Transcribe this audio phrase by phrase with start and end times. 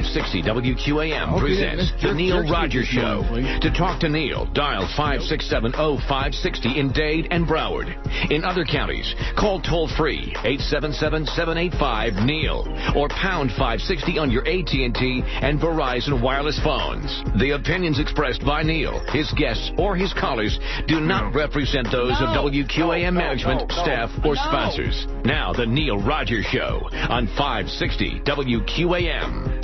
[0.00, 3.22] 560 WQAM presents The Neil Rogers Show.
[3.60, 7.94] To talk to Neil, dial 5670560 in Dade and Broward.
[8.30, 16.22] In other counties, call toll free 877-785-NEIL or pound 560 on your AT&T and Verizon
[16.22, 17.22] wireless phones.
[17.38, 20.58] The opinions expressed by Neil, his guests, or his callers
[20.88, 25.06] do not represent those of WQAM management, staff, or sponsors.
[25.26, 29.59] Now, The Neil Rogers Show on 560 WQAM.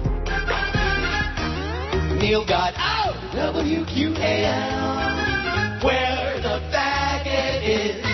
[2.21, 4.25] Neil got out WQAL,
[5.83, 8.06] where the faggot is.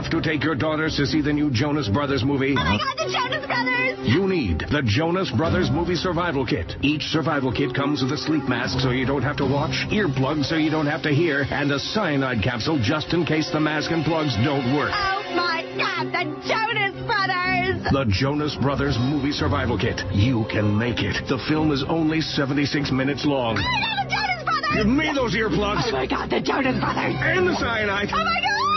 [0.00, 2.52] Have to take your daughters to see the new Jonas Brothers movie?
[2.56, 3.98] Oh my god, the Jonas Brothers!
[4.08, 6.72] You need the Jonas Brothers Movie Survival Kit.
[6.80, 10.48] Each survival kit comes with a sleep mask so you don't have to watch, earplugs
[10.48, 13.90] so you don't have to hear, and a cyanide capsule just in case the mask
[13.90, 14.88] and plugs don't work.
[14.88, 17.84] Oh my god, the Jonas Brothers!
[17.92, 20.00] The Jonas Brothers Movie Survival Kit.
[20.12, 21.28] You can make it.
[21.28, 23.58] The film is only 76 minutes long.
[23.58, 24.76] Oh my god, the Jonas Brothers!
[24.80, 25.84] Give me those earplugs.
[25.84, 27.20] Oh my god, the Jonas Brothers!
[27.20, 28.08] And the cyanide.
[28.08, 28.69] Oh my god, the Jonas Brothers!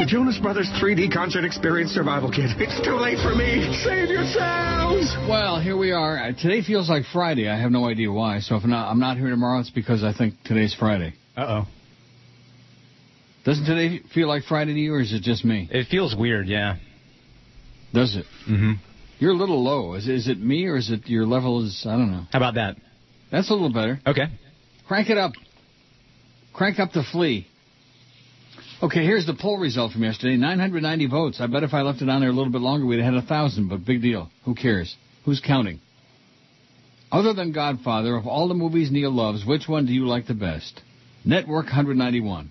[0.00, 2.48] The Jonas Brothers 3D Concert Experience Survival Kit.
[2.56, 3.70] It's too late for me.
[3.84, 5.14] Save yourselves.
[5.28, 6.16] Well, here we are.
[6.16, 7.50] Uh, Today feels like Friday.
[7.50, 8.40] I have no idea why.
[8.40, 11.12] So if not, I'm not here tomorrow, it's because I think today's Friday.
[11.36, 11.66] Uh oh.
[13.44, 15.68] Doesn't today feel like Friday to you, or is it just me?
[15.70, 16.76] It feels weird, yeah.
[17.92, 18.24] Does it?
[18.48, 18.72] Mm-hmm.
[19.18, 19.92] You're a little low.
[19.96, 22.24] Is, is it me, or is it your level is, I don't know.
[22.32, 22.76] How about that?
[23.30, 24.00] That's a little better.
[24.06, 24.28] Okay.
[24.88, 25.32] Crank it up.
[26.54, 27.46] Crank up the flea.
[28.82, 30.36] Okay, here's the poll result from yesterday.
[30.36, 31.38] 990 votes.
[31.38, 33.22] I bet if I left it on there a little bit longer, we'd have had
[33.22, 34.30] a thousand, but big deal.
[34.46, 34.96] Who cares?
[35.26, 35.80] Who's counting?
[37.12, 40.34] Other than Godfather, of all the movies Neil loves, which one do you like the
[40.34, 40.80] best?
[41.26, 42.50] Network 191.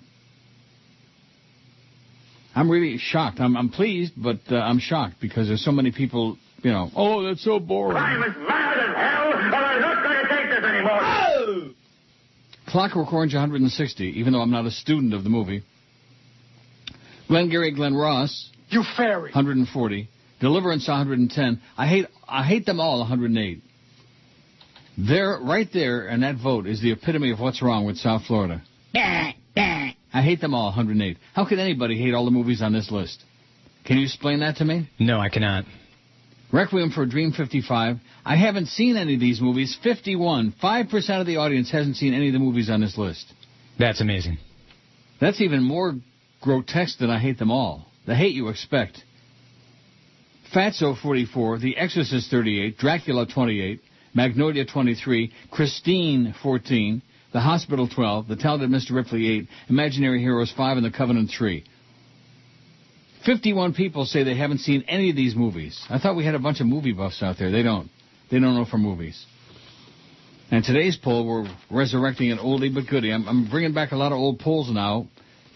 [2.56, 3.40] I'm really shocked.
[3.40, 7.24] I'm, I'm pleased, but uh, I'm shocked because there's so many people, you know, oh,
[7.24, 7.98] that's so boring.
[7.98, 11.74] I'm as mad as hell, but I'm not going to take this anymore.
[12.68, 15.64] Clockwork Orange 160, even though I'm not a student of the movie.
[17.30, 18.50] Glengarry Glen Ross.
[18.70, 19.32] You fairy.
[19.32, 20.10] 140.
[20.42, 21.62] Deliverance 110.
[21.78, 23.62] I hate I hate them all 108.
[24.98, 28.62] There, right there, and that vote is the epitome of what's wrong with South Florida.
[30.14, 31.18] I hate them all 108.
[31.34, 33.24] How could anybody hate all the movies on this list?
[33.86, 34.90] Can you explain that to me?
[35.00, 35.66] No, I cannot.
[36.52, 37.98] Requiem for a Dream 55.
[38.26, 39.78] I haven't seen any of these movies.
[39.84, 40.56] 51.
[40.62, 43.32] 5% of the audience hasn't seen any of the movies on this list.
[43.78, 44.40] That's amazing.
[45.22, 45.94] That's even more
[46.42, 47.86] grotesque than I hate them all.
[48.06, 49.04] The hate you expect.
[50.54, 53.82] Fatso 44, The Exorcist 38, Dracula 28,
[54.14, 57.02] Magnolia 23, Christine 14,
[57.34, 58.96] The Hospital 12, The Talented Mr.
[58.96, 61.64] Ripley 8, Imaginary Heroes 5, and The Covenant 3.
[63.26, 65.80] 51 people say they haven't seen any of these movies.
[65.90, 67.52] I thought we had a bunch of movie buffs out there.
[67.52, 67.90] They don't.
[68.32, 69.24] They don't know for movies.
[70.52, 73.12] And today's poll, we're resurrecting an oldie but goodie.
[73.12, 75.08] I'm, I'm bringing back a lot of old polls now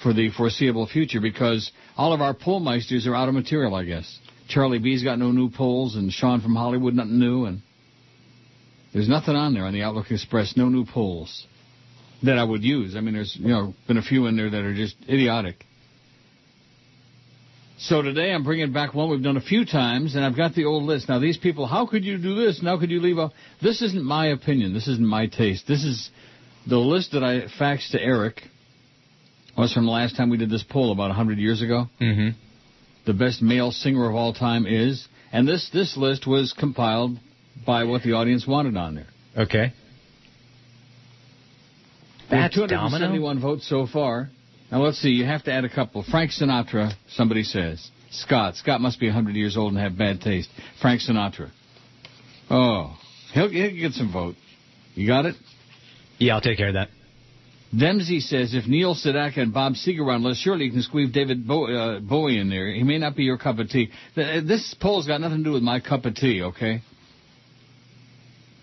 [0.03, 4.19] for the foreseeable future because all of our pollmeisters are out of material, I guess.
[4.49, 7.61] Charlie B's got no new polls, and Sean from Hollywood, nothing new, and
[8.93, 11.47] there's nothing on there on the Outlook Express, no new polls
[12.21, 12.95] that I would use.
[12.95, 15.63] I mean, there's, you know, been a few in there that are just idiotic.
[17.79, 20.65] So today I'm bringing back one we've done a few times, and I've got the
[20.65, 21.09] old list.
[21.09, 22.59] Now these people, how could you do this?
[22.59, 23.31] And how could you leave off?
[23.61, 24.73] This isn't my opinion.
[24.73, 25.67] This isn't my taste.
[25.67, 26.09] This is
[26.67, 28.41] the list that I faxed to Eric.
[29.57, 31.85] Was from the last time we did this poll about 100 years ago.
[32.01, 32.29] Mm-hmm.
[33.05, 37.17] The best male singer of all time is, and this this list was compiled
[37.65, 39.07] by what the audience wanted on there.
[39.37, 39.73] Okay.
[42.31, 44.29] We have That's 271 votes so far.
[44.71, 45.09] Now let's see.
[45.09, 46.03] You have to add a couple.
[46.03, 46.93] Frank Sinatra.
[47.09, 48.55] Somebody says Scott.
[48.55, 50.49] Scott must be 100 years old and have bad taste.
[50.81, 51.51] Frank Sinatra.
[52.49, 52.95] Oh,
[53.33, 54.35] he'll, he'll get some vote.
[54.95, 55.35] You got it.
[56.17, 56.89] Yeah, I'll take care of that.
[57.77, 61.47] Dempsey says if Neil Sedaka and Bob Seger on list, surely you can squeeze David
[61.47, 62.71] Bo- uh, Bowie in there.
[62.71, 63.89] He may not be your cup of tea.
[64.15, 66.81] This poll's got nothing to do with my cup of tea, okay?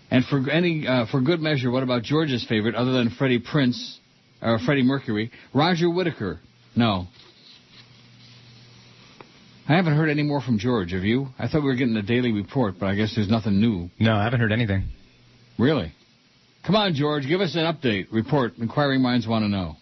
[0.09, 3.97] And for any uh, for good measure, what about George's favorite, other than Freddie Prinze
[4.41, 6.39] or Freddie Mercury, Roger Whittaker?
[6.75, 7.07] No.
[9.67, 10.91] I haven't heard any more from George.
[10.91, 11.27] Have you?
[11.39, 13.89] I thought we were getting a daily report, but I guess there's nothing new.
[13.99, 14.89] No, I haven't heard anything.
[15.57, 15.93] Really?
[16.65, 18.07] Come on, George, give us an update.
[18.11, 18.57] Report.
[18.57, 19.75] Inquiring minds want to know.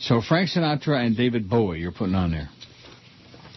[0.00, 2.48] So Frank Sinatra and David Bowie you're putting on there.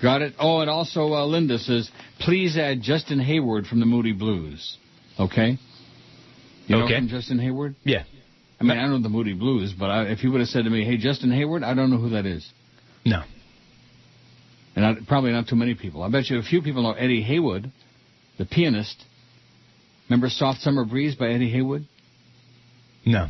[0.01, 0.33] Got it?
[0.39, 4.77] Oh, and also uh, Linda says, please add Justin Hayward from the Moody Blues.
[5.19, 5.59] Okay?
[6.65, 6.95] You know Okay.
[6.95, 7.75] from Justin Hayward?
[7.83, 8.03] Yeah.
[8.59, 10.69] I mean, I know the Moody Blues, but I, if you would have said to
[10.69, 12.47] me, hey, Justin Hayward, I don't know who that is.
[13.05, 13.23] No.
[14.75, 16.01] And not, probably not too many people.
[16.01, 17.71] I bet you a few people know Eddie Heywood,
[18.37, 19.03] the pianist.
[20.11, 21.85] Remember Soft Summer Breeze by Eddie Heywood?
[23.05, 23.29] No.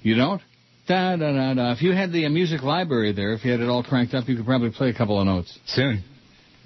[0.00, 0.40] You don't?
[0.88, 1.72] Da da da da.
[1.72, 4.34] If you had the music library there, if you had it all cranked up, you
[4.34, 5.58] could probably play a couple of notes.
[5.66, 6.02] Soon.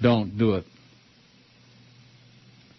[0.01, 0.63] Don't do it.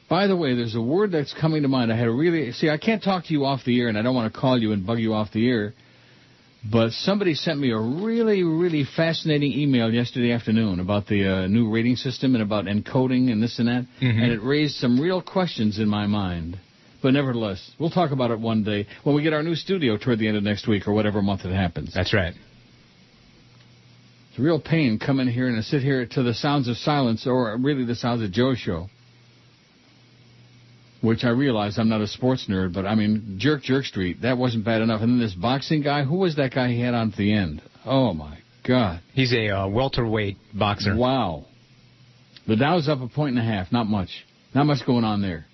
[0.09, 1.93] By the way, there's a word that's coming to mind.
[1.93, 2.71] I had a really see.
[2.71, 4.73] I can't talk to you off the air, and I don't want to call you
[4.73, 5.75] and bug you off the air.
[6.71, 11.69] But somebody sent me a really, really fascinating email yesterday afternoon about the uh, new
[11.71, 14.23] rating system and about encoding and this and that, Mhm.
[14.23, 16.59] and it raised some real questions in my mind.
[17.03, 20.21] But nevertheless, we'll talk about it one day when we get our new studio toward
[20.21, 21.93] the end of next week or whatever month it happens.
[21.93, 22.35] That's right.
[24.31, 27.27] It's a real pain coming here and to sit here to the sounds of silence,
[27.27, 28.89] or really the sounds of Joe's show.
[31.03, 34.39] Which I realize I'm not a sports nerd, but I mean, Jerk Jerk Street, that
[34.39, 35.03] wasn't bad enough.
[35.03, 37.61] And then this boxing guy, who was that guy he had on at the end?
[37.85, 39.01] Oh my God.
[39.13, 40.97] He's a uh, welterweight boxer.
[40.97, 41.47] Wow.
[42.47, 44.11] The Dow's up a point and a half, not much.
[44.55, 45.47] Not much going on there.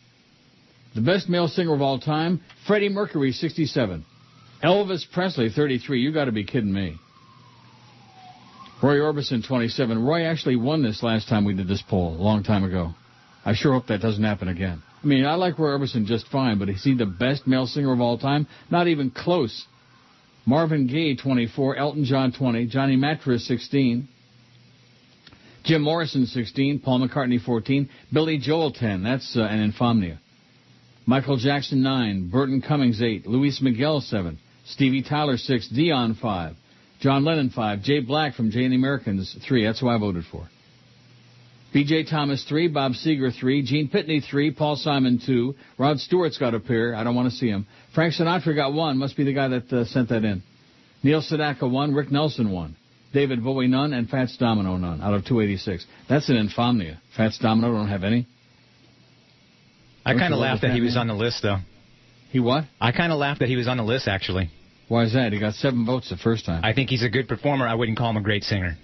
[0.94, 4.04] The best male singer of all time, Freddie Mercury, 67.
[4.62, 6.00] Elvis Presley, 33.
[6.00, 6.96] You gotta be kidding me.
[8.82, 10.04] Roy Orbison, 27.
[10.04, 12.94] Roy actually won this last time we did this poll, a long time ago.
[13.44, 14.82] I sure hope that doesn't happen again.
[15.02, 17.92] I mean, I like Roy Orbison just fine, but is he the best male singer
[17.92, 18.46] of all time?
[18.70, 19.66] Not even close.
[20.44, 21.76] Marvin Gaye, 24.
[21.76, 22.66] Elton John, 20.
[22.66, 24.08] Johnny Mathis, 16.
[25.64, 26.80] Jim Morrison, 16.
[26.80, 27.88] Paul McCartney, 14.
[28.12, 29.04] Billy Joel, 10.
[29.04, 30.18] That's uh, an insomnia.
[31.06, 32.30] Michael Jackson, 9.
[32.30, 33.26] Burton Cummings, 8.
[33.26, 34.38] Luis Miguel, 7.
[34.66, 35.68] Stevie Tyler, 6.
[35.68, 36.56] Dion, 5.
[37.00, 37.82] John Lennon, 5.
[37.82, 39.64] Jay Black from Jay and the Americans, 3.
[39.64, 40.48] That's who I voted for.
[41.72, 42.04] B.J.
[42.04, 42.68] Thomas, 3.
[42.68, 43.62] Bob Seger, 3.
[43.62, 44.52] Gene Pitney, 3.
[44.52, 45.54] Paul Simon, 2.
[45.76, 46.94] Rod Stewart's got a pair.
[46.94, 47.66] I don't want to see him.
[47.94, 48.96] Frank Sinatra got 1.
[48.96, 50.42] Must be the guy that uh, sent that in.
[51.02, 51.94] Neil Sedaka, 1.
[51.94, 52.76] Rick Nelson, 1.
[53.12, 53.92] David Bowie, none.
[53.92, 55.02] And Fats Domino, none.
[55.02, 55.86] Out of 286.
[56.08, 57.00] That's an insomnia.
[57.16, 58.26] Fats Domino don't have any.
[60.06, 61.58] I kind of laughed that he was on the list, though.
[62.30, 62.64] He what?
[62.80, 64.50] I kind of laughed that he was on the list, actually.
[64.88, 65.34] Why is that?
[65.34, 66.64] He got seven votes the first time.
[66.64, 67.66] I think he's a good performer.
[67.66, 68.76] I wouldn't call him a great singer.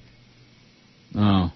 [1.16, 1.50] Oh.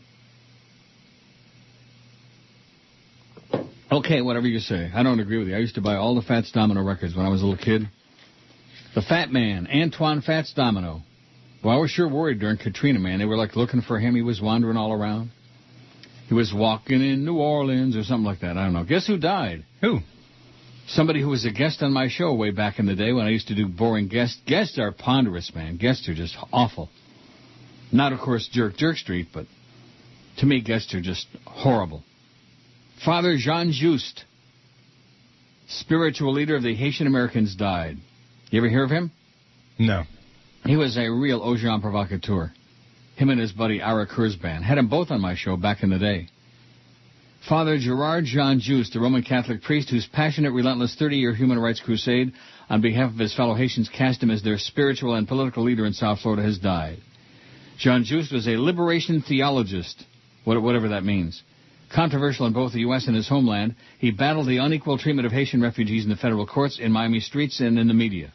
[3.91, 4.91] Okay, whatever you say.
[4.95, 5.57] I don't agree with you.
[5.57, 7.89] I used to buy all the Fats Domino records when I was a little kid.
[8.95, 11.03] The Fat Man, Antoine Fats Domino.
[11.65, 13.19] Well, I was sure worried during Katrina, man.
[13.19, 14.15] They were like looking for him.
[14.15, 15.31] He was wandering all around.
[16.29, 18.59] He was walking in New Orleans or something like that.
[18.59, 18.85] I don't know.
[18.85, 19.65] Guess who died?
[19.81, 20.01] Who?
[20.89, 23.31] Somebody who was a guest on my show way back in the day when I
[23.31, 24.39] used to do boring guests.
[24.47, 25.79] Guests are ponderous, man.
[25.79, 26.91] Guests are just awful.
[27.91, 29.47] Not, of course, Jerk Jerk Street, but
[30.39, 32.05] to me, guests are just horrible.
[33.05, 34.25] Father Jean-Juste,
[35.69, 37.97] spiritual leader of the Haitian Americans, died.
[38.51, 39.13] You ever hear of him?
[39.79, 40.05] No.
[40.65, 42.53] He was a real agent provocateur.
[43.17, 44.63] Him and his buddy Ira Kurzban.
[44.63, 46.29] Had them both on my show back in the day.
[47.49, 52.33] Father Gerard Jean-Juste, a Roman Catholic priest whose passionate, relentless 30-year human rights crusade
[52.69, 55.93] on behalf of his fellow Haitians cast him as their spiritual and political leader in
[55.93, 56.99] South Florida, has died.
[57.79, 60.05] Jean-Juste was a liberation theologist,
[60.45, 61.43] whatever that means.
[61.95, 63.07] Controversial in both the U.S.
[63.07, 66.79] and his homeland, he battled the unequal treatment of Haitian refugees in the federal courts,
[66.79, 68.33] in Miami streets, and in the media.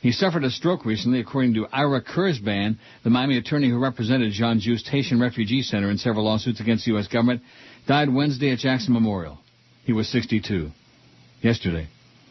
[0.00, 4.88] He suffered a stroke recently, according to Ira Kurzban, the Miami attorney who represented Jean-Juste
[4.88, 7.06] Haitian Refugee Center in several lawsuits against the U.S.
[7.06, 7.42] government,
[7.86, 9.38] died Wednesday at Jackson Memorial.
[9.84, 10.70] He was 62.
[11.40, 11.86] Yesterday.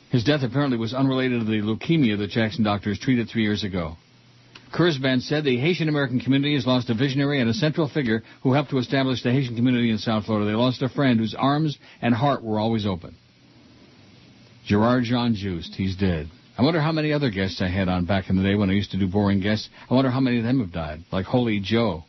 [0.09, 3.95] His death apparently was unrelated to the leukemia that Jackson doctors treated three years ago.
[4.73, 8.53] Kurzban said the Haitian American community has lost a visionary and a central figure who
[8.53, 10.49] helped to establish the Haitian community in South Florida.
[10.49, 13.15] They lost a friend whose arms and heart were always open.
[14.65, 16.29] Gerard Jean-Juste, he's dead.
[16.57, 18.73] I wonder how many other guests I had on back in the day when I
[18.73, 19.67] used to do boring guests.
[19.89, 22.03] I wonder how many of them have died, like Holy Joe.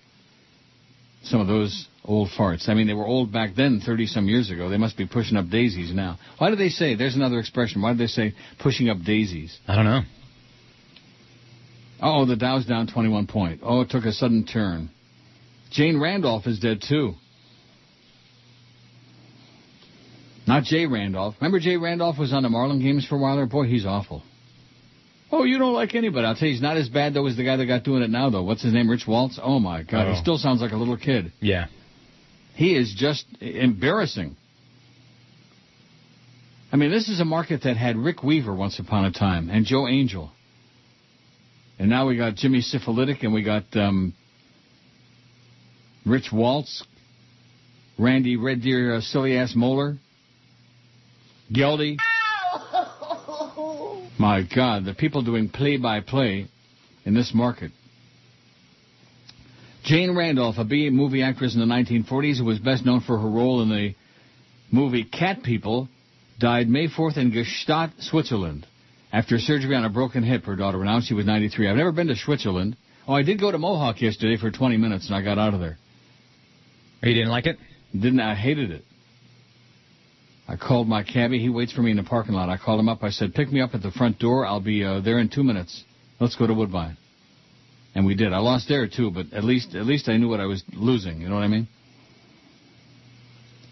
[1.25, 2.69] Some of those old farts.
[2.69, 4.69] I mean, they were old back then, 30 some years ago.
[4.69, 6.19] They must be pushing up daisies now.
[6.38, 9.57] Why do they say, there's another expression, why do they say pushing up daisies?
[9.66, 10.02] I don't know.
[12.04, 13.61] Oh, the Dow's down 21 point.
[13.62, 14.90] Oh, it took a sudden turn.
[15.71, 17.14] Jane Randolph is dead too.
[20.47, 21.37] Not Jay Randolph.
[21.40, 23.47] Remember Jay Randolph was on the Marlin games for a while there?
[23.47, 24.23] Boy, he's awful.
[25.30, 26.26] Oh, you don't like anybody.
[26.26, 28.11] I'll tell you, he's not as bad though as the guy that got doing it
[28.11, 28.42] now though.
[28.42, 28.90] What's his name?
[28.90, 29.38] Rich Waltz?
[29.42, 30.11] Oh my God, Oh.
[30.12, 31.32] he still sounds like a little kid.
[31.40, 31.66] Yeah.
[32.54, 34.37] He is just embarrassing.
[36.71, 39.64] I mean, this is a market that had Rick Weaver once upon a time and
[39.64, 40.32] Joe Angel.
[41.82, 44.14] And now we got Jimmy Syphilitic and we got um,
[46.06, 46.84] Rich Waltz,
[47.98, 49.98] Randy Red Deer uh, Silly Ass Moeller,
[51.52, 51.96] Geldy.
[54.16, 56.46] My God, the people doing play by play
[57.04, 57.72] in this market.
[59.82, 63.28] Jane Randolph, a B movie actress in the 1940s who was best known for her
[63.28, 63.96] role in the
[64.70, 65.88] movie Cat People,
[66.38, 68.68] died May 4th in Gstaad, Switzerland.
[69.12, 71.69] After surgery on a broken hip, her daughter announced she was 93.
[71.69, 72.76] I've never been to Switzerland.
[73.07, 75.61] Oh, I did go to Mohawk yesterday for 20 minutes and I got out of
[75.61, 75.76] there.
[77.04, 77.59] Oh, you didn't like it?
[77.92, 78.85] Didn't I hated it.
[80.49, 81.38] I called my cabbie.
[81.38, 82.49] He waits for me in the parking lot.
[82.49, 83.02] I called him up.
[83.02, 84.47] I said, pick me up at the front door.
[84.47, 85.85] I'll be uh, there in two minutes.
[86.19, 86.97] Let's go to Woodbine.
[87.95, 88.33] And we did.
[88.33, 91.21] I lost there too, but at least at least I knew what I was losing.
[91.21, 91.69] You know what I mean?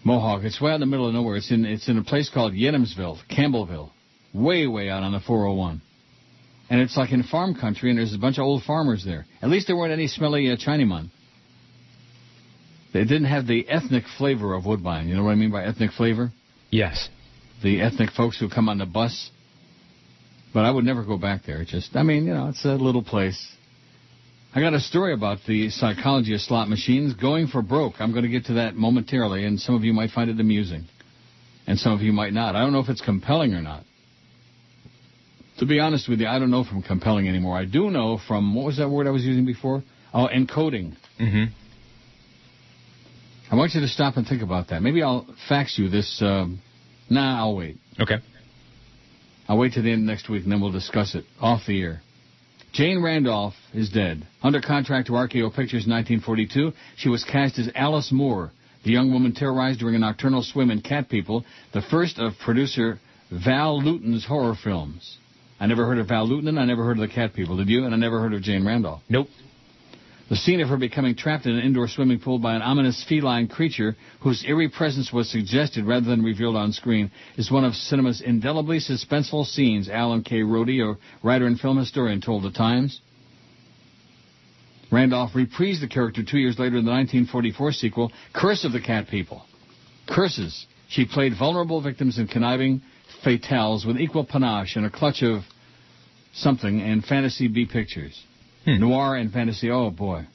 [0.03, 0.43] Mohawk.
[0.43, 1.37] It's way out in the middle of nowhere.
[1.37, 3.89] It's in it's in a place called Yenamsville, Campbellville,
[4.33, 5.81] way way out on the 401.
[6.69, 9.25] And it's like in farm country, and there's a bunch of old farmers there.
[9.41, 11.09] At least there weren't any smelly uh, Chinaman.
[12.93, 15.07] They didn't have the ethnic flavor of Woodbine.
[15.07, 16.31] You know what I mean by ethnic flavor?
[16.69, 17.09] Yes.
[17.63, 19.31] The ethnic folks who come on the bus.
[20.53, 21.61] But I would never go back there.
[21.61, 23.53] It just, I mean, you know, it's a little place.
[24.53, 27.95] I got a story about the psychology of slot machines going for broke.
[27.99, 30.87] I'm going to get to that momentarily, and some of you might find it amusing,
[31.67, 32.55] and some of you might not.
[32.55, 33.85] I don't know if it's compelling or not.
[35.59, 37.57] To be honest with you, I don't know from compelling anymore.
[37.57, 39.83] I do know from what was that word I was using before?
[40.13, 40.95] Oh, encoding.
[41.19, 41.53] Mm-hmm.
[43.51, 44.81] I want you to stop and think about that.
[44.81, 46.21] Maybe I'll fax you this.
[46.21, 46.61] Um,
[47.09, 47.77] nah, I'll wait.
[47.99, 48.15] Okay.
[49.47, 51.81] I'll wait till the end of next week, and then we'll discuss it off the
[51.81, 52.01] air.
[52.71, 54.25] Jane Randolph is dead.
[54.41, 58.51] Under contract to RKO Pictures in 1942, she was cast as Alice Moore,
[58.85, 61.43] the young woman terrorized during a nocturnal swim in Cat People,
[61.73, 65.17] the first of producer Val Lewton's horror films.
[65.61, 67.55] I never heard of Val Lewton, and I never heard of the Cat People.
[67.55, 67.85] Did you?
[67.85, 69.03] And I never heard of Jane Randolph.
[69.07, 69.27] Nope.
[70.27, 73.47] The scene of her becoming trapped in an indoor swimming pool by an ominous feline
[73.47, 78.21] creature whose eerie presence was suggested rather than revealed on screen is one of cinema's
[78.21, 80.41] indelibly suspenseful scenes, Alan K.
[80.41, 82.99] Rode, a writer and film historian, told The Times.
[84.91, 89.09] Randolph reprised the character two years later in the 1944 sequel, Curse of the Cat
[89.09, 89.45] People.
[90.07, 90.65] Curses.
[90.87, 92.81] She played vulnerable victims and conniving
[93.23, 95.43] fatales with equal panache and a clutch of
[96.33, 98.21] something and fantasy B pictures.
[98.65, 99.69] Noir and fantasy.
[99.69, 100.27] Oh boy.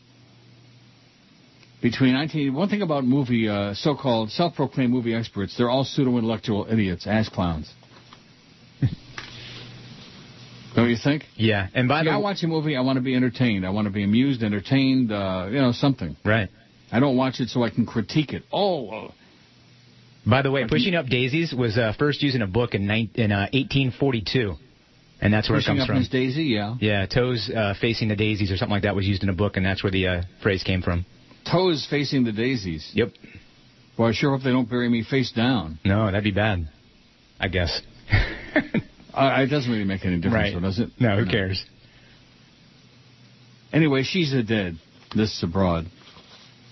[1.83, 7.07] Between 19, one thing about movie, uh, so-called self-proclaimed movie experts, they're all pseudo-intellectual idiots,
[7.07, 7.71] ass clowns.
[10.75, 11.25] Don't you think?
[11.37, 11.69] Yeah.
[11.75, 13.67] And by the I watch a movie, I want to be entertained.
[13.67, 16.17] I want to be amused, entertained, uh, you know, something.
[16.25, 16.49] right.
[16.91, 18.45] I don't watch it so I can critique it.
[18.53, 19.11] Oh, uh,
[20.25, 23.11] By the way, pushing up daisies was uh, first used in a book in, nine,
[23.15, 24.55] in uh, 1842,
[25.20, 25.99] and that's where pushing it comes from.
[25.99, 26.75] Miss Daisy, yeah.
[26.80, 29.56] Yeah, toes uh, facing the daisies or something like that was used in a book,
[29.56, 31.04] and that's where the uh, phrase came from.
[31.50, 32.90] Toes facing the daisies.
[32.94, 33.12] Yep.
[33.99, 35.78] Well, I sure hope they don't bury me face down.
[35.85, 36.68] No, that'd be bad.
[37.40, 37.80] I guess.
[39.14, 40.52] Uh, it doesn't really make any difference, Right.
[40.52, 40.90] though, does it?
[41.00, 41.64] No, who cares?
[43.73, 44.76] Anyway, she's a dead.
[45.14, 45.87] This is abroad.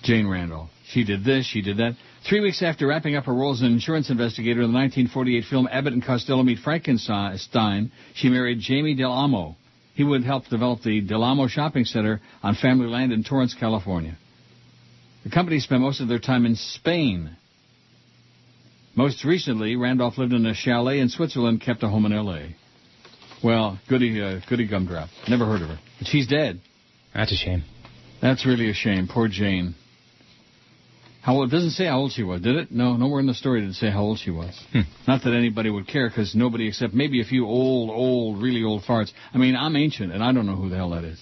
[0.03, 0.69] Jane Randall.
[0.91, 1.97] She did this, she did that.
[2.29, 5.69] Three weeks after wrapping up her role as an insurance investigator in the 1948 film
[5.71, 9.57] Abbott and Costello Meet Frankenstein, she married Jamie Del Amo.
[9.95, 14.17] He would help develop the Del Amo Shopping Center on family land in Torrance, California.
[15.25, 17.37] The company spent most of their time in Spain.
[18.95, 22.57] Most recently, Randolph lived in a chalet in Switzerland, kept a home in L.A.
[23.43, 25.11] Well, goody, uh, goody gumdrop.
[25.29, 25.79] Never heard of her.
[25.99, 26.61] But she's dead.
[27.13, 27.65] That's a shame.
[28.23, 29.09] That's really a shame.
[29.13, 29.75] Poor Jane.
[31.25, 31.49] How old?
[31.49, 32.71] It doesn't say how old she was, did it?
[32.71, 34.55] No, nowhere in the story did it say how old she was.
[34.73, 34.81] Hmm.
[35.09, 38.83] Not that anybody would care, because nobody except maybe a few old, old, really old
[38.83, 39.11] farts.
[39.33, 41.19] I mean, I'm ancient, and I don't know who the hell that is.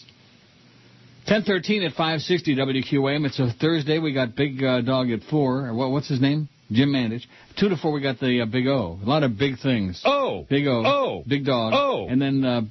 [1.29, 3.27] 1013 at 560 WQAM.
[3.27, 4.01] It's a Thursday.
[4.01, 5.73] We got Big uh, Dog at 4.
[5.73, 6.49] What, what's his name?
[6.73, 7.23] Jim Mandich.
[7.61, 8.99] 2 to 4, we got the uh, Big O.
[9.01, 10.03] A lot of big things.
[10.05, 10.47] Oh!
[10.51, 10.83] Big O.
[10.85, 11.23] Oh!
[11.29, 11.75] Big Dog.
[11.77, 12.09] Oh!
[12.09, 12.63] And then uh,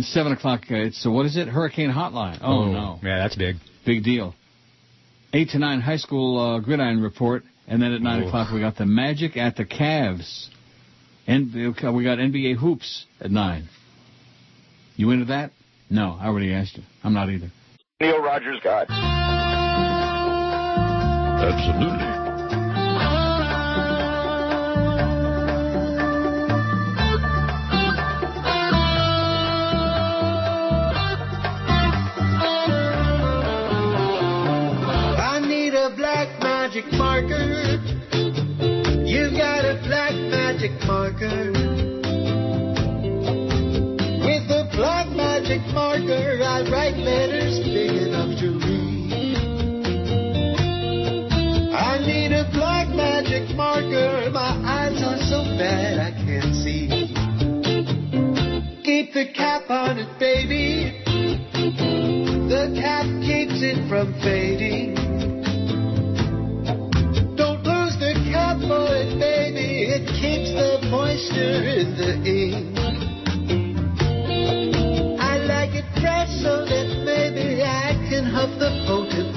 [0.00, 1.46] 7 o'clock, uh, it's, uh, what is it?
[1.46, 2.40] Hurricane Hotline.
[2.42, 2.98] Oh, no.
[3.04, 3.56] Yeah, that's big.
[3.86, 4.34] Big deal.
[5.32, 7.44] 8 to 9 high school uh, gridiron report.
[7.68, 8.26] And then at 9 Oh.
[8.26, 10.48] o'clock, we got the Magic at the Cavs.
[11.26, 13.68] And we got NBA hoops at 9.
[14.96, 15.52] You into that?
[15.88, 16.82] No, I already asked you.
[17.04, 17.50] I'm not either.
[18.00, 18.86] Neil Rogers God.
[21.42, 22.21] Absolutely.
[40.62, 41.50] magic marker.
[44.22, 49.36] With a black magic marker, I write letters big enough to read.
[51.74, 56.88] I need a black magic marker, my eyes are so bad I can't see.
[58.84, 61.02] Keep the cap on it, baby.
[62.48, 64.94] The cap keeps it from fading.
[67.34, 69.51] Don't lose the cap for it, baby
[70.62, 72.62] the moisture in the air.
[75.18, 75.86] I like it
[76.42, 79.32] so that maybe I can huff the potent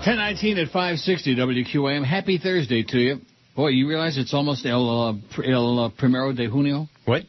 [0.00, 2.04] 1019 at 560 WQAM.
[2.04, 3.20] Happy Thursday to you.
[3.54, 6.88] Boy, you realize it's almost El, uh, El uh, Primero de Junio?
[7.04, 7.22] What?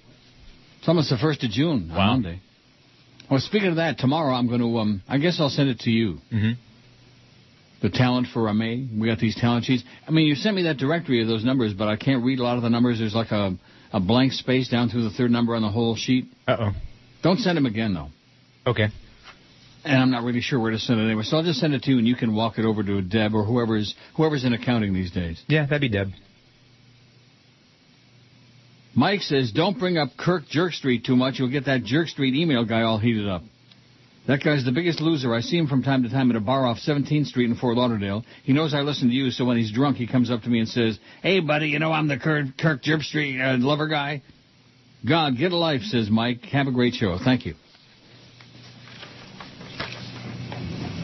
[0.80, 2.14] It's almost the 1st of June wow.
[2.14, 2.42] Monday.
[3.30, 5.90] Well, speaking of that, tomorrow I'm going to, um, I guess I'll send it to
[5.90, 6.20] you.
[6.34, 6.52] Mm-hmm.
[7.82, 8.88] The talent for uh, May.
[8.96, 9.84] We got these talent sheets.
[10.08, 12.44] I mean, you sent me that directory of those numbers, but I can't read a
[12.44, 13.00] lot of the numbers.
[13.00, 13.58] There's like a,
[13.92, 16.26] a blank space down through the third number on the whole sheet.
[16.48, 16.72] Uh-oh.
[17.24, 18.10] Don't send them again, though.
[18.70, 18.90] Okay.
[19.84, 21.24] And I'm not really sure where to send it anyway.
[21.24, 23.34] So I'll just send it to you, and you can walk it over to Deb
[23.34, 25.44] or whoever's whoever's in accounting these days.
[25.48, 26.10] Yeah, that'd be Deb.
[28.94, 31.40] Mike says, don't bring up Kirk Jerk Street too much.
[31.40, 33.42] You'll get that Jerk Street email guy all heated up.
[34.28, 35.34] That guy's the biggest loser.
[35.34, 37.76] I see him from time to time at a bar off 17th Street in Fort
[37.76, 38.24] Lauderdale.
[38.44, 40.60] He knows I listen to you, so when he's drunk, he comes up to me
[40.60, 44.22] and says, Hey, buddy, you know I'm the Kirk, Kirk Jerk Street uh, lover guy?
[45.08, 46.44] God, get a life, says Mike.
[46.52, 47.18] Have a great show.
[47.24, 47.56] Thank you.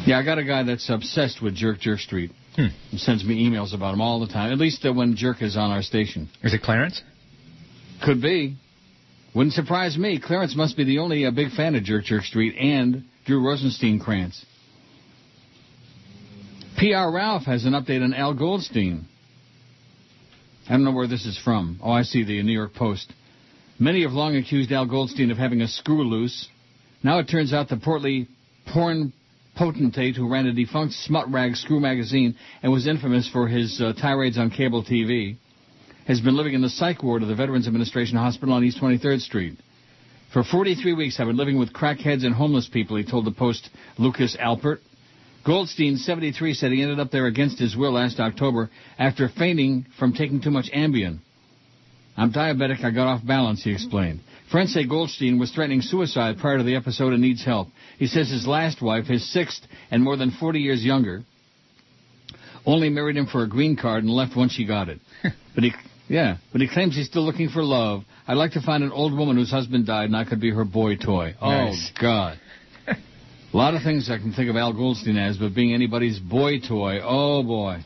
[0.05, 2.31] Yeah, I got a guy that's obsessed with Jerk Jerk Street.
[2.55, 2.67] Hmm.
[2.91, 5.57] He sends me emails about him all the time, at least uh, when Jerk is
[5.57, 6.29] on our station.
[6.43, 7.01] Is it Clarence?
[8.03, 8.57] Could be.
[9.37, 10.19] Wouldn't surprise me.
[10.19, 14.43] Clarence must be the only uh, big fan of Jerk Street and Drew Rosenstein Krantz.
[16.75, 19.05] PR Ralph has an update on Al Goldstein.
[20.67, 21.79] I don't know where this is from.
[21.83, 23.13] Oh, I see the New York Post.
[23.77, 26.47] Many have long accused Al Goldstein of having a screw loose.
[27.03, 28.27] Now it turns out the portly
[28.73, 29.13] porn
[29.55, 33.93] potentate who ran a defunct smut rag screw magazine and was infamous for his uh,
[34.01, 35.37] tirades on cable TV
[36.07, 39.19] has been living in the psych ward of the Veterans Administration Hospital on East 23rd
[39.19, 39.57] Street.
[40.31, 43.69] For 43 weeks, I've been living with crackheads and homeless people, he told the Post
[43.97, 44.79] Lucas Alpert.
[45.45, 50.13] Goldstein, 73, said he ended up there against his will last October after fainting from
[50.13, 51.19] taking too much Ambien.
[52.15, 54.21] I'm diabetic, I got off balance, he explained.
[54.51, 57.67] Friends say Goldstein was threatening suicide prior to the episode and needs help.
[57.99, 61.23] He says his last wife, his sixth and more than 40 years younger,
[62.65, 64.99] only married him for a green card and left once she got it.
[65.55, 65.71] but he,
[66.07, 68.03] yeah, but he claims he's still looking for love.
[68.27, 70.65] I'd like to find an old woman whose husband died and I could be her
[70.65, 71.35] boy toy.
[71.41, 71.91] Oh, nice.
[71.95, 72.39] Oh, God.
[73.53, 76.59] A lot of things I can think of Al Goldstein as, but being anybody's boy
[76.59, 77.79] toy, oh boy.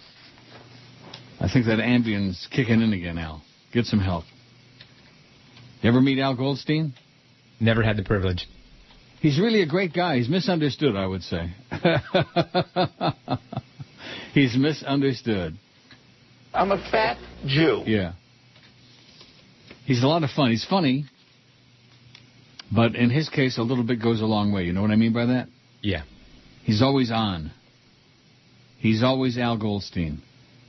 [1.40, 3.42] I think that Ambien's kicking in again, Al.
[3.72, 4.26] Get some help.
[5.82, 6.94] You ever meet Al Goldstein?
[7.60, 8.48] Never had the privilege.
[9.22, 10.18] He's really a great guy.
[10.18, 11.54] He's misunderstood, I would say.
[14.34, 15.58] He's misunderstood.
[16.54, 17.84] I'm a fat Jew.
[17.86, 18.14] Yeah.
[19.86, 20.52] He's a lot of fun.
[20.52, 21.06] He's funny,
[22.72, 24.64] but in his case, a little bit goes a long way.
[24.64, 25.48] You know what I mean by that?
[25.82, 26.04] Yeah.
[26.64, 27.52] He's always on.
[28.78, 30.22] He's always Al Goldstein.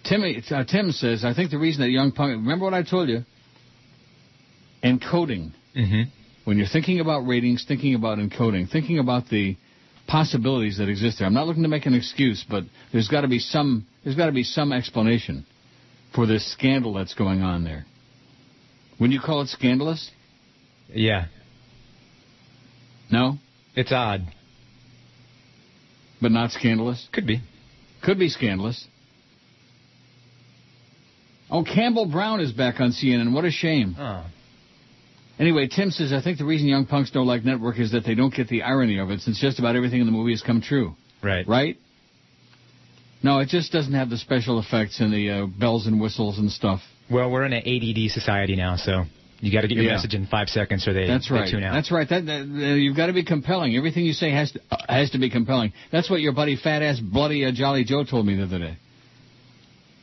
[0.04, 3.08] Timmy, uh, Tim says, I think the reason that young punk, remember what I told
[3.08, 3.24] you?
[4.82, 5.52] Encoding.
[5.76, 6.02] Mm-hmm.
[6.44, 9.56] When you're thinking about ratings, thinking about encoding, thinking about the
[10.08, 11.28] possibilities that exist there.
[11.28, 14.26] I'm not looking to make an excuse, but there's got to be some there's got
[14.26, 15.46] to be some explanation
[16.14, 17.86] for this scandal that's going on there.
[19.00, 20.10] Wouldn't you call it scandalous?
[20.92, 21.26] Yeah.
[23.10, 23.38] No,
[23.74, 24.22] It's odd.
[26.20, 27.08] but not scandalous.
[27.12, 27.40] Could be.
[28.02, 28.86] Could be scandalous.
[31.50, 33.32] Oh, Campbell Brown is back on CNN.
[33.34, 33.94] What a shame.
[33.98, 34.24] Oh.
[35.38, 38.14] Anyway, Tim says, I think the reason young punks don't like Network is that they
[38.14, 40.60] don't get the irony of it, since just about everything in the movie has come
[40.62, 40.94] true.
[41.22, 41.46] Right.
[41.46, 41.76] Right?
[43.22, 46.50] No, it just doesn't have the special effects and the uh, bells and whistles and
[46.50, 46.80] stuff.
[47.10, 49.04] Well, we're in an ADD society now, so
[49.40, 49.92] you got to get your Yeah.
[49.96, 51.50] message in five seconds, or they, That's they right.
[51.50, 51.72] tune out.
[51.74, 52.08] That's right.
[52.08, 53.76] That, that, uh, you've got to be compelling.
[53.76, 55.72] Everything you say has to uh, has to be compelling.
[55.90, 58.76] That's what your buddy Fat Ass Bloody uh, Jolly Joe told me the other day.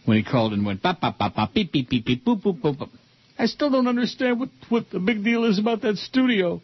[0.05, 2.61] When he called and went bop bop bop bop beep beep beep beep boop boop
[2.61, 2.77] boop.
[2.77, 2.89] boop.
[3.37, 6.61] I still don't understand what what the big deal is about that studio.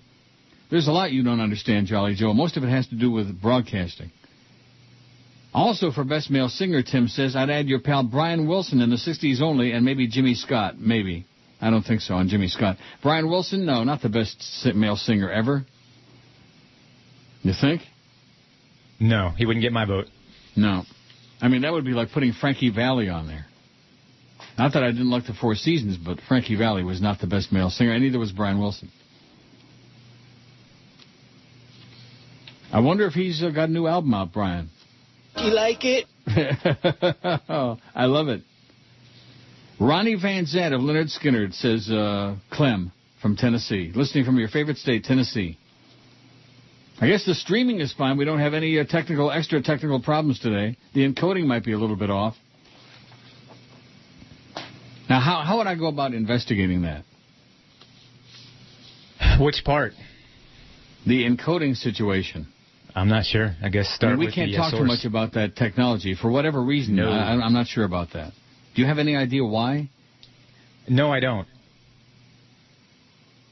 [0.71, 2.33] There's a lot you don't understand, Jolly Joe.
[2.33, 4.11] Most of it has to do with broadcasting.
[5.55, 8.97] Also, for Best Male Singer, Tim says, I'd add your pal Brian Wilson in the
[8.97, 10.77] 60s only, and maybe Jimmy Scott.
[10.77, 11.25] Maybe.
[11.61, 12.75] I don't think so on Jimmy Scott.
[13.01, 14.37] Brian Wilson, no, not the best
[14.75, 15.65] male singer ever.
[17.41, 17.83] You think?
[18.99, 20.07] No, he wouldn't get my vote.
[20.57, 20.83] No.
[21.39, 23.45] I mean, that would be like putting Frankie Valli on there.
[24.57, 27.53] Not that I didn't like the Four Seasons, but Frankie Valli was not the best
[27.53, 28.91] male singer, and neither was Brian Wilson.
[32.73, 34.69] I wonder if he's uh, got a new album out, Brian.
[35.37, 36.05] You like it?
[37.95, 38.41] I love it.
[39.79, 43.91] Ronnie Van Zant of Lynyrd Skynyrd says, uh, Clem from Tennessee.
[43.93, 45.57] Listening from your favorite state, Tennessee.
[47.01, 48.17] I guess the streaming is fine.
[48.17, 50.77] We don't have any uh, technical, extra technical problems today.
[50.93, 52.35] The encoding might be a little bit off.
[55.09, 57.03] Now, how, how would I go about investigating that?
[59.39, 59.91] Which part?
[61.05, 62.47] The encoding situation.
[62.95, 63.55] I'm not sure.
[63.61, 66.15] I guess I start mean, we can't the uh, talk too much about that technology
[66.15, 66.95] for whatever reason.
[66.95, 67.09] No.
[67.09, 68.31] I, I'm not sure about that.
[68.73, 69.89] Do you have any idea why?
[70.87, 71.47] No, I don't.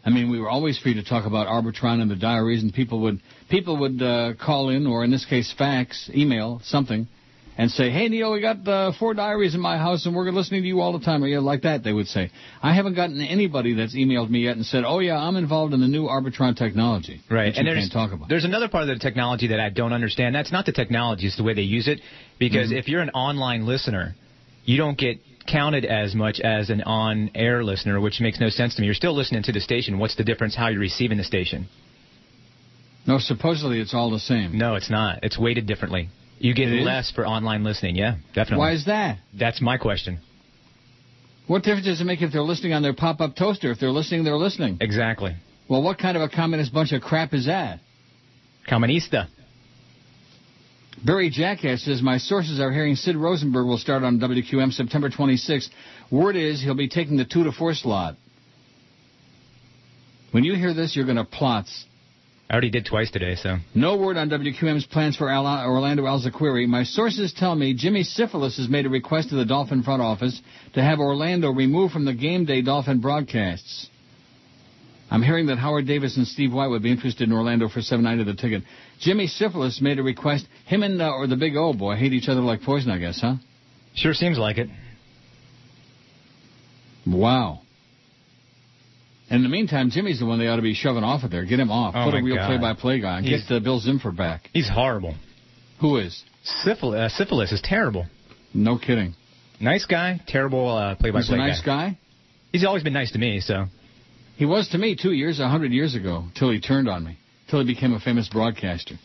[0.06, 3.01] I mean, we were always free to talk about Arbitron and the diaries, and people
[3.01, 7.08] would people would uh, call in, or in this case, fax, email, something,
[7.57, 10.61] and say, "Hey, Neil, we got uh, four diaries in my house, and we're listening
[10.63, 12.31] to you all the time." Or yeah, like that, they would say.
[12.61, 15.81] I haven't gotten anybody that's emailed me yet and said, "Oh yeah, I'm involved in
[15.81, 18.29] the new Arbitron technology." Right, and there's can't talk about.
[18.29, 20.33] there's another part of the technology that I don't understand.
[20.35, 21.99] That's not the technology; it's the way they use it.
[22.39, 22.77] Because Mm-hmm.
[22.77, 24.15] if you're an online listener,
[24.65, 28.81] you don't get counted as much as an on-air listener, which makes no sense to
[28.81, 28.85] me.
[28.87, 29.99] You're still listening to the station.
[29.99, 30.55] What's the difference?
[30.55, 31.67] How you're receiving the station?
[33.05, 34.57] No, supposedly it's all the same.
[34.57, 35.19] No, it's not.
[35.23, 36.09] It's weighted differently.
[36.43, 37.95] You get less for online listening.
[37.95, 38.58] Yeah, definitely.
[38.58, 39.19] Why is that?
[39.34, 40.19] That's my question.
[41.47, 43.71] What difference does it make if they're listening on their pop-up toaster?
[43.71, 44.77] If they're listening, they're listening.
[44.82, 45.38] Exactly.
[45.69, 47.79] Well, what kind of a communist bunch of crap is that?
[48.69, 49.27] Comunista.
[51.06, 55.69] Barry Jackass says, My sources are hearing Sid Rosenberg will start on WQM September 26th.
[56.12, 58.17] Word is he'll be taking the 2 to 4 slot.
[60.32, 61.86] When you hear this, you're going to plots.
[62.49, 63.58] I already did twice today, so.
[63.73, 66.67] No word on WQM's plans for Al- Orlando Alzugaray.
[66.67, 70.39] My sources tell me Jimmy Syphilis has made a request to the Dolphin front office
[70.73, 73.89] to have Orlando removed from the game day Dolphin broadcasts.
[75.10, 78.03] I'm hearing that Howard Davis and Steve White would be interested in Orlando for seven
[78.03, 78.63] ninety the ticket.
[78.99, 80.45] Jimmy Syphilis made a request.
[80.65, 83.19] Him and uh, or the Big old boy hate each other like poison, I guess,
[83.21, 83.36] huh?
[83.95, 84.69] Sure seems like it.
[87.06, 87.62] Wow.
[89.34, 91.43] And in the meantime, Jimmy's the one they ought to be shoving off of there.
[91.43, 91.96] Get him off.
[91.98, 92.48] Oh, Put a real God.
[92.50, 93.22] play-by-play guy.
[93.24, 94.48] He's- Get uh, Bill Zimpfer back.
[94.54, 95.15] He's horrible.
[95.82, 96.24] Who is?
[96.63, 98.06] Syphil- uh, syphilis is terrible.
[98.54, 99.15] No kidding.
[99.60, 101.48] Nice guy, terrible uh, play-by-play guy.
[101.48, 101.98] He's a nice guy.
[102.52, 103.65] He's always been nice to me, so.
[104.36, 107.17] He was to me two years, a hundred years ago, till he turned on me,
[107.50, 108.96] till he became a famous broadcaster,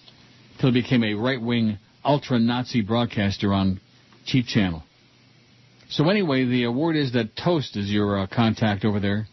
[0.60, 3.80] till he became a right-wing ultra-Nazi broadcaster on
[4.26, 4.82] Cheap Channel.
[5.88, 9.26] So anyway, the award is that Toast is your uh, contact over there.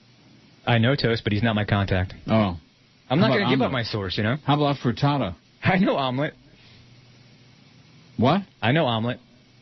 [0.67, 2.13] I know Toast, but he's not my contact.
[2.27, 2.57] Oh,
[3.09, 4.37] I'm How not going to give up my source, you know?
[4.45, 5.35] how about Frittata?
[5.63, 6.33] I know Omelet.
[8.17, 8.41] What?
[8.61, 9.19] I know Omelet.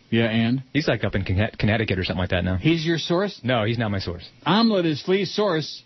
[0.09, 2.57] Yeah, and He's like up in Connecticut or something like that now.
[2.57, 3.39] he's your source.
[3.43, 4.27] No, he's not my source.
[4.45, 5.81] Omelet is Flea's source.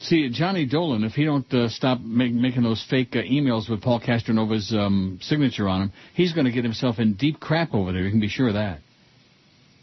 [0.00, 3.82] See, Johnny Dolan, if he don't uh, stop make, making those fake uh, emails with
[3.82, 7.92] Paul Castronova's um, signature on them, he's going to get himself in deep crap over
[7.92, 8.02] there.
[8.02, 8.80] You can be sure of that.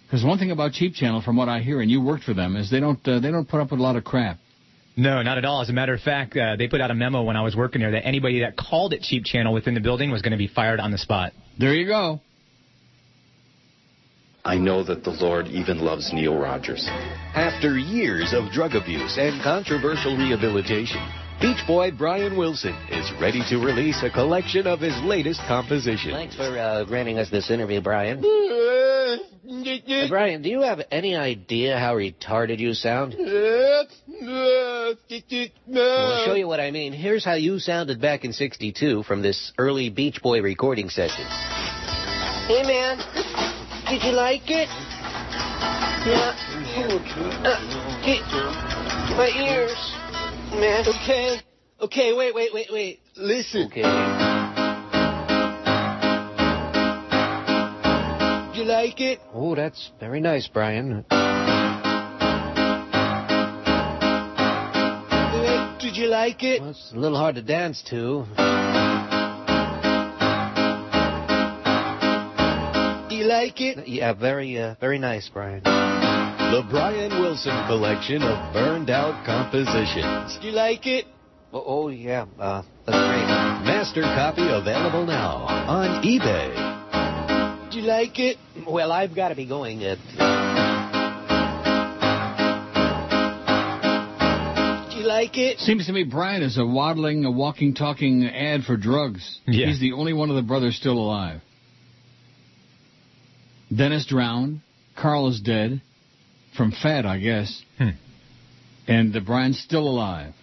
[0.05, 2.55] Because one thing about Cheap Channel, from what I hear, and you worked for them,
[2.55, 4.37] is they don't uh, they don't put up with a lot of crap.
[4.97, 5.61] No, not at all.
[5.61, 7.81] As a matter of fact, uh, they put out a memo when I was working
[7.81, 10.47] there that anybody that called it Cheap Channel within the building was going to be
[10.47, 11.33] fired on the spot.
[11.59, 12.21] There you go.
[14.45, 16.87] I know that the Lord even loves Neil Rogers.
[17.33, 21.01] After years of drug abuse and controversial rehabilitation,
[21.41, 26.13] Beach Boy Brian Wilson is ready to release a collection of his latest compositions.
[26.13, 28.19] Thanks for uh, granting us this interview, Brian.
[28.19, 29.17] Uh,
[30.07, 33.13] Brian, do you have any idea how retarded you sound?
[33.13, 33.87] I'll
[36.25, 36.93] show you what I mean.
[36.93, 41.25] Here's how you sounded back in 62 from this early Beach Boy recording session.
[42.47, 42.97] Hey, man.
[43.89, 44.69] Did you like it?
[46.05, 46.33] Yeah.
[47.43, 47.59] Uh,
[49.17, 49.94] my ears.
[50.59, 50.85] Man.
[50.87, 51.39] Okay.
[51.81, 52.99] Okay, wait, wait, wait, wait.
[53.17, 53.67] Listen.
[53.67, 53.81] Okay.
[58.53, 59.19] Did you like it?
[59.33, 61.03] Oh, that's very nice, Brian.
[65.81, 66.61] Did you like it?
[66.61, 68.25] Well, it's a little hard to dance to.
[73.09, 73.87] Do you like it?
[73.87, 75.61] Yeah, very, uh, very nice, Brian.
[76.51, 80.37] The Brian Wilson collection of burned out compositions.
[80.39, 81.05] Do you like it?
[81.51, 83.27] Oh, oh yeah, uh, that's great.
[83.65, 87.71] Master copy available now on eBay.
[87.71, 88.37] Do you like it?
[88.65, 89.83] Well, I've got to be going.
[89.83, 89.95] Uh,
[94.91, 95.59] do you like it?
[95.59, 99.39] Seems to me Brian is a waddling, a walking, talking ad for drugs.
[99.45, 99.67] Yeah.
[99.67, 101.41] He's the only one of the brothers still alive.
[103.75, 104.61] Dennis drowned.
[104.95, 105.81] Carl is dead.
[106.57, 107.61] From fat, I guess.
[107.77, 107.89] Hmm.
[108.87, 110.33] And the Brian's still alive.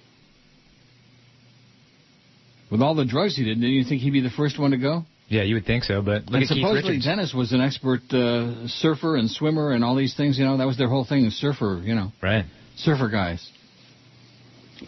[2.71, 4.79] With all the drugs he did, didn't you think he'd be the first one to
[4.79, 5.05] go?
[5.29, 6.99] Yeah, you would think so, but look and supposedly.
[7.01, 10.39] Dennis was an expert uh, surfer and swimmer and all these things.
[10.39, 11.81] You know, that was their whole thing, surfer.
[11.85, 12.45] You know, Right.
[12.77, 13.47] surfer guys.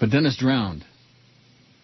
[0.00, 0.84] But Dennis drowned.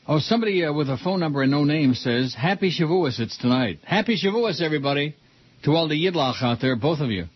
[0.07, 3.79] Oh, somebody uh, with a phone number and no name says, "Happy Shavuos, it's tonight.
[3.85, 5.15] Happy Shavuos, everybody,
[5.63, 7.27] to all the Yidlach out there, both of you."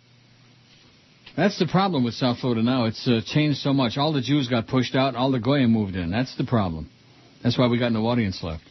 [1.36, 2.84] That's the problem with South Florida now.
[2.84, 3.96] It's uh, changed so much.
[3.96, 6.10] All the Jews got pushed out, all the Goyim moved in.
[6.10, 6.88] That's the problem.
[7.42, 8.62] That's why we got no audience left.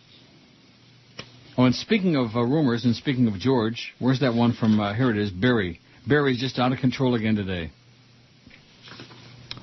[1.58, 4.80] Oh, and speaking of uh, rumors and speaking of George, where's that one from?
[4.80, 5.80] Uh, here it is, Barry.
[6.08, 7.70] Barry's just out of control again today.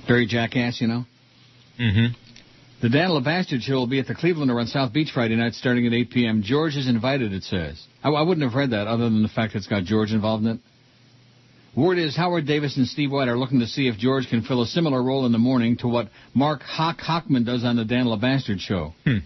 [0.07, 1.05] Barry Jackass, you know.
[1.81, 2.15] Mm-hmm.
[2.83, 5.87] The Dan LeBastard show will be at the Clevelander on South Beach Friday night starting
[5.87, 6.43] at 8 p.m.
[6.43, 7.83] George is invited, it says.
[8.03, 10.45] I, I wouldn't have read that other than the fact that it's got George involved
[10.45, 10.61] in it.
[11.77, 14.63] Word is Howard Davis and Steve White are looking to see if George can fill
[14.63, 18.07] a similar role in the morning to what Mark Hock Hockman does on the Dan
[18.07, 18.93] LeBastard show.
[19.05, 19.19] Hmm.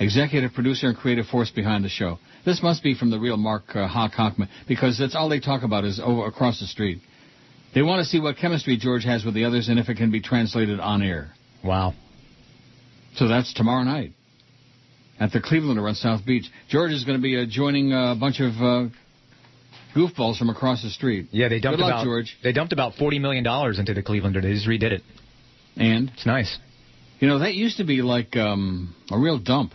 [0.00, 2.18] Executive producer and creative force behind the show.
[2.44, 5.62] This must be from the real Mark uh, Hock Hockman because that's all they talk
[5.62, 7.00] about is over across the street.
[7.74, 10.10] They want to see what chemistry George has with the others and if it can
[10.10, 11.30] be translated on air.
[11.62, 11.94] Wow.
[13.14, 14.12] So that's tomorrow night
[15.20, 16.46] at the Clevelander on South Beach.
[16.68, 18.88] George is going to be uh, joining a bunch of uh,
[19.94, 21.28] goofballs from across the street.
[21.30, 22.36] Yeah, they dumped Good luck, about George.
[22.42, 24.42] they dumped about forty million dollars into the Clevelander.
[24.42, 25.02] They just redid it.
[25.76, 26.58] And It's nice.
[27.20, 29.72] you know that used to be like um, a real dump.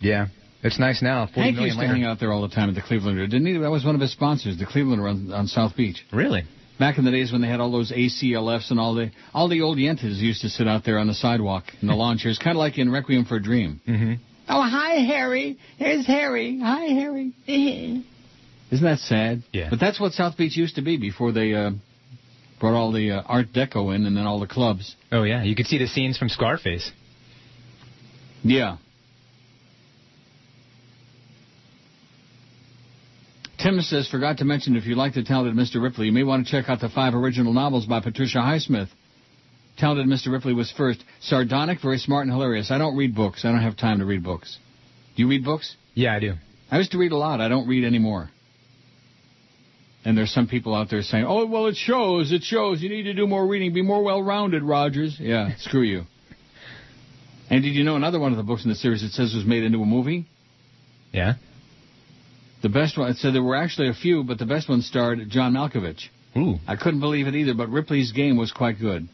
[0.00, 0.26] Yeah,
[0.62, 1.26] it's nice now.
[1.26, 1.94] Forty Hank million used to later.
[1.94, 3.56] hang out there all the time at the Clevelander, didn't he?
[3.58, 6.04] That was one of his sponsors, the Clevelander on, on South Beach.
[6.12, 6.42] Really?
[6.78, 9.62] Back in the days when they had all those ACLFs and all the all the
[9.62, 12.56] old yentas used to sit out there on the sidewalk in the lawn chairs, kind
[12.56, 13.80] of like in Requiem for a Dream.
[13.88, 14.14] Mm-hmm.
[14.48, 15.56] Oh, hi, Harry.
[15.78, 16.58] Here's Harry.
[16.60, 17.32] Hi, Harry.
[18.74, 19.44] Isn't that sad?
[19.52, 19.68] Yeah.
[19.70, 21.70] But that's what South Beach used to be before they uh,
[22.58, 24.96] brought all the uh, Art Deco in and then all the clubs.
[25.12, 26.90] Oh yeah, you could see the scenes from Scarface.
[28.42, 28.78] Yeah.
[33.62, 35.80] Tim says, forgot to mention if you like the talented Mr.
[35.80, 38.88] Ripley, you may want to check out the five original novels by Patricia Highsmith.
[39.78, 40.32] Talented Mr.
[40.32, 41.02] Ripley was first.
[41.20, 42.72] Sardonic, very smart and hilarious.
[42.72, 43.44] I don't read books.
[43.44, 44.58] I don't have time to read books.
[45.14, 45.76] Do you read books?
[45.94, 46.34] Yeah, I do.
[46.72, 47.40] I used to read a lot.
[47.40, 48.30] I don't read anymore.
[50.04, 52.30] And there's some people out there saying, oh, well, it shows.
[52.30, 52.82] It shows.
[52.82, 53.72] You need to do more reading.
[53.72, 55.16] Be more well-rounded, Rogers.
[55.18, 56.02] Yeah, screw you.
[57.50, 59.44] And did you know another one of the books in the series it says was
[59.44, 60.26] made into a movie?
[61.12, 61.34] Yeah.
[62.62, 65.20] The best one, it said there were actually a few, but the best one starred
[65.28, 66.08] John Malkovich.
[66.36, 66.56] Ooh.
[66.66, 69.08] I couldn't believe it either, but Ripley's Game was quite good.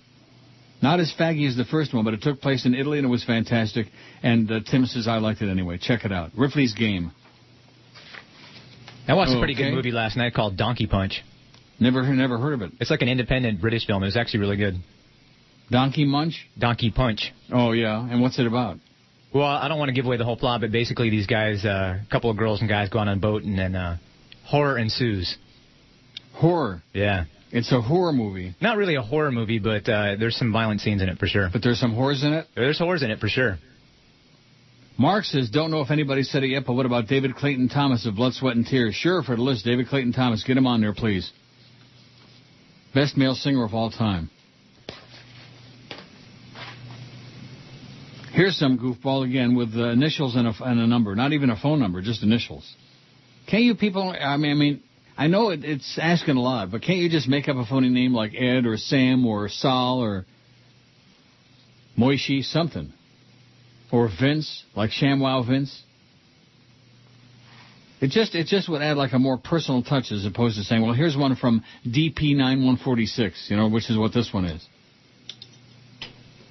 [0.82, 3.10] Not as faggy as the first one, but it took place in Italy and it
[3.10, 3.86] was fantastic.
[4.22, 5.78] And uh, Tim says I liked it anyway.
[5.78, 6.30] Check it out.
[6.36, 7.12] Ripley's Game.
[9.10, 9.64] I watched Oh, a pretty okay.
[9.64, 11.22] good movie last night called Donkey Punch.
[11.78, 12.72] Never, never heard of it.
[12.80, 14.02] It's like an independent British film.
[14.02, 14.76] It was actually really good.
[15.70, 16.46] Donkey Munch?
[16.58, 17.32] Donkey Punch.
[17.52, 18.00] Oh yeah.
[18.08, 18.78] And what's it about?
[19.32, 21.98] Well, I don't want to give away the whole plot, but basically these guys, uh,
[22.06, 23.96] a couple of girls and guys go on a boat and then uh,
[24.44, 25.36] horror ensues.
[26.34, 26.82] Horror.
[26.92, 27.24] Yeah.
[27.52, 31.02] It's a horror movie, Not really a horror movie, but uh, there's some violent scenes
[31.02, 31.48] in it for sure.
[31.52, 32.46] but there's some horrors in it.
[32.54, 33.58] There's horrors in it for sure.
[35.00, 38.04] Mark says, don't know if anybody said it yet, but what about David Clayton Thomas
[38.04, 38.94] of Blood, Sweat, and Tears?
[38.94, 40.44] Sure, for the list, David Clayton Thomas.
[40.44, 41.32] Get him on there, please.
[42.94, 44.28] Best male singer of all time.
[48.34, 51.14] Here's some goofball again with uh, initials and a, and a number.
[51.14, 52.70] Not even a phone number, just initials.
[53.46, 54.82] Can't you people, I mean, I mean,
[55.16, 57.88] I know it, it's asking a lot, but can't you just make up a phony
[57.88, 60.26] name like Ed or Sam or Sal or
[61.98, 62.92] Moishi, something?
[63.92, 65.82] Or Vince, like ShamWow Vince?
[68.00, 70.82] It just it just would add like a more personal touch as opposed to saying,
[70.82, 74.66] well, here's one from DP9146, you know, which is what this one is.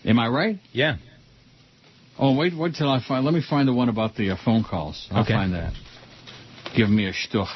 [0.05, 0.59] Am I right?
[0.71, 0.97] Yeah.
[2.19, 3.25] Oh, wait, wait till I find.
[3.25, 5.07] Let me find the one about the uh, phone calls.
[5.09, 5.33] I'll Okay.
[5.33, 5.73] find that.
[6.75, 7.47] Give me a shtuch.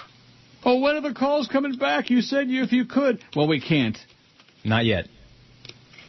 [0.66, 2.10] Oh, when are the calls coming back?
[2.10, 3.20] You said you if you could.
[3.36, 3.98] Well, we can't.
[4.64, 5.08] Not yet.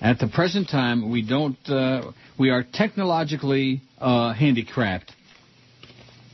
[0.01, 1.57] At the present time, we don't.
[1.69, 5.13] Uh, we are technologically uh, handicapped.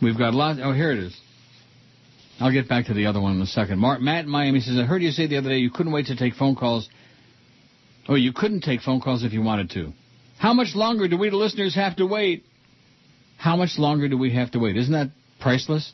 [0.02, 0.58] We've got lots.
[0.62, 1.20] Oh, here it is.
[2.40, 3.78] I'll get back to the other one in a second.
[3.78, 6.06] Mark, Matt in Miami says, I heard you say the other day you couldn't wait
[6.06, 6.88] to take phone calls.
[8.08, 9.92] Oh, you couldn't take phone calls if you wanted to.
[10.38, 12.44] How much longer do we, the listeners, have to wait?
[13.36, 14.78] How much longer do we have to wait?
[14.78, 15.92] Isn't that priceless?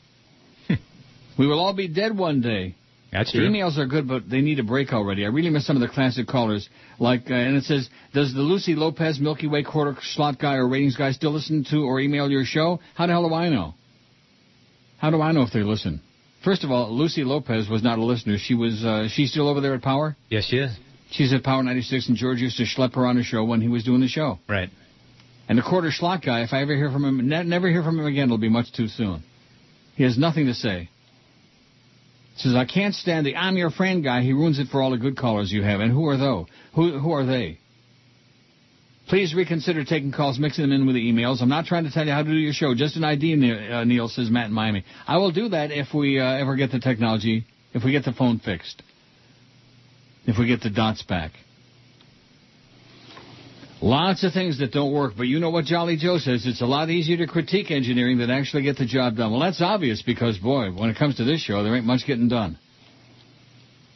[1.37, 2.75] we will all be dead one day.
[3.11, 3.49] That's The true.
[3.49, 5.23] emails are good, but they need a break already.
[5.25, 6.67] I really miss some of the classic callers.
[6.99, 10.67] Like, uh, and it says, does the Lucy Lopez Milky Way quarter slot guy or
[10.67, 12.79] ratings guy still listen to or email your show?
[12.95, 13.75] How the hell do I know?
[14.97, 16.01] How do I know if they listen?
[16.43, 18.37] First of all, Lucy Lopez was not a listener.
[18.37, 20.15] She was, uh, she's still over there at Power?
[20.29, 20.71] Yes, she is.
[21.11, 23.69] She's at Power 96, and George used to schlep her on the show when he
[23.69, 24.39] was doing the show.
[24.49, 24.69] Right.
[25.47, 27.99] And the quarter slot guy, if I ever hear from him, ne- never hear from
[27.99, 29.23] him again, it'll be much too soon.
[29.95, 30.89] He has nothing to say.
[32.37, 34.21] Says, I can't stand the I'm your friend guy.
[34.21, 35.79] He ruins it for all the good callers you have.
[35.79, 36.45] And who are those?
[36.75, 37.59] Who, who are they?
[39.07, 41.41] Please reconsider taking calls, mixing them in with the emails.
[41.41, 42.75] I'm not trying to tell you how to do your show.
[42.75, 44.83] Just an idea, Ne- uh, Neil, says Matt in Miami.
[45.07, 48.11] I will do that if we uh, ever get the technology, if we get the
[48.11, 48.83] phone fixed.
[50.25, 51.31] If we get the dots back.
[53.81, 56.47] Lots of things that don't work, but you know what Jolly Joe says?
[56.47, 59.31] It's a lot easier to critique engineering than actually get the job done.
[59.31, 62.27] Well, that's obvious because, boy, when it comes to this show, there ain't much getting
[62.27, 62.57] done.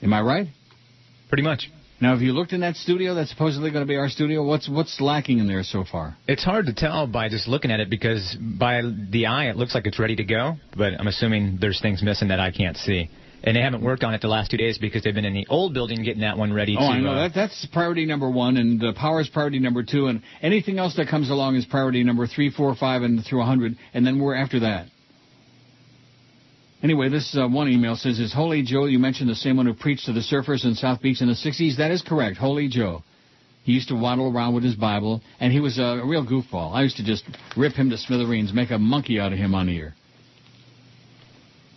[0.04, 0.48] Am I right?
[1.30, 1.70] Pretty much.
[2.00, 4.44] Now, have you looked in that studio that's supposedly going to be our studio?
[4.44, 6.18] What's what's lacking in there so far?
[6.28, 9.76] It's hard to tell by just looking at it because by the eye it looks
[9.76, 13.10] like it's ready to go, but I'm assuming there's things missing that I can't see.
[13.44, 15.48] And they haven't worked on it the last two days because they've been in the
[15.50, 16.86] old building getting that one ready Oh, to.
[16.86, 20.08] I know uh, that that's priority number one, and the power is priority number two,
[20.08, 23.46] and anything else that comes along is priority number three, four, five, and through a
[23.46, 24.88] hundred, and then we're after that.
[26.84, 28.86] Anyway, this uh, one email says, "Is Holy Joe?
[28.86, 31.34] You mentioned the same one who preached to the surfers in South Beach in the
[31.34, 31.78] '60s.
[31.78, 33.04] That is correct, Holy Joe.
[33.64, 36.74] He used to waddle around with his Bible, and he was a real goofball.
[36.74, 37.24] I used to just
[37.56, 39.94] rip him to smithereens, make a monkey out of him on the air.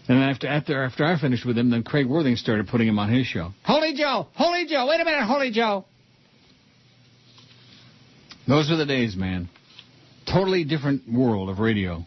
[0.07, 2.99] And then after after after I finished with him, then Craig Worthing started putting him
[2.99, 3.53] on his show.
[3.64, 4.29] Holy Joe!
[4.35, 4.87] Holy Joe!
[4.88, 5.87] Wait a minute, Holy Joe!
[8.47, 9.49] Those were the days, man.
[10.27, 12.05] Totally different world of radio.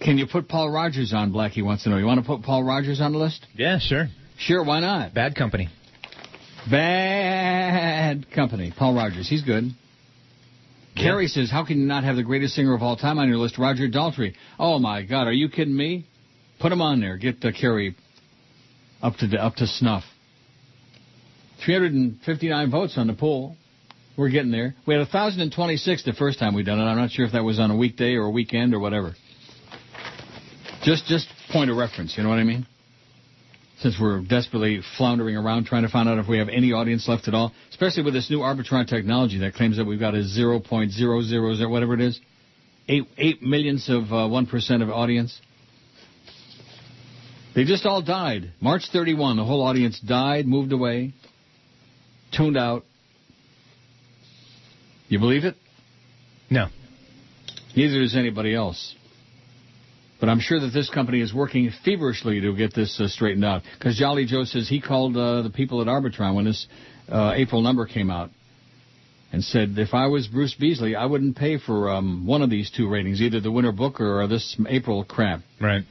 [0.00, 1.96] Can you put Paul Rodgers on, Blackie wants to know.
[1.96, 3.46] You want to put Paul Rodgers on the list?
[3.54, 4.06] Yeah, sure.
[4.38, 5.14] Sure, why not?
[5.14, 5.68] Bad company.
[6.70, 8.72] Bad company.
[8.76, 9.64] Paul Rodgers, he's good.
[10.96, 13.36] Carrie says, how can you not have the greatest singer of all time on your
[13.38, 14.34] list, Roger Daltrey?
[14.58, 16.06] Oh, my God, are you kidding me?
[16.58, 17.18] Put him on there.
[17.18, 17.94] Get uh, Carrie
[19.02, 20.04] up to, the, up to snuff.
[21.64, 23.56] 359 votes on the poll.
[24.16, 24.74] We're getting there.
[24.86, 26.84] We had 1,026 the first time we done it.
[26.84, 29.14] I'm not sure if that was on a weekday or a weekend or whatever.
[30.82, 32.16] Just, just point of reference.
[32.16, 32.66] You know what I mean?
[33.80, 37.28] Since we're desperately floundering around trying to find out if we have any audience left
[37.28, 41.70] at all, especially with this new Arbitron technology that claims that we've got a 0.000
[41.70, 42.18] whatever it is,
[42.88, 45.40] eight eight millionths of uh, one percent of audience.
[47.54, 48.52] They just all died.
[48.60, 51.14] March 31, the whole audience died, moved away,
[52.30, 52.84] tuned out.
[55.08, 55.54] You believe it?
[56.50, 56.66] No.
[57.74, 58.94] Neither does anybody else.
[60.18, 63.62] But I'm sure that this company is working feverishly to get this uh, straightened out.
[63.78, 66.66] Because Jolly Joe says he called uh, the people at Arbitron when this
[67.08, 68.30] uh, April number came out
[69.32, 72.70] and said, if I was Bruce Beasley, I wouldn't pay for um, one of these
[72.70, 75.40] two ratings, either the Winter Booker or this April crap.
[75.60, 75.84] Right.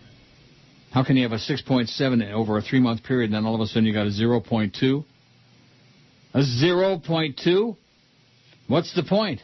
[0.92, 3.62] How can you have a 6.7 over a three month period and then all of
[3.62, 5.06] a sudden you got a 0.2?
[6.34, 7.78] A 0.2?
[8.68, 9.42] What's the point?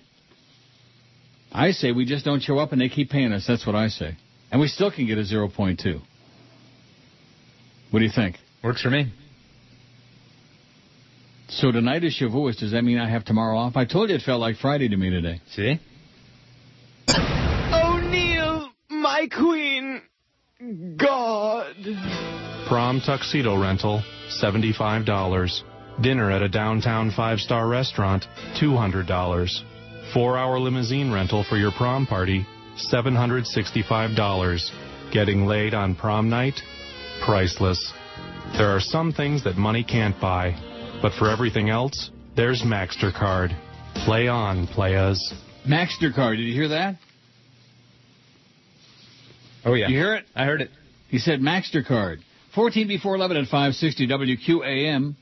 [1.52, 3.46] I say we just don't show up and they keep paying us.
[3.48, 4.18] That's what I say.
[4.52, 6.02] And we still can get a 0.2.
[7.90, 8.36] What do you think?
[8.64, 9.12] Works for me.
[11.48, 12.58] So tonight is Shavuos.
[12.60, 13.76] Does that mean I have tomorrow off?
[13.76, 15.42] I told you it felt like Friday to me today.
[15.52, 15.80] See?
[17.74, 20.02] O'Neill, my queen.
[20.98, 21.76] God.
[22.68, 24.02] Prom tuxedo rental,
[24.42, 25.62] $75.
[26.02, 28.26] Dinner at a downtown five star restaurant,
[28.62, 30.14] $200.
[30.14, 32.46] Four hour limousine rental for your prom party,
[32.78, 34.70] $765.
[35.12, 36.60] Getting laid on prom night?
[37.26, 37.94] Priceless.
[38.58, 40.56] There are some things that money can't buy,
[41.02, 43.56] but for everything else, there's MaxterCard.
[44.06, 45.18] Play on, playas.
[45.68, 46.96] MaxterCard, did you hear that?
[49.64, 49.88] Oh, yeah.
[49.88, 50.26] You hear it?
[50.36, 50.70] I heard it.
[51.10, 52.18] He said MaxterCard.
[52.56, 55.16] 14 before 11 at 560 WQAM.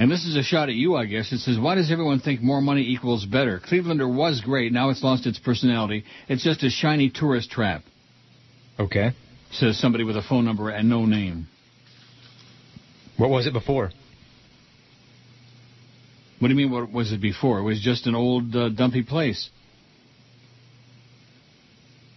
[0.00, 1.30] And this is a shot at you, I guess.
[1.30, 3.60] It says, why does everyone think more money equals better?
[3.60, 4.72] Clevelander was great.
[4.72, 6.04] Now it's lost its personality.
[6.26, 7.82] It's just a shiny tourist trap.
[8.78, 9.10] Okay.
[9.52, 11.48] Says somebody with a phone number and no name.
[13.18, 13.90] What was it before?
[16.38, 17.58] What do you mean, what was it before?
[17.58, 19.50] It was just an old, uh, dumpy place.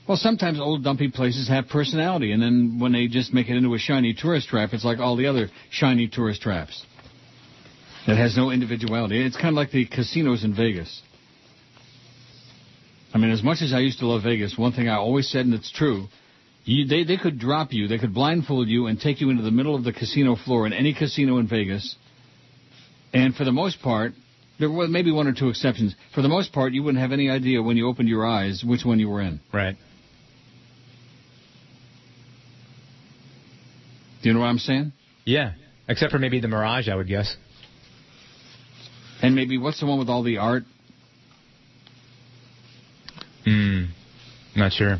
[0.07, 3.73] Well, sometimes old dumpy places have personality, and then when they just make it into
[3.73, 6.85] a shiny tourist trap, it's like all the other shiny tourist traps.
[8.06, 9.26] It has no individuality.
[9.26, 11.01] It's kind of like the casinos in Vegas.
[13.14, 15.45] I mean, as much as I used to love Vegas, one thing I always said,
[15.45, 16.08] and it's true,
[16.66, 19.51] you, they, they could drop you, they could blindfold you and take you into the
[19.51, 21.95] middle of the casino floor in any casino in Vegas,
[23.14, 24.14] and for the most part,
[24.60, 25.95] there were maybe one or two exceptions.
[26.16, 28.84] For the most part, you wouldn't have any idea when you opened your eyes which
[28.84, 29.39] one you were in.
[29.54, 29.76] Right.
[34.22, 34.93] Do you know what I'm saying?
[35.26, 35.54] Yeah.
[35.88, 37.36] Except for maybe the Mirage, I would guess.
[39.24, 40.63] And maybe what's the one with all the art?
[43.45, 43.86] Hmm.
[44.55, 44.99] Not sure.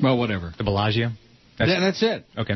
[0.00, 0.52] Well, whatever.
[0.56, 1.10] The Bellagio?
[1.58, 2.24] That's, that's it.
[2.36, 2.54] Okay.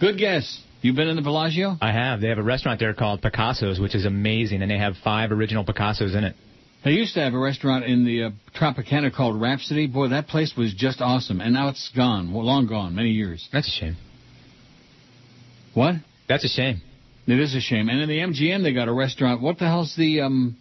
[0.00, 0.62] Good guess.
[0.80, 1.76] You've been in the Bellagio?
[1.80, 2.20] I have.
[2.20, 5.64] They have a restaurant there called Picasso's, which is amazing, and they have five original
[5.64, 6.36] Picasso's in it.
[6.84, 9.88] They used to have a restaurant in the uh, Tropicana called Rhapsody.
[9.88, 13.48] Boy, that place was just awesome, and now it's gone, well, long gone, many years.
[13.52, 13.96] That's a shame.
[15.74, 15.96] What?
[16.28, 16.82] That's a shame.
[17.26, 17.88] It is a shame.
[17.88, 19.40] And in the MGM, they got a restaurant.
[19.42, 20.56] What the hell's the um,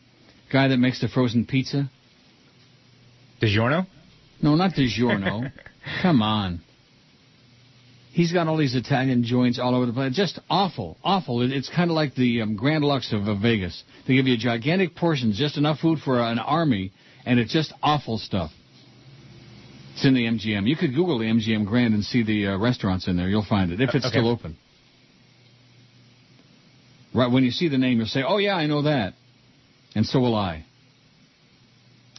[0.52, 1.90] guy that makes the frozen pizza?
[3.42, 3.86] DiGiorno?
[4.42, 5.52] No, not DiGiorno.
[6.02, 6.62] Come on.
[8.12, 10.16] He's got all these Italian joints all over the place.
[10.16, 11.42] Just awful, awful.
[11.42, 13.84] It, it's kind of like the um, Grand Lux of, of Vegas.
[14.08, 16.94] They give you gigantic portions, just enough food for an army,
[17.26, 18.52] and it's just awful stuff.
[19.94, 20.66] It's in the MGM.
[20.68, 23.28] You could Google the MGM Grand and see the uh, restaurants in there.
[23.28, 24.14] You'll find it if it's Okay.
[24.14, 24.58] still open.
[27.16, 29.14] Right when you see the name, you'll say, "Oh yeah, I know that,"
[29.96, 30.66] and so will I.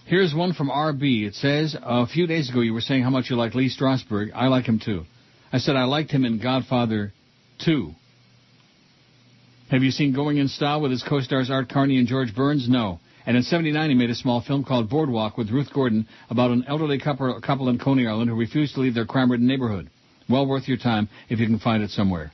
[0.07, 1.27] Here's one from RB.
[1.27, 4.31] It says, a few days ago you were saying how much you like Lee Strasberg.
[4.35, 5.05] I like him too.
[5.53, 7.13] I said I liked him in Godfather
[7.65, 7.93] 2.
[9.73, 12.69] Have you seen Going in Style with his co-stars Art Carney and George Burns?
[12.69, 13.01] No.
[13.27, 16.65] And in 79 he made a small film called Boardwalk with Ruth Gordon about an
[16.69, 19.91] elderly couple, in Coney Island who refused to leave their crime-ridden neighborhood.
[20.29, 22.31] Well worth your time if you can find it somewhere.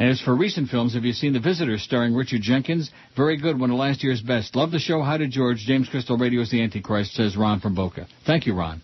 [0.00, 2.90] And as for recent films, have you seen The Visitors starring Richard Jenkins?
[3.14, 4.56] Very good, one of last year's best.
[4.56, 5.02] Love the show.
[5.02, 5.58] Hi to George.
[5.58, 8.06] James Crystal Radio is the Antichrist, says Ron from Boca.
[8.26, 8.80] Thank you, Ron.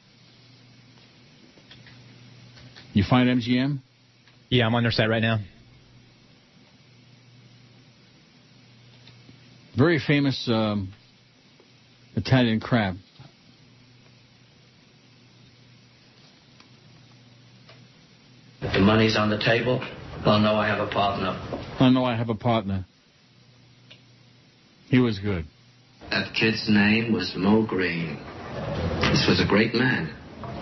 [2.92, 3.78] You find MGM?
[4.50, 5.38] Yeah, I'm on their site right now.
[9.74, 10.92] Very famous um,
[12.14, 12.96] Italian crab.
[18.60, 19.82] If the money's on the table,
[20.26, 21.38] they'll know I have a partner.
[21.52, 22.84] Oh, I know I have a partner.
[24.88, 25.44] He was good.
[26.10, 28.18] That kid's name was Moe Greene.
[29.02, 30.12] This was a great man,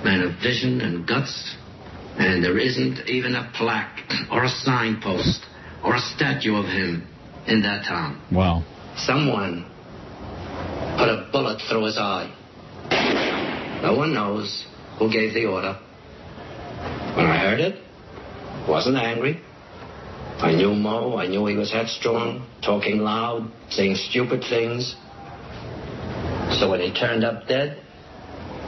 [0.04, 1.56] man of vision and guts,
[2.18, 4.00] and there isn't even a plaque
[4.30, 5.40] or a signpost
[5.82, 7.06] or a statue of him
[7.46, 8.20] in that town.
[8.30, 8.64] Wow.
[8.96, 9.64] Someone
[10.98, 12.30] put a bullet through his eye.
[13.82, 14.66] No one knows
[14.98, 15.78] who gave the order.
[17.16, 17.80] When I heard it,
[18.68, 19.40] wasn't angry.
[20.44, 21.16] I knew Moe.
[21.16, 24.94] I knew he was headstrong, talking loud, saying stupid things.
[26.60, 27.82] So when he turned up dead,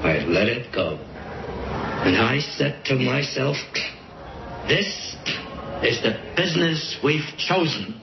[0.00, 0.96] I let it go.
[0.96, 3.56] And I said to myself,
[4.66, 4.88] this
[5.82, 8.00] is the business we've chosen.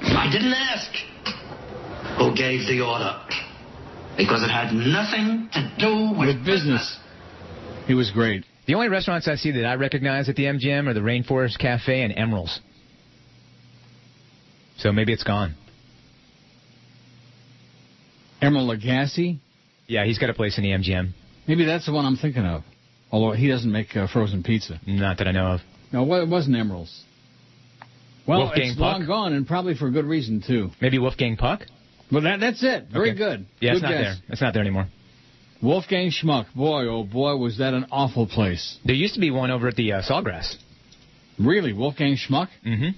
[0.00, 0.92] I didn't ask
[2.18, 3.18] who gave the order
[4.16, 7.00] because it had nothing to do with, With business.
[7.88, 8.44] He was great.
[8.66, 12.00] The only restaurants I see that I recognize at the MGM are the Rainforest Cafe
[12.00, 12.60] and Emeril's.
[14.78, 15.54] So maybe it's gone.
[18.42, 19.38] Emeril Lagasse?
[19.86, 21.12] Yeah, he's got a place in the MGM.
[21.46, 22.62] Maybe that's the one I'm thinking of.
[23.10, 24.78] Although he doesn't make uh, frozen pizza.
[24.86, 25.60] Not that I know of.
[25.92, 27.04] No, well, it wasn't Emeril's.
[28.26, 28.98] Well, Wolfgang it's Puck?
[28.98, 30.70] long gone, and probably for good reason too.
[30.82, 31.62] Maybe Wolfgang Puck?
[32.12, 32.88] Well, that that's it.
[32.92, 33.18] Very Okay.
[33.18, 33.46] good.
[33.60, 34.00] Yeah, it's not guess.
[34.02, 34.14] there.
[34.28, 34.88] It's not there anymore.
[35.62, 36.46] Wolfgang Schmuck.
[36.54, 38.78] Boy, oh boy, was that an awful place.
[38.84, 40.54] There used to be one over at the uh, Sawgrass.
[41.38, 42.48] Really, Wolfgang Schmuck?
[42.64, 42.90] Mm-hmm.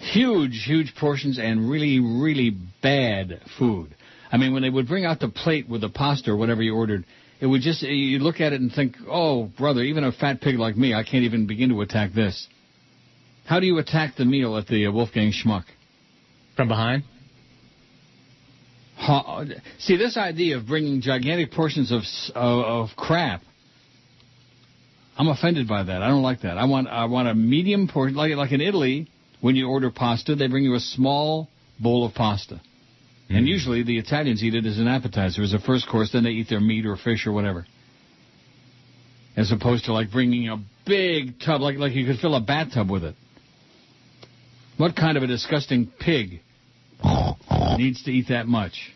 [0.00, 3.94] Huge, huge portions and really, really bad food.
[4.30, 6.74] I mean, when they would bring out the plate with the pasta or whatever you
[6.74, 7.04] ordered,
[7.40, 10.58] it would just, you look at it and think, oh, brother, even a fat pig
[10.58, 12.48] like me, I can't even begin to attack this.
[13.46, 15.64] How do you attack the meal at the uh, Wolfgang Schmuck?
[16.56, 17.04] From behind?
[19.78, 22.02] See, this idea of bringing gigantic portions of,
[22.34, 23.42] of of crap,
[25.16, 26.02] I'm offended by that.
[26.02, 26.58] I don't like that.
[26.58, 29.08] I want I want a medium portion, like like in Italy,
[29.40, 32.60] when you order pasta, they bring you a small bowl of pasta,
[33.28, 36.10] and usually the Italians eat it as an appetizer, as a first course.
[36.12, 37.66] Then they eat their meat or fish or whatever,
[39.36, 42.90] as opposed to like bringing a big tub, like like you could fill a bathtub
[42.90, 43.14] with it.
[44.76, 46.40] What kind of a disgusting pig
[47.76, 48.92] needs to eat that much?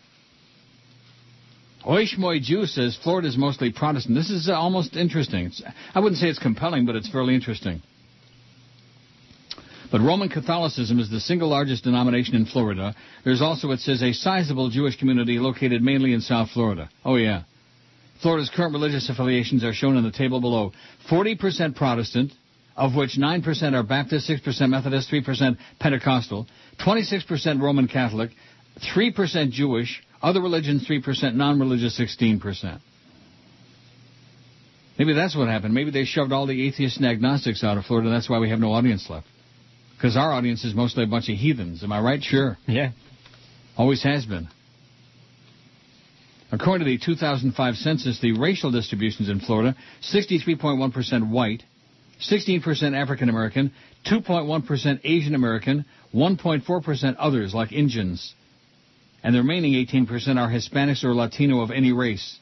[1.85, 4.15] Oishmoy Jew says Florida is mostly Protestant.
[4.15, 5.47] This is uh, almost interesting.
[5.47, 5.61] It's,
[5.93, 7.81] I wouldn't say it's compelling, but it's fairly interesting.
[9.93, 12.95] But Roman Catholicism is the single largest denomination in Florida.
[13.23, 16.89] There's also, it says, a sizable Jewish community located mainly in South Florida.
[17.05, 17.43] Oh, yeah.
[18.19, 20.71] Florida's current religious affiliations are shown in the table below.
[21.11, 22.31] 40% Protestant,
[22.75, 26.47] of which 9% are Baptist, 6% Methodist, 3% Pentecostal,
[26.83, 28.31] 26% Roman Catholic,
[28.95, 32.79] 3% Jewish, other religions 3%, non-religious 16%.
[34.97, 35.75] Maybe that's what happened.
[35.75, 38.09] Maybe they shoved all the atheists and agnostics out of Florida.
[38.09, 39.27] That's why we have no audience left.
[40.03, 41.81] Because our audience is mostly a bunch of heathens.
[41.81, 42.21] Am I right?
[42.21, 42.57] Sure.
[42.67, 42.91] Yeah.
[43.77, 44.49] Always has been.
[46.51, 49.77] According to the 2005 census, the racial distributions in Florida
[50.13, 51.63] 63.1% white,
[52.19, 53.71] 16% African American,
[54.05, 58.35] 2.1% Asian American, 1.4% others like Indians,
[59.23, 60.05] and the remaining 18%
[60.37, 62.39] are Hispanics or Latino of any race.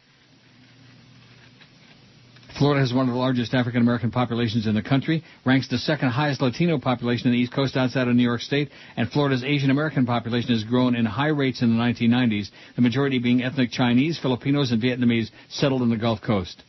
[2.61, 6.09] Florida has one of the largest African American populations in the country, ranks the second
[6.09, 9.71] highest Latino population in the East Coast outside of New York State, and Florida's Asian
[9.71, 14.19] American population has grown in high rates in the 1990s, the majority being ethnic Chinese,
[14.19, 16.61] Filipinos, and Vietnamese settled in the Gulf Coast.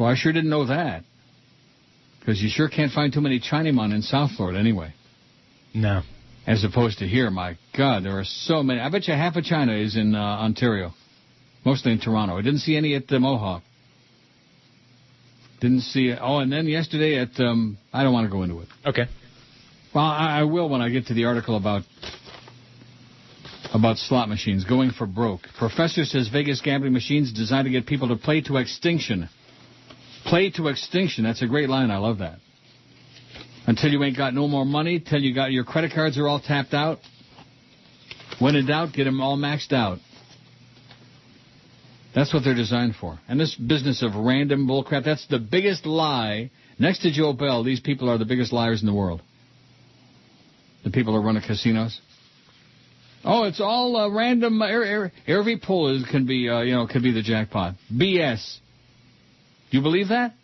[0.00, 1.04] Well, I sure didn't know that.
[2.18, 4.94] Because you sure can't find too many Chinamen in South Florida anyway.
[5.72, 6.02] No.
[6.44, 8.80] As opposed to here, my God, there are so many.
[8.80, 10.92] I bet you half of China is in uh, Ontario,
[11.64, 12.36] mostly in Toronto.
[12.36, 13.62] I didn't see any at the Mohawk.
[15.62, 16.18] Didn't see it.
[16.20, 18.68] Oh, and then yesterday at um, I don't want to go into it.
[18.84, 19.04] Okay.
[19.94, 21.82] Well, I, I will when I get to the article about
[23.72, 25.42] about slot machines going for broke.
[25.60, 29.28] Professor says Vegas gambling machines designed to get people to play to extinction.
[30.24, 31.22] Play to extinction.
[31.22, 31.92] That's a great line.
[31.92, 32.40] I love that.
[33.68, 36.40] Until you ain't got no more money, till you got your credit cards are all
[36.40, 36.98] tapped out.
[38.40, 39.98] When in doubt, get them all maxed out.
[42.14, 43.18] That's what they're designed for.
[43.28, 46.50] And this business of random bullcrap, that's the biggest lie.
[46.78, 49.22] Next to Joe Bell, these people are the biggest liars in the world.
[50.84, 52.00] The people who run the casinos.
[53.24, 54.60] Oh, it's all uh, random.
[54.60, 57.76] Every, every pull is, can be, uh, you know, could be the jackpot.
[57.92, 58.58] BS.
[59.70, 60.34] Do you believe that?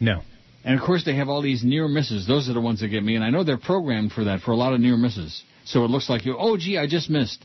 [0.00, 0.22] No.
[0.64, 2.26] And of course, they have all these near misses.
[2.26, 3.14] Those are the ones that get me.
[3.14, 5.42] And I know they're programmed for that, for a lot of near misses.
[5.64, 7.44] So it looks like you, oh, gee, I just missed.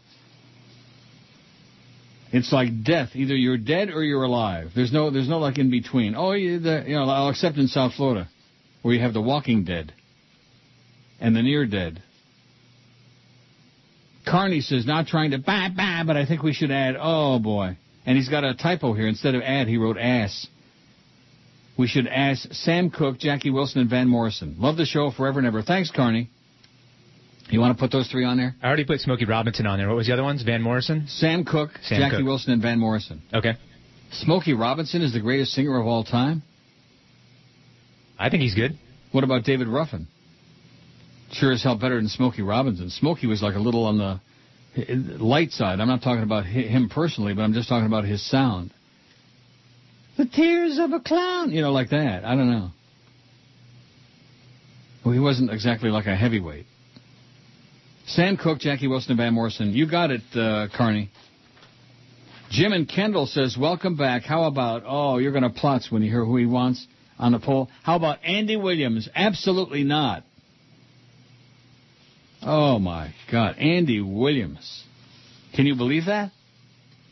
[2.32, 3.09] It's like death.
[3.15, 4.71] Either you're dead or you're alive.
[4.75, 6.15] There's no, there's no like in between.
[6.15, 8.28] Oh, you, the, you know, I'll accept in South Florida,
[8.82, 9.93] where you have the walking dead
[11.19, 12.01] and the near dead.
[14.30, 17.78] Carney says, not trying to bah, bah, but I think we should add, oh boy.
[18.05, 19.07] And he's got a typo here.
[19.07, 20.47] Instead of add, he wrote ass.
[21.78, 24.55] We should ask Sam Cooke, Jackie Wilson, and Van Morrison.
[24.59, 25.61] Love the show forever and ever.
[25.61, 26.30] Thanks, Carney.
[27.49, 28.55] You want to put those three on there?
[28.61, 29.87] I already put Smokey Robinson on there.
[29.87, 30.43] What was the other ones?
[30.43, 31.05] Van Morrison?
[31.07, 32.25] Sam Cooke, Sam Jackie Cooke.
[32.25, 33.21] Wilson, and Van Morrison.
[33.33, 33.53] Okay.
[34.11, 36.43] Smokey Robinson is the greatest singer of all time.
[38.19, 38.77] I think he's good.
[39.11, 40.07] What about David Ruffin?
[41.31, 42.89] Sure as hell better than Smokey Robinson.
[42.89, 44.19] Smokey was like a little on the
[45.17, 45.79] light side.
[45.79, 48.73] I'm not talking about him personally, but I'm just talking about his sound.
[50.17, 52.25] The tears of a clown, you know, like that.
[52.25, 52.71] I don't know.
[55.05, 56.65] Well, he wasn't exactly like a heavyweight.
[58.08, 59.74] Sam Cooke, Jackie Wilson, and Van Morrison.
[59.74, 61.10] You got it, uh, Carney.
[62.49, 64.24] Jim and Kendall says, welcome back.
[64.24, 66.88] How about, oh, you're going to plutz when you hear who he wants
[67.20, 67.70] on the poll.
[67.84, 69.10] How about Andy Williams?
[69.14, 70.24] Absolutely not.
[72.41, 73.58] Oh, my God.
[73.58, 74.84] Andy Williams.
[75.53, 76.32] Can you believe that?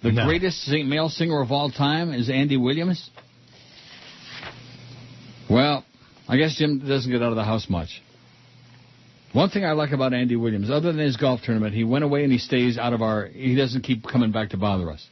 [0.03, 0.25] The No.
[0.25, 3.09] greatest sing- male singer of all time is Andy Williams?
[5.49, 5.83] Well,
[6.29, 8.01] I guess Jim doesn't get out of the house much.
[9.35, 12.23] One thing I like about Andy Williams, other than his golf tournament, he went away
[12.23, 13.25] and he stays out of our.
[13.25, 15.05] He doesn't keep coming back to bother us.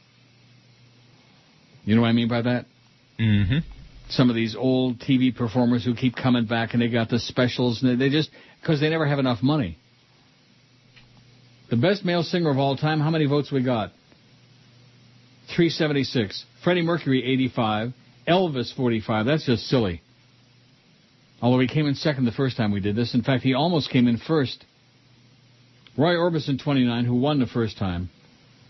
[1.84, 2.64] You know what I mean by that?
[3.20, 3.58] Mm-hmm.
[4.08, 7.82] Some of these old TV performers who keep coming back and they got the specials
[7.82, 8.30] and they, they just
[8.62, 9.76] because they never have enough money.
[11.68, 13.00] The best male singer of all time.
[13.00, 13.90] How many votes we got?
[15.48, 16.46] 376.
[16.62, 17.92] Freddie Mercury 85.
[18.26, 19.26] Elvis 45.
[19.26, 20.00] That's just silly.
[21.44, 23.12] Although he came in second the first time we did this.
[23.12, 24.64] In fact, he almost came in first.
[25.94, 28.08] Roy Orbison 29, who won the first time.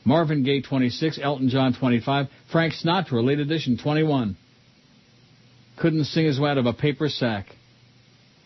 [0.04, 4.36] Marvin Gaye 26, Elton John 25, Frank Sinatra, late edition 21.
[5.78, 7.46] Couldn't sing his way out of a paper sack.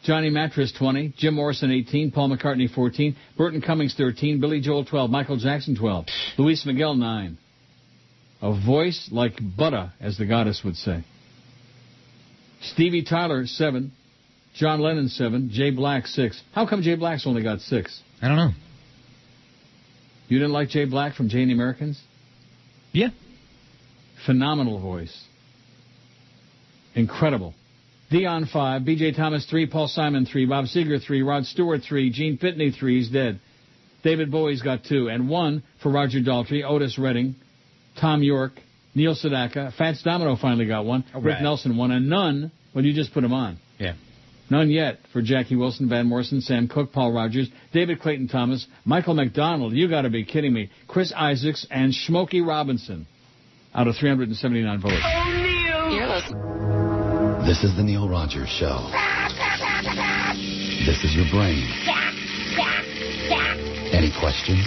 [0.05, 5.11] Johnny Mathis 20, Jim Morrison 18, Paul McCartney 14, Burton Cummings 13, Billy Joel 12,
[5.11, 6.05] Michael Jackson 12,
[6.37, 7.39] Luis Miguel 9.
[8.43, 11.03] A voice like butter, as the goddess would say.
[12.61, 13.93] Stevie Tyler 7,
[14.59, 16.42] John Lennon 7, Jay Black 6.
[16.52, 18.02] How come Jay Black's only got 6?
[18.20, 18.50] I don't know.
[20.28, 22.00] You didn't like Jay Black from Jay and the Americans?
[22.92, 23.09] Yeah.
[24.26, 25.24] Phenomenal voice.
[26.94, 27.54] Incredible.
[28.11, 32.38] Dion 5, BJ Thomas 3, Paul Simon 3, Bob Seger 3, Rod Stewart 3, Gene
[32.38, 33.38] Pitney 3, he's dead.
[34.02, 37.36] David Bowie's got 2, and 1 for Roger Daltrey, Otis Redding,
[38.00, 38.59] Thom Yorke,
[38.94, 41.42] Neil Sedaka, Fats Domino finally got one, Rick.
[41.42, 43.59] Nelson one, and none, well, you just put him on.
[43.78, 43.94] Yeah.
[44.51, 49.14] None yet for Jackie Wilson, Van Morrison, Sam Cooke, Paul Rodgers, David Clayton Thomas, Michael
[49.14, 53.07] McDonald, you gotta be kidding me, Chris Isaacs, and Smokey Robinson
[53.74, 54.94] out of 379 votes.
[57.46, 58.90] This is the Neil Rogers Show.
[60.84, 61.64] This is your brain.
[63.92, 64.66] Any questions?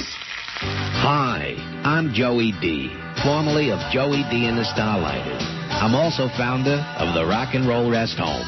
[1.01, 5.41] Hi, I'm Joey D, formerly of Joey D and the Starlighters.
[5.81, 8.45] I'm also founder of the Rock and Roll Rest Home,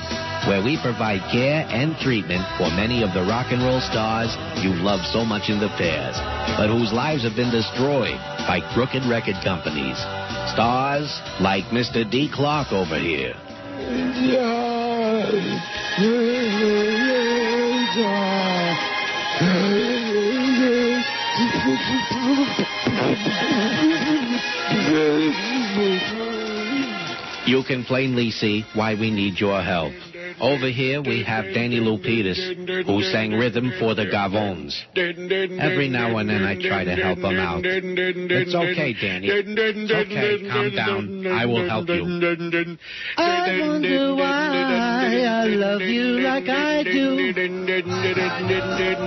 [0.47, 4.75] where we provide care and treatment for many of the rock and roll stars you
[4.83, 6.19] love so much in the past,
[6.57, 9.97] but whose lives have been destroyed by crooked record companies.
[10.51, 11.07] Stars
[11.39, 12.03] like Mr.
[12.09, 12.29] D.
[12.31, 13.33] Clark over here.
[27.45, 29.93] You can plainly see why we need your help.
[30.39, 34.73] Over here we have Danny Lupitas, who sang rhythm for the Gavons.
[34.95, 37.61] Every now and then I try to help him out.
[37.65, 39.27] It's okay, Danny.
[39.29, 40.49] It's okay.
[40.49, 41.27] Calm down.
[41.27, 42.03] I will help you.
[43.17, 47.34] I wonder why I love you like I do.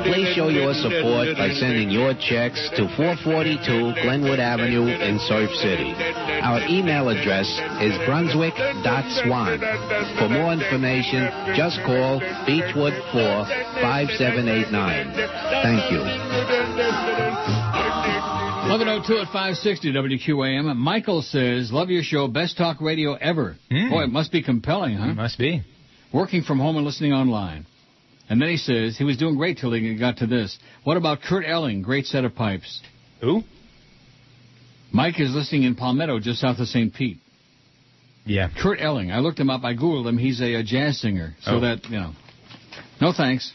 [0.05, 5.93] Please show your support by sending your checks to 442 Glenwood Avenue in Surf City.
[6.43, 7.49] Our email address
[7.81, 9.59] is brunswick.swan.
[10.19, 11.16] For more information,
[11.57, 13.47] just call Beechwood 4
[13.83, 15.15] 5789.
[15.63, 16.01] Thank you.
[18.69, 20.77] 1102 at 560 WQAM.
[20.77, 22.27] Michael says, Love your show.
[22.27, 23.57] Best talk radio ever.
[23.71, 23.91] Hmm.
[23.91, 25.15] Boy, it must be compelling, huh?
[25.15, 25.63] must be.
[26.13, 27.67] Working from home and listening online.
[28.29, 30.59] And then he says, he was doing great till he got to this.
[30.83, 31.83] What about Kurt Elling?
[31.83, 32.83] Great set of pipes.
[33.21, 33.43] Who?
[34.93, 36.93] Mike is listening in Palmetto, just south of St.
[36.93, 37.19] Pete.
[38.27, 38.49] Yeah.
[38.61, 39.11] Kurt Elling.
[39.13, 39.65] I looked him up.
[39.65, 40.19] I Googled him.
[40.19, 41.35] He's a, a jazz singer.
[41.43, 41.61] So Oh.
[41.61, 42.13] that, you know.
[43.01, 43.53] No thanks.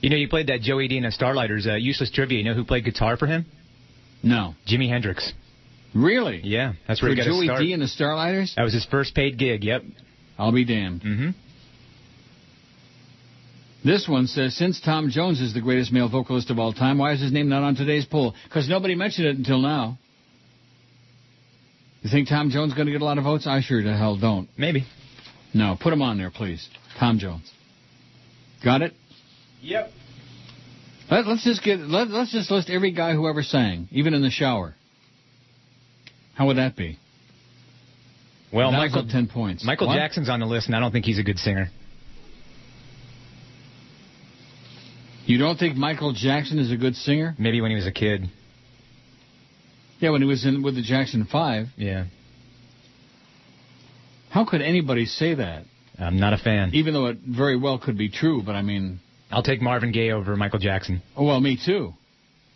[0.00, 2.38] You know, you played that Joey Dean of Starlighters, uh, useless trivia.
[2.38, 3.46] You know who played guitar for him?
[4.22, 4.54] No.
[4.66, 5.32] Jimi Hendrix.
[5.94, 6.40] Really?
[6.42, 7.60] Yeah, that's where For he got his Joey start.
[7.60, 8.54] D and the Starlighters?
[8.56, 9.62] That was his first paid gig.
[9.62, 9.82] Yep.
[10.38, 11.02] I'll be damned.
[11.02, 11.30] Mm-hmm.
[13.84, 17.12] This one says, since Tom Jones is the greatest male vocalist of all time, why
[17.12, 18.34] is his name not on today's poll?
[18.44, 19.98] Because nobody mentioned it until now.
[22.04, 23.46] You think Tom Jones going to get a lot of votes?
[23.46, 24.46] I sure the hell don't.
[24.58, 24.84] Maybe.
[25.54, 26.68] No, put him on there, please.
[27.00, 27.50] Tom Jones.
[28.62, 28.92] Got it?
[29.62, 29.90] Yep.
[31.10, 34.20] Let, let's just get let, let's just list every guy who ever sang, even in
[34.20, 34.74] the shower.
[36.34, 36.98] How would that be?
[38.52, 39.64] Well, That'll Michael ten points.
[39.64, 39.96] Michael What?
[39.96, 41.68] Jackson's on the list, and I don't think he's a good singer.
[45.24, 47.34] You don't think Michael Jackson is a good singer?
[47.38, 48.28] Maybe when he was a kid.
[50.04, 51.68] Yeah, when he was in with the Jackson Five.
[51.78, 52.04] Yeah.
[54.28, 55.64] How could anybody say that?
[55.98, 56.72] I'm not a fan.
[56.74, 59.00] Even though it very well could be true, but I mean,
[59.30, 61.00] I'll take Marvin Gaye over Michael Jackson.
[61.16, 61.94] oh well, me too.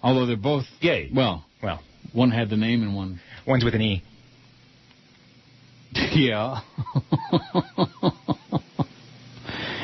[0.03, 1.09] Although they're both gay.
[1.15, 1.81] Well, Well,
[2.13, 3.19] one had the name and one.
[3.47, 4.03] one's with an E.
[6.13, 6.61] Yeah.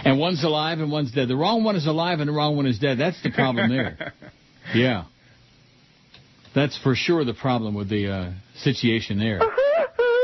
[0.04, 1.28] and one's alive and one's dead.
[1.28, 2.98] The wrong one is alive and the wrong one is dead.
[2.98, 4.12] That's the problem there.
[4.74, 5.04] yeah.
[6.54, 9.40] That's for sure the problem with the uh, situation there.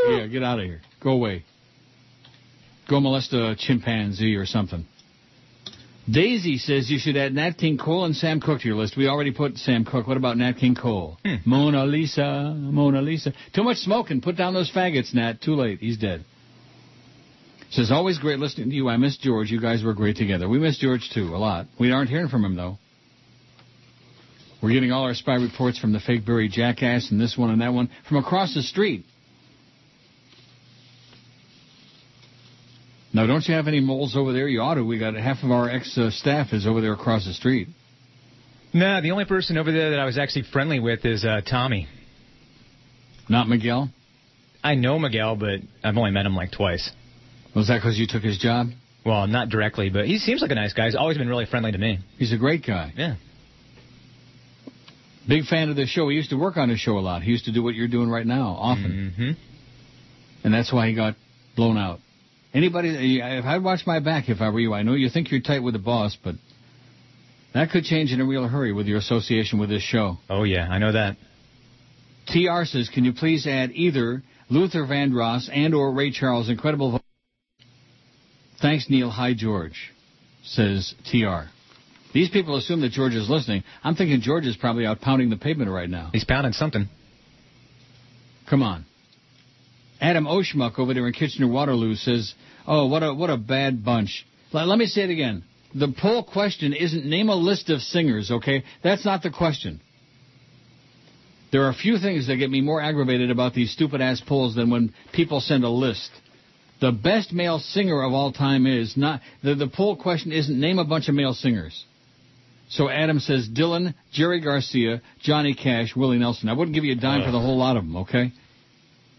[0.08, 0.80] Yeah, get out of here.
[1.02, 1.44] Go away.
[2.88, 4.86] Go molest a chimpanzee or something.
[6.10, 8.96] Daisy says you should add Nat King Cole and Sam Cooke to your list.
[8.96, 10.06] We already put Sam Cooke.
[10.06, 11.18] What about Nat King Cole?
[11.44, 13.32] Mona Lisa, Mona Lisa.
[13.54, 14.20] Too much smoking.
[14.22, 15.42] Put down those faggots, Nat.
[15.42, 15.78] Too late.
[15.80, 16.24] He's dead.
[17.70, 18.88] Says always great listening to you.
[18.88, 19.50] I miss George.
[19.50, 20.48] You guys were great together.
[20.48, 21.66] We miss George too a lot.
[21.78, 22.78] We aren't hearing from him though.
[24.62, 27.62] We're getting all our spy reports from the fake Barry jackass and this one and
[27.62, 29.04] that one from across the street.
[33.12, 34.46] Now, don't you have any moles over there?
[34.46, 34.84] You ought to.
[34.84, 37.68] We got half of our ex uh, staff is over there across the street.
[38.72, 41.88] No, the only person over there that I was actually friendly with is uh, Tommy.
[43.28, 43.90] Not Miguel.
[44.62, 46.90] I know Miguel, but I've only met him like twice.
[47.54, 48.68] Was that because you took his job?
[49.04, 50.84] Well, not directly, but he seems like a nice guy.
[50.84, 51.98] He's always been really friendly to me.
[52.18, 52.92] He's a great guy.
[52.96, 53.16] Yeah.
[55.28, 56.08] Big fan of the show.
[56.08, 57.22] He used to work on his show a lot.
[57.22, 59.12] He used to do what you're doing right now often.
[59.16, 59.30] Mm-hmm.
[60.44, 61.14] And that's why he got
[61.56, 62.00] blown out.
[62.52, 65.40] Anybody, if I'd watch my back if I were you, I know you think you're
[65.40, 66.34] tight with the boss, but
[67.54, 70.16] that could change in a real hurry with your association with this show.
[70.28, 71.16] Oh yeah, I know that.
[72.26, 77.00] TR says, can you please add either Luther Vandross and or Ray Charles' incredible vo-
[78.60, 79.10] Thanks, Neil.
[79.10, 79.92] Hi, George,
[80.44, 81.48] says TR.
[82.12, 83.62] These people assume that George is listening.
[83.84, 86.10] I'm thinking George is probably out pounding the pavement right now.
[86.12, 86.88] He's pounding something.
[88.48, 88.84] Come on.
[90.00, 92.34] Adam Oshmuck over there in Kitchener Waterloo says,
[92.66, 95.44] "Oh, what a what a bad bunch." Let, let me say it again.
[95.74, 98.64] The poll question isn't name a list of singers, okay?
[98.82, 99.80] That's not the question.
[101.52, 104.54] There are a few things that get me more aggravated about these stupid ass polls
[104.54, 106.10] than when people send a list.
[106.80, 110.78] The best male singer of all time is not the the poll question isn't name
[110.78, 111.84] a bunch of male singers.
[112.70, 116.48] So Adam says Dylan, Jerry Garcia, Johnny Cash, Willie Nelson.
[116.48, 118.32] I wouldn't give you a dime for the whole lot of them, okay?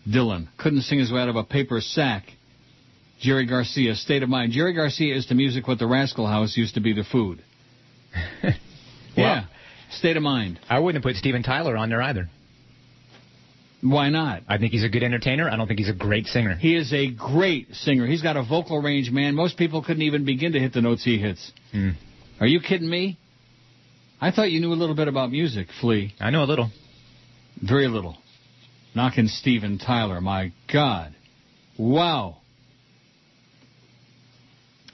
[0.08, 2.24] Dylan couldn't sing his way out of a paper sack.
[3.20, 4.54] Jerry Garcia, State of Mind.
[4.54, 7.44] Jerry Garcia is to music what the Rascal House used to be to food.
[9.16, 9.46] yeah,
[9.92, 10.60] State of Mind.
[10.70, 12.30] I wouldn't have put Steven Tyler on there either.
[13.82, 14.44] Why not?
[14.48, 15.50] I think he's a good entertainer.
[15.50, 16.56] I don't think he's a great singer.
[16.56, 18.08] He is a great singer.
[18.08, 19.36] He's got a vocal range, man.
[19.36, 21.52] Most people couldn't even begin to hit the notes he hits.
[21.72, 21.90] Hmm.
[22.40, 23.18] Are you kidding me?
[24.22, 26.14] I thought you knew a little bit about music, Flea.
[26.20, 26.70] I know a little.
[27.62, 28.18] Very little.
[28.96, 31.16] Knocking Steven Tyler, my God.
[31.78, 32.38] Wow.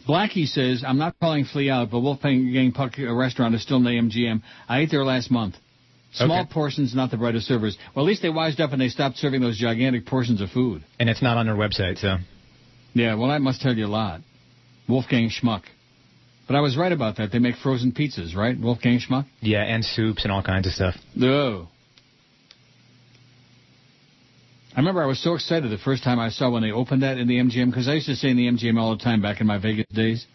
[0.07, 3.83] Blackie says, I'm not calling Flea out, but Wolfgang Gang Puck restaurant is still in
[3.83, 4.41] the MGM.
[4.69, 5.55] I ate there last month.
[6.13, 6.53] Small Okay.
[6.53, 7.77] portions, not the brightest servers.
[7.93, 10.83] Well, at least they wised up and they stopped serving those gigantic portions of food.
[10.99, 12.17] And it's not on their website, so.
[12.93, 14.21] Yeah, well, that must tell you a lot.
[14.87, 15.63] Wolfgang Schmuck.
[16.47, 17.31] But I was right about that.
[17.31, 18.57] They make frozen pizzas, right?
[18.57, 19.25] Wolfgang Schmuck?
[19.41, 20.95] Yeah, and soups and all kinds of stuff.
[21.13, 21.67] No.
[24.73, 27.17] I remember I was so excited the first time I saw when they opened that
[27.17, 29.41] in the MGM, because I used to stay in the MGM all the time back
[29.41, 30.25] in my Vegas days.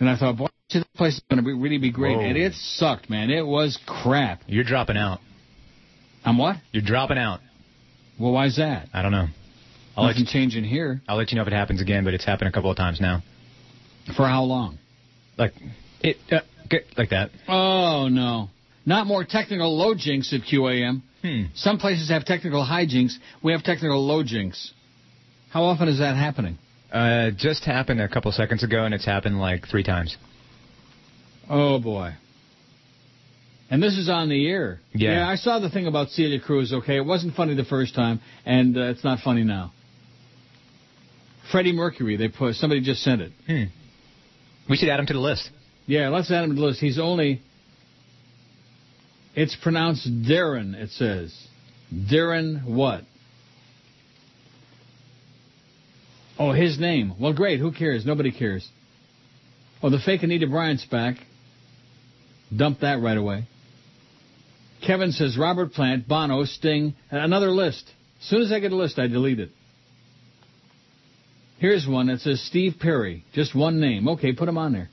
[0.00, 2.16] And I thought, boy, this place is going to be, really be great.
[2.16, 2.22] Whoa.
[2.22, 3.30] And it sucked, man.
[3.30, 4.42] It was crap.
[4.46, 5.18] You're dropping out.
[6.24, 6.56] I'm what?
[6.72, 7.40] You're dropping out.
[8.18, 8.88] Well, why's that?
[8.94, 9.26] I don't know.
[9.96, 11.02] I'll let, Nothing you, changing here.
[11.06, 13.00] I'll let you know if it happens again, but it's happened a couple of times
[13.00, 13.22] now.
[14.16, 14.78] For how long?
[15.38, 15.52] Like
[16.02, 16.40] it, uh,
[16.96, 17.30] like that.
[17.48, 18.50] Oh, no.
[18.86, 21.02] Not more technical low jinks at QAM.
[21.22, 21.42] Hmm.
[21.54, 23.18] Some places have technical high jinks.
[23.42, 24.72] We have technical low jinks.
[25.50, 26.58] How often is that happening?
[26.92, 30.16] Uh, just happened a couple seconds ago, and it's happened like three times.
[31.48, 32.14] Oh boy.
[33.70, 34.80] And this is on the air.
[34.92, 35.26] Yeah.
[35.26, 36.72] I saw the thing about Celia Cruz.
[36.72, 39.72] Okay, it wasn't funny the first time, and uh, it's not funny now.
[41.50, 42.16] Freddie Mercury.
[42.16, 43.32] They put somebody just sent it.
[43.46, 43.64] Hmm.
[44.68, 45.50] We should add him to the list.
[45.86, 46.80] Yeah, let's add him to the list.
[46.80, 47.42] He's only.
[49.34, 50.74] It's pronounced Darren.
[50.74, 51.36] It says
[51.92, 53.02] Darren what?
[56.38, 57.14] Oh, his name.
[57.20, 57.60] Well, great.
[57.60, 58.04] Who cares?
[58.04, 58.68] Nobody cares.
[59.82, 61.16] Oh, the fake Anita Bryant's back.
[62.54, 63.46] Dump that right away.
[64.86, 67.90] Kevin says Robert Plant, Bono, Sting, another list.
[68.20, 69.50] As soon as I get a list, I delete it.
[71.58, 73.24] Here's one that says Steve Perry.
[73.32, 74.08] Just one name.
[74.08, 74.88] Okay, put him on there.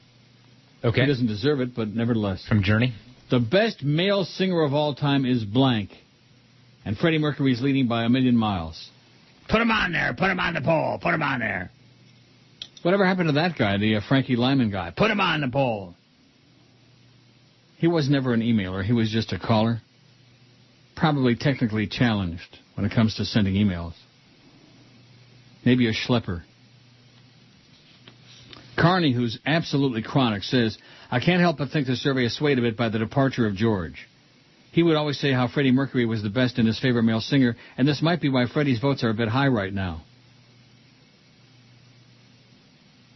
[0.83, 1.01] Okay.
[1.01, 2.45] He doesn't deserve it, but nevertheless.
[2.47, 2.93] From Journey.
[3.29, 5.91] The best male singer of all time is blank.
[6.85, 8.89] And Freddie Mercury's leading by a million miles.
[9.49, 10.13] Put him on there.
[10.17, 10.99] Put him on the poll.
[11.01, 11.71] Put him on there.
[12.81, 14.91] Whatever happened to that guy, the uh, Frankie Lymon guy?
[14.95, 15.93] Put him on the poll.
[17.77, 18.83] He was never an emailer.
[18.83, 19.81] He was just a caller.
[20.95, 23.93] Probably technically challenged when it comes to sending emails.
[25.63, 26.43] Maybe a schlepper.
[28.81, 30.77] Carney, who's absolutely chronic, says,
[31.11, 33.55] I can't help but think the survey is swayed a bit by the departure of
[33.55, 34.07] George.
[34.71, 37.55] He would always say how Freddie Mercury was the best and his favorite male singer,
[37.77, 40.01] and this might be why Freddie's votes are a bit high right now.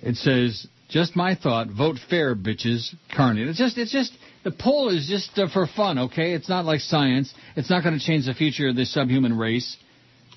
[0.02, 3.42] It says, just my thought, vote fair, bitches, Carney.
[3.42, 4.12] It's just, it's just,
[4.44, 6.34] the poll is just uh, for fun, okay?
[6.34, 7.34] It's not like science.
[7.56, 9.78] It's not going to change the future of this subhuman race.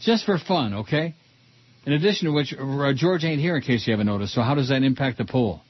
[0.00, 1.14] Just for fun, okay?
[1.89, 4.55] In addition to which, uh, George ain't here in case you haven't noticed, so how
[4.55, 5.62] does that impact the poll?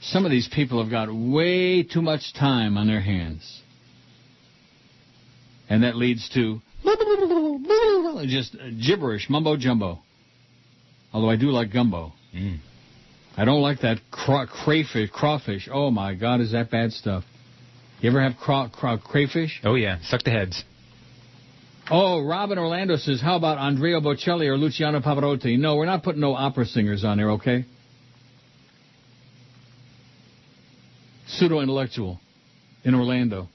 [0.00, 3.62] Some of these people have got way too much time on their hands.
[5.68, 6.62] And that leads to
[8.28, 9.98] just gibberish, mumbo jumbo.
[11.12, 12.12] Although I do like gumbo.
[12.32, 12.60] Mm.
[13.36, 15.68] I don't like that cra- crayfish, crawfish.
[15.68, 17.24] Oh my God, is that bad stuff?
[18.00, 19.62] You ever have craw- craw- crayfish?
[19.64, 20.62] Oh yeah, suck the heads.
[21.90, 25.58] Oh, Robin Orlando says, how about Andrea Bocelli or Luciano Pavarotti?
[25.58, 27.66] No, we're not putting no opera singers on there, okay?
[31.26, 32.20] Pseudo-intellectual
[32.84, 33.48] in Orlando.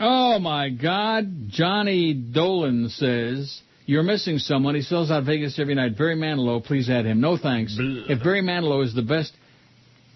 [0.00, 4.74] Oh my God, Johnny Dolan says, you're missing someone.
[4.74, 5.98] He sells out Vegas every night.
[5.98, 7.20] Barry Manilow, please add him.
[7.20, 7.76] No thanks.
[7.78, 9.32] If Barry Manilow is the best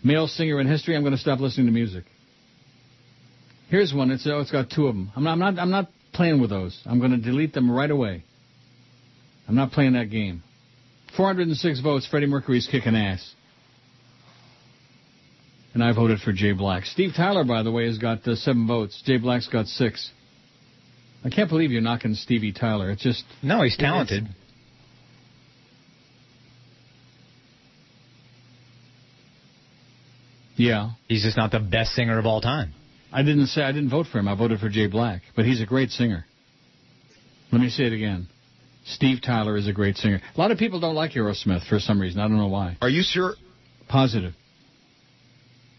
[0.03, 2.05] male singer in history, I'm going to stop listening to music.
[3.68, 4.10] Here's one.
[4.10, 5.10] It's oh, it's got two of them.
[5.16, 6.80] I'm not, I'm not I'm not playing with those.
[6.86, 8.24] I'm going to delete them right away.
[9.48, 10.42] I'm not playing that game.
[11.16, 12.06] 406 votes.
[12.10, 13.34] Freddie Mercury's kicking ass.
[15.74, 16.84] And I voted for Jay Black.
[16.84, 19.02] Steve Tyler, by the way, has got uh, seven votes.
[19.04, 20.10] Jay Black's got six.
[21.24, 22.90] I can't believe you're knocking Stevie Tyler.
[22.90, 24.28] It's just No, he's talented.
[30.56, 30.90] yeah.
[31.08, 32.72] He's just not the best singer of all time.
[33.14, 34.26] I didn't say I didn't vote for him.
[34.26, 36.26] I voted for Jay Black, but he's a great singer.
[37.52, 38.26] Let me say it again.
[38.86, 40.20] Steve Tyler is a great singer.
[40.34, 42.20] A lot of people don't like Aerosmith for some reason.
[42.20, 42.76] I don't know why.
[42.82, 43.34] Are you sure?
[43.88, 44.34] Positive.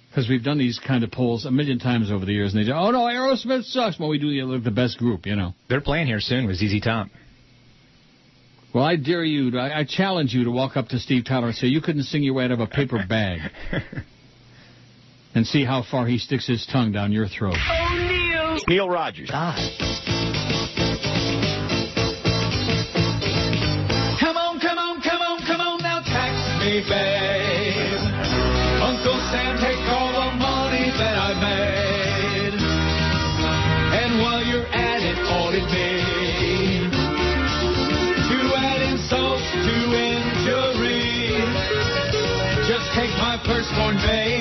[0.10, 2.68] Because we've done these kind of polls a million times over the years, and they
[2.68, 5.54] say, "Oh no, Aerosmith sucks." Well, we do look the best group, you know.
[5.68, 7.08] They're playing here soon with ZZ Top.
[8.74, 11.48] Well, I dare you, to, I, I challenge you to walk up to Steve Tyler
[11.48, 13.42] and say, "You couldn't sing your way out of a paper bag,"
[15.36, 17.58] and see how far he sticks his tongue down your throat.
[17.60, 19.30] Oh, Neil, Neil Rogers.
[19.34, 19.54] Ah.
[24.18, 28.00] Come on, come on, come on, come on, now tax me, babe.
[28.80, 32.56] Uncle Sam, take all the money that I made.
[33.92, 36.88] And while you're at it, audit me.
[38.24, 41.44] To add insult to injury.
[42.72, 44.35] Just take my firstborn baby.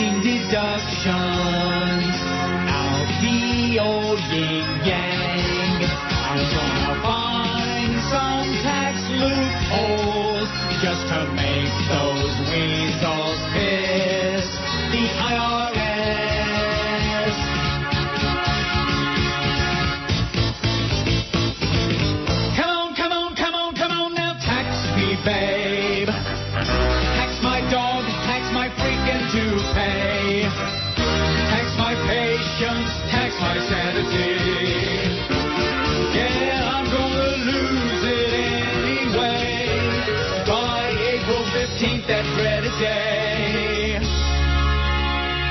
[0.00, 2.16] I'm taking deductions
[2.72, 5.84] out the old yin yang.
[6.24, 10.48] I'm gonna find some tax loopholes
[10.80, 14.46] just to make those weasels piss
[14.90, 15.89] the IRS.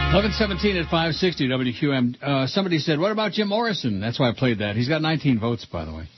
[0.10, 2.24] 1117 at 560 WQM.
[2.24, 4.01] Uh, somebody said, what about Jim Morrison?
[4.01, 4.76] That's why I played that.
[4.76, 6.10] He's got 19 votes, by the way.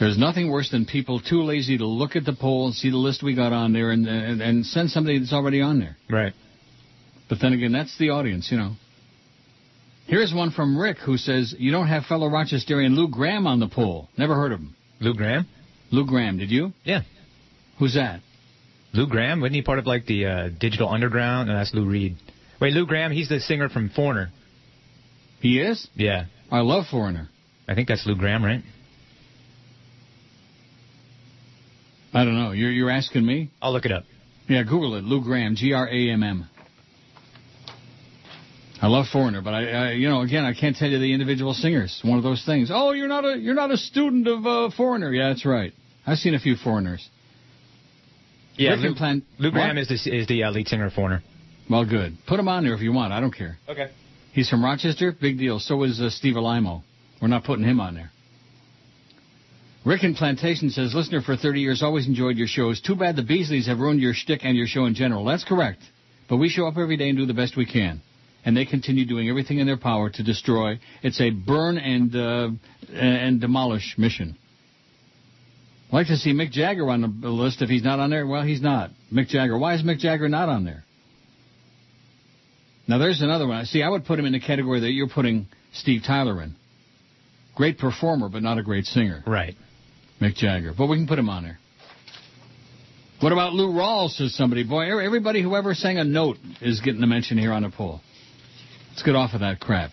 [0.00, 2.96] There's nothing worse than people too lazy to look at the poll and see the
[2.96, 5.98] list we got on there and, and, and send somebody that's already on there.
[6.08, 6.32] Right.
[7.28, 8.76] But then again, that's the audience, you know.
[10.06, 13.68] Here's one from Rick who says, you don't have fellow Rochesterian Lou Gramm on the
[13.68, 14.08] poll.
[14.16, 14.74] Never heard of him.
[15.00, 15.46] Lou Gramm?
[15.90, 16.72] Lou Gramm, did you?
[16.82, 17.02] Yeah.
[17.78, 18.20] Who's that?
[18.94, 19.42] Lou Gramm?
[19.42, 21.48] Wasn't he part of like the uh, Digital Underground?
[21.48, 22.16] No, that's Lou Reed.
[22.60, 24.30] Wait, Lou Gramm, he's the singer from Foreigner.
[25.40, 25.86] He is?
[25.94, 26.24] Yeah.
[26.50, 27.28] I love Foreigner.
[27.68, 28.62] I think that's Lou Gramm, right?
[32.12, 32.52] I don't know.
[32.52, 33.50] You're, you're asking me?
[33.60, 34.04] I'll look it up.
[34.48, 35.04] Yeah, Google it.
[35.04, 36.46] Lou Gramm, G-R-A-M-M.
[38.80, 41.52] I love Foreigner, but I, I, you know, again, I can't tell you the individual
[41.52, 42.00] singers.
[42.04, 42.70] One of those things.
[42.72, 45.12] Oh, you're not a, you're not a student of uh, Foreigner.
[45.12, 45.72] Yeah, that's right.
[46.06, 47.06] I've seen a few Foreigners.
[48.54, 49.82] Yeah, Rick Lou, Plan- Lou Gramm What?
[49.90, 51.22] is the, is the uh, lead singer of Foreigner.
[51.70, 52.16] Well, good.
[52.26, 53.12] Put him on there if you want.
[53.12, 53.58] I don't care.
[53.68, 53.90] Okay.
[54.32, 55.12] He's from Rochester.
[55.12, 55.58] Big deal.
[55.58, 56.82] So is uh, Steve Alaimo.
[57.20, 58.10] We're not putting him on there.
[59.84, 62.80] Rick in Plantation says, listener for 30 years, always enjoyed your shows.
[62.80, 65.24] Too bad the Beasleys have ruined your shtick and your show in general.
[65.24, 65.80] That's correct.
[66.28, 68.02] But we show up every day and do the best we can.
[68.44, 70.78] And they continue doing everything in their power to destroy.
[71.02, 72.50] It's a burn and, uh,
[72.92, 74.36] and demolish mission.
[75.90, 77.62] I'd like to see Mick Jagger on the list.
[77.62, 78.90] If he's not on there, well, he's not.
[79.12, 79.56] Mick Jagger.
[79.56, 80.84] Why is Mick Jagger not on there?
[82.88, 83.64] Now, there's another one.
[83.66, 86.56] See, I would put him in the category that you're putting Steve Tyler in.
[87.54, 89.22] Great performer, but not a great singer.
[89.26, 89.54] Right.
[90.22, 90.72] Mick Jagger.
[90.76, 91.58] But we can put him on there.
[93.20, 94.64] What about Lou Rawls, says somebody.
[94.64, 97.70] Boy, er, everybody who ever sang a note is getting a mention here on the
[97.70, 98.00] poll.
[98.90, 99.90] Let's get off of that crap.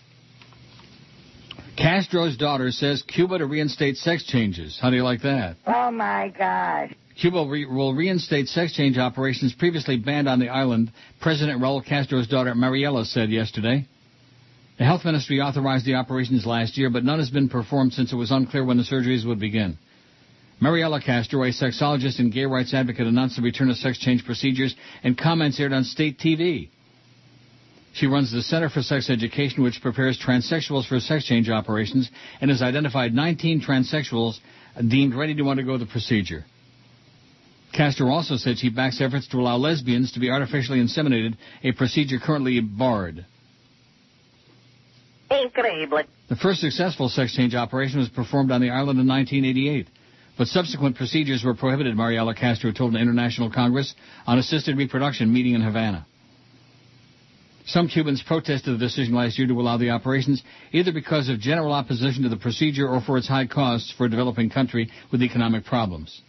[1.76, 4.78] Castro's daughter says Cuba to reinstate sex changes.
[4.80, 5.56] How do you like that?
[5.66, 6.94] Oh my gosh.
[7.20, 12.28] Cuba re- will reinstate sex change operations previously banned on the island, President Raul Castro's
[12.28, 13.86] daughter Mariela said yesterday.
[14.78, 18.16] The health ministry authorized the operations last year, but none has been performed since it
[18.16, 19.78] was unclear when the surgeries would begin.
[20.60, 24.74] Mariela Castro, a sexologist and gay rights advocate, announced the return of sex change procedures
[25.02, 26.68] and comments aired on state TV.
[27.94, 32.10] She runs the Center for Sex Education, which prepares transsexuals for sex change operations,
[32.42, 34.38] and has identified 19 transsexuals
[34.86, 36.44] deemed ready to undergo the procedure.
[37.72, 42.18] Castro also said she backs efforts to allow lesbians to be artificially inseminated, a procedure
[42.18, 43.26] currently barred.
[45.30, 46.04] Increíble.
[46.28, 49.88] The first successful sex change operation was performed on the island in 1988,
[50.38, 53.94] but subsequent procedures were prohibited, Mariela Castro told an international congress
[54.26, 56.06] on assisted reproduction meeting in Havana.
[57.66, 60.42] Some Cubans protested the decision last year to allow the operations,
[60.72, 64.10] either because of general opposition to the procedure or for its high costs for a
[64.10, 66.22] developing country with economic problems.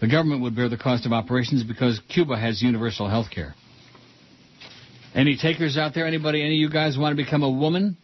[0.00, 3.54] The government would bear the cost of operations because Cuba has universal health care.
[5.14, 6.06] Any takers out there?
[6.06, 6.40] Anybody?
[6.40, 7.96] Any of you guys want to become a woman?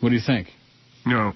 [0.00, 0.48] What do you think?
[1.06, 1.34] No.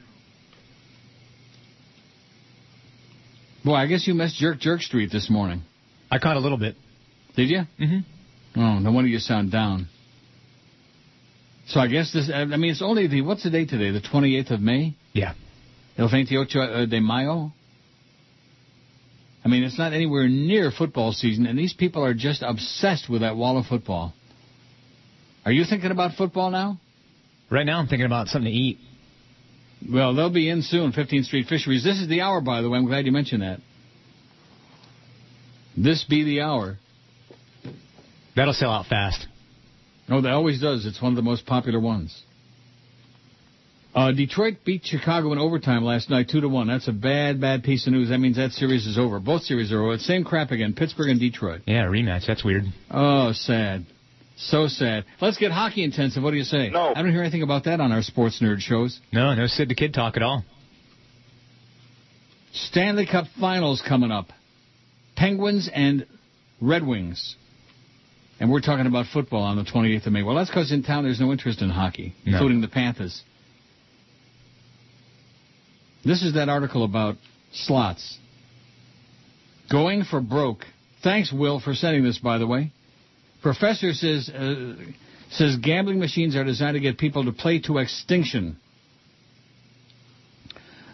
[3.65, 5.63] Boy, I guess you missed Jerk Jerk Street this morning.
[6.11, 6.77] I caught a little bit.
[7.37, 7.63] Did you?
[7.81, 8.61] Mm-hmm.
[8.61, 9.89] Oh, no wonder you sound down.
[11.67, 13.91] So I guess this, I mean, it's only the, what's the date today?
[13.91, 14.97] The 28th of May?
[15.13, 15.35] Yeah.
[15.97, 17.53] El 28 de Mayo?
[19.45, 23.21] I mean, it's not anywhere near football season, and these people are just obsessed with
[23.21, 24.15] that wall of football.
[25.45, 26.81] Are you thinking about football now?
[27.51, 28.79] Right now, I'm thinking about something to eat.
[29.93, 31.85] Well, they'll be in soon, 15th Street Fisheries.
[31.85, 32.79] This is the hour, by the way.
[32.79, 33.61] I'm glad you mentioned that.
[35.77, 36.79] This be the hour.
[38.35, 39.27] That'll sell out fast.
[40.09, 40.87] No, that always does.
[40.87, 42.23] It's one of the most popular ones.
[43.95, 46.67] Uh, Detroit beat Chicago in overtime last night, two to one.
[46.67, 48.09] That's a bad, bad piece of news.
[48.09, 49.21] That means that series is over.
[49.21, 49.99] Both series are over.
[49.99, 50.75] Same crap again.
[50.75, 51.61] Pittsburgh and Detroit.
[51.67, 52.27] Yeah, rematch.
[52.27, 52.65] That's weird.
[52.91, 53.87] Oh, sad.
[54.37, 55.05] So sad.
[55.21, 56.25] Let's get hockey intensive.
[56.25, 56.71] What do you say?
[56.71, 56.93] No.
[56.95, 58.99] I don't hear anything about that on our sports nerd shows.
[59.13, 60.45] No, no Sid the Kid talk at all.
[62.53, 64.27] Stanley Cup Finals coming up.
[65.17, 66.05] Penguins and
[66.61, 67.37] Red Wings.
[68.41, 70.25] And we're talking about football on the 28th of May.
[70.25, 72.33] Well, that's because in town there's no interest in hockey, No.
[72.33, 73.23] including the Panthers.
[76.05, 77.17] This is that article about
[77.53, 78.19] slots.
[79.71, 80.65] Going for broke.
[81.03, 82.73] Thanks, Will, for sending this, by the way.
[83.43, 84.75] Professor says uh,
[85.31, 88.59] says gambling machines are designed to get people to play to extinction.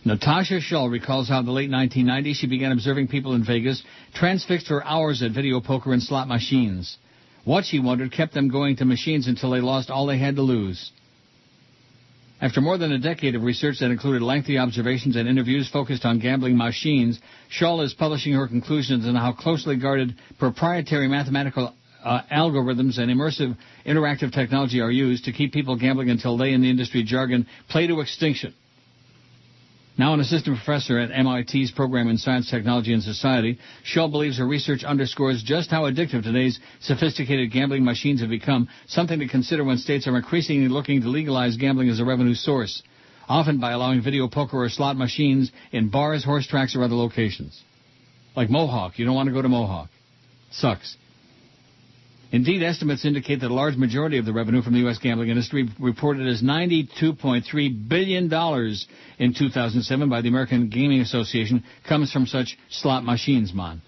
[0.04, 3.82] Natasha Shull recalls how in the late 1990s she began observing people in Vegas
[4.14, 6.96] transfixed for hours at video poker and slot machines.
[7.44, 10.42] What, she wondered, kept them going to machines until they lost all they had to
[10.42, 10.90] lose.
[12.42, 16.20] After more than a decade of research that included lengthy observations and interviews focused on
[16.20, 17.20] gambling machines,
[17.50, 23.58] Shull is publishing her conclusions on how closely guarded proprietary mathematical uh, algorithms and immersive
[23.84, 27.86] interactive technology are used to keep people gambling until they, in the industry jargon, play
[27.86, 28.54] to extinction.
[29.98, 34.46] Now an assistant professor at MIT's program in Science, Technology, and Society, Shull believes her
[34.46, 39.78] research underscores just how addictive today's sophisticated gambling machines have become, something to consider when
[39.78, 42.82] states are increasingly looking to legalize gambling as a revenue source,
[43.28, 47.60] often by allowing video poker or slot machines in bars, horse tracks, or other locations.
[48.36, 48.98] Like Mohawk.
[48.98, 49.90] You don't want to go to Mohawk.
[50.52, 50.96] Sucks.
[52.32, 54.98] Indeed, estimates indicate that a large majority of the revenue from the U.S.
[54.98, 58.24] gambling industry, reported as $92.3 billion
[59.18, 63.82] in 2007 by the American Gaming Association, comes from such slot machines, man.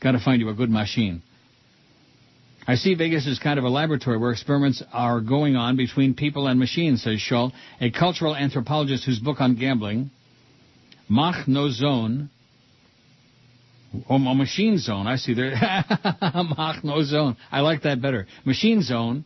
[0.00, 1.22] Gotta find you a good machine.
[2.66, 6.48] I see Vegas as kind of a laboratory where experiments are going on between people
[6.48, 10.10] and machines, says Shull, a cultural anthropologist whose book on gambling,
[11.08, 12.30] Mach No Zone,
[14.08, 15.06] Oh, a machine zone.
[15.06, 15.52] I see there.
[16.22, 17.36] Mach no zone.
[17.50, 18.26] I like that better.
[18.44, 19.24] Machine zone.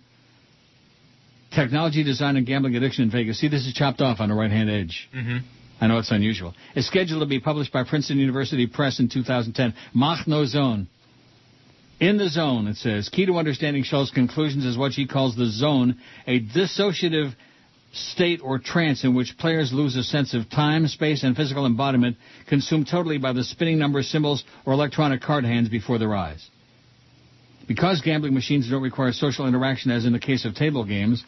[1.55, 3.41] Technology design and gambling addiction in Vegas.
[3.41, 5.09] See, this is chopped off on the right hand edge.
[5.15, 5.39] Mm-hmm.
[5.81, 6.55] I know it's unusual.
[6.75, 9.75] It's scheduled to be published by Princeton University Press in 2010.
[9.95, 10.89] Mach no zone.
[11.99, 15.47] In the zone, it says, key to understanding Shull's conclusions is what she calls the
[15.47, 17.35] zone, a dissociative
[17.93, 22.17] state or trance in which players lose a sense of time, space, and physical embodiment,
[22.49, 26.49] consumed totally by the spinning number symbols or electronic card hands before their eyes.
[27.67, 31.25] Because gambling machines don't require social interaction as in the case of table games,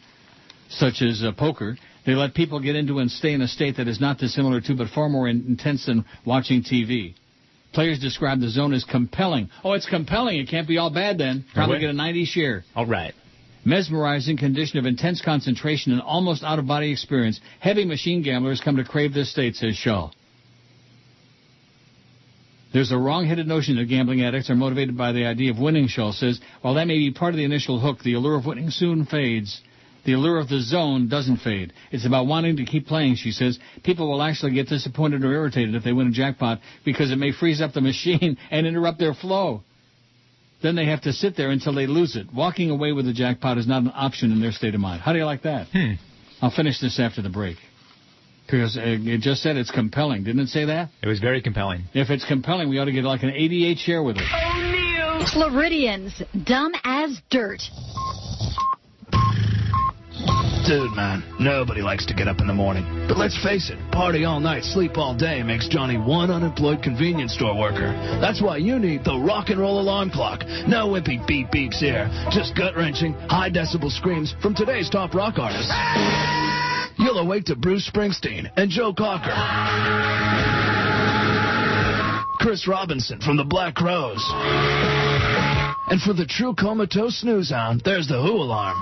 [0.69, 3.87] such as uh, poker, they let people get into and stay in a state that
[3.87, 7.15] is not dissimilar to but far more in- intense than watching TV.
[7.73, 9.49] Players describe the zone as compelling.
[9.63, 10.39] Oh, it's compelling.
[10.39, 11.45] It can't be all bad then.
[11.53, 12.63] Probably get a 90 share.
[12.75, 13.13] All right.
[13.65, 17.39] Mesmerizing condition of intense concentration and almost out of body experience.
[17.59, 20.11] Heavy machine gamblers come to crave this state, says Shaw.
[22.73, 26.11] There's a wrong-headed notion that gambling addicts are motivated by the idea of winning, Shaw
[26.11, 26.41] says.
[26.61, 29.61] While that may be part of the initial hook, the allure of winning soon fades.
[30.05, 31.71] The allure of the zone doesn't fade.
[31.91, 33.57] It's about wanting to keep playing, she says.
[33.83, 37.31] People will actually get disappointed or irritated if they win a jackpot because it may
[37.31, 39.63] freeze up the machine and interrupt their flow.
[40.63, 42.33] Then they have to sit there until they lose it.
[42.33, 45.01] Walking away with the jackpot is not an option in their state of mind.
[45.01, 45.67] How do you like that?
[45.67, 45.95] Hmm.
[46.41, 47.57] I'll finish this after the break.
[48.45, 50.23] Because uh, it just said it's compelling.
[50.23, 50.89] Didn't it say that?
[51.01, 51.83] It was very compelling.
[51.93, 55.27] If it's compelling, we ought to get like an 88 share with it.
[55.33, 57.61] Floridians, dumb as dirt.
[60.65, 62.85] Dude, man, nobody likes to get up in the morning.
[63.09, 67.33] But let's face it, party all night, sleep all day makes Johnny one unemployed convenience
[67.33, 67.91] store worker.
[68.21, 70.47] That's why you need the rock and roll alarm clock.
[70.65, 75.37] No wimpy beep beeps here, just gut wrenching, high decibel screams from today's top rock
[75.37, 75.73] artists.
[76.97, 79.35] You'll awake to Bruce Springsteen and Joe Cocker.
[82.39, 84.23] Chris Robinson from the Black Crowes.
[85.89, 88.81] And for the true comatose snooze hound, there's the Who alarm.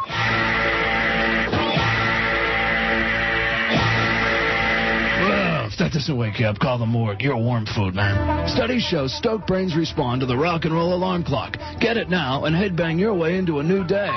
[5.82, 7.22] That doesn't wake you up, call the morgue.
[7.22, 8.48] You're a warm food, man.
[8.48, 11.58] Studies show stoked brains respond to the rock and roll alarm clock.
[11.80, 14.12] Get it now and headbang your way into a new day.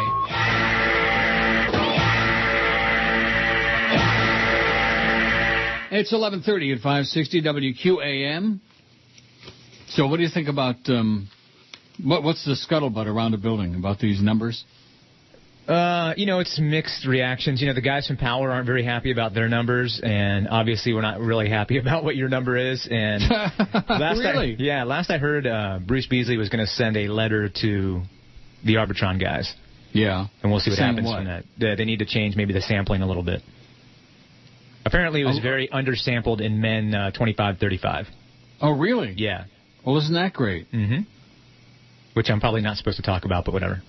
[5.91, 8.61] It's 11:30 at 560 WQAM.
[9.89, 11.29] So, what do you think about um,
[12.03, 14.65] what, what's the scuttlebutt around the building about these numbers?
[15.69, 17.61] Uh, you know, it's mixed reactions.
[17.62, 21.01] You know, the guys from Power aren't very happy about their numbers, and obviously we're
[21.01, 22.87] not really happy about what your number is.
[22.91, 24.53] And last Really?
[24.53, 28.03] I, yeah, last I heard, uh, Bruce Beasley was going to send a letter to
[28.65, 29.53] the Arbitron guys.
[29.93, 30.27] Yeah.
[30.43, 31.17] And we'll see what Saying happens what?
[31.19, 31.45] from that.
[31.59, 33.41] They, they need to change maybe the sampling a little bit.
[34.85, 35.43] Apparently, it was Oh.
[35.43, 38.07] very undersampled in men uh, 25-35.
[38.61, 39.15] Oh, really?
[39.17, 39.45] Yeah.
[39.85, 40.71] Well, isn't that great?
[40.73, 41.03] Mm-hmm.
[42.15, 43.83] Which I'm probably not supposed to talk about, but whatever.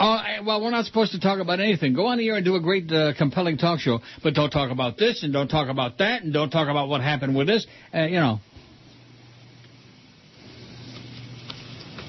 [0.00, 1.92] Eh, well, we're not supposed to talk about anything.
[1.92, 4.70] Go on the air and do a great, uh, compelling talk show, but don't talk
[4.70, 7.66] about this and don't talk about that and don't talk about what happened with this.
[7.94, 8.40] Uh, you know.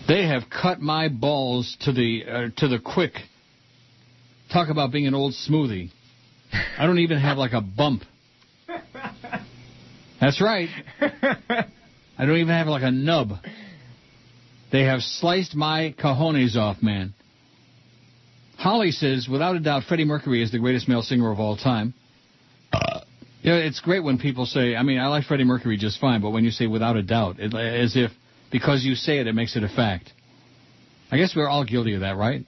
[0.08, 3.14] They have cut my balls to the uh, to the quick.
[4.52, 5.92] Talk about being an old smoothie.
[6.78, 8.04] I don't even have like a bump.
[10.20, 10.70] That's right.
[11.02, 13.32] I don't even have like a nub.
[14.72, 17.14] They have sliced my cojones off, man.
[18.62, 21.96] Holly says, without a doubt, Freddie Mercury is the greatest male singer of all time.
[22.72, 23.00] Uh,
[23.42, 26.30] yeah, it's great when people say, I mean, I like Freddie Mercury just fine, but
[26.30, 28.12] when you say without a doubt, it, as if
[28.52, 30.12] because you say it, it makes it a fact.
[31.12, 32.46] I guess we're all guilty of that, right?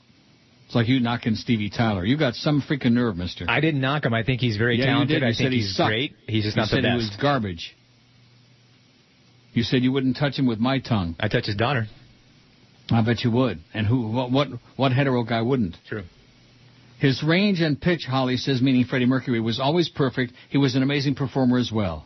[0.67, 2.05] It's like you knocking Stevie Tyler.
[2.05, 3.45] You got some freaking nerve, mister.
[3.47, 4.13] I didn't knock him.
[4.13, 5.15] I think he's very yeah, talented.
[5.15, 5.25] You did.
[5.25, 5.87] You I said think he he's sucked.
[5.89, 6.15] great.
[6.27, 7.75] He's just you not said the he was garbage.
[9.53, 11.15] You said you wouldn't touch him with my tongue.
[11.19, 11.87] I touch his daughter.
[12.89, 13.59] I bet you would.
[13.73, 14.09] And who?
[14.09, 14.31] What?
[14.31, 15.77] What, what hetero guy wouldn't?
[15.87, 16.03] True.
[16.99, 20.33] His range and pitch, Holly says, meaning Freddie Mercury, was always perfect.
[20.49, 22.05] He was an amazing performer as well.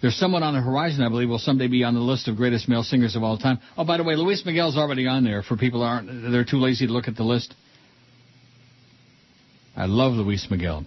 [0.00, 2.68] There's someone on the horizon, I believe, will someday be on the list of greatest
[2.68, 3.60] male singers of all time.
[3.76, 5.42] Oh, by the way, Luis Miguel's already on there.
[5.42, 7.54] For people aren't, they're too lazy to look at the list.
[9.76, 10.84] I love Luis Miguel.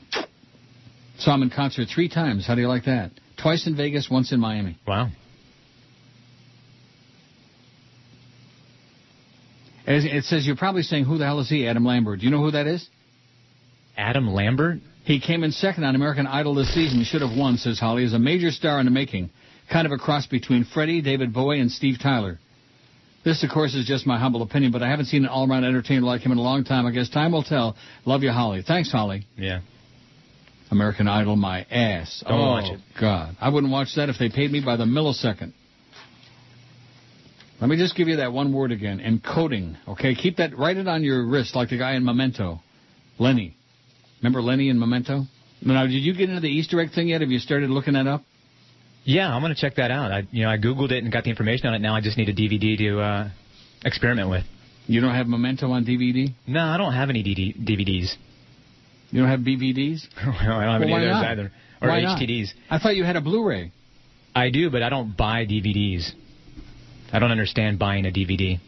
[1.17, 2.45] Saw him in concert three times.
[2.45, 3.11] How do you like that?
[3.41, 4.77] Twice in Vegas, once in Miami.
[4.85, 5.09] Wow.
[9.87, 12.19] It says you're probably saying, who the hell is he, Adam Lambert?
[12.19, 12.87] Do you know who that is?
[13.95, 14.79] Adam Lambert?
[15.03, 17.03] He came in second on American Idol this season.
[17.03, 18.03] Should have won, says Holly.
[18.03, 19.29] Is a major star in the making.
[19.71, 22.39] Kind of a cross between Freddie, David Bowie, and Steve Tyler.
[23.23, 26.01] This, of course, is just my humble opinion, but I haven't seen an all-around entertainer
[26.01, 26.85] like him in a long time.
[26.85, 27.75] I guess time will tell.
[28.05, 28.63] Love you, Holly.
[28.65, 29.25] Thanks, Holly.
[29.35, 29.61] Yeah.
[30.69, 32.23] American Idol, my ass.
[32.27, 32.79] Don't oh, watch it.
[32.99, 33.35] God.
[33.39, 35.53] I wouldn't watch that if they paid me by the millisecond.
[37.61, 38.99] Let me just give you that one word again.
[38.99, 39.77] Encoding.
[39.87, 42.61] Okay, keep that, write it on your wrist like the guy in Memento.
[43.17, 43.55] Lenny.
[44.21, 45.23] Remember Lenny in Memento?
[45.61, 47.21] Now, did you get into the Easter egg thing yet?
[47.21, 48.23] Have you started looking that up?
[49.03, 50.11] Yeah, I'm gonna check that out.
[50.11, 51.79] I, you know, I googled it and got the information on it.
[51.79, 53.29] Now I just need a DVD to uh,
[53.85, 54.43] experiment with.
[54.87, 56.33] You don't have Memento on DVD?
[56.47, 58.15] No, I don't have any DVDs.
[59.11, 60.07] You don't have BVDs?
[60.25, 61.25] well, I don't have Well, any of those not?
[61.31, 61.51] either.
[61.81, 62.19] Or Why not?
[62.19, 62.49] HTDs.
[62.69, 63.71] I thought you had a Blu-ray.
[64.35, 66.11] I do, but I don't buy DVDs.
[67.11, 68.59] I don't understand buying a DVD.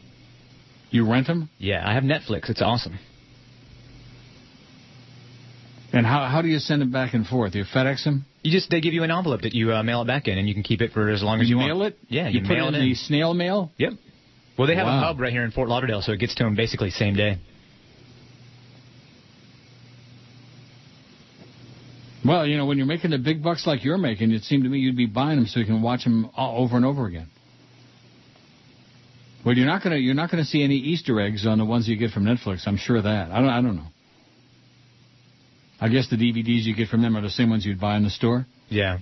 [0.89, 1.49] You rent them?
[1.57, 2.49] Yeah, I have Netflix.
[2.49, 2.97] It's awesome.
[5.93, 7.55] And how how do you send them back and forth?
[7.55, 8.25] You FedEx them?
[8.43, 10.47] You just they give you an envelope that you uh, mail it back in, and
[10.47, 11.93] you can keep it for as long as you, mail want.
[11.93, 11.99] it?
[12.09, 12.81] Yeah, you, you, put mail it in.
[12.81, 13.71] the snail mail?
[13.77, 13.93] Yep.
[14.57, 14.97] Well, they have Wow.
[15.01, 17.37] a hub right here in Fort Lauderdale, so it gets to them basically same day.
[22.25, 24.69] Well, you know, when you're making the big bucks like you're making, it seemed to
[24.69, 27.27] me you'd be buying them so you can watch them all over and over again.
[29.47, 31.95] Well, you're not gonna you're not gonna see any Easter eggs on the ones you
[31.95, 32.67] get from Netflix.
[32.67, 33.31] I'm sure of that.
[33.31, 33.87] I don't I don't know.
[35.79, 38.03] I guess the DVDs you get from them are the same ones you'd buy in
[38.03, 38.45] the store.
[38.67, 38.97] Yeah.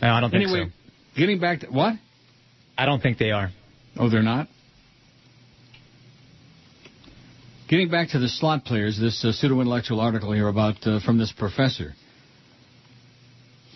[0.00, 1.20] No, I don't think anyway, so.
[1.20, 1.96] getting back to what?
[2.78, 3.50] I don't think they are.
[3.98, 4.48] Oh, they're not.
[7.68, 11.32] Getting back to the slot players, this uh, pseudo-intellectual article here about uh, from this
[11.36, 11.92] professor.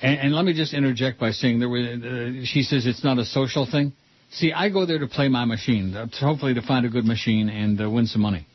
[0.01, 1.85] And, and let me just interject by saying there was.
[1.85, 3.93] Uh, she says it's not a social thing.
[4.33, 7.49] See, I go there to play my machine, uh, hopefully to find a good machine
[7.51, 8.47] and uh, win some money.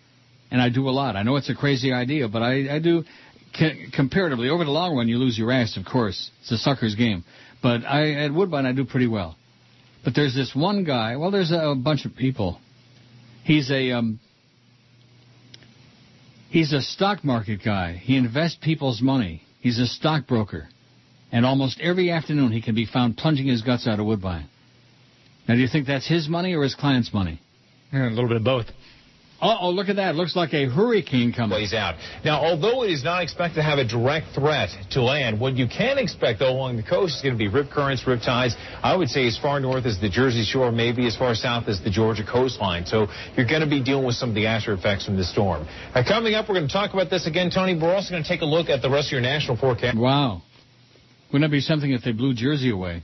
[0.50, 1.16] And I do a lot.
[1.16, 3.04] I know it's a crazy idea, but I, I do
[3.54, 5.08] c- comparatively over the long run.
[5.08, 6.32] You lose your ass, of course.
[6.42, 7.24] It's a sucker's game.
[7.62, 9.36] But I at Woodbine I do pretty well.
[10.04, 11.18] But there's this one guy.
[11.18, 12.60] Well, there's a, a bunch of people.
[13.44, 14.20] He's a um,
[16.50, 17.94] he's a stock market guy.
[17.94, 19.44] He invests people's money.
[19.60, 20.70] He's a stockbroker,
[21.32, 24.50] and almost every afternoon he can be found plunging his guts out of Woodbine.
[25.48, 27.42] Now, do you think that's his money or his client's money?
[27.94, 28.66] a little bit of both.
[29.40, 30.16] Uh oh, look at that.
[30.16, 31.56] Looks like a hurricane coming.
[31.56, 31.96] Plays out.
[32.26, 35.68] Now, although it is not expected to have a direct threat to land, what you
[35.68, 38.56] can expect, though, along the coast is going to be rip currents, rip tides.
[38.82, 41.80] I would say as far north as the Jersey Shore, maybe as far south as
[41.84, 42.88] the Georgia coastline.
[42.88, 45.68] So you're going to be dealing with some of the after effects from the storm.
[45.94, 47.76] Now, coming up, we're going to talk about this again, Tony.
[47.76, 49.98] But we're also going to take a look at the rest of your national forecast.
[49.98, 50.42] Wow.
[51.32, 53.04] Wouldn't that be something if they blew Jersey away?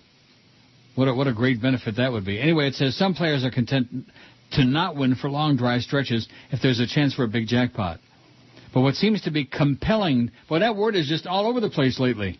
[0.95, 2.39] What a, what a great benefit that would be.
[2.39, 3.87] Anyway, it says some players are content
[4.51, 7.99] to not win for long dry stretches if there's a chance for a big jackpot.
[8.73, 11.99] But what seems to be compelling, well, that word is just all over the place
[11.99, 12.39] lately.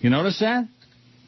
[0.00, 0.68] You notice that?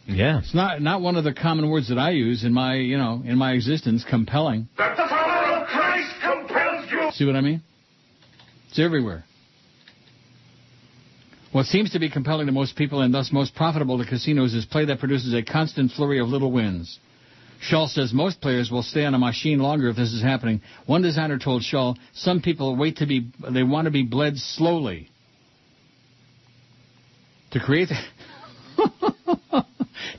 [0.07, 0.39] Yeah.
[0.39, 3.23] It's not not one of the common words that I use in my you know
[3.24, 4.05] in my existence.
[4.09, 4.69] Compelling.
[4.78, 7.11] That the power of Christ compels you.
[7.12, 7.62] See what I mean?
[8.69, 9.24] It's everywhere.
[11.52, 14.64] What seems to be compelling to most people and thus most profitable to casinos is
[14.66, 16.98] play that produces a constant flurry of little wins.
[17.60, 20.62] Shaw says most players will stay on a machine longer if this is happening.
[20.86, 25.10] One designer told Shaw, some people wait to be, they want to be bled slowly.
[27.51, 27.90] To create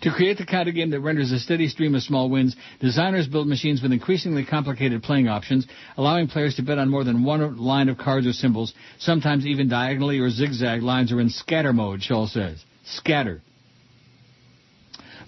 [0.02, 3.28] to create the kind of game that renders a steady stream of small wins, designers
[3.28, 5.68] build machines with increasingly complicated playing options,
[5.98, 8.74] allowing players to bet on more than one line of cards or symbols.
[9.00, 12.64] Sometimes even diagonally or zigzag lines are in scatter mode, Shaw says.
[12.84, 13.42] Scatter.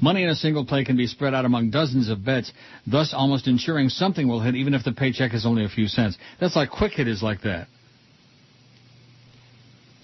[0.01, 2.51] Money in a single play can be spread out among dozens of bets,
[2.87, 6.17] thus almost ensuring something will hit even if the paycheck is only a few cents.
[6.39, 7.67] That's like Quick Hit is like that.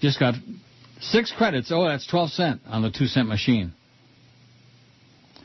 [0.00, 0.34] Just got
[1.00, 1.70] six credits.
[1.72, 3.74] Oh, that's 12 cent on the 2 cent machine.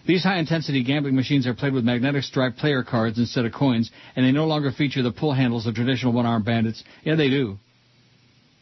[0.07, 3.89] These high intensity gambling machines are played with magnetic stripe player cards instead of coins,
[4.15, 6.83] and they no longer feature the pull handles of traditional one armed bandits.
[7.03, 7.57] Yeah, they do.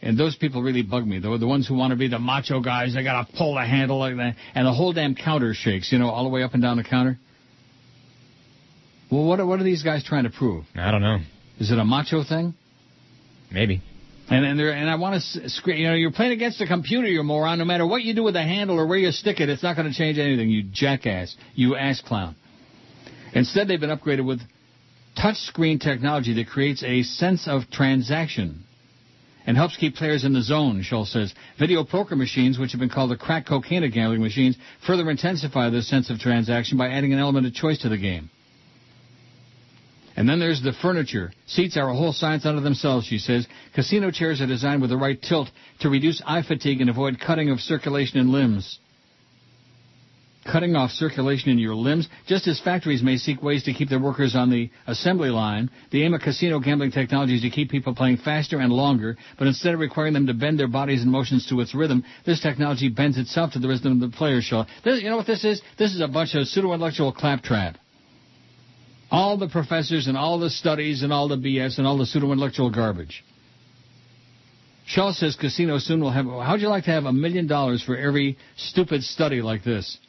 [0.02, 1.20] And those people really bug me.
[1.20, 3.99] Though the ones who want to be the macho guys, they gotta pull the handle
[3.99, 5.91] like that, and the whole damn counter shakes.
[5.91, 7.18] You know, all the way up and down the counter.
[9.11, 10.65] Well, what are, what are these guys trying to prove?
[10.76, 11.20] I don't know.
[11.60, 12.56] Is it a macho thing?
[13.52, 13.82] Maybe.
[14.30, 15.78] And and, and I want to scream.
[15.78, 17.60] You know, you're playing against the computer, you moron.
[17.60, 19.76] No matter what you do with the handle or where you stick it, it's not
[19.76, 20.50] going to change anything.
[20.50, 21.36] You jackass.
[21.56, 22.36] You ass clown.
[23.34, 24.41] Instead, they've been upgraded with
[25.20, 28.64] touch screen technology that creates a sense of transaction
[29.45, 31.34] and helps keep players in the zone, Schultz says.
[31.60, 34.56] Video poker machines, which have been called the crack cocaine gambling machines,
[34.88, 38.30] further intensify this sense of transaction by adding an element of choice to the game.
[40.15, 41.31] And then there's the furniture.
[41.48, 43.48] Seats are a whole science unto themselves, she says.
[43.73, 45.49] Casino chairs are designed with the right tilt
[45.80, 48.80] to reduce eye fatigue and avoid cutting of circulation in limbs.
[50.45, 53.99] Cutting off circulation in your limbs, just as factories may seek ways to keep their
[53.99, 57.95] workers on the assembly line, the aim of casino gambling technology is to keep people
[57.95, 61.48] playing faster and longer, but instead of requiring them to bend their bodies and motions
[61.48, 64.65] to its rhythm, this technology bends itself to the rhythm of the player's show.
[64.84, 65.61] You know what this is?
[65.80, 67.77] This is a bunch of pseudo-intellectual claptrap.
[69.14, 72.72] All the professors and all the studies and all the BS and all the pseudo-intellectual
[72.72, 73.23] garbage.
[74.88, 76.26] Shaw says casinos soon will have.
[76.26, 79.99] How'd you like to have a million dollars for every stupid study like this?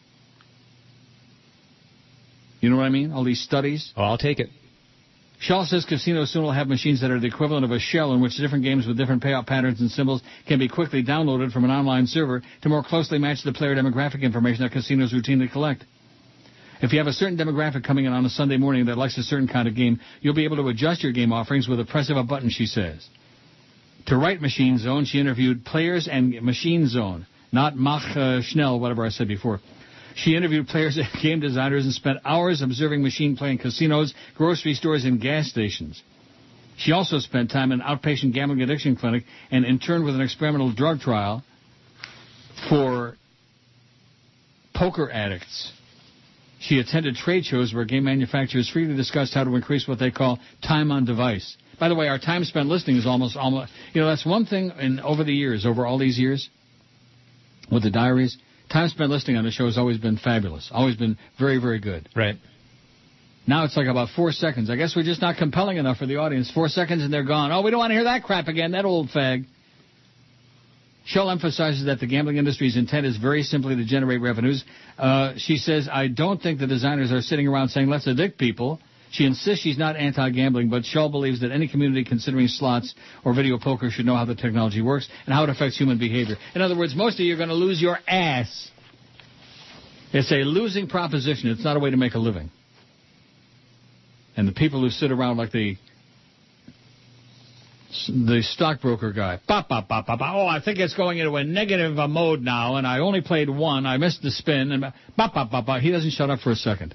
[2.62, 3.12] You know what I mean?
[3.12, 3.93] All these studies.
[3.94, 4.48] Oh, I'll take it.
[5.39, 8.22] Shaw says casinos soon will have machines that are the equivalent of a shell in
[8.22, 11.70] which different games with different payout patterns and symbols can be quickly downloaded from an
[11.70, 15.85] online server to more closely match the player demographic information that casinos routinely collect.
[16.85, 19.23] If you have a certain demographic coming in on a Sunday morning that likes a
[19.23, 22.11] certain kind of game, you'll be able to adjust your game offerings with a press
[22.11, 23.09] of a button, she says.
[24.09, 29.02] To write Machine Zone, she interviewed players and Machine Zone, not Mach uh, Schnell, whatever
[29.02, 29.61] I said before.
[30.15, 35.06] She interviewed players and game designers and spent hours observing machine playing casinos, grocery stores,
[35.06, 36.02] and gas stations.
[36.77, 40.70] She also spent time in an outpatient gambling addiction clinic and interned with an experimental
[40.70, 41.43] drug trial
[42.69, 43.16] for
[44.74, 45.73] poker addicts.
[46.66, 50.39] She attended trade shows where game manufacturers freely discussed how to increase what they call
[50.66, 51.57] time on device.
[51.78, 54.73] By the way, our time spent listening is almost almost you know that's one thing
[54.81, 56.49] in over the years, over all these years
[57.70, 58.39] with the diaries,
[58.70, 60.70] time spent listening on the show has always been fabulous.
[60.73, 62.09] Always been very, very good.
[62.16, 62.36] Right.
[63.47, 64.70] Now it's like about four seconds.
[64.70, 66.51] I guess we're just not compelling enough for the audience.
[66.51, 67.53] Four seconds and they're gone.
[67.53, 69.45] Oh, we don't want to hear that crap again, that old fag.
[71.06, 74.64] Shell emphasizes that the gambling industry's intent is very simply to generate revenues.
[74.98, 78.81] Uh, she says, I don't think the designers are sitting around saying, let's addict people.
[79.10, 82.94] She insists she's not anti-gambling, but Shell believes that any community considering slots
[83.24, 86.36] or video poker should know how the technology works and how it affects human behavior.
[86.55, 88.70] In other words, most of you are going to lose your ass.
[90.12, 91.51] It's a losing proposition.
[91.51, 92.51] It's not a way to make a living.
[94.36, 95.76] And the people who sit around like the
[98.09, 99.41] the stockbroker guy.
[99.47, 100.35] Bop, bop, bop, bop, bop.
[100.35, 103.49] Oh, I think it's going into a negative uh, mode now, and I only played
[103.49, 103.87] one.
[103.87, 104.83] I missed the spin, and
[105.16, 105.81] bop, bop, bop, bop.
[105.81, 106.95] He doesn't shut up for a second.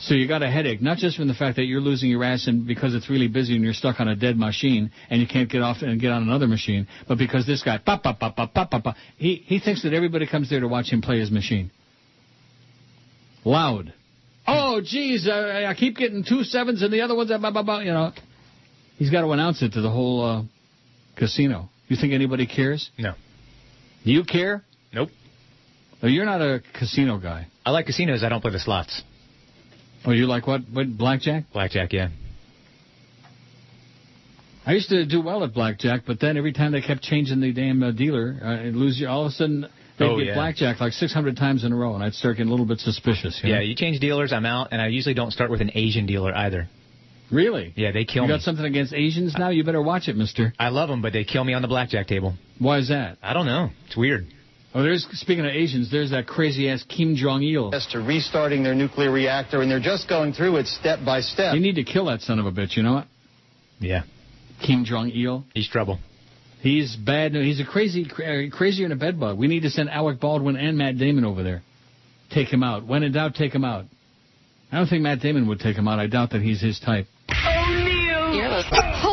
[0.00, 2.46] So you got a headache, not just from the fact that you're losing your ass
[2.46, 5.50] and because it's really busy and you're stuck on a dead machine and you can't
[5.50, 8.54] get off and get on another machine, but because this guy, pop, pop, pop, pop,
[8.54, 11.32] pop, pop, pop, he, he thinks that everybody comes there to watch him play his
[11.32, 11.72] machine.
[13.44, 13.92] Loud.
[14.46, 17.64] Oh, geez, uh, I keep getting two sevens and the other one's, uh, blah, blah,
[17.64, 18.12] blah, you know.
[18.98, 20.42] He's got to announce it to the whole uh,
[21.16, 21.68] casino.
[21.88, 22.90] You think anybody cares?
[22.98, 23.14] No.
[24.04, 24.62] Do you care?
[24.92, 25.08] Nope.
[26.02, 27.46] No, you're not a casino guy.
[27.64, 28.22] I like casinos.
[28.22, 29.02] I don't play the slots.
[30.04, 30.62] Oh, you like what?
[30.72, 31.44] What blackjack?
[31.52, 32.08] Blackjack, yeah.
[34.66, 37.52] I used to do well at blackjack, but then every time they kept changing the
[37.52, 39.66] damn uh, dealer, uh, and lose you, all of a sudden
[39.98, 40.34] they'd Oh, get yeah.
[40.34, 43.40] blackjack like 600 times in a row, and I'd start getting a little bit suspicious.
[43.42, 43.62] You Yeah, know?
[43.62, 46.68] you change dealers, I'm out, and I usually don't start with an Asian dealer either.
[47.30, 47.74] Really?
[47.76, 48.34] Yeah, they kill you me.
[48.34, 49.50] You got something against Asians now?
[49.50, 50.52] You better watch it, Mister.
[50.58, 52.34] I love them, but they kill me on the blackjack table.
[52.58, 53.18] Why is that?
[53.22, 53.70] I don't know.
[53.86, 54.26] It's weird.
[54.74, 57.74] Oh, there's speaking of Asians, there's that crazy ass Kim Jong Il.
[57.74, 61.54] As to restarting their nuclear reactor, and they're just going through it step by step.
[61.54, 62.76] You need to kill that son of a bitch.
[62.76, 63.06] You know what?
[63.80, 64.02] Yeah.
[64.64, 65.44] Kim Jong Il.
[65.54, 65.98] He's trouble.
[66.60, 67.34] He's bad.
[67.34, 69.38] He's a crazy, crazier than a bedbug.
[69.38, 71.62] We need to send Alec Baldwin and Matt Damon over there.
[72.30, 72.86] Take him out.
[72.86, 73.84] When in doubt, take him out.
[74.70, 75.98] I don't think Matt Damon would take him out.
[75.98, 77.06] I doubt that he's his type.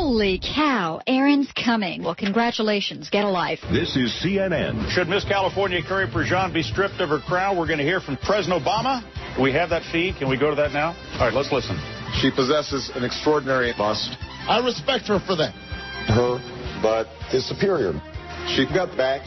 [0.05, 2.03] Holy cow, Aaron's coming.
[2.03, 3.09] Well, congratulations.
[3.09, 3.57] Get a life.
[3.71, 4.87] This is CNN.
[4.91, 7.57] Should Miss California Carrie Prejean be stripped of her crown?
[7.57, 9.01] We're going to hear from President Obama.
[9.35, 10.17] Do we have that feed?
[10.17, 10.89] Can we go to that now?
[11.13, 11.75] All right, let's listen.
[12.21, 14.15] She possesses an extraordinary bust.
[14.47, 15.55] I respect her for that.
[16.13, 16.37] Her,
[16.83, 17.93] but is superior.
[18.53, 19.21] She got back.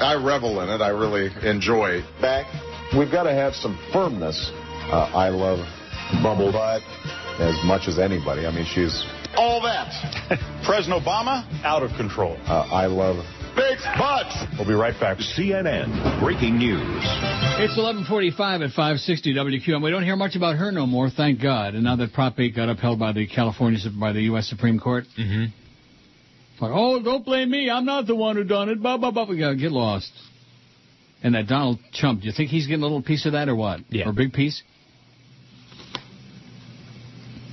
[0.00, 0.80] I revel in it.
[0.80, 2.46] I really enjoy back.
[2.96, 4.50] We've got to have some firmness.
[4.88, 5.58] Uh, I love
[6.22, 6.80] Bubble Butt
[7.40, 8.46] as much as anybody.
[8.46, 9.04] I mean, she's.
[9.36, 9.88] All that.
[10.64, 12.36] President Obama, out of control.
[12.46, 13.24] Uh, I love
[13.56, 14.34] Big butts.
[14.56, 15.18] We'll be right back.
[15.18, 16.20] CNN.
[16.20, 16.80] Breaking news.
[17.60, 19.82] It's 11:45 at 560 WQAM.
[19.82, 21.74] We don't hear much about her no more, thank God.
[21.74, 24.48] And now that Prop 8 got upheld by the California by the U.S.
[24.48, 25.44] Supreme Court, mm-hmm.
[26.64, 27.68] like, oh, don't blame me.
[27.68, 28.80] I'm not the one who done it.
[28.80, 29.28] Blah blah blah.
[29.28, 30.10] We gotta get lost.
[31.22, 33.54] And that Donald Trump, do you think he's getting a little piece of that or
[33.54, 33.80] what?
[33.90, 34.06] Yeah.
[34.06, 34.62] Or a big piece?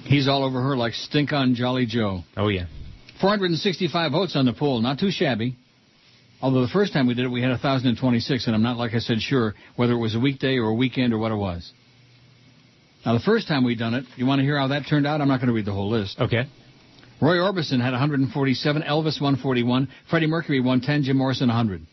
[0.10, 2.22] He's all over her like stink on Jolly Joe.
[2.36, 2.65] Oh, yeah.
[3.22, 5.56] 465 votes on the poll, not too shabby.
[6.41, 8.99] Although the first time we did it, we had 1,026, and I'm not, like I
[8.99, 11.72] said, sure whether it was a weekday or a weekend or what it was.
[13.06, 15.22] Now, the first time we done it, you want to hear how that turned out?
[15.22, 16.19] I'm not going to read the whole list.
[16.19, 16.45] Okay.
[17.22, 21.86] Roy Orbison had 147, Elvis 141, Freddie Mercury 110, Jim Morrison 100.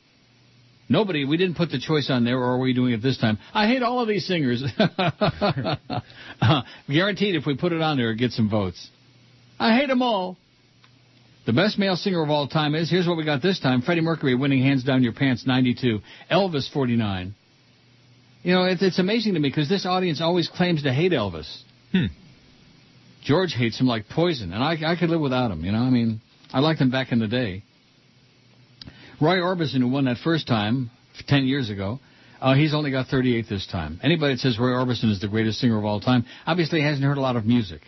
[0.88, 3.38] Nobody, we didn't put the choice on there, or are we doing it this time?
[3.52, 4.62] I hate all of these singers.
[4.78, 8.88] uh, guaranteed if we put it on there, it gets some votes.
[9.58, 10.36] I hate them all.
[11.46, 14.00] The best male singer of all time is, here's what we got this time, Freddie
[14.00, 16.00] Mercury winning Hands Down Your Pants 92,
[16.30, 17.34] Elvis 49.
[18.42, 21.62] You know, it's, it's amazing to me because this audience always claims to hate Elvis.
[21.90, 22.06] Hmm.
[23.24, 25.78] George hates him like poison, and I, I could live without him, you know?
[25.78, 26.20] I mean,
[26.52, 27.64] I liked him back in the day.
[29.20, 30.90] Roy Orbison, who won that first time
[31.26, 32.00] 10 years ago,
[32.40, 33.98] uh, he's only got 38 this time.
[34.02, 37.16] Anybody that says Roy Orbison is the greatest singer of all time obviously hasn't heard
[37.16, 37.80] a lot of music.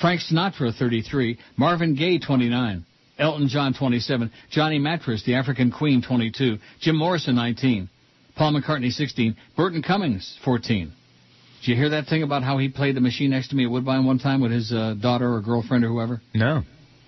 [0.00, 1.38] Frank Sinatra, 33.
[1.56, 2.84] Marvin Gaye, 29.
[3.18, 4.30] Elton John, 27.
[4.50, 6.58] Johnny Mattress, the African Queen, 22.
[6.80, 7.88] Jim Morrison, 19.
[8.36, 9.36] Paul McCartney, 16.
[9.56, 10.92] Burton Cummings, 14.
[11.60, 13.70] Did you hear that thing about how he played the machine next to me at
[13.70, 16.20] Woodbine one time with his uh, daughter or girlfriend or whoever?
[16.34, 16.62] No.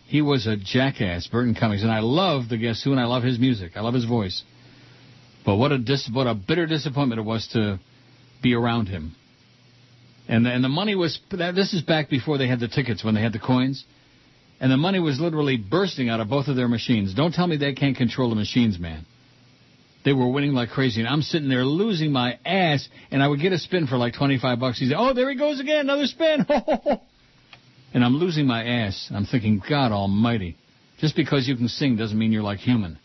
[0.08, 3.22] He was a jackass, Burton Cummings, and I love the Guess Who, and I love
[3.22, 3.72] his music.
[3.76, 4.42] I love his voice.
[5.44, 7.78] But what a dis- what a bitter disappointment it was to
[8.42, 9.14] be around him.
[10.26, 13.14] And the, and the money was this is back before they had the tickets when
[13.14, 13.84] they had the coins,
[14.60, 17.12] and the money was literally bursting out of both of their machines.
[17.12, 19.04] Don't tell me they can't control the machines, man.
[20.06, 23.40] They were winning like crazy, and I'm sitting there losing my ass, and I would
[23.42, 24.78] get a spin for like 25 bucks.
[24.78, 26.46] He'd say, "Oh, there he goes again, another spin."
[27.94, 29.10] and I'm losing my ass.
[29.12, 30.56] I'm thinking, God Almighty,
[30.98, 32.98] just because you can sing doesn't mean you're like human.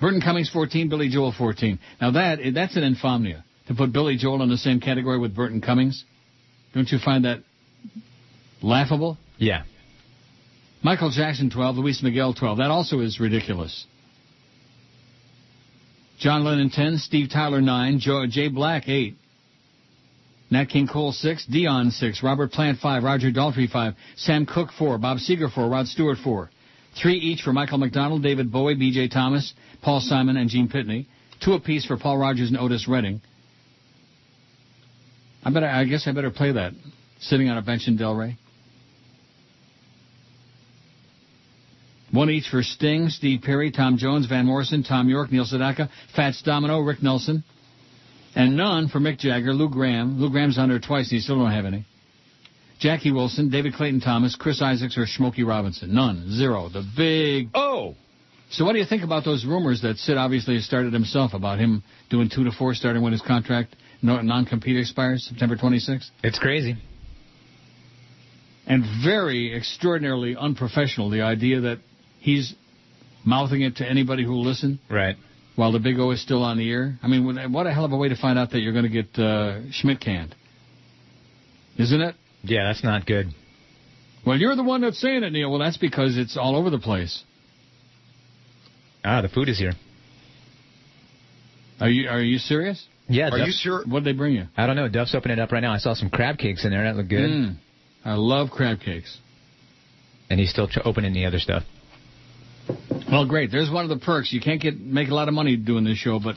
[0.00, 1.78] Burton Cummings 14, Billy Joel 14.
[2.00, 5.34] Now that eh, that's an infamia to put Billy Joel in the same category with
[5.34, 6.04] Burton Cummings.
[6.74, 7.42] Don't you find that
[8.62, 9.18] laughable?
[9.38, 9.64] Yeah.
[10.82, 12.58] Michael Jackson 12, Luis Miguel 12.
[12.58, 13.86] That also is ridiculous.
[16.18, 19.16] John Lennon 10, Steve Tyler 9, Joe, Jay Black 8.
[20.50, 24.98] Nat King Cole 6, Dion 6, Robert Plant 5, Roger Daltrey 5, Sam Cooke 4,
[24.98, 26.50] Bob Seger 4, Rod Stewart 4.
[27.00, 29.08] Three each for Michael McDonald, David Bowie, B.J.
[29.08, 31.06] Thomas, Paul Simon, and Gene Pitney.
[31.42, 33.20] Two apiece for Paul Rodgers and Otis Redding.
[35.44, 36.72] I better, I guess I better play that.
[37.20, 38.36] Sitting on a bench in Delray.
[42.10, 46.42] One each for Sting, Steve Perry, Tom Jones, Van Morrison, Thom Yorke, Neil Sedaka, Fats
[46.42, 47.44] Domino, Rick Nelson.
[48.34, 50.20] And none for Mick Jagger, Lou Gramm.
[50.20, 51.84] Lou Gramm's on there twice and he still don't have any.
[52.78, 55.94] Jackie Wilson, David Clayton Thomas, Chris Isaacs, or Smokey Robinson.
[55.94, 56.32] None.
[56.32, 56.68] Zero.
[56.68, 57.50] The big...
[57.54, 57.94] Oh!
[58.50, 61.58] So what do you think about those rumors that Sid obviously has started himself about
[61.58, 66.08] him doing two to four starting when his contract no, non-compete expires September 26th?
[66.24, 66.76] It's crazy.
[68.66, 71.78] And very extraordinarily unprofessional, the idea that
[72.18, 72.54] he's
[73.24, 74.80] mouthing it to anybody who will listen.
[74.88, 75.16] Right.
[75.56, 76.98] While the Big O is still on the air.
[77.02, 79.02] I mean, what a hell of a way to find out that you're going to
[79.02, 80.34] get uh, Schmidt canned.
[81.78, 82.14] Isn't it?
[82.42, 83.26] Yeah, that's not good.
[84.26, 85.50] Well, you're the one that's saying it, Neil.
[85.50, 87.22] Well, that's because it's all over the place.
[89.04, 89.72] Ah, the food is here.
[91.80, 92.86] Are you Are you serious?
[93.08, 93.30] Yeah.
[93.30, 93.82] Are you sure?
[93.86, 94.44] What did they bring you?
[94.56, 94.88] I don't know.
[94.88, 95.72] Duff's opening it up right now.
[95.72, 96.84] I saw some crab cakes in there.
[96.84, 97.28] That looked good.
[97.30, 97.56] Mm.
[98.04, 99.18] I love crab cakes.
[100.28, 101.64] And he's still tr- opening the other stuff.
[103.10, 103.50] Well, great.
[103.50, 104.32] There's one of the perks.
[104.32, 106.36] You can't get make a lot of money doing this show, but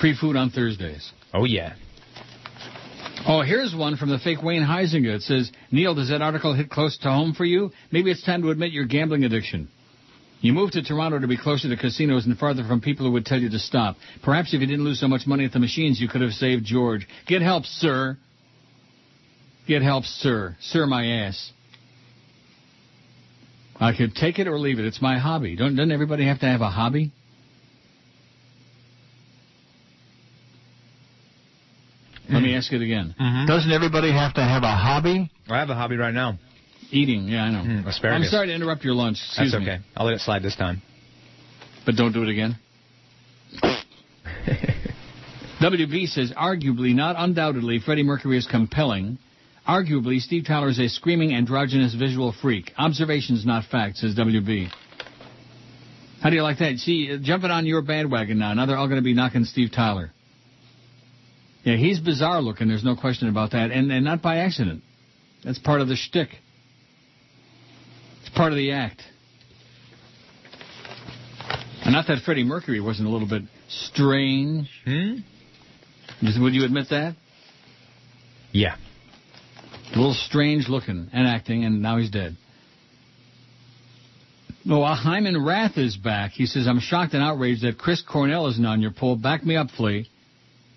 [0.00, 1.12] free food on Thursdays.
[1.34, 1.74] Oh yeah.
[3.26, 5.14] Oh, here's one from the fake Wayne Huizenga.
[5.14, 7.70] It says, Neil, does that article hit close to home for you?
[7.92, 9.68] Maybe it's time to admit your gambling addiction.
[10.40, 13.24] You moved to Toronto to be closer to casinos and farther from people who would
[13.24, 13.96] tell you to stop.
[14.24, 16.64] Perhaps if you didn't lose so much money at the machines, you could have saved
[16.64, 17.06] George.
[17.28, 18.18] Get help, sir.
[19.68, 20.56] Get help, sir.
[20.60, 21.52] Sir, my ass.
[23.82, 24.84] I could take it or leave it.
[24.84, 25.56] It's my hobby.
[25.56, 27.10] Don't, doesn't everybody have to have a hobby?
[32.30, 33.14] Let me ask it again.
[33.46, 35.30] Doesn't everybody have to have a hobby?
[35.48, 36.38] I have a hobby right now.
[36.90, 37.58] Eating, yeah, I know.
[37.58, 38.26] Mm, asparagus.
[38.26, 39.16] I'm sorry to interrupt your lunch.
[39.16, 39.70] Excuse That's me.
[39.70, 39.82] okay.
[39.96, 40.80] I'll let it slide this time.
[41.84, 42.58] But don't do it again.
[45.60, 49.18] WB says, arguably, not undoubtedly, Freddie Mercury is compelling.
[49.66, 52.72] Arguably, Steve Tyler is a screaming androgynous visual freak.
[52.76, 54.68] Observations, not facts, says WB.
[56.20, 56.78] How do you like that?
[56.78, 58.54] See, uh, jumping on your bandwagon now.
[58.54, 60.12] Now they're all going to be knocking Steve Tyler.
[61.64, 62.66] Yeah, he's bizarre looking.
[62.68, 64.82] There's no question about that, and and not by accident.
[65.44, 66.28] That's part of the shtick.
[68.20, 69.00] It's part of the act.
[71.84, 74.68] And not that Freddie Mercury wasn't a little bit strange.
[74.84, 75.16] Hmm?
[76.40, 77.16] Would you admit that?
[78.52, 78.76] Yeah.
[79.94, 82.36] A little strange looking and acting, and now he's dead.
[84.64, 86.30] No, uh, Hyman Roth is back.
[86.32, 89.16] He says, I'm shocked and outraged that Chris Cornell isn't on your poll.
[89.16, 90.08] Back me up, Flea.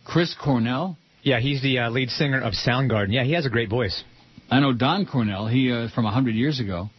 [0.06, 0.98] Chris Cornell?
[1.22, 3.12] Yeah, he's the uh, lead singer of Soundgarden.
[3.14, 4.04] Yeah, he has a great voice.
[4.50, 5.48] I know Don Cornell.
[5.48, 6.90] He uh, from a hundred years ago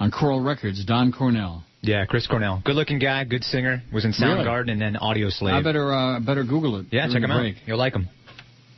[0.00, 0.84] on Coral Records.
[0.84, 1.64] Don Cornell.
[1.80, 2.60] Yeah, Chris Cornell.
[2.64, 3.82] Good-looking guy, good singer.
[3.92, 4.44] Was in Really?
[4.44, 5.52] Soundgarden and then Audioslave.
[5.52, 6.86] I better uh, better Google it.
[6.90, 7.40] yeah, check him out.
[7.40, 7.56] break.
[7.66, 8.08] You'll like him.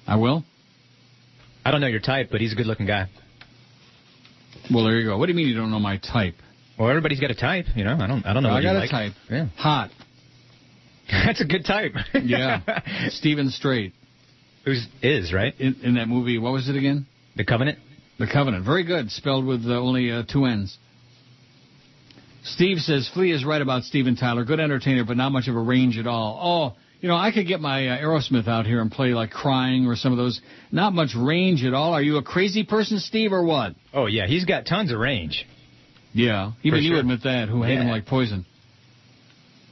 [0.07, 0.45] I will.
[1.65, 3.09] I don't know your type, but he's a good-looking guy.
[4.73, 5.19] Well, there you go.
[5.19, 6.35] What do you mean you don't know my type?
[6.78, 7.97] Well, everybody's got a type, you know.
[8.01, 8.24] I don't.
[8.24, 8.51] I don't know.
[8.51, 8.91] I what got you a like.
[8.91, 9.12] type.
[9.28, 9.47] Yeah.
[9.57, 9.91] Hot.
[11.11, 11.93] That's a good type.
[12.23, 13.09] Yeah.
[13.11, 13.93] Steven Strait.
[14.65, 16.39] Who's is right in, in that movie?
[16.39, 17.07] What was it again?
[17.37, 17.78] The Covenant.
[18.19, 18.65] The Covenant.
[18.65, 19.11] Very good.
[19.11, 20.77] Spelled with uh, only uh, two N's.
[22.45, 24.45] Steve says Flea is right about Steven Tyler.
[24.45, 26.74] Good entertainer, but not much of a range at all.
[26.77, 29.87] Oh, you know, I could get my uh, Aerosmith out here and play like Crying
[29.87, 30.41] or some of those.
[30.71, 31.95] Not much range at all.
[31.95, 33.75] Are you a crazy person, Steve, or what?
[33.93, 35.47] Oh yeah, he's got tons of range.
[36.13, 37.49] Yeah, even For you admit that.
[37.49, 38.45] Who hate him like poison.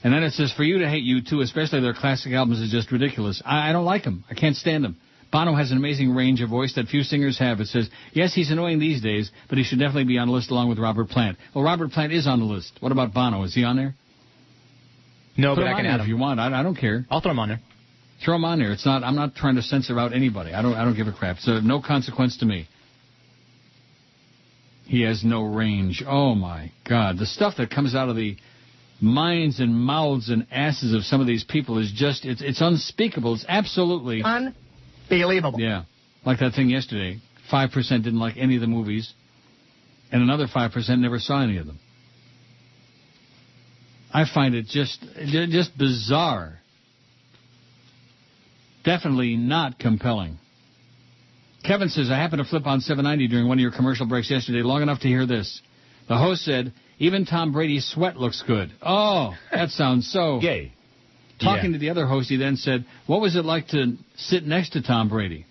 [0.05, 2.71] And then it says for you to hate you too, especially their classic albums, is
[2.71, 3.43] just ridiculous.
[3.45, 4.25] I, I don't like them.
[4.31, 4.97] I can't stand them.
[5.31, 7.61] Bono has an amazing range of voice that few singers have.
[7.61, 10.51] It says, yes, he's annoying these days, but he should definitely be on the list
[10.51, 11.37] along with Robert Plant.
[11.55, 12.73] Well, Robert Plant is on the list.
[12.81, 13.43] What about Bono?
[13.43, 13.95] Is he on there?
[15.39, 16.09] No, Put but I can on add there if him.
[16.09, 16.41] you want.
[16.41, 17.07] I, I don't care.
[17.11, 17.61] I'll throw them on there.
[18.25, 18.73] Throw them on there.
[18.73, 19.05] It's not.
[19.05, 20.53] I'm not trying to censor out anybody.
[20.53, 20.75] I don't.
[20.75, 21.39] I don't give a crap.
[21.39, 22.69] So no consequence to me.
[24.87, 26.03] He has no range.
[26.07, 27.19] Oh my God!
[27.19, 28.37] The stuff that comes out of the
[29.01, 32.25] minds and mouths and asses of some of these people is just.
[32.25, 33.35] It's it's unspeakable.
[33.35, 35.61] It's absolutely unbelievable.
[35.61, 35.85] Yeah,
[36.27, 37.21] like that thing yesterday.
[37.49, 39.13] Five percent didn't like any of the movies,
[40.11, 41.79] and another five percent never saw any of them.
[44.13, 46.59] I find it just just bizarre.
[48.85, 50.39] Definitely not compelling.
[51.65, 54.63] Kevin says, I happened to flip on 790 during one of your commercial breaks yesterday,
[54.63, 55.61] long enough to hear this.
[56.09, 58.73] The host said, even Tom Brady's sweat looks good.
[58.81, 60.73] Oh, that sounds so gay.
[61.41, 64.71] Talking to the other host, he then said, what was it like to sit next
[64.71, 65.47] to Tom Brady?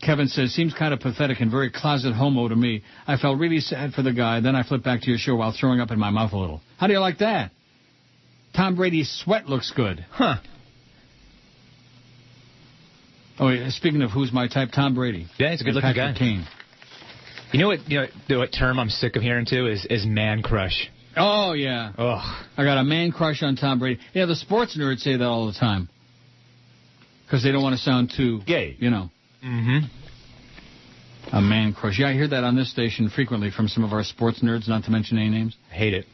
[0.00, 2.82] Kevin says, seems kind of pathetic and very closet homo to me.
[3.06, 4.40] I felt really sad for the guy.
[4.40, 6.60] Then I flipped back to your show while throwing up in my mouth a little.
[6.76, 7.50] How do you like that?
[8.54, 10.04] Tom Brady's sweat looks good.
[10.10, 10.36] Huh.
[13.40, 15.26] Oh, yeah, speaking of who's my type, Tom Brady.
[15.38, 16.14] Yeah, he's a good-looking guy.
[16.16, 16.44] Kane.
[17.52, 17.88] You know what?
[17.88, 20.90] You know what term I'm sick of hearing too is is man crush.
[21.16, 21.92] Oh, yeah.
[21.96, 22.46] Ugh.
[22.56, 24.00] I got a man crush on Tom Brady.
[24.12, 25.88] Yeah, the sports nerds say that all the time.
[27.24, 29.10] Because they don't want to sound too gay, you know.
[29.44, 31.36] Mm-hmm.
[31.36, 31.98] A man crush.
[31.98, 34.84] Yeah, I hear that on this station frequently from some of our sports nerds, not
[34.84, 35.56] to mention any names.
[35.70, 36.06] Hate it.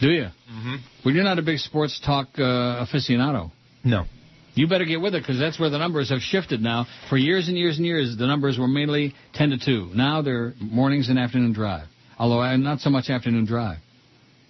[0.00, 0.24] Do you?
[0.24, 0.74] Mm-hmm.
[1.04, 3.52] Well, you're not a big sports talk uh, aficionado.
[3.84, 4.04] No.
[4.54, 6.86] You better get with it because that's where the numbers have shifted now.
[7.10, 9.90] For years and years and years, the numbers were mainly 10 to 2.
[9.94, 11.86] Now they're mornings and afternoon drive.
[12.18, 13.78] Although uh, not so much afternoon drive,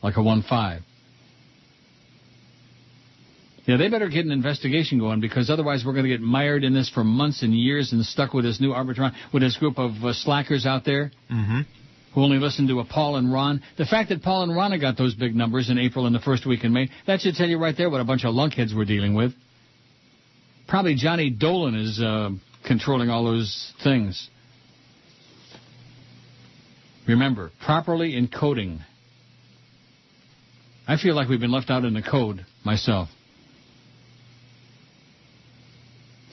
[0.02, 0.82] like a 1 5.
[3.66, 6.74] Yeah, they better get an investigation going because otherwise we're going to get mired in
[6.74, 9.92] this for months and years and stuck with this new Arbitron, with this group of
[10.04, 11.60] uh, slackers out there Mm-hmm.
[12.14, 13.62] who only listen to a Paul and Ron.
[13.78, 16.44] The fact that Paul and Ron got those big numbers in April and the first
[16.46, 18.84] week in May, that should tell you right there what a bunch of lunkheads we're
[18.84, 19.32] dealing with.
[20.68, 22.30] Probably Johnny Dolan is uh,
[22.66, 24.28] controlling all those things.
[27.08, 28.80] Remember, properly encoding.
[30.86, 33.08] I feel like we've been left out in the code myself.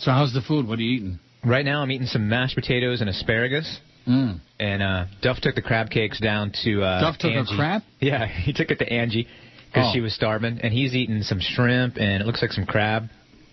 [0.02, 0.68] So how's the food?
[0.68, 1.20] What are you eating?
[1.46, 3.80] Right now, I'm eating some mashed potatoes and asparagus.
[4.08, 4.40] Mm.
[4.60, 7.84] And uh, Duff took the crab cakes down to uh, Duff took a crab?
[8.00, 9.28] Yeah, he took it to Angie
[9.68, 9.94] because Oh.
[9.94, 13.10] she was starving, and he's eating some shrimp and it looks like some crab.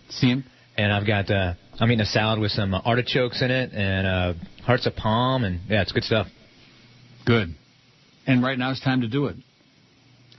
[0.09, 0.45] See him?
[0.77, 4.07] And I've got uh, I'm eating a salad with some uh, artichokes in it and
[4.07, 4.33] uh,
[4.65, 6.29] hearts of palm, and yeah, it's good stuff.
[7.27, 7.55] Good.
[8.27, 9.37] And right now it's time to do it.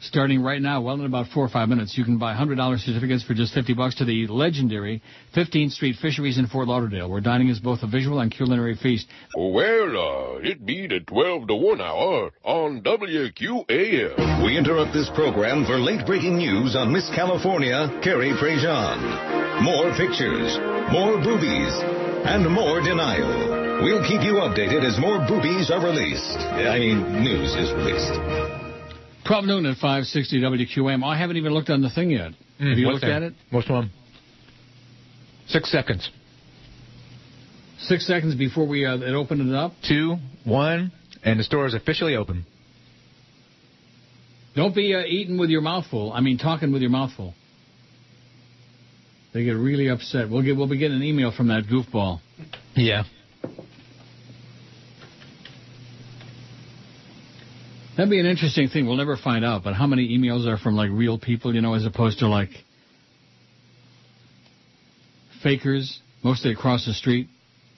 [0.02, 3.22] Starting right now, well in about four or five minutes, you can buy $100 certificates
[3.24, 5.02] for just 50 bucks to the legendary
[5.36, 9.08] 15th Street Fisheries in Fort Lauderdale, where dining is both a visual and culinary feast.
[9.36, 14.46] Well, uh, it be the 12 to 1 hour on WQAM.
[14.46, 19.64] We interrupt this program for late breaking news on Miss California, Carrie Prejean.
[19.64, 20.58] More pictures,
[20.94, 21.76] more boobies,
[22.24, 23.84] and more denial.
[23.84, 26.40] We'll keep you updated as more boobies are released.
[26.40, 28.49] I mean, news is released.
[29.30, 31.04] 12 noon at 560 WQAM.
[31.06, 32.32] I haven't even looked on the thing yet.
[32.60, 33.14] Mm, Have you looked there?
[33.14, 33.34] at it?
[33.52, 33.92] Which one?
[35.48, 36.10] Six seconds.
[37.78, 39.74] Six seconds before we uh, it opened it up.
[39.88, 40.16] Two,
[40.46, 40.92] one,
[41.24, 42.44] and the store is officially open.
[44.56, 46.12] Don't be uh, eating with your mouth full.
[46.12, 47.36] I mean, talking with your mouth full.
[49.34, 50.28] They get really upset.
[50.28, 52.20] We'll get we'll be getting an email from that goofball.
[52.76, 53.04] Yeah.
[58.00, 58.88] That'd be an interesting thing.
[58.88, 61.74] We'll never find out, but how many emails are from like real people, you know,
[61.74, 62.48] as opposed to like
[65.44, 67.28] fakers, mostly across the street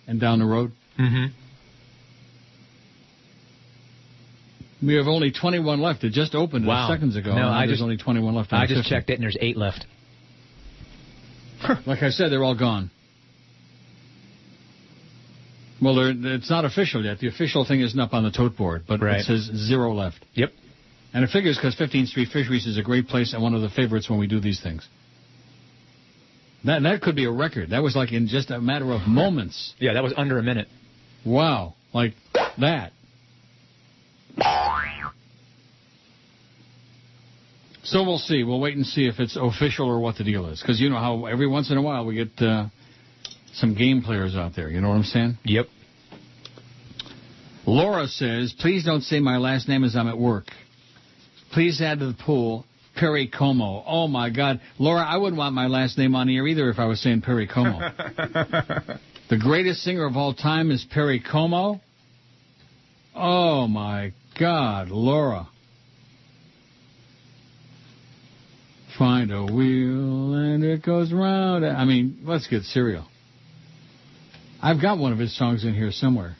[0.05, 0.73] and down the road.
[0.99, 1.25] Mm-hmm.
[4.85, 6.03] We have only 21 left.
[6.03, 6.87] It just opened Wow.
[6.87, 7.33] seconds ago.
[7.33, 8.53] No, I there's just- only 21 left.
[8.53, 8.89] I just 50.
[8.91, 9.87] checked it, and there's eight left.
[11.87, 12.91] Like I said, they're all gone.
[15.81, 17.19] Well, it's not official yet.
[17.19, 19.21] The official thing isn't up on the tote board, but Right.
[19.21, 20.23] it says zero left.
[20.35, 20.53] Yep.
[21.13, 23.69] And it figures because 15th Street Fisheries is a great place and one of the
[23.69, 24.87] favorites when we do these things.
[26.63, 27.71] That that could be a record.
[27.71, 29.73] That was like in just a matter of moments.
[29.79, 30.67] Yeah, that was under a minute.
[31.25, 32.13] Wow, like
[32.59, 32.93] that.
[37.83, 38.43] So we'll see.
[38.43, 40.61] We'll wait and see if it's official or what the deal is.
[40.61, 42.67] Because you know how every once in a while we get uh,
[43.53, 44.69] some game players out there.
[44.69, 45.37] You know what I'm saying?
[45.43, 45.67] Yep.
[47.65, 50.45] Laura says, please don't say my last name as I'm at work.
[51.53, 52.65] Please add to the pool
[52.95, 53.83] Perry Como.
[53.85, 56.85] Oh my God, Laura, I wouldn't want my last name on here either if I
[56.85, 57.79] was saying Perry Como.
[59.29, 61.81] the greatest singer of all time is Perry Como.
[63.15, 65.47] Oh my God, Laura.
[68.97, 71.65] Find a wheel and it goes round.
[71.65, 73.07] I mean, let's get serial.
[74.61, 76.35] I've got one of his songs in here somewhere.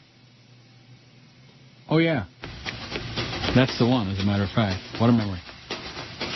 [1.89, 2.25] Oh yeah,
[3.55, 4.09] that's the one.
[4.09, 5.39] As a matter of fact, what a memory.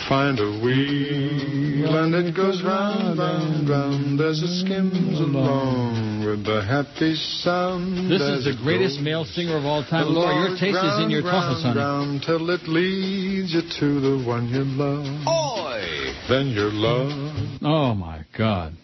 [0.08, 6.62] Find a wheel and it goes round, round, round as it skims along with the
[6.62, 8.10] happy sound.
[8.10, 10.06] This is the greatest male singer of all time.
[10.06, 11.80] Laura, your taste is in your round, tuchus, honey.
[11.80, 15.06] round till it leads you to the one you love.
[15.26, 16.14] Oi!
[16.28, 17.10] Then your love.
[17.62, 18.74] Oh my God,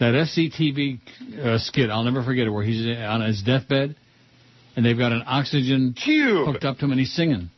[0.00, 1.00] that SCTV
[1.42, 1.90] uh, skit.
[1.90, 2.50] I'll never forget it.
[2.50, 3.96] Where he's on his deathbed,
[4.76, 6.46] and they've got an oxygen Cube.
[6.46, 7.50] hooked up to him, and he's singing.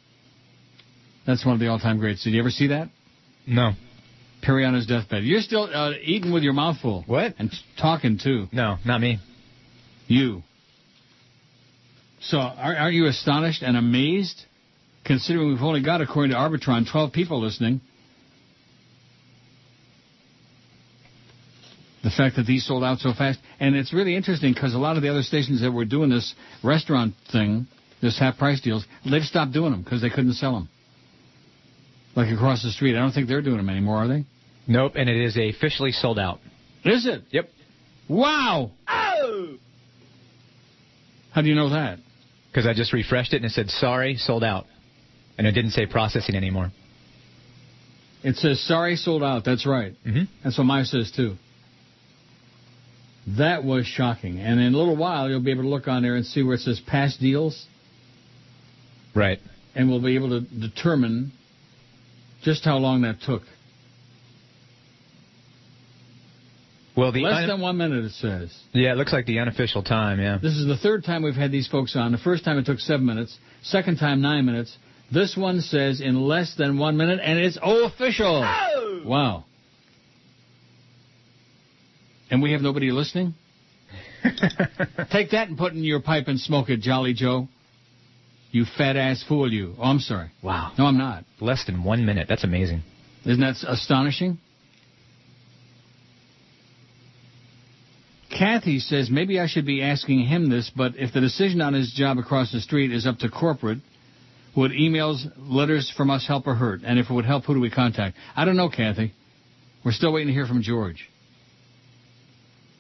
[1.27, 2.25] That's one of the all-time greats.
[2.25, 2.89] Did you ever see that?
[3.47, 3.73] No.
[4.41, 5.25] Perry on his deathbed.
[5.25, 7.03] You're still uh, eating with your mouth full.
[7.07, 7.35] What?
[7.39, 8.47] And talking too.
[8.53, 9.19] No, not me.
[10.07, 10.43] You.
[12.21, 14.43] So, are, aren't you astonished and amazed,
[15.05, 17.81] considering we've only got, according to Arbitron, 12 people listening?
[22.05, 23.41] The fact that these sold out so fast.
[23.59, 26.35] And it's really interesting because a lot of the other stations that were doing this
[26.63, 27.67] restaurant thing,
[28.01, 30.69] this half price deals, they've stopped doing them because they couldn't sell them.
[32.15, 32.97] Like across the street.
[32.97, 34.25] I don't think they're doing them anymore, are they?
[34.67, 36.41] Nope, and it is officially sold out.
[36.85, 37.23] Is it?
[37.31, 37.49] Yep.
[38.09, 38.71] Wow!
[38.87, 39.57] Oh!
[41.33, 41.99] How do you know that?
[42.51, 44.67] Because I just refreshed it and it said, sorry, sold out.
[45.37, 46.71] And it didn't say processing anymore.
[48.23, 49.45] It says, sorry, sold out.
[49.45, 49.95] That's right.
[50.05, 50.25] Mm-hmm.
[50.43, 51.37] That's what mine says, too.
[53.37, 54.39] That was shocking.
[54.39, 56.55] And in a little while, you'll be able to look on there and see where
[56.55, 57.67] it says past deals,
[59.15, 59.39] Right.
[59.75, 61.33] and we'll be able to determine
[62.43, 63.43] just how long that took.
[66.97, 68.53] Well, the Less un- than one minute, it says.
[68.73, 70.21] yeah, it looks like the unofficial time.
[70.21, 70.39] Yeah.
[70.43, 72.11] This is the third time we've had these folks on.
[72.13, 73.39] The first time it took seven minutes.
[73.63, 74.77] Second time, nine minutes.
[75.13, 78.43] This one says in less than one minute, and it's official.
[78.45, 79.03] Oh!
[79.05, 79.45] Wow.
[82.31, 83.35] And we have nobody listening?
[85.11, 87.49] Take that and put it in your pipe and smoke it, Jolly Joe.
[88.51, 89.75] You fat ass fool, you.
[89.79, 90.31] Oh, I'm sorry.
[90.43, 90.73] Wow.
[90.79, 91.25] No, I'm not.
[91.41, 92.27] Less than one minute.
[92.29, 92.83] That's amazing.
[93.25, 94.39] Isn't that astonishing?
[98.31, 101.93] Kathy says maybe I should be asking him this, but if the decision on his
[101.93, 103.79] job across the street is up to corporate,
[104.57, 106.81] would emails, letters from us help or hurt?
[106.85, 108.17] And if it would help, who do we contact?
[108.37, 109.13] I don't know, Kathy.
[109.85, 111.09] We're still waiting to hear from George.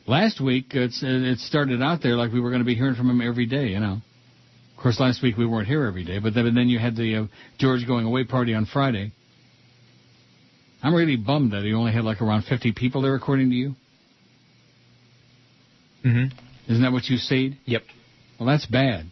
[0.09, 3.11] Last week, it's, it started out there like we were going to be hearing from
[3.11, 3.99] him every day, you know.
[4.77, 7.17] Of course, last week we weren't here every day, but then, then you had the
[7.17, 7.27] uh,
[7.59, 9.13] George going away party on Friday.
[10.83, 13.75] I'm really bummed that he only had like around 50 people there, according to you.
[16.07, 16.73] Mm-hmm.
[16.73, 17.59] Isn't that what you said?
[17.67, 17.83] Yep.
[18.41, 19.07] Well, that's bad.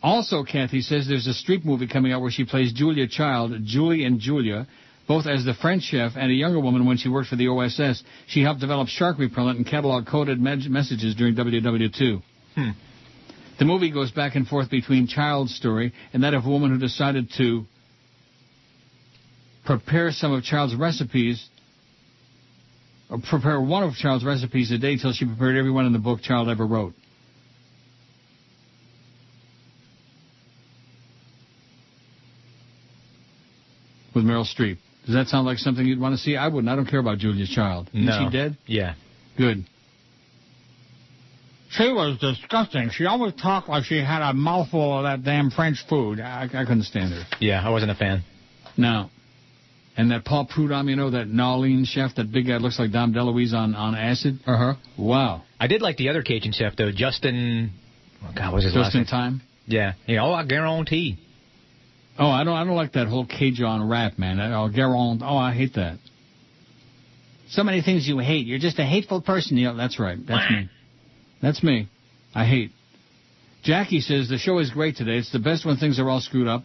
[0.00, 4.04] Also, Kathy says there's a Streep movie coming out where she plays Julia Child, Julie
[4.04, 4.68] and Julia,
[5.08, 8.02] both as the French chef and a younger woman when she worked for the OSS.
[8.26, 12.22] She helped develop shark repellent and catalog coded me- messages during WW2.
[12.54, 12.70] Hmm.
[13.58, 16.78] The movie goes back and forth between Child's story and that of a woman who
[16.78, 17.64] decided to
[19.64, 21.48] prepare some of Child's recipes,
[23.10, 25.98] or prepare one of Child's recipes a day till she prepared every one in the
[25.98, 26.94] book Child ever wrote.
[34.14, 34.78] With Meryl Streep.
[35.06, 36.36] Does that sound like something you'd want to see?
[36.36, 36.68] I wouldn't.
[36.68, 37.88] I don't care about Julia Child.
[37.94, 38.24] Isn't No.
[38.28, 38.56] she dead?
[38.66, 38.94] Yeah.
[39.38, 39.64] Good.
[41.70, 42.90] She was disgusting.
[42.90, 46.20] She always talked like she had a mouthful of that damn French food.
[46.20, 47.22] I, I couldn't stand her.
[47.40, 48.22] Yeah, I wasn't a fan.
[48.76, 49.10] No.
[49.96, 53.12] And that Paul Prudhomme, you know, that Nolene chef, that big guy looks like Dom
[53.14, 54.38] DeLuise on, on acid.
[54.46, 54.74] Uh huh.
[54.98, 55.42] Wow.
[55.58, 57.72] I did like the other Cajun chef though, Justin.
[58.22, 59.06] Oh God, what was his Justin last in name?
[59.38, 59.42] time.
[59.66, 59.92] Yeah.
[60.06, 60.22] Yeah.
[60.24, 61.18] Oh, I guarantee.
[62.18, 64.40] Oh, I don't, I don't like that whole Cajun rap, man.
[64.40, 65.20] Oh, Garand.
[65.22, 65.98] Oh, I hate that.
[67.50, 68.46] So many things you hate.
[68.46, 69.62] You're just a hateful person.
[69.76, 70.18] That's right.
[70.26, 70.68] That's me.
[71.42, 71.88] That's me.
[72.34, 72.72] I hate.
[73.62, 75.18] Jackie says the show is great today.
[75.18, 76.62] It's the best when things are all screwed up.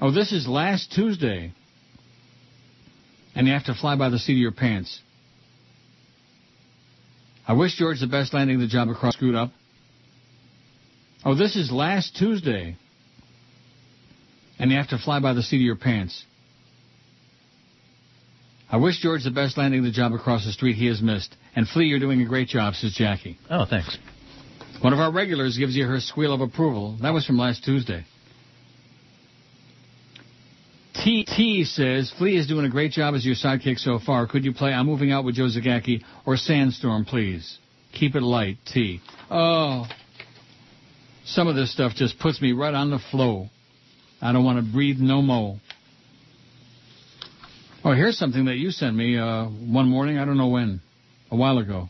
[0.00, 1.52] Oh, this is last Tuesday.
[3.34, 5.00] And you have to fly by the seat of your pants.
[7.46, 9.50] I wish George the best landing the job across screwed up.
[11.24, 12.76] Oh, this is last Tuesday.
[14.60, 16.24] And you have to fly by the seat of your pants.
[18.70, 21.34] I wish George the best landing the job across the street he has missed.
[21.56, 23.38] And Flea, you're doing a great job, says Jackie.
[23.50, 23.98] Oh, thanks.
[24.82, 26.96] One of our regulars gives you her squeal of approval.
[27.02, 28.04] That was from last Tuesday.
[30.94, 34.26] T T says, Flea is doing a great job as your sidekick so far.
[34.26, 37.58] Could you play I'm Moving Out with Joe Zagacki or Sandstorm, please?
[37.92, 39.00] Keep it light, T.
[39.30, 39.86] Oh.
[41.24, 43.48] Some of this stuff just puts me right on the flow.
[44.22, 45.58] I don't want to breathe no more.
[47.82, 50.18] Oh, here's something that you sent me uh, one morning.
[50.18, 50.80] I don't know when.
[51.30, 51.88] A while ago.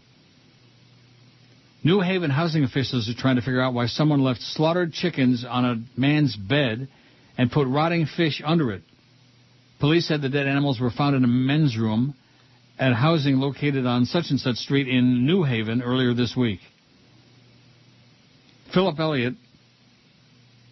[1.82, 5.64] New Haven housing officials are trying to figure out why someone left slaughtered chickens on
[5.64, 6.88] a man's bed
[7.38, 8.82] and put rotting fish under it.
[9.80, 12.14] Police said the dead animals were found in a men's room
[12.78, 16.60] at housing located on such and such street in New Haven earlier this week.
[18.74, 19.34] Philip Elliott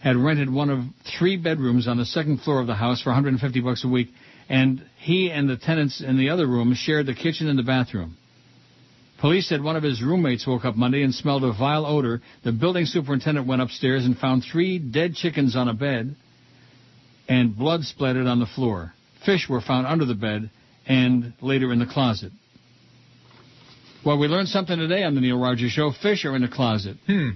[0.02, 0.80] had rented one of
[1.18, 4.08] three bedrooms on the second floor of the house for 150 bucks a week,
[4.48, 8.16] and he and the tenants in the other room shared the kitchen and the bathroom.
[9.20, 12.20] Police said one of his roommates woke up Monday and smelled a vile odor.
[12.44, 16.14] The building superintendent went upstairs and found three dead chickens on a bed
[17.28, 18.94] and blood splattered on the floor.
[19.26, 20.50] Fish were found under the bed
[20.86, 22.32] and later in the closet.
[24.06, 25.90] Well, we learned something today on the Neil Rogers Show.
[26.00, 26.96] Fish are in the closet.
[27.06, 27.30] Hmm.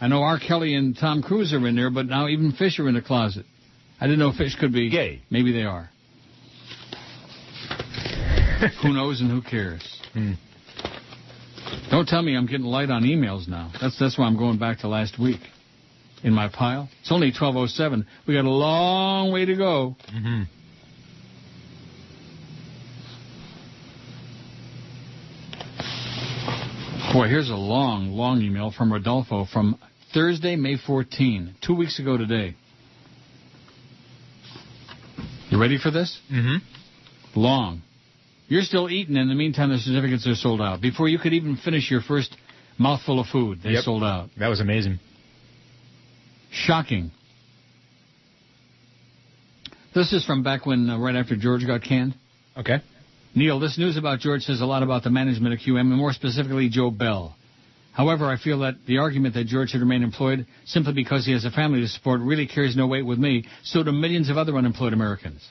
[0.00, 0.38] I know R.
[0.38, 3.44] Kelly and Tom Cruise are in there, but now even fish are in the closet.
[4.00, 5.22] I didn't know fish could be gay.
[5.30, 5.90] Maybe they are.
[8.82, 9.82] who knows and who cares?
[10.12, 10.32] Hmm.
[11.90, 13.72] Don't tell me I'm getting light on emails now.
[13.80, 15.40] That's that's why I'm going back to last week
[16.22, 16.88] in my pile.
[17.00, 18.04] It's only 12:07.
[18.26, 19.96] We got a long way to go.
[20.14, 20.42] Mm-hmm.
[27.18, 29.76] Boy, here's a long, long email from Rodolfo from
[30.14, 32.54] Thursday, May 14, two weeks ago today.
[35.50, 36.16] You ready for this?
[36.32, 36.58] Mm-hmm.
[37.34, 37.82] Long.
[38.46, 39.16] You're still eating.
[39.16, 40.80] In the meantime, the certificates are sold out.
[40.80, 42.36] Before you could even finish your first
[42.78, 43.82] mouthful of food, they Yep.
[43.82, 44.30] sold out.
[44.36, 45.00] That was amazing.
[46.52, 47.10] Shocking.
[49.92, 52.14] This is from back when, uh, right after George got canned.
[52.56, 52.80] Okay.
[53.38, 56.12] Neil, this news about George says a lot about the management of QAM, and more
[56.12, 57.36] specifically Joe Bell.
[57.92, 61.44] However, I feel that the argument that George should remain employed simply because he has
[61.44, 64.56] a family to support really carries no weight with me, so do millions of other
[64.56, 65.48] unemployed Americans.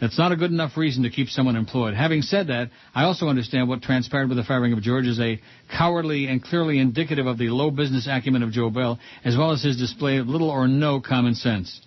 [0.00, 1.92] That's not a good enough reason to keep someone employed.
[1.92, 5.38] Having said that, I also understand what transpired with the firing of George is a
[5.70, 9.62] cowardly and clearly indicative of the low business acumen of Joe Bell, as well as
[9.62, 11.82] his display of little or no common sense.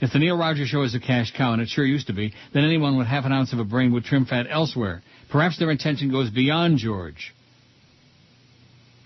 [0.00, 2.32] If the Neil Rogers show is a cash cow, and it sure used to be,
[2.54, 5.02] then anyone with half an ounce of a brain would trim fat elsewhere.
[5.30, 7.34] Perhaps their intention goes beyond George.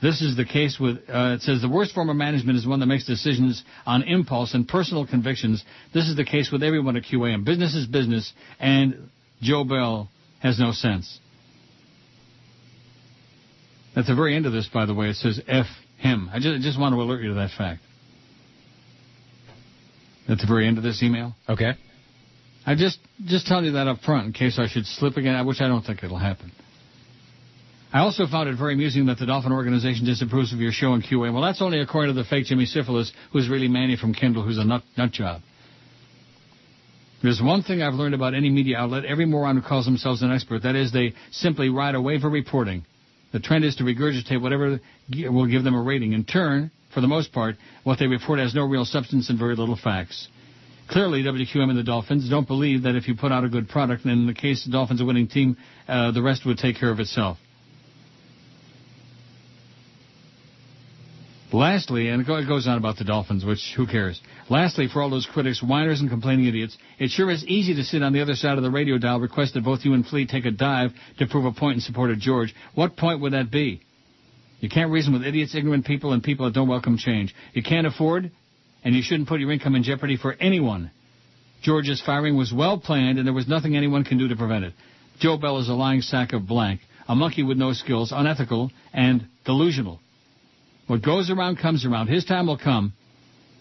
[0.02, 2.80] This is the case with, uh, it says the worst form of management is one
[2.80, 5.64] that makes decisions on impulse and personal convictions.
[5.94, 7.44] This is the case with everyone at QAM.
[7.44, 9.10] Business is business, and
[9.40, 10.10] Joe Bell
[10.40, 11.20] has no sense.
[13.94, 15.66] At the very end of this, by the way, it says F
[15.98, 16.28] him.
[16.32, 17.82] I just, I just want to alert you to that fact.
[20.28, 21.34] At the very end of this email.
[21.48, 21.72] Okay.
[22.64, 25.60] I just just telling you that up front in case I should slip again, which
[25.60, 26.52] I don't think it'll happen.
[27.92, 31.02] I also found it very amusing that the Dolphin organization disapproves of your show in
[31.02, 31.32] QA.
[31.32, 34.56] Well, that's only according to the fake Jimmy Syphilis, who's really Manny from Kendall, who's
[34.56, 35.42] a nut, nut job.
[37.22, 39.04] There's one thing I've learned about any media outlet.
[39.04, 42.32] Every moron who calls themselves an expert, that is, they simply ride a wave of
[42.32, 42.84] reporting.
[43.32, 44.80] The trend is to regurgitate whatever
[45.30, 46.14] will give them a rating.
[46.14, 49.56] In turn, for the most part, what they report has no real substance and very
[49.56, 50.28] little facts.
[50.88, 54.04] Clearly, WQAM and the Dolphins don't believe that if you put out a good product,
[54.04, 55.56] and in the case of the Dolphins a winning team,
[55.88, 57.38] uh, the rest would take care of itself.
[61.52, 64.20] Lastly, and it goes on about the Dolphins, which who cares?
[64.48, 68.02] Lastly, for all those critics, whiners, and complaining idiots, it sure is easy to sit
[68.02, 70.46] on the other side of the radio dial, request that both you and Flea take
[70.46, 72.54] a dive to prove a point in support of George.
[72.74, 73.82] What point would that be?
[74.62, 77.34] You can't reason with idiots, ignorant people, and people that don't welcome change.
[77.52, 78.30] You can't afford,
[78.84, 80.92] and you shouldn't put your income in jeopardy for anyone.
[81.62, 84.72] George's firing was well planned, and there was nothing anyone can do to prevent it.
[85.18, 89.26] Joe Bell is a lying sack of blank, a monkey with no skills, unethical, and
[89.44, 89.98] delusional.
[90.86, 92.06] What goes around comes around.
[92.06, 92.92] His time will come.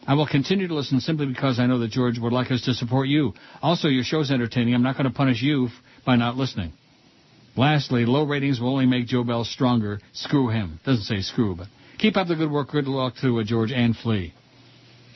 [0.05, 2.75] I will continue to listen simply because I know that George would like us to
[2.75, 3.33] support you.
[3.63, 4.75] Also, your show's entertaining.
[4.75, 5.69] I'm not going to punish you
[6.05, 6.73] by not listening.
[7.57, 9.99] Lastly, low ratings will only make Joe Bell stronger.
[10.13, 10.79] Screw him.
[10.85, 11.67] Doesn't say screw, but
[11.97, 12.69] keep up the good work.
[12.71, 14.33] Good luck to uh, George and Flea.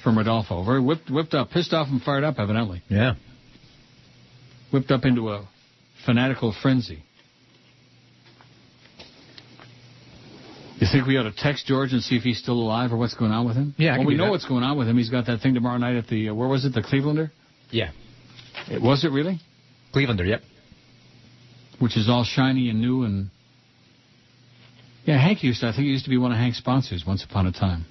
[0.04, 0.64] From Rodolfo.
[0.64, 2.84] Very whipped, whipped up, pissed off and fired up, evidently.
[2.90, 3.16] Yeah.
[4.72, 5.48] Whipped up into a
[6.06, 7.02] fanatical frenzy.
[10.78, 13.16] You think we ought to text George and see if he's still alive or what's
[13.16, 13.74] going on with him?
[13.78, 14.32] Yeah, I well, we know that.
[14.32, 14.98] what's going on with him.
[14.98, 16.74] He's got that thing tomorrow night at the uh, where was it?
[16.74, 17.32] The Clevelander.
[17.72, 17.92] Yeah.
[18.70, 19.40] It, was it really?
[19.94, 20.42] Clevelander, yep.
[21.80, 23.30] Which is all shiny and new and
[25.06, 25.22] yeah.
[25.22, 25.68] Hank used to.
[25.68, 27.86] I think he used to be one of Hank's sponsors once upon a time.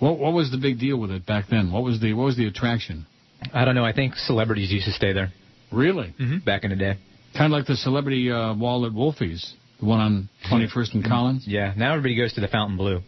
[0.00, 1.70] What what was the big deal with it back then?
[1.70, 3.06] What was the what was the attraction?
[3.54, 3.84] I don't know.
[3.84, 5.32] I think celebrities used to stay there.
[5.70, 6.14] Really?
[6.20, 6.38] Mm-hmm.
[6.38, 6.98] Back in the day.
[7.36, 11.44] Kind of like the celebrity uh, wall at Wolfie's, the one on 21st and Collins.
[11.46, 11.72] Yeah.
[11.76, 13.02] Now everybody goes to the Fontainebleau.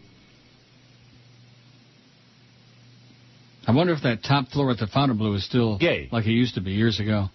[3.67, 6.09] I wonder if that top floor at the Fontainebleau is still Gay.
[6.11, 7.29] like it used to be years ago.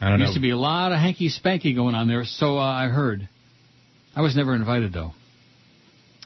[0.00, 0.24] I don't there know.
[0.24, 3.28] used to be a lot of hanky spanky going on there, so uh, I heard.
[4.16, 5.12] I was never invited though.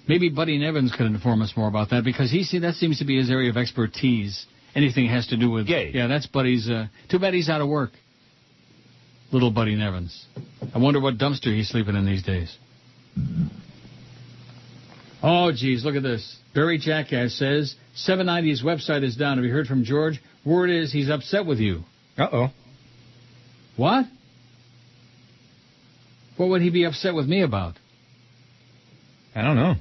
[0.08, 3.04] Maybe Buddy Nevins could inform us more about that because he see that seems to
[3.04, 4.46] be his area of expertise.
[4.74, 5.90] Anything has to do with Gay.
[5.92, 6.68] Yeah, that's Buddy's.
[6.68, 7.90] Uh, too bad he's out of work.
[9.32, 10.24] Little Buddy Nevins.
[10.74, 12.56] I wonder what dumpster he's sleeping in these days.
[15.28, 16.36] Oh, geez, look at this.
[16.54, 19.38] Barry Jackass says 790's website is down.
[19.38, 20.22] Have you heard from George?
[20.44, 21.82] Word is he's upset with you.
[22.16, 22.48] Uh oh.
[23.76, 24.04] What?
[26.36, 27.74] What would he be upset with me about?
[29.34, 29.74] I don't know.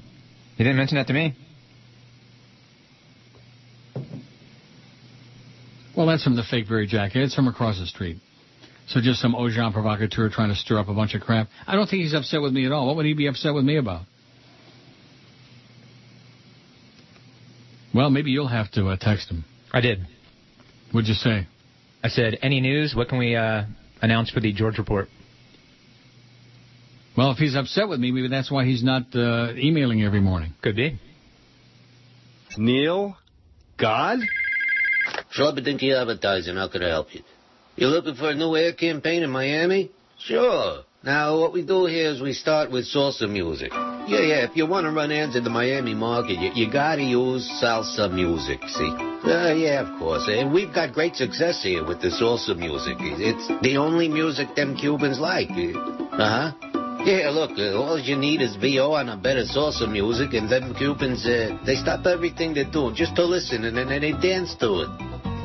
[0.57, 1.35] He didn't mention that to me.
[5.95, 7.27] Well, that's from the fake Barry Jackass.
[7.27, 8.17] It's from across the street.
[8.87, 11.49] So just some agent provocateur trying to stir up a bunch of crap.
[11.67, 12.87] I don't think he's upset with me at all.
[12.87, 14.07] What would he be upset with me about?
[17.95, 19.45] Well, maybe you'll have to uh, text him.
[19.71, 20.05] I did.
[20.91, 21.47] What'd you say?
[22.03, 22.93] I said, any news?
[22.93, 23.63] What can we uh,
[24.01, 25.07] announce for the George report?
[27.17, 30.53] Well, if he's upset with me, maybe that's why he's not uh, emailing every morning.
[30.61, 30.99] Could be.
[32.57, 33.15] Neil?
[33.77, 34.19] God?
[35.33, 37.21] Schleppendinky Advertising, how could I help you?
[37.77, 39.91] You looking for a new air campaign in Miami?
[40.19, 40.83] Sure.
[41.05, 43.71] Now, what we do here is we start with salsa music.
[43.71, 47.03] Yeah, yeah, if you want to run ads in the Miami market, you, you gotta
[47.03, 48.89] use salsa music, see?
[48.89, 50.27] Uh, yeah, of course.
[50.27, 52.97] And we've got great success here with the salsa music.
[52.99, 55.51] It's the only music them Cubans like.
[55.51, 56.53] Uh-huh.
[57.05, 60.73] Yeah, look, uh, all you need is VO on a better salsa music, and them
[60.73, 64.81] Cubans, uh, they stop everything they're doing just to listen, and then they dance to
[64.81, 64.89] it.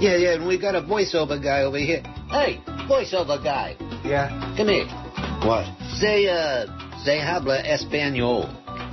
[0.01, 2.03] Yeah, yeah, and we got a voiceover guy over here.
[2.31, 3.77] Hey, voiceover guy.
[4.03, 4.55] Yeah?
[4.57, 5.00] Come here.
[5.45, 5.65] What?
[5.99, 6.67] Say, uh,
[7.03, 8.45] say habla español.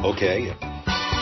[0.03, 0.53] Okay.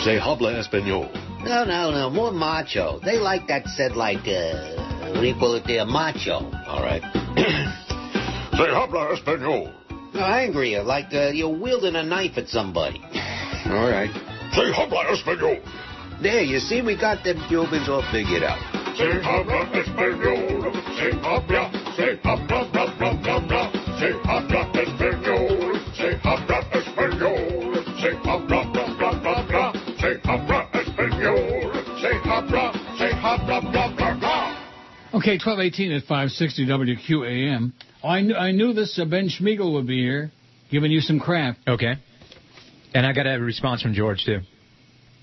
[0.03, 1.09] Say habla español.
[1.43, 2.99] No, no, no, more macho.
[3.03, 6.45] They like that said like, uh, what do you call it there, macho.
[6.67, 7.01] All right.
[8.55, 9.73] Say habla español.
[10.13, 13.01] No, angrier, like uh, you're wielding a knife at somebody.
[13.65, 14.09] All right.
[14.53, 15.61] Say habla español.
[16.21, 18.59] There, you see, we got them Cubans all figured out.
[18.95, 20.71] Say habla español.
[20.97, 21.93] Say habla.
[21.97, 23.74] Say habla, bla, bla, bla, bla.
[23.99, 25.95] Say habla español.
[25.95, 28.01] Say habla español.
[28.01, 29.73] Say habla, bla, bla, bla, bla.
[29.99, 32.01] Say habla español.
[32.01, 32.73] Say habla.
[32.97, 34.65] Say habla, bla, bla, bla.
[35.13, 37.71] Okay, 1218 at 560 WQAM.
[38.03, 40.29] I, knew, I knew this uh, Ben Schmiegel would be here,
[40.69, 41.55] giving you some crap.
[41.65, 41.93] Okay.
[42.93, 44.39] And I got to have a response from George, too.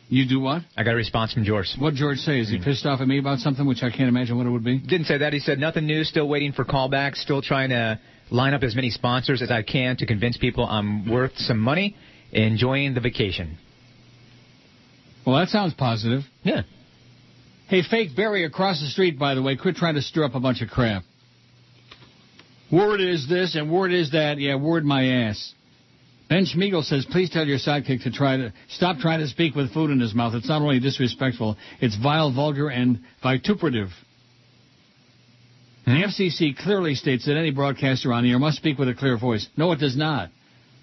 [0.09, 0.62] You do what?
[0.77, 1.66] I got a response from George.
[1.78, 2.40] What George say?
[2.40, 4.65] Is he pissed off at me about something, which I can't imagine what it would
[4.65, 4.78] be?
[4.78, 5.35] Didn't say that.
[5.35, 8.01] He said nothing new, still waiting for callbacks, still trying to
[8.33, 11.97] line up as many sponsors as I can to convince people I'm worth some money,
[12.33, 13.59] enjoying the vacation.
[15.27, 16.23] Well, that sounds positive.
[16.43, 16.63] Yeah.
[17.69, 20.41] Hey, fake Barry across the street, by the way, quit trying to stir up a
[20.41, 21.05] bunch of crap.
[22.73, 24.39] Word is this and word is that.
[24.39, 25.55] Yeah, word my ass.
[26.29, 29.73] Ben Schmiegel says, please tell your sidekick to try to stop trying to speak with
[29.75, 30.33] food in his mouth.
[30.35, 33.91] It's not only disrespectful, it's vile, vulgar, and vituperative.
[35.85, 39.17] The FCC clearly states that any broadcaster on the air must speak with a clear
[39.19, 39.49] voice.
[39.57, 40.31] No, it does not.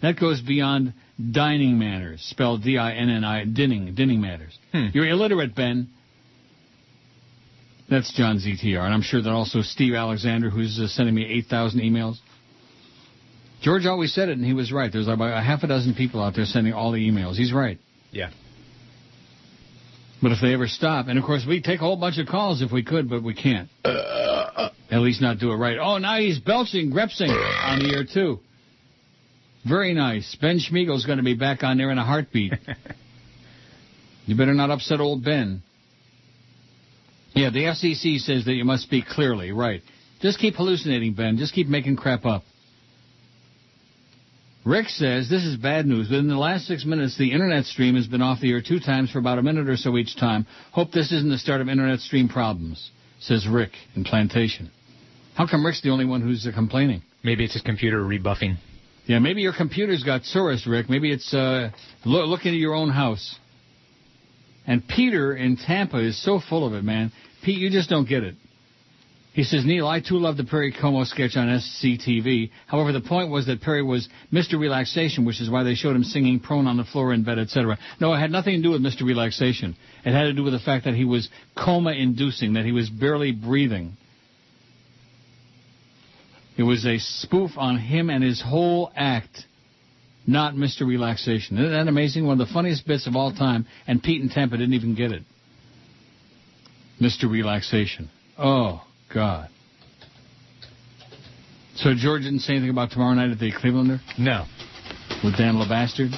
[0.01, 0.93] That goes beyond
[1.31, 4.57] dining manners, spelled D-I-N-N-I, dinning, dinning manners.
[4.73, 5.89] You're illiterate, Ben.
[7.89, 11.81] That's John ZTR, and I'm sure that also Steve Alexander, who's uh, sending me 8,000
[11.81, 12.17] emails.
[13.61, 14.91] George always said it, and he was right.
[14.91, 17.35] There's about a half a dozen people out there sending all the emails.
[17.35, 17.79] He's right.
[18.11, 18.29] Yeah.
[20.21, 22.61] But if they ever stop, and of course we take a whole bunch of calls
[22.61, 23.69] if we could, but we can't.
[23.85, 25.77] At least not do it right.
[25.79, 28.39] Oh, now he's belching, grepsing on the air too.
[29.67, 30.35] Very nice.
[30.41, 32.53] Ben Schmiegel's going to be back on there in a heartbeat.
[34.25, 35.61] you better not upset old Ben.
[37.33, 39.51] Yeah, the FCC says that you must speak clearly.
[39.51, 39.81] Right.
[40.21, 41.37] Just keep hallucinating, Ben.
[41.37, 42.43] Just keep making crap up.
[44.65, 46.09] Rick says this is bad news.
[46.09, 49.09] Within the last six minutes, the internet stream has been off the air two times
[49.11, 50.45] for about a minute or so each time.
[50.71, 54.69] Hope this isn't the start of internet stream problems, says Rick in Plantation.
[55.35, 57.01] How come Rick's the only one who's uh, complaining?
[57.23, 58.57] Maybe it's his computer rebuffing.
[59.05, 60.89] Yeah, maybe your computer's got Soros, Rick.
[60.89, 61.71] Maybe it's uh,
[62.05, 63.37] lo- look into your own house.
[64.67, 67.11] And Peter in Tampa is so full of it, man.
[67.43, 68.35] Pete, you just don't get it.
[69.33, 72.49] He says, Neil, I too love the Perry Como sketch on SCTV.
[72.65, 74.59] However, the point was that Perry was Mr.
[74.59, 77.77] Relaxation, which is why they showed him singing prone on the floor in bed, etc.
[78.01, 79.03] No, it had nothing to do with Mr.
[79.03, 79.75] Relaxation.
[80.03, 83.31] It had to do with the fact that he was coma-inducing, that he was barely
[83.31, 83.97] breathing.
[86.57, 89.45] It was a spoof on him and his whole act,
[90.25, 90.87] not Mr.
[90.87, 91.57] Relaxation.
[91.57, 92.25] Isn't that amazing?
[92.25, 95.11] One of the funniest bits of all time, and Pete and Tampa didn't even get
[95.11, 95.21] it.
[96.99, 97.31] Mr.
[97.31, 98.09] Relaxation.
[98.37, 98.81] Oh,
[99.13, 99.49] God.
[101.75, 103.99] So George didn't say anything about tomorrow night at the Clevelander?
[104.17, 104.45] No.
[105.23, 106.11] With Dan Le Batard?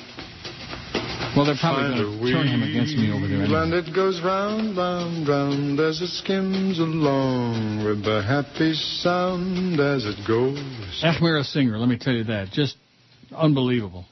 [1.36, 3.44] Well, they're probably going to turn him against me over there.
[3.44, 3.88] And Anyway.
[3.88, 10.28] it goes round, round, round as it skims along with the happy sound as it
[10.28, 10.58] goes.
[11.04, 12.50] Achmira Singer, let me tell you that.
[12.52, 12.76] Just
[13.34, 14.06] unbelievable.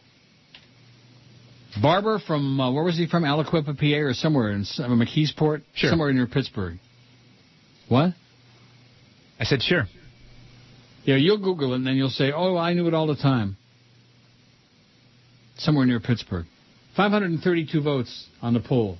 [1.82, 3.24] Barber from, uh, where was he from?
[3.24, 5.62] Aliquippa, PA, or somewhere in uh, McKeesport?
[5.74, 5.90] Sure.
[5.90, 6.78] Somewhere near Pittsburgh.
[7.90, 8.14] What?
[9.40, 9.86] I said sure.
[11.06, 13.58] Yeah, you'll Google it and then you'll say, oh, I knew it all the time.
[15.58, 16.46] Somewhere near Pittsburgh.
[16.96, 18.98] 532 votes on the poll.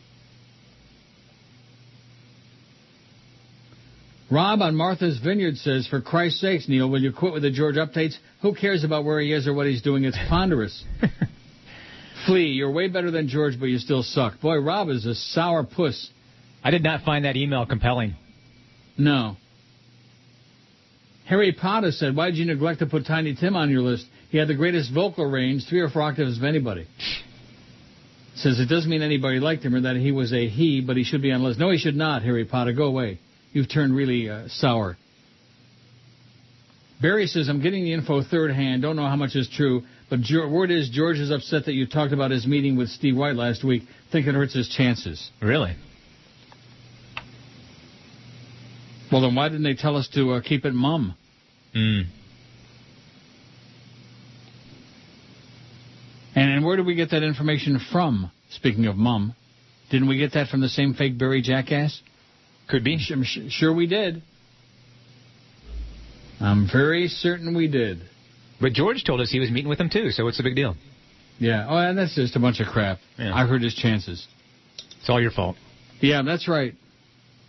[4.32, 7.76] Rob on Martha's Vineyard says, for Christ's sakes, Neil, will you quit with the George
[7.76, 8.14] updates?
[8.42, 10.04] Who cares about where he is or what he's doing?
[10.04, 10.84] It's ponderous.
[12.26, 14.40] Flea, you're way better than George, but you still suck.
[14.40, 16.10] Boy, Rob is a sour puss.
[16.64, 18.16] I did not find that email compelling.
[18.98, 19.38] No.
[21.30, 24.04] Harry Potter said, why did you neglect to put Tiny Tim on your list?
[24.32, 26.88] He had the greatest vocal range, three or four octaves of anybody.
[28.34, 31.04] Says it doesn't mean anybody liked him or that he was a he, but he
[31.04, 31.60] should be on the list.
[31.60, 32.74] No, he should not, Harry Potter.
[32.74, 33.20] Go away.
[33.54, 34.98] You've turned really uh, sour.
[37.00, 38.82] Barry says, I'm getting the info third hand.
[38.82, 41.86] Don't know how much is true, but George, word is George is upset that you
[41.86, 43.84] talked about his meeting with Steve White last week.
[44.12, 45.30] Think it hurts his chances.
[45.44, 45.76] Really?
[49.12, 51.16] Well, then why didn't they tell us to uh, keep it mum?
[51.76, 52.04] Mm.
[56.36, 58.32] And, and where did we get that information from?
[58.52, 59.36] Speaking of mum,
[59.92, 62.02] didn't we get that from the same fake Barry jackass?
[62.68, 62.98] Could be.
[63.00, 64.22] Sure, sure we did.
[66.40, 68.02] I'm very certain we did.
[68.62, 70.76] But George told us he was meeting with them too, so what's the big deal?
[71.40, 71.66] Yeah.
[71.70, 73.00] Oh, and that's just a bunch of crap.
[73.18, 73.34] Yeah.
[73.34, 74.28] I heard his chances.
[75.00, 75.56] It's all your fault.
[76.02, 76.74] Yeah, that's right.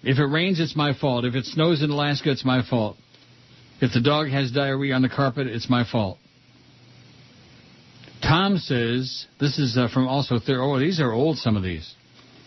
[0.03, 1.25] If it rains, it's my fault.
[1.25, 2.97] If it snows in Alaska, it's my fault.
[3.81, 6.19] If the dog has diarrhea on the carpet, it's my fault.
[8.23, 11.95] Tom says, this is uh, from also, oh, these are old, some of these.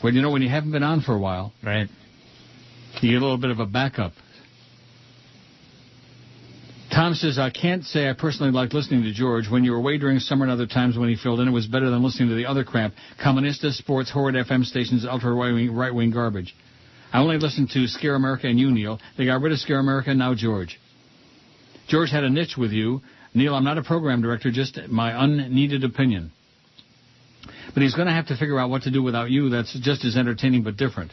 [0.03, 1.87] Well, you know, when you haven't been on for a while, Right.
[3.01, 4.13] you get a little bit of a backup.
[6.93, 9.49] Tom says, I can't say I personally liked listening to George.
[9.49, 11.65] When you were away during summer and other times when he filled in, it was
[11.65, 12.91] better than listening to the other crap.
[13.19, 16.55] Communista, sports, horrid FM stations, ultra right-wing, right-wing garbage.
[17.11, 18.99] I only listened to Scare America and you, Neil.
[19.17, 20.79] They got rid of Scare America, now George.
[21.87, 23.01] George had a niche with you.
[23.33, 26.31] Neil, I'm not a program director, just my unneeded opinion.
[27.73, 30.05] But he's going to have to figure out what to do without you that's just
[30.05, 31.11] as entertaining but different.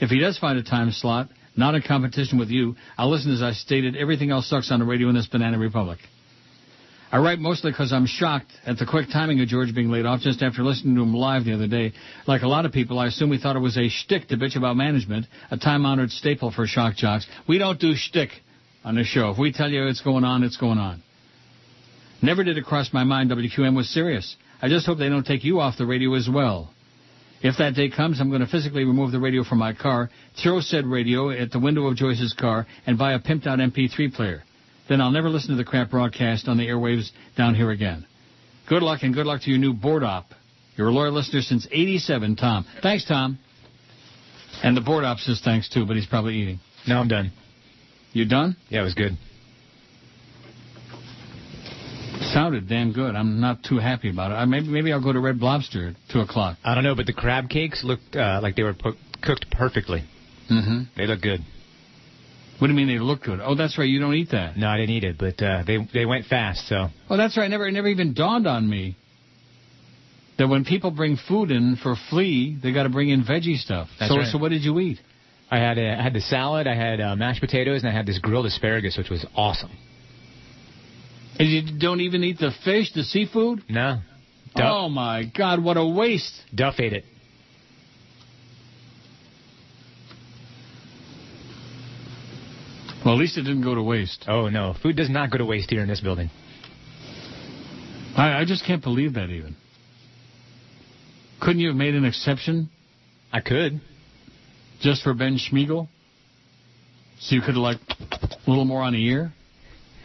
[0.00, 3.42] If he does find a time slot, not in competition with you, I'll listen as
[3.42, 3.96] I stated.
[3.96, 5.98] Everything else sucks on the radio in this banana republic.
[7.10, 10.20] I write mostly because I'm shocked at the quick timing of George being laid off
[10.20, 11.92] just after listening to him live the other day.
[12.26, 14.56] Like a lot of people, I assume he thought it was a shtick to bitch
[14.56, 17.26] about management, a time-honored staple for shock jocks.
[17.46, 18.30] We don't do shtick
[18.84, 19.30] on the show.
[19.30, 21.02] If we tell you it's going on, it's going on.
[22.20, 24.36] Never did it cross my mind WQAM was serious.
[24.60, 26.72] I just hope they don't take you off the radio as well.
[27.42, 30.08] If that day comes, I'm going to physically remove the radio from my car,
[30.40, 34.14] throw said radio at the window of Joyce's car, and buy a pimped out MP3
[34.14, 34.44] player.
[34.88, 38.06] Then I'll never listen to the crap broadcast on the airwaves down here again.
[38.68, 40.26] Good luck and good luck to your new board op.
[40.76, 42.64] You're a loyal listener since 87, Tom.
[42.80, 43.38] Thanks, Tom.
[44.62, 46.60] And the board op says thanks too, but he's probably eating.
[46.86, 47.32] Now I'm done.
[48.12, 48.56] You done?
[48.68, 49.16] Yeah, it was good.
[52.32, 53.14] Sounded damn good.
[53.14, 54.34] I'm not too happy about it.
[54.34, 56.58] I, maybe maybe I'll go to Red Lobster at two o'clock.
[56.64, 60.04] I don't know, but the crab cakes looked uh, like they were po- cooked perfectly.
[60.50, 60.82] Mm-hmm.
[60.96, 61.40] They look good.
[62.58, 63.40] What do you mean they look good?
[63.42, 63.88] Oh, that's right.
[63.88, 64.56] You don't eat that.
[64.56, 66.68] No, I didn't eat it, but uh, they they went fast.
[66.68, 67.50] So Oh, that's right.
[67.50, 68.96] Never, it never even dawned on me
[70.38, 73.88] that when people bring food in for flea, they got to bring in veggie stuff.
[73.98, 74.26] That's so, right.
[74.26, 74.98] so what did you eat?
[75.52, 78.06] I had uh, I had the salad, I had uh, mashed potatoes, and I had
[78.06, 79.70] this grilled asparagus, which was awesome.
[81.38, 83.62] And you don't even eat the fish, the seafood?
[83.68, 84.00] No,
[84.56, 86.32] Duff, Oh my God, what a waste!
[86.54, 87.04] Duff ate it.
[93.04, 94.24] Well, at least it didn't go to waste.
[94.26, 96.30] Oh no, food does not go to waste here in this building.
[98.16, 99.56] I, I just can't believe that even.
[101.42, 102.70] Couldn't you have made an exception
[103.30, 103.82] I could.
[104.82, 105.88] Just for Ben Schmiegel?
[107.20, 107.78] So you could have like
[108.10, 109.32] a little more on the ear?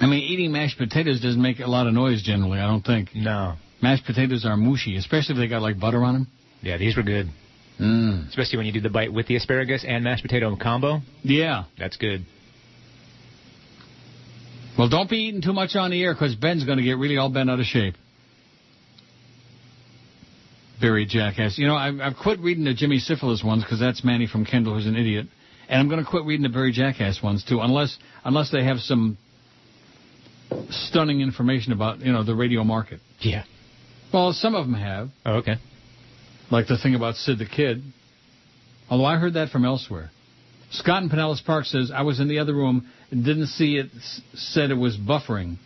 [0.00, 3.14] I mean, eating mashed potatoes doesn't make a lot of noise generally, I don't think.
[3.14, 3.54] No.
[3.80, 6.26] Mashed potatoes are mushy, especially if they got like butter on them.
[6.60, 7.28] Yeah, these were good.
[7.80, 8.28] Mm.
[8.28, 11.00] Especially when you do the bite with the asparagus and mashed potato combo.
[11.22, 11.64] Yeah.
[11.78, 12.24] That's good.
[14.78, 17.16] Well, don't be eating too much on the air because Ben's going to get really
[17.16, 17.94] all bent out of shape.
[20.80, 21.56] Barry Jackass.
[21.58, 24.74] You know, I've, I've quit reading the Jimmy Syphilis ones because that's Manny from Kendall
[24.74, 25.26] who's an idiot.
[25.68, 28.78] And I'm going to quit reading the Barry Jackass ones too, unless unless they have
[28.80, 29.16] some
[30.70, 33.00] stunning information about you know the radio market.
[33.20, 33.44] Yeah.
[34.12, 35.56] Well, some of them have, Oh, okay.
[36.50, 37.82] like the thing about Sid the Kid.
[38.88, 40.10] Although I heard that from elsewhere.
[40.70, 43.86] Scott in Pinellas Park says I was in the other room and didn't see it.
[44.34, 45.56] Said it was buffering.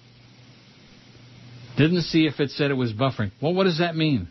[1.77, 3.31] Didn't see if it said it was buffering.
[3.43, 4.29] Well, what does that mean?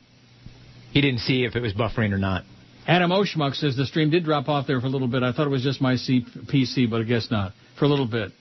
[0.97, 2.43] He didn't see if it was buffering or not.
[2.87, 5.21] Adam Oshmuck says the stream did drop off there for a little bit.
[5.21, 7.51] I thought it was just my C- PC, but I guess not.
[7.77, 8.31] For a little bit.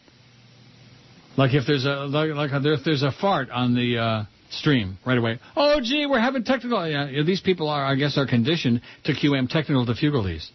[1.36, 5.18] Like if there's a like, like if there's a fart on the uh, stream right
[5.18, 5.38] away.
[5.54, 6.88] Oh gee, we're having technical.
[6.88, 10.50] Yeah, yeah, these people are, I guess, are conditioned to QAM technical difficulties,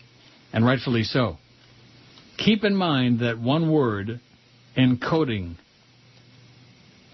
[0.53, 1.37] and rightfully so.
[2.39, 4.19] Keep in mind that one word,
[4.75, 5.55] encoding.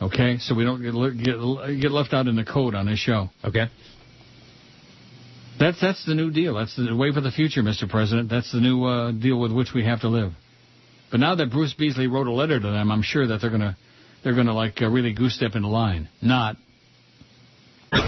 [0.01, 0.93] Okay, so we don't get
[1.26, 3.27] get get left out in the code on this show.
[3.43, 3.65] Okay.
[5.59, 6.55] That's that's the new deal.
[6.55, 7.89] That's the way for the future, Mr.
[7.89, 8.29] President.
[8.29, 10.34] That's the new uh, deal with which we have to live.
[11.09, 13.77] But now that Bruce Beasley wrote a letter to them, I'm sure that they're gonna
[14.23, 16.09] they're gonna like uh, really goose step into line.
[16.21, 16.57] Not.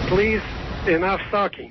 [0.08, 0.42] Please,
[0.86, 1.70] enough talking.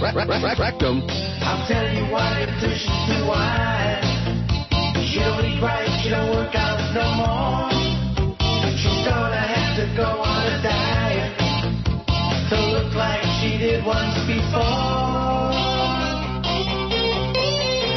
[0.00, 1.02] rectum.
[1.42, 4.02] I'll tell you why tuchus too wide.
[5.10, 5.88] She don't eat right.
[6.02, 7.70] She don't work out no more.
[8.78, 11.34] She's gonna have to go on a diet
[12.50, 15.50] to look like she did once before.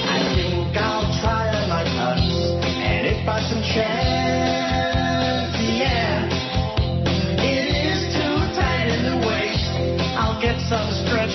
[0.10, 2.22] I think I'll try on my tux,
[2.66, 6.26] and if by some chance, yeah,
[7.38, 9.70] it is too tight in the waist,
[10.18, 11.31] I'll get some stretch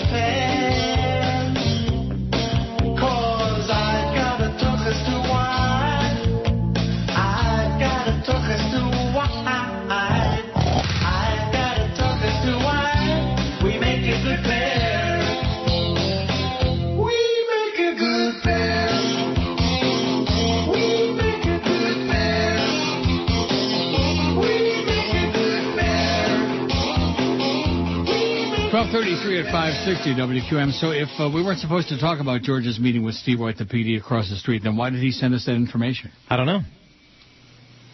[28.86, 30.70] 1233 at 560 WQAM.
[30.78, 33.64] So if uh, we weren't supposed to talk about George's meeting with Steve White, the
[33.64, 36.12] PD across the street, then why did he send us that information?
[36.30, 36.60] I don't know.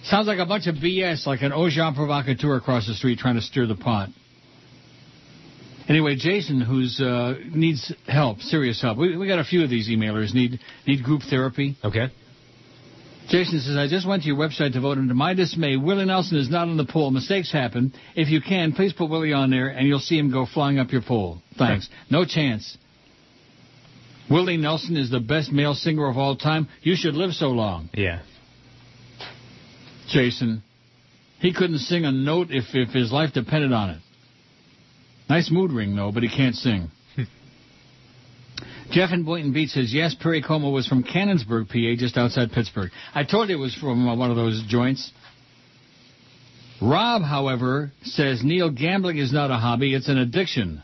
[0.04, 3.40] Sounds like a bunch of BS, like an agent provocateur across the street trying to
[3.40, 4.10] stir the pot.
[5.88, 8.98] Anyway, Jason, who's uh, needs help, serious help.
[8.98, 11.78] We, we got a few of these emailers need need group therapy.
[11.82, 12.08] Okay.
[13.32, 16.04] Jason says, I just went to your website to vote, and to my dismay, Willie
[16.04, 17.10] Nelson is not on the poll.
[17.10, 17.94] Mistakes happen.
[18.14, 20.92] If you can, please put Willie on there, and you'll see him go flying up
[20.92, 21.40] your poll.
[21.56, 21.88] Thanks.
[22.10, 22.76] No chance.
[24.30, 26.68] Willie Nelson is the best male singer of all time.
[26.82, 27.88] You should live so long.
[27.94, 28.20] Yeah.
[30.10, 30.62] Jason.
[31.40, 34.00] He couldn't sing a note if, if his life depended on it.
[35.30, 36.90] Nice mood ring, though, but he can't sing.
[38.92, 42.90] Jeff in Boynton Beach says, yes, Perry Como was from Canonsburg, PA, just outside Pittsburgh.
[43.14, 45.10] I told you it was from uh, one of those joints.
[46.80, 50.82] Rob, however, says, Neil, gambling is not a hobby, it's an addiction.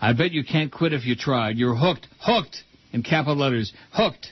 [0.00, 1.56] I bet you can't quit if you tried.
[1.56, 2.06] You're hooked.
[2.20, 2.62] Hooked!
[2.92, 3.72] In capital letters.
[3.92, 4.28] Hooked!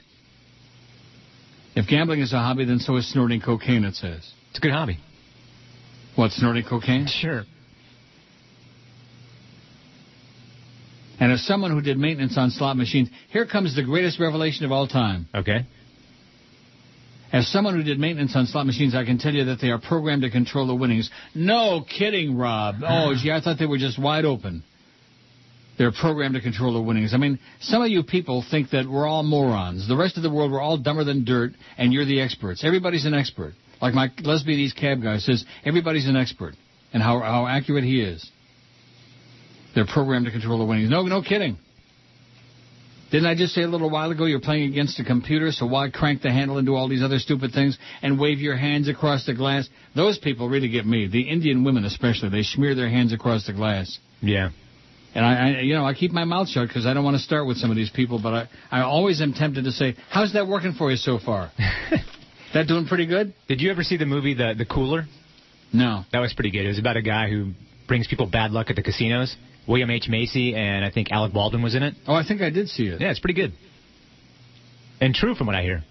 [1.74, 4.31] If gambling is a hobby, then so is snorting cocaine, it says.
[4.51, 4.99] It's a good hobby.
[6.15, 7.07] What, snorting cocaine?
[7.09, 7.45] Sure.
[11.21, 14.73] And as someone who did maintenance on slot machines, here comes the greatest revelation of
[14.73, 15.29] all time.
[15.35, 15.67] Okay.
[17.31, 19.79] As someone who did maintenance on slot machines, I can tell you that they are
[19.79, 21.11] programmed to control the winnings.
[21.35, 22.77] No kidding, Rob.
[22.83, 24.65] Oh, gee, I thought they were just wide open.
[25.79, 27.15] They're programmed to control the winnings.
[27.15, 29.89] I mean, some of you people think that we're all morons.
[29.89, 32.65] The rest of the world, we're all dumber than dirt, and you're the experts.
[32.65, 33.55] Everybody's an expert.
[33.81, 36.55] Like my Lesbian East cab guy says, everybody's an expert,
[36.93, 38.31] and how, how accurate he is.
[39.75, 40.91] They're programmed to control the winnings.
[40.91, 41.59] No, no kidding.
[43.11, 45.91] Didn't I just say a little while ago you're playing against a computer, so why
[45.91, 49.27] crank the handle and do all these other stupid things and wave your hands across
[49.27, 49.69] the glass?
[49.97, 51.09] Those people really get me.
[51.09, 53.99] The Indian women especially, they smear their hands across the glass.
[54.21, 54.51] Yeah.
[55.13, 57.23] And I, I you know, I keep my mouth shut because I don't want to
[57.23, 60.35] start with some of these people, but I, I always am tempted to say, how's
[60.35, 61.51] that working for you so far?
[62.55, 63.35] that doing pretty good?
[63.49, 65.07] Did you ever see the movie The The Cooler?
[65.73, 66.05] No.
[66.13, 66.65] That was pretty good.
[66.65, 67.53] It was about a guy who
[67.91, 69.37] brings people bad luck at the casinos.
[69.67, 70.07] William H.
[70.09, 71.95] Macy and I think Alec Baldwin was in it.
[72.07, 73.01] Oh, I think I did see it.
[73.01, 73.53] Yeah, it's pretty good.
[75.01, 75.83] And true from what I hear.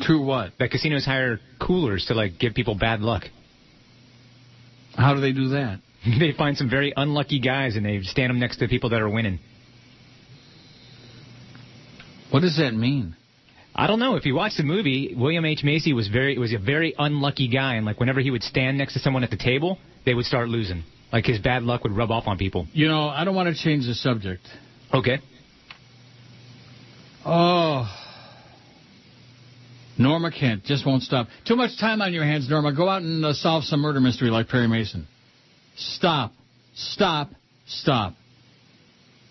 [0.00, 0.50] True what?
[0.58, 3.22] That casinos hire coolers to like give people bad luck.
[4.96, 5.78] How do they do that?
[6.18, 9.08] they find some very unlucky guys and they stand them next to people that are
[9.08, 9.38] winning.
[12.32, 13.14] What does that mean?
[13.74, 14.14] I don't know.
[14.14, 15.64] If you watch the movie, William H.
[15.64, 18.92] Macy was very was a very unlucky guy, and like whenever he would stand next
[18.92, 20.84] to someone at the table, they would start losing.
[21.12, 22.66] Like his bad luck would rub off on people.
[22.72, 24.42] You know, I don't want to change the subject.
[24.92, 25.18] Okay.
[27.24, 27.88] Oh.
[29.96, 31.28] Norma Kent just won't stop.
[31.46, 32.74] Too much time on your hands, Norma.
[32.74, 35.06] Go out and uh, solve some murder mystery like Perry Mason.
[35.76, 36.32] Stop.
[36.74, 37.30] Stop.
[37.66, 38.14] Stop.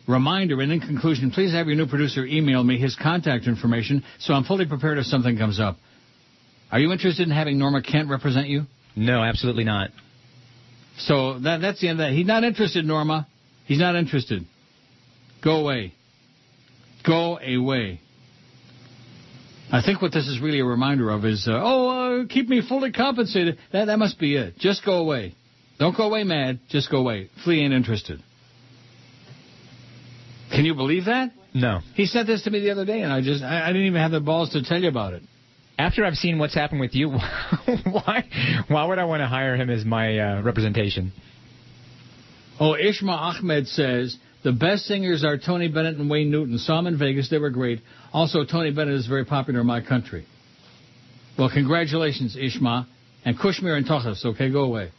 [0.07, 4.33] Reminder, and in conclusion, please have your new producer email me his contact information so
[4.33, 5.77] I'm fully prepared if something comes up.
[6.71, 8.63] Are you interested in having Norma Kent represent you?
[8.95, 9.91] No, absolutely not.
[10.97, 12.13] So that that's the end of that.
[12.13, 13.27] He's not interested, Norma.
[13.65, 14.45] He's not interested.
[15.43, 15.93] Go away.
[17.05, 18.01] Go away.
[19.71, 22.61] I think what this is really a reminder of is, uh, oh, uh, keep me
[22.67, 23.57] fully compensated.
[23.71, 24.57] That that must be it.
[24.57, 25.33] Just go away.
[25.79, 26.59] Don't go away mad.
[26.69, 27.29] Just go away.
[27.43, 28.21] Flea ain't interested.
[30.53, 31.31] Can you believe that?
[31.53, 31.79] No.
[31.95, 34.01] He sent this to me the other day, and I just I, I didn't even
[34.01, 35.23] have the balls to tell you about it.
[35.79, 37.09] After I've seen what's happened with you,
[37.85, 38.25] why
[38.67, 41.11] why would I want to hire him as my uh, representation?
[42.59, 46.59] Oh, Ishma Ahmed says the best singers are Tony Bennett and Wayne Newton.
[46.59, 47.81] Saw them in Vegas; they were great.
[48.11, 50.27] Also, Tony Bennett is very popular in my country.
[51.37, 52.85] Well, congratulations, Ishma,
[53.25, 54.23] and Kushmir and Tochas.
[54.23, 54.91] Okay, go away.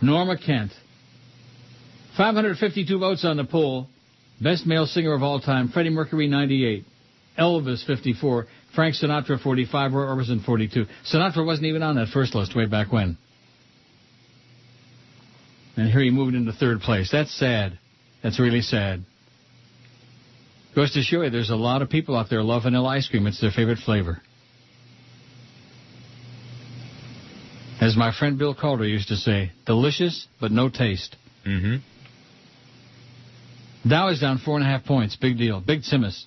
[0.00, 0.72] Norma Kent.
[2.16, 3.88] 552 votes on the poll.
[4.40, 6.84] Best male singer of all time, Freddie Mercury, 98.
[7.38, 8.46] Elvis, 54.
[8.74, 9.92] Frank Sinatra, 45.
[9.92, 10.86] Roy Orbison, 42.
[11.12, 13.16] Sinatra wasn't even on that first list way back when.
[15.76, 17.08] And here he moved into third place.
[17.10, 17.78] That's sad.
[18.22, 19.04] That's really sad.
[20.74, 23.26] Goes to show you there's a lot of people out there love vanilla ice cream.
[23.26, 24.20] It's their favorite flavor.
[27.80, 31.16] As my friend Bill Calder used to say, delicious but no taste.
[31.46, 31.76] Mm-hmm.
[33.88, 35.16] Dow is down four and a half points.
[35.16, 35.60] Big deal.
[35.60, 36.24] Big Timmis.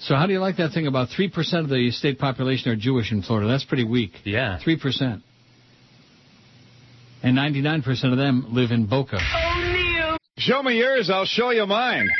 [0.00, 3.12] So how do you like that thing about 3% of the state population are Jewish
[3.12, 3.48] in Florida?
[3.48, 4.12] That's pretty weak.
[4.24, 4.58] Yeah.
[4.64, 5.22] 3%.
[7.22, 9.18] And 99% of them live in Boca.
[9.18, 10.16] Oh, Neil.
[10.36, 12.10] Show me yours, I'll show you mine.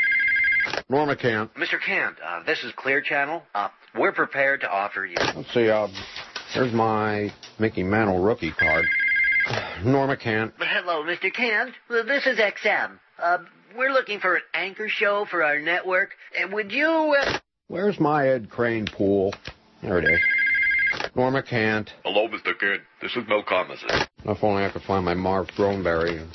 [0.89, 1.53] Norma Kent.
[1.53, 1.79] Mr.
[1.79, 3.43] Kent, uh, this is Clear Channel.
[3.53, 5.15] Uh, we're prepared to offer you.
[5.35, 5.87] Let's see, uh,
[6.55, 8.85] there's my Mickey Mantle rookie card.
[9.85, 10.53] Norma Kent.
[10.57, 11.31] Hello, Mr.
[11.31, 11.73] Kent.
[11.89, 12.99] This is XM.
[13.19, 13.37] Uh,
[13.75, 16.11] we're looking for an anchor show for our network.
[16.37, 17.15] Uh, would you...
[17.19, 17.39] Uh...
[17.67, 19.33] Where's my Ed Kranepool?
[19.81, 20.19] There it is.
[21.15, 21.91] Norma Kent.
[22.03, 22.57] Hello, Mr.
[22.57, 22.81] Kid.
[23.01, 24.07] This is Mel Karmazin.
[24.25, 26.25] If only I could find my Marv Throneberry.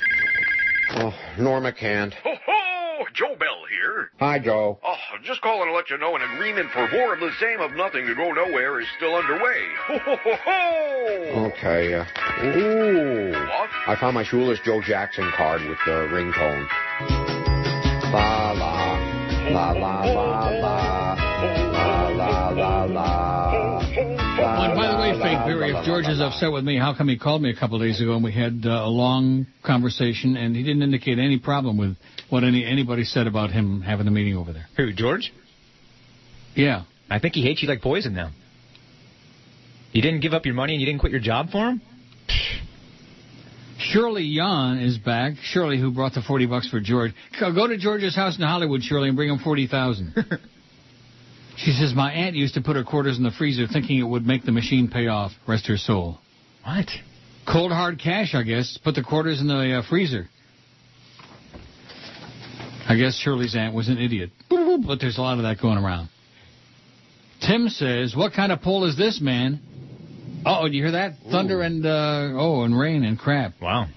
[0.95, 2.13] Oh, Norma Kent.
[2.23, 3.05] Ho ho!
[3.13, 4.09] Joe Bell here.
[4.19, 4.79] Hi, Joe.
[4.83, 7.71] Oh, just calling to let you know an agreement for more of the same of
[7.71, 9.67] nothing to go nowhere is still underway.
[9.87, 11.51] Ho ho ho ho!
[11.53, 11.93] Okay.
[11.93, 12.05] Uh,
[12.43, 13.31] ooh.
[13.31, 13.69] What?
[13.87, 16.67] I found my Shoeless Joe Jackson card with the ringtone.
[19.51, 20.03] La la.
[20.03, 21.13] La la la la.
[21.83, 23.43] La la la la.
[24.35, 27.07] Oh, and by the way, Fake Barry, if George is upset with me, how come
[27.07, 30.37] he called me a couple of days ago and we had uh, a long conversation
[30.37, 31.97] and he didn't indicate any problem with
[32.29, 34.67] what any anybody said about him having the meeting over there?
[34.77, 35.33] Who, George?
[36.55, 36.83] Yeah.
[37.09, 38.31] I think he hates you like poison now.
[39.91, 41.81] You didn't give up your money and you didn't quit your job for him?
[43.83, 45.33] Shirley Yon is back.
[45.41, 47.11] Shirley, who brought the forty bucks for George.
[47.39, 50.13] Go to George's house in Hollywood, Shirley, and bring him forty thousand.
[51.57, 54.25] she says my aunt used to put her quarters in the freezer, thinking it would
[54.25, 55.31] make the machine pay off.
[55.47, 56.19] Rest her soul.
[56.63, 56.89] What?
[57.45, 58.79] Cold hard cash, I guess.
[58.83, 60.29] Put the quarters in the uh, freezer.
[62.87, 64.31] I guess Shirley's aunt was an idiot.
[64.49, 66.09] But there's a lot of that going around.
[67.45, 69.59] Tim says, "What kind of poll is this, man?"
[70.45, 71.13] Oh, do you hear that?
[71.29, 73.53] Thunder and uh, oh, and rain and crap.
[73.61, 73.87] Wow.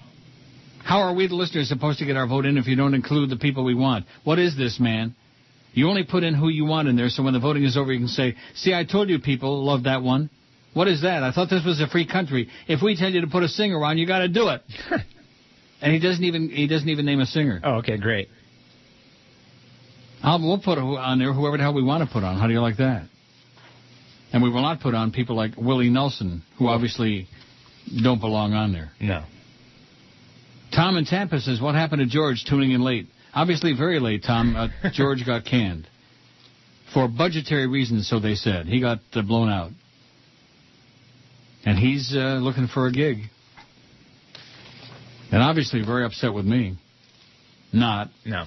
[0.83, 3.29] How are we, the listeners, supposed to get our vote in if you don't include
[3.29, 4.05] the people we want?
[4.23, 5.15] What is this, man?
[5.73, 7.91] You only put in who you want in there, so when the voting is over,
[7.91, 10.29] you can say, "See, I told you, people love that one."
[10.73, 11.23] What is that?
[11.23, 12.49] I thought this was a free country.
[12.67, 14.61] If we tell you to put a singer on, you got to do it.
[15.81, 17.59] and he doesn't even he doesn't even name a singer.
[17.63, 18.29] Oh, okay, great.
[20.23, 22.39] I'll, we'll put on there whoever the hell we want to put on.
[22.39, 23.07] How do you like that?
[24.33, 27.27] And we will not put on people like Willie Nelson, who obviously
[28.03, 28.91] don't belong on there.
[28.99, 29.23] No.
[30.73, 33.07] Tom in Tampa says, "What happened to George tuning in late?
[33.33, 34.23] Obviously, very late.
[34.23, 35.87] Tom, uh, George got canned
[36.93, 38.65] for budgetary reasons, so they said.
[38.65, 39.71] He got uh, blown out,
[41.65, 43.19] and he's uh, looking for a gig,
[45.31, 46.77] and obviously very upset with me.
[47.73, 48.09] Not.
[48.25, 48.45] No.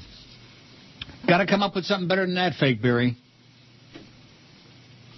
[1.26, 3.16] Got to come up with something better than that, fake Barry.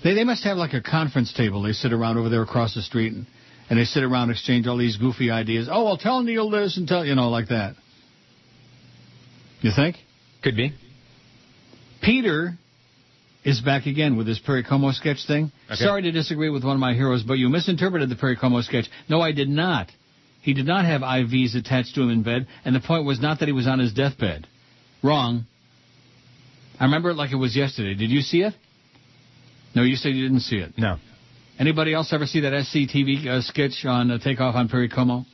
[0.02, 1.62] They they must have like a conference table.
[1.62, 3.26] They sit around over there across the street and,
[3.70, 5.68] and they sit around and exchange all these goofy ideas.
[5.70, 7.74] Oh, well, tell Neil this and tell you know like that.
[9.60, 9.96] You think?
[10.42, 10.72] Could be.
[12.02, 12.54] Peter
[13.44, 15.52] is back again with his Perry Como sketch thing.
[15.66, 15.76] Okay.
[15.76, 18.86] Sorry to disagree with one of my heroes, but you misinterpreted the Perry Como sketch.
[19.08, 19.88] No, I did not.
[20.42, 23.38] He did not have IVs attached to him in bed, and the point was not
[23.38, 24.48] that he was on his deathbed.
[25.02, 25.46] Wrong.
[26.80, 27.94] I remember it like it was yesterday.
[27.94, 28.54] Did you see it?
[29.74, 30.72] No, you said you didn't see it.
[30.76, 30.98] No.
[31.58, 35.24] Anybody else ever see that SCTV uh, sketch on uh, Takeoff on Perry Como?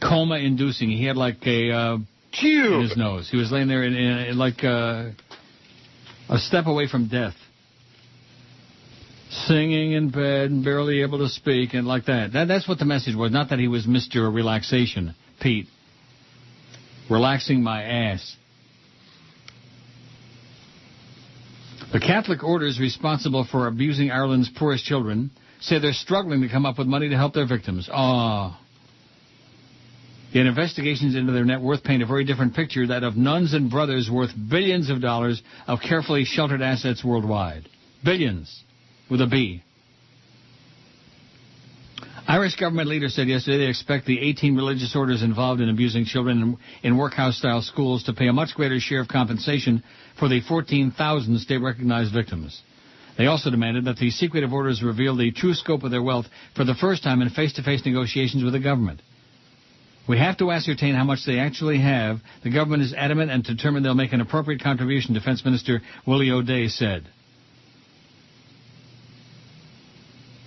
[0.00, 0.90] Coma inducing.
[0.90, 1.98] He had like a uh,
[2.42, 3.28] in his nose.
[3.30, 5.10] He was laying there in, in, in like uh,
[6.28, 7.34] a step away from death,
[9.30, 12.32] singing in bed and barely able to speak and like that.
[12.32, 12.48] that.
[12.48, 13.30] That's what the message was.
[13.30, 15.66] Not that he was Mister Relaxation, Pete.
[17.10, 18.36] Relaxing my ass.
[21.92, 26.78] The Catholic orders responsible for abusing Ireland's poorest children say they're struggling to come up
[26.78, 27.86] with money to help their victims.
[27.92, 28.58] Ah.
[30.32, 33.70] Yet investigations into their net worth paint a very different picture, that of nuns and
[33.70, 37.68] brothers worth billions of dollars of carefully sheltered assets worldwide.
[38.02, 38.62] Billions.
[39.10, 39.62] With a B.
[42.28, 46.42] Irish government leaders said yesterday they expect the 18 religious orders involved in abusing children
[46.82, 49.82] in, in workhouse-style schools to pay a much greater share of compensation
[50.18, 52.62] for the 14,000 state-recognized victims.
[53.18, 56.64] They also demanded that the secretive orders reveal the true scope of their wealth for
[56.64, 59.02] the first time in face-to-face negotiations with the government.
[60.08, 62.18] We have to ascertain how much they actually have.
[62.42, 66.68] The government is adamant and determined they'll make an appropriate contribution, Defense Minister Willie O'Dea
[66.68, 67.08] said.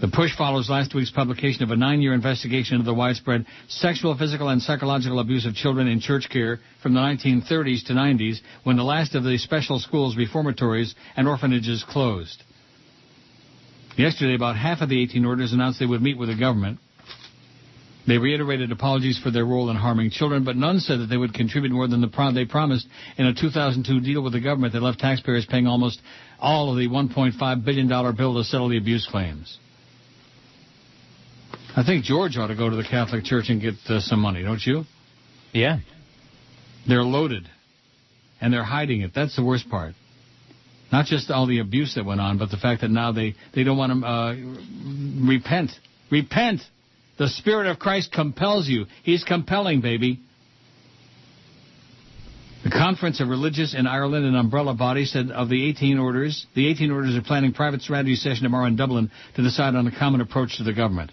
[0.01, 4.49] The push follows last week's publication of a nine-year investigation into the widespread sexual, physical,
[4.49, 8.83] and psychological abuse of children in church care from the 1930s to 90s, when the
[8.83, 12.43] last of the special schools, reformatories, and orphanages closed.
[13.97, 16.79] Yesterday, about half of the 18 orders announced they would meet with the government.
[18.05, 21.33] They reiterated apologies for their role in harming children, but none said that they would
[21.33, 22.85] contribute more than the pro- they promised
[23.17, 26.01] in a 2002 deal with the government that left taxpayers paying almost
[26.37, 29.57] all of the $1.5 billion bill to settle the abuse claims.
[31.77, 34.41] I think George ought to go to the Catholic Church and get uh, some money,
[34.43, 34.83] don't you?
[35.51, 35.79] Yeah.
[36.87, 37.49] They're loaded,
[38.39, 39.11] and they're hiding it.
[39.13, 39.93] That's the worst part.
[40.91, 43.63] Not just all the abuse that went on, but the fact that now they, they
[43.63, 44.35] don't want to uh,
[45.27, 45.71] repent.
[46.09, 46.61] Repent!
[47.17, 48.85] The Spirit of Christ compels you.
[49.03, 50.21] He's compelling, baby.
[52.63, 56.67] The Conference of Religious in Ireland, an umbrella body, said of the 18 orders, the
[56.69, 60.21] 18 orders are planning private strategy session tomorrow in Dublin to decide on a common
[60.21, 61.11] approach to the government.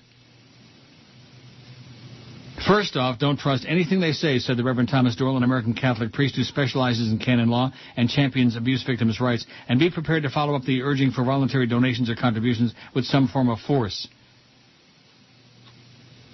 [2.67, 6.13] First off, don't trust anything they say, said the Reverend Thomas Doyle, an American Catholic
[6.13, 10.31] priest who specializes in canon law and champions abuse victims' rights, and be prepared to
[10.31, 14.07] follow up the urging for voluntary donations or contributions with some form of force.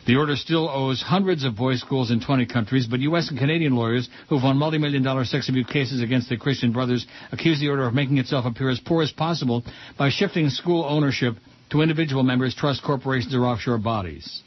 [0.07, 3.31] The order still owes hundreds of boys' schools in 20 countries, but U.S.
[3.31, 7.59] and Canadian lawyers who've won multi-million dollar sex abuse cases against the Christian Brothers accuse
[7.61, 9.65] the order of making itself appear as poor as possible
[9.99, 11.37] by shifting school ownership
[11.71, 14.43] to individual members, trust corporations, or offshore bodies.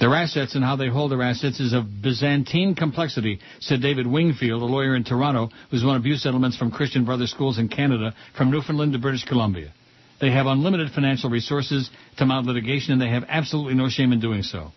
[0.00, 4.62] Their assets and how they hold their assets is of Byzantine complexity, said David Wingfield,
[4.62, 8.50] a lawyer in Toronto who's won abuse settlements from Christian Brothers schools in Canada from
[8.50, 9.72] Newfoundland to British Columbia.
[10.20, 14.20] They have unlimited financial resources to mount litigation, and they have absolutely no shame in
[14.20, 14.72] doing so.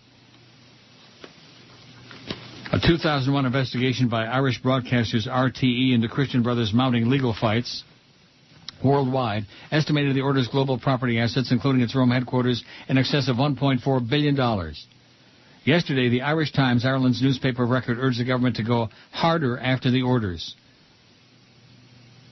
[2.73, 7.83] A 2001 investigation by Irish broadcasters RTE into Christian Brothers mounting legal fights
[8.83, 14.09] worldwide estimated the order's global property assets, including its Rome headquarters, in excess of $1.4
[14.09, 14.35] billion.
[15.63, 19.91] Yesterday, the Irish Times, Ireland's newspaper of record, urged the government to go harder after
[19.91, 20.55] the orders.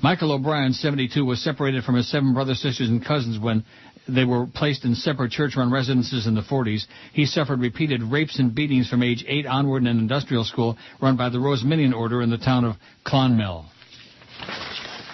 [0.01, 3.65] Michael O'Brien, 72, was separated from his seven brothers, sisters, and cousins when
[4.07, 6.85] they were placed in separate church-run residences in the 40s.
[7.13, 11.17] He suffered repeated rapes and beatings from age 8 onward in an industrial school run
[11.17, 12.75] by the Rosminian Order in the town of
[13.05, 13.65] Clonmel.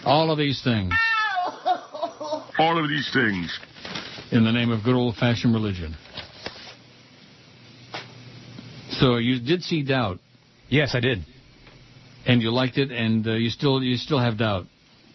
[0.06, 0.94] All of these things.
[2.60, 3.60] All of these things.
[4.32, 5.96] In the name of good old-fashioned religion.
[9.00, 10.20] So you did see Doubt.
[10.70, 11.20] Yes, I did.
[12.26, 14.66] And you liked it, and uh, you still you still have Doubt.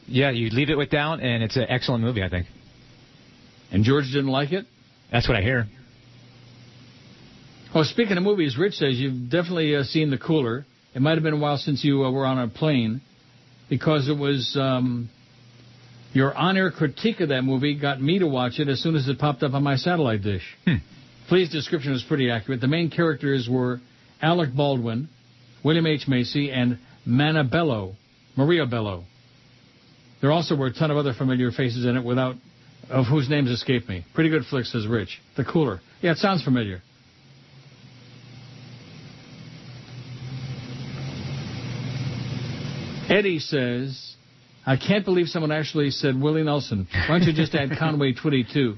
[0.07, 2.47] Yeah, you leave it with doubt, and it's an excellent movie, I think.
[3.71, 4.67] And George didn't like it?
[5.13, 5.67] That's what I hear.
[7.73, 10.67] Well, speaking of movies, Rich says you've definitely uh, seen The Cooler.
[10.95, 13.01] It might have been a while since you uh, were on a plane,
[13.69, 15.09] because it was um,
[16.13, 19.21] your on-air critique of that movie got me to watch it as soon as it
[19.21, 20.43] popped up on my satellite dish.
[20.65, 20.77] Hmm.
[21.31, 22.61] Please, description was pretty accurate.
[22.61, 23.79] The main characters were
[24.21, 25.09] Alec Baldwin,
[25.65, 26.09] William H.
[26.09, 26.77] Macy, and
[27.07, 27.95] Mana Bello,
[28.37, 29.05] Maria Bello.
[30.21, 32.35] There also were a ton of other familiar faces in it without
[32.89, 34.05] of whose names escape me.
[34.13, 35.21] Pretty good flick, says Rich.
[35.37, 35.81] The cooler.
[36.03, 36.83] Yeah, it sounds familiar.
[43.09, 44.17] Eddie says,
[44.67, 46.89] I can't believe someone actually said Willie Nelson.
[46.93, 48.75] Why don't you just add Conway Twitty too?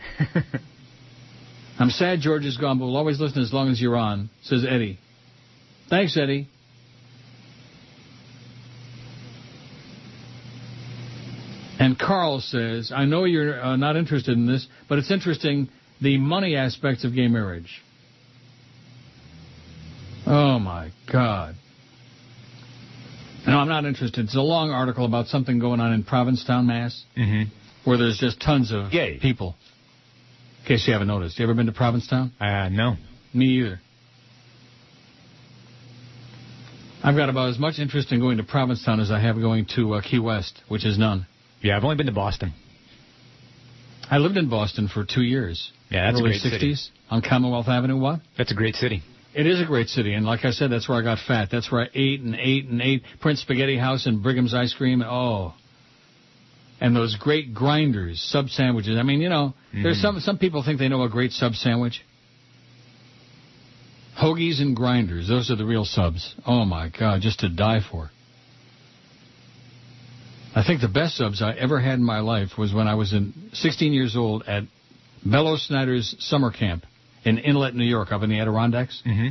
[1.82, 4.64] I'm sad George is gone, but we'll always listen as long as you're on, says
[4.64, 5.00] Eddie.
[5.90, 6.46] Thanks, Eddie.
[11.80, 16.18] And Carl says, I know you're uh, not interested in this, but it's interesting the
[16.18, 17.82] money aspects of gay marriage.
[20.24, 21.56] Oh my God.
[23.44, 24.26] No, I'm not interested.
[24.26, 27.50] It's a long article about something going on in Provincetown, Mass, mm-hmm.
[27.82, 29.18] where there's just tons of Gay.
[29.20, 29.56] people.
[30.62, 31.38] In case you haven't noticed.
[31.38, 32.32] You ever been to Provincetown?
[32.40, 32.94] Uh, no.
[33.34, 33.80] Me either.
[37.02, 39.94] I've got about as much interest in going to Provincetown as I have going to
[39.94, 41.26] uh, Key West, which is none.
[41.60, 42.54] Yeah, I've only been to Boston.
[44.08, 45.72] I lived in Boston for two years.
[45.90, 46.76] Yeah, that's a Early great 60s city.
[47.10, 47.96] on Commonwealth Avenue.
[47.98, 48.20] What?
[48.38, 49.02] That's a great city.
[49.34, 51.48] It is a great city, and like I said, that's where I got fat.
[51.50, 53.02] That's where I ate and ate and ate.
[53.20, 55.02] Prince Spaghetti House and Brigham's Ice Cream.
[55.02, 55.54] Oh.
[56.82, 58.98] And those great grinders, sub sandwiches.
[58.98, 60.02] I mean, you know, there's Mhm.
[60.02, 62.02] some some people think they know a great sub sandwich.
[64.18, 66.34] Hoagies and grinders, those are the real subs.
[66.44, 68.10] Oh my God, just to die for.
[70.56, 73.12] I think the best subs I ever had in my life was when I was
[73.12, 74.64] in 16 years old at
[75.24, 76.84] Bellow Snyder's summer camp
[77.24, 79.02] in Inlet, New York, up in the Adirondacks.
[79.06, 79.28] Mm-hmm.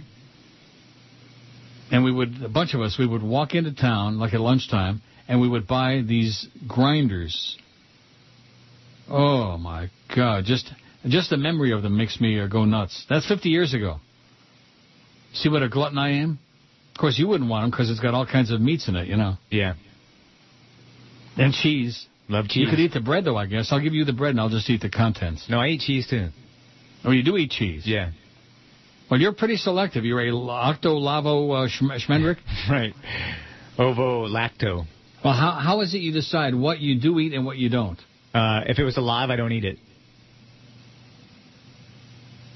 [1.92, 5.02] And we would, a bunch of us, we would walk into town like at lunchtime,
[5.32, 7.58] and we would buy these grinders.
[9.10, 10.44] Oh my God!
[10.44, 10.70] Just,
[11.06, 13.06] just the memory of them makes me uh, go nuts.
[13.10, 14.02] That's 50 years ago.
[15.34, 16.38] See what a glutton I am?
[16.94, 19.08] Of course, you wouldn't want them because it's got all kinds of meats in it,
[19.08, 19.36] you know.
[19.50, 19.76] Yeah.
[21.38, 22.08] And cheese.
[22.28, 22.66] Love cheese.
[22.66, 23.70] You could eat the bread, though, I guess.
[23.72, 25.46] I'll give you the bread, and I'll just eat the contents.
[25.50, 26.28] No, I eat cheese too.
[27.06, 27.84] Oh, you do eat cheese?
[27.86, 28.12] Yeah.
[29.10, 30.04] Well, you're pretty selective.
[30.04, 32.36] You're a octo lavo uh, schmendrick.
[32.70, 32.94] Right.
[33.78, 34.86] Ovo lacto.
[35.24, 38.00] Well, how how is it you decide what you do eat and what you don't?
[38.34, 39.78] Uh, if it was alive, I don't eat it.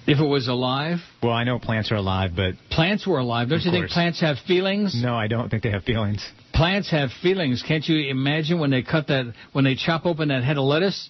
[0.08, 3.50] If it was alive, Well, I know plants are alive, but plants were alive.
[3.50, 5.00] Don't you think plants have feelings?
[5.02, 6.24] no, I don't think they have feelings.
[6.54, 7.64] Plants have feelings.
[7.68, 11.10] Can't you imagine when they cut that, when they chop open that head of lettuce?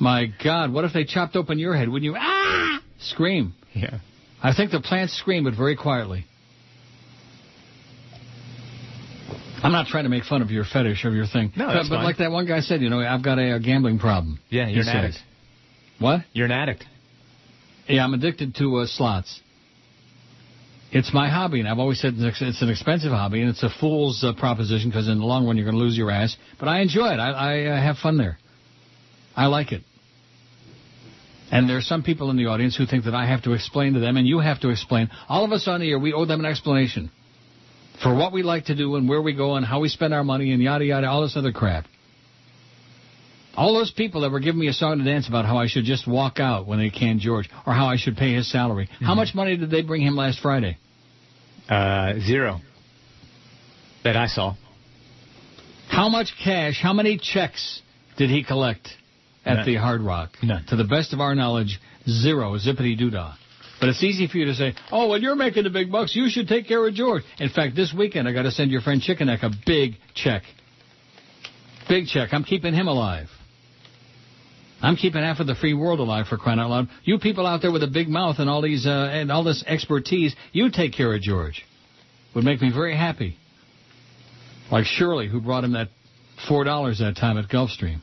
[0.00, 1.88] My God, what if they chopped open your head?
[1.88, 3.54] Wouldn't you ah scream?
[3.74, 3.98] Yeah.
[4.42, 6.24] I think the plants scream, but very quietly.
[9.62, 11.52] I'm not trying to make fun of your fetish of your thing.
[11.56, 12.04] No, but, that's but fine.
[12.04, 14.38] like that one guy said, you know, I've got a, a gambling problem.
[14.50, 14.94] Yeah, you're an says.
[14.94, 15.18] addict.
[15.98, 16.20] What?
[16.32, 16.84] You're an addict.
[17.88, 19.40] Yeah, I'm addicted to uh, slots.
[20.90, 23.68] It's my hobby, and I've always said it's it's an expensive hobby, and it's a
[23.80, 26.36] fool's uh, proposition because in the long run you're going to lose your ass.
[26.58, 27.18] But I enjoy it.
[27.18, 28.38] I, I uh, have fun there.
[29.36, 29.82] I like it.
[31.50, 33.94] And there are some people in the audience who think that I have to explain
[33.94, 35.10] to them, and you have to explain.
[35.28, 37.10] All of us on the air, we owe them an explanation
[38.02, 40.24] for what we like to do and where we go and how we spend our
[40.24, 41.86] money and yada yada, all this other crap.
[43.56, 45.84] All those people that were giving me a song to dance about how I should
[45.84, 48.88] just walk out when they can George, or how I should pay his salary.
[49.00, 50.78] How much money did they bring him last Friday?
[51.68, 52.60] Uh, zero.
[54.04, 54.54] That I saw.
[55.88, 57.82] How much cash, how many checks
[58.16, 58.88] did he collect
[59.44, 59.66] at None.
[59.66, 60.30] the Hard Rock?
[60.40, 60.64] None.
[60.66, 63.34] To the best of our knowledge, zero, zippity doodah.
[63.80, 66.14] But it's easy for you to say, oh, well, you're making the big bucks.
[66.16, 67.22] You should take care of George.
[67.38, 70.42] In fact, this weekend I got to send your friend Chicken Neck a big check.
[71.88, 72.30] Big check.
[72.32, 73.28] I'm keeping him alive.
[74.80, 76.88] I'm keeping half of the free world alive for crying out loud.
[77.02, 79.64] You people out there with a big mouth and all these uh, and all this
[79.66, 81.64] expertise, you take care of George.
[82.34, 83.36] Would make me very happy.
[84.70, 85.88] Like Shirley, who brought him that
[86.48, 88.02] four dollars that time at Gulfstream.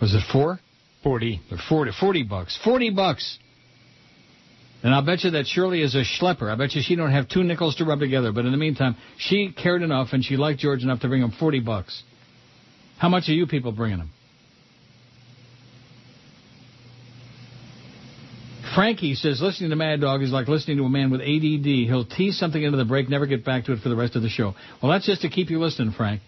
[0.00, 0.60] Was it four?
[1.02, 1.40] Forty.
[1.50, 1.90] Or forty.
[1.98, 2.58] Forty bucks.
[2.62, 3.38] Forty bucks.
[4.82, 6.52] And I'll bet you that Shirley is a schlepper.
[6.52, 8.30] I bet you she don't have two nickels to rub together.
[8.30, 11.32] But in the meantime, she cared enough and she liked George enough to bring him
[11.32, 12.02] forty bucks.
[12.98, 14.10] How much are you people bringing him?
[18.74, 21.66] Frankie says listening to Mad Dog is like listening to a man with ADD.
[21.66, 24.22] He'll tease something into the break, never get back to it for the rest of
[24.22, 24.54] the show.
[24.80, 26.20] Well, that's just to keep you listening, Frank.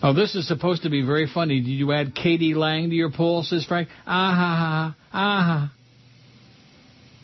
[0.00, 1.60] Oh, this is supposed to be very funny.
[1.60, 3.88] Did you add Katie Lang to your poll, says Frank?
[4.06, 5.72] Ah ha ha, ah ha.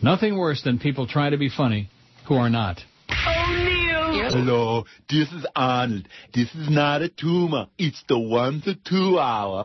[0.01, 1.91] Nothing worse than people trying to be funny
[2.27, 2.81] who are not.
[3.11, 6.09] Oh Neo Hello, this is Arnold.
[6.33, 7.66] This is not a tumor.
[7.79, 9.65] It's the one to two hour.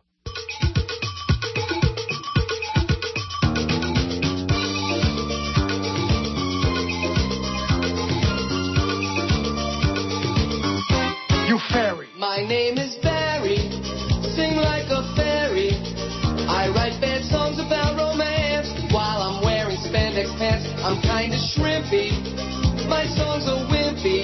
[20.94, 22.14] I'm kinda shrimpy,
[22.86, 24.22] my songs are wimpy.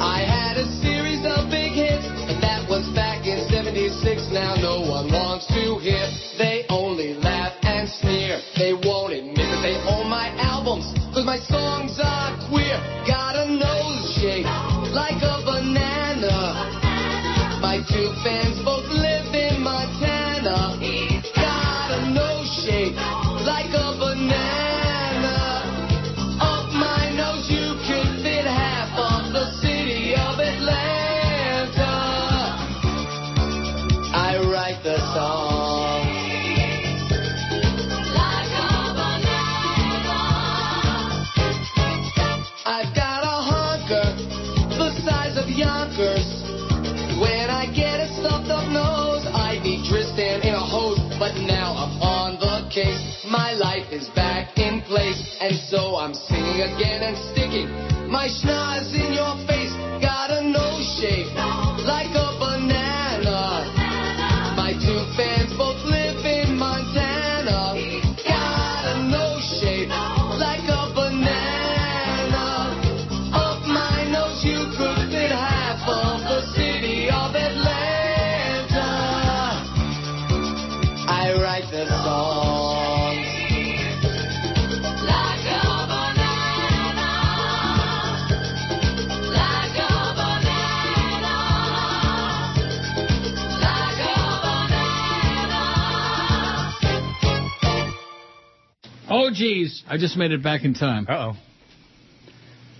[0.00, 4.24] I had a series of big hits, and that was back in 76.
[4.32, 6.08] Now no one wants to hear.
[6.38, 8.40] They only laugh and sneer.
[8.56, 11.91] They won't admit that they own my albums, cause my songs
[100.12, 101.06] just made it back in time.
[101.08, 101.32] Uh-oh.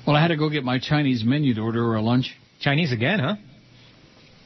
[0.07, 2.31] Well, I had to go get my Chinese menu to order a lunch.
[2.61, 3.37] Chinese again, huh?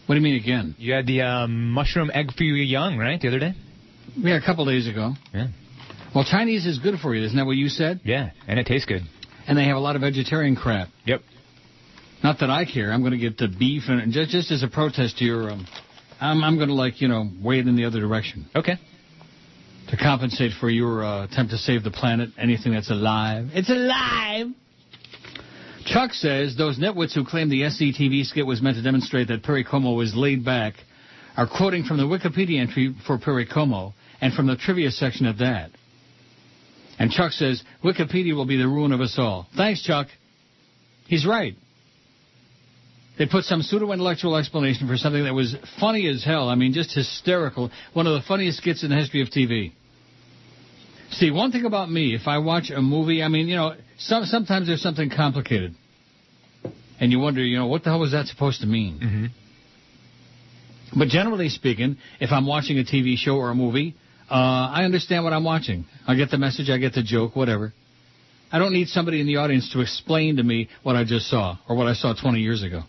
[0.06, 0.76] What do you mean again?
[0.78, 3.54] You had the um, mushroom egg for you young, right, the other day?
[4.16, 5.14] Yeah, a couple days ago.
[5.34, 5.48] Yeah.
[6.14, 8.02] Well, Chinese is good for you, isn't that what you said?
[8.04, 9.02] Yeah, and it tastes good.
[9.48, 10.86] And they have a lot of vegetarian crap.
[11.06, 11.22] Yep.
[12.22, 12.92] Not that I care.
[12.92, 15.66] I'm going to get the beef, and just just as a protest to your, um,
[16.20, 18.46] I'm I'm going to like you know weigh it in the other direction.
[18.54, 18.74] Okay.
[19.90, 24.48] To compensate for your uh, attempt to save the planet, anything that's alive, it's alive.
[25.84, 29.62] Chuck says those nitwits who claim the SCTV skit was meant to demonstrate that Perry
[29.62, 30.74] Como was laid back
[31.36, 35.38] are quoting from the Wikipedia entry for Perry Como and from the trivia section of
[35.38, 35.70] that.
[36.98, 39.46] And Chuck says Wikipedia will be the ruin of us all.
[39.56, 40.08] Thanks, Chuck.
[41.06, 41.54] He's right.
[43.18, 46.48] They put some pseudo-intellectual explanation for something that was funny as hell.
[46.48, 47.70] I mean, just hysterical.
[47.94, 49.72] One of the funniest skits in the history of TV.
[51.12, 54.24] See, one thing about me, if I watch a movie, I mean, you know, some,
[54.24, 55.74] sometimes there's something complicated.
[57.00, 59.00] And you wonder, you know, what the hell was that supposed to mean?
[59.00, 59.26] Mm-hmm.
[60.98, 63.94] But generally speaking, if I'm watching a TV show or a movie,
[64.30, 65.84] uh, I understand what I'm watching.
[66.06, 67.72] I get the message, I get the joke, whatever.
[68.50, 71.58] I don't need somebody in the audience to explain to me what I just saw
[71.68, 72.82] or what I saw 20 years ago.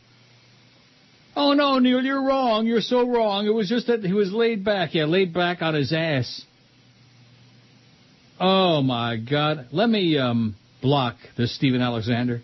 [1.39, 2.65] Oh no, Neil, you're wrong.
[2.65, 3.45] You're so wrong.
[3.45, 4.95] It was just that he was laid back.
[4.95, 6.41] Yeah, laid back on his ass.
[8.39, 9.68] Oh my God.
[9.72, 12.41] Let me um, block this Stephen Alexander.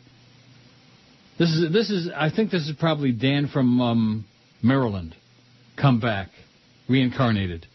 [1.40, 4.26] This is this is I think this is probably Dan from um,
[4.62, 5.16] Maryland.
[5.76, 6.30] Come back,
[6.88, 7.66] reincarnated.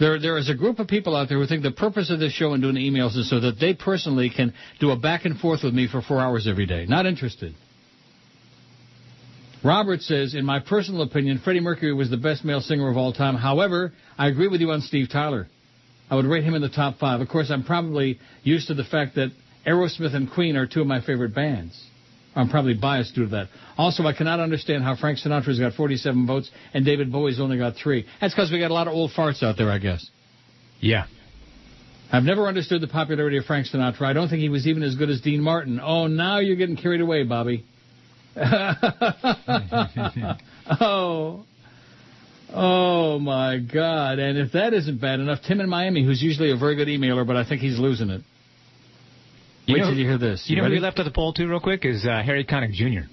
[0.00, 2.32] There, there is a group of people out there who think the purpose of this
[2.32, 5.60] show and doing emails is so that they personally can do a back and forth
[5.62, 6.86] with me for four hours every day.
[6.86, 7.54] Not interested.
[9.62, 13.12] Robert says, in my personal opinion, Freddie Mercury was the best male singer of all
[13.12, 13.34] time.
[13.34, 15.48] However, I agree with you on Steve Tyler.
[16.10, 17.20] I would rate him in the top five.
[17.20, 19.30] Of course, I'm probably used to the fact that
[19.66, 21.78] Aerosmith and Queen are two of my favorite bands.
[22.34, 23.48] I'm probably biased due to that.
[23.76, 27.74] Also, I cannot understand how Frank Sinatra's got 47 votes and David Bowie's only got
[27.76, 28.06] three.
[28.20, 30.08] That's because we got a lot of old farts out there, I guess.
[30.80, 31.06] Yeah.
[32.12, 34.02] I've never understood the popularity of Frank Sinatra.
[34.02, 35.80] I don't think he was even as good as Dean Martin.
[35.82, 37.64] Oh, now you're getting carried away, Bobby.
[40.80, 41.44] oh.
[42.52, 44.18] Oh, my God.
[44.18, 47.26] And if that isn't bad enough, Tim in Miami, who's usually a very good emailer,
[47.26, 48.22] but I think he's losing it.
[49.66, 50.44] You Wait know- till you hear this.
[50.48, 50.74] You know ready?
[50.74, 53.08] who we left at the poll too, real quick, is uh, Harry Connick Jr.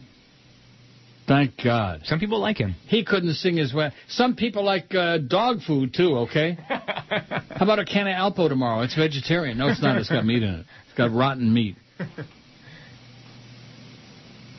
[1.27, 2.01] Thank God.
[2.05, 2.75] Some people like him.
[2.87, 3.91] He couldn't sing as well.
[4.07, 6.19] Some people like uh, dog food too.
[6.19, 6.57] Okay.
[6.69, 8.81] How about a can of Alpo tomorrow?
[8.83, 9.57] It's vegetarian.
[9.57, 9.97] No, it's not.
[9.97, 10.65] It's got meat in it.
[10.87, 11.75] It's got rotten meat.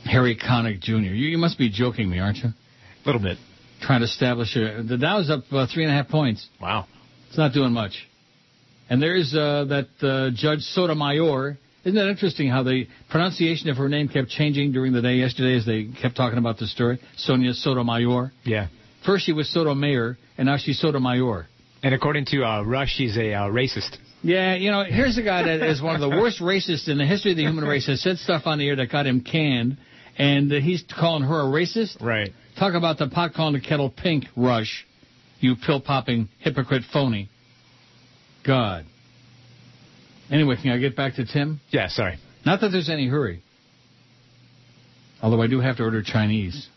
[0.08, 0.92] Harry Connick Jr.
[0.94, 2.48] You, you must be joking me, aren't you?
[2.48, 3.38] A little bit.
[3.82, 6.48] Trying to establish a, the Dow's up uh, three and a half points.
[6.60, 6.86] Wow.
[7.28, 7.92] It's not doing much.
[8.90, 11.58] And there's uh, that uh, Judge Sotomayor.
[11.84, 15.56] Isn't that interesting how the pronunciation of her name kept changing during the day yesterday
[15.56, 16.98] as they kept talking about the story?
[17.16, 18.32] Sonia Sotomayor.
[18.44, 18.68] Yeah.
[19.06, 21.46] First she was Sotomayor, and now she's Sotomayor.
[21.82, 23.96] And according to uh, Rush, she's a uh, racist.
[24.22, 27.06] Yeah, you know, here's a guy that is one of the worst racists in the
[27.06, 27.86] history of the human race.
[27.86, 29.78] Has said stuff on the air that got him canned,
[30.18, 32.02] and uh, he's calling her a racist.
[32.02, 32.32] Right.
[32.58, 34.86] Talk about the pot calling the kettle pink, Rush.
[35.40, 37.28] You pill popping hypocrite phony.
[38.44, 38.84] God.
[40.30, 41.60] Anyway, can I get back to Tim?
[41.70, 42.18] Yeah, sorry.
[42.44, 43.42] Not that there's any hurry.
[45.22, 46.68] Although I do have to order Chinese.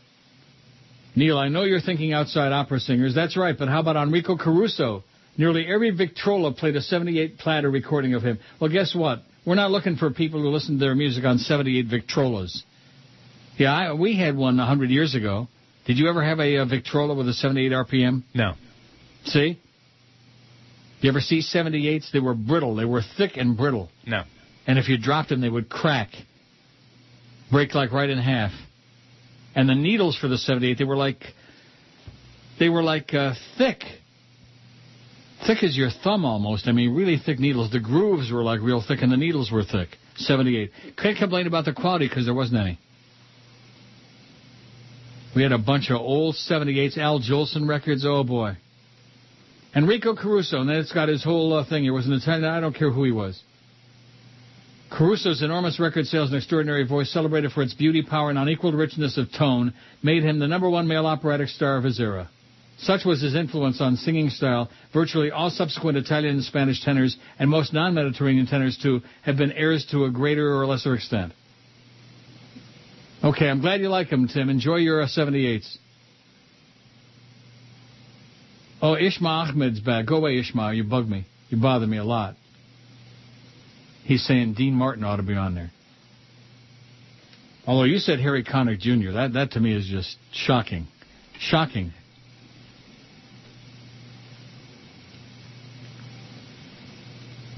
[1.16, 3.14] Neil, I know you're thinking outside opera singers.
[3.14, 5.04] That's right, but how about Enrico Caruso?
[5.38, 8.40] Nearly every Victrola played a 78 platter recording of him.
[8.60, 9.24] Well, guess what?
[9.46, 12.62] We're not looking for people who listen to their music on 78 Victrolas.
[13.58, 15.48] Yeah, I, we had one a 100 years ago.
[15.86, 18.24] Did you ever have a, uh Victrola with a 78 RPM?
[18.34, 18.54] No.
[19.26, 19.60] See?
[21.02, 22.12] You ever see 78s?
[22.12, 22.76] They were brittle.
[22.76, 23.90] They were thick and brittle.
[24.06, 24.24] No.
[24.68, 26.10] And if you dropped them, they would crack,
[27.52, 28.52] break like right in half.
[29.56, 31.22] And the needles for the 78, they were like,
[32.60, 33.80] they were like uh, thick.
[35.48, 36.68] Thick as your thumb almost.
[36.68, 37.72] I mean, really thick needles.
[37.72, 39.90] The grooves were like real thick and the needles were thick.
[40.18, 40.70] 78.
[40.98, 42.80] Can't complain about the quality because there wasn't any.
[45.36, 48.06] We had a bunch of old 78s, Al Jolson records.
[48.06, 48.58] Oh boy.
[49.74, 51.84] Enrico Caruso, and then it's got his whole uh, thing.
[51.84, 52.44] He was an Italian.
[52.44, 53.42] I don't care who he was.
[54.92, 59.18] Caruso's enormous record sales and extraordinary voice, celebrated for its beauty, power, and unequaled richness
[59.18, 62.30] of tone, made him the number one male operatic star of his era.
[62.78, 67.50] Such was his influence on singing style, virtually all subsequent Italian and Spanish tenors, and
[67.50, 71.32] most non-Mediterranean tenors too, have been heirs to a greater or lesser extent.
[73.24, 74.50] Okay, I'm glad you like him, Tim.
[74.50, 75.78] Enjoy your uh, 78s.
[78.82, 80.08] Oh, Ishma Ahmed's back.
[80.08, 80.76] Go away, Ishma.
[80.76, 81.28] You bug me.
[81.50, 82.36] You bother me a lot.
[84.04, 85.72] He's saying Dean Martin ought to be on there.
[87.68, 90.88] Although you said Harry Connick Jr., that, that to me is just shocking.
[91.40, 91.94] Shocking.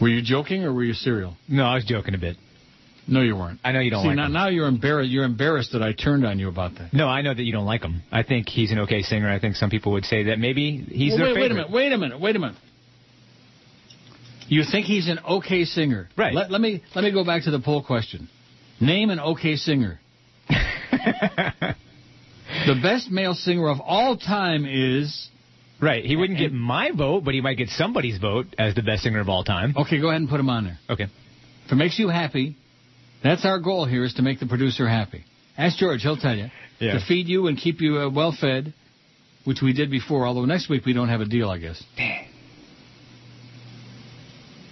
[0.01, 1.37] Were you joking or were you serial?
[1.47, 2.35] No, I was joking a bit.
[3.05, 3.59] No, you weren't.
[3.63, 4.33] I know you don't See, like now, him.
[4.33, 5.09] now you're embarrassed.
[5.09, 6.93] You're embarrassed that I turned on you about that.
[6.93, 8.01] No, I know that you don't like him.
[8.11, 9.29] I think he's an okay singer.
[9.29, 11.71] I think some people would say that maybe he's Well, their wait, wait a minute.
[11.71, 12.19] Wait a minute.
[12.21, 12.55] Wait a minute.
[14.47, 16.09] You think he's an okay singer?
[16.17, 16.33] Right.
[16.33, 18.29] Let, let me let me go back to the poll question.
[18.79, 19.99] Name an okay singer.
[20.49, 21.75] the
[22.81, 25.29] best male singer of all time is.
[25.81, 26.05] Right.
[26.05, 29.19] He wouldn't get my vote, but he might get somebody's vote as the best singer
[29.19, 29.73] of all time.
[29.75, 30.79] Okay, go ahead and put him on there.
[30.89, 31.07] Okay.
[31.65, 32.55] If it makes you happy,
[33.23, 35.23] that's our goal here is to make the producer happy.
[35.57, 36.47] Ask George; he'll tell you.
[36.79, 36.93] Yeah.
[36.93, 38.73] To feed you and keep you uh, well fed,
[39.45, 40.25] which we did before.
[40.27, 41.81] Although next week we don't have a deal, I guess.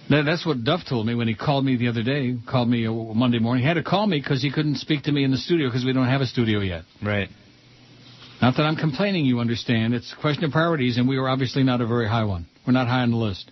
[0.10, 2.36] That, that's what Duff told me when he called me the other day.
[2.46, 3.64] Called me uh, Monday morning.
[3.64, 5.86] He had to call me because he couldn't speak to me in the studio because
[5.86, 6.84] we don't have a studio yet.
[7.02, 7.30] Right.
[8.42, 9.94] Not that I'm complaining, you understand.
[9.94, 12.48] It's a question of priorities, and we are obviously not a very high one.
[12.66, 13.50] We're not high on the list.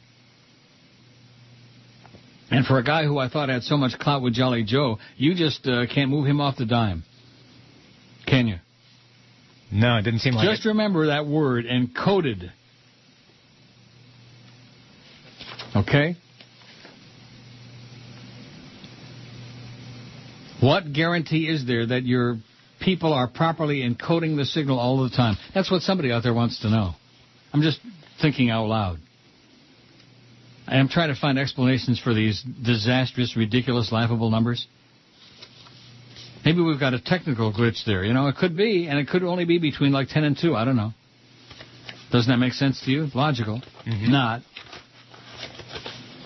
[2.52, 5.36] And for a guy who I thought had so much clout with Jolly Joe, you
[5.36, 7.04] just uh, can't move him off the dime.
[8.26, 8.58] Can you?
[9.72, 10.52] No, it didn't seem like it.
[10.52, 12.52] Just remember that word, encoded.
[15.76, 16.18] Okay?
[20.60, 22.38] What guarantee is there that your
[22.82, 25.38] people are properly encoding the signal all the time?
[25.54, 26.94] That's what somebody out there wants to know.
[27.54, 27.80] I'm just
[28.22, 29.00] thinking out loud.
[30.70, 34.68] I am trying to find explanations for these disastrous, ridiculous, laughable numbers.
[36.46, 38.04] Maybe we've got a technical glitch there.
[38.04, 40.56] You know, it could be, and it could only be between like 10 and 2.
[40.56, 40.92] I don't know.
[42.12, 43.08] Doesn't that make sense to you?
[43.16, 43.62] Logical.
[43.88, 44.12] Mm-hmm.
[44.12, 44.42] Not.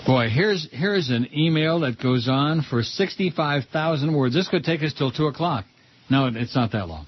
[0.06, 4.36] Boy, here's here's an email that goes on for 65,000 words.
[4.36, 5.66] This could take us till 2 o'clock.
[6.10, 7.08] No, it's not that long.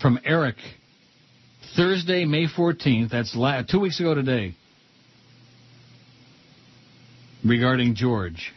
[0.00, 0.56] From Eric.
[1.74, 3.10] Thursday, May 14th.
[3.10, 4.54] That's la- two weeks ago today.
[7.44, 8.52] Regarding George.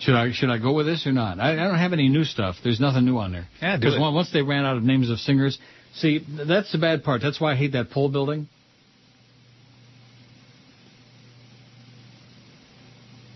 [0.00, 1.40] Should I should I go with this or not?
[1.40, 2.56] I, I don't have any new stuff.
[2.62, 3.48] There's nothing new on there.
[3.62, 5.58] Yeah, Because once they ran out of names of singers,
[5.94, 7.22] see that's the bad part.
[7.22, 8.48] That's why I hate that poll building.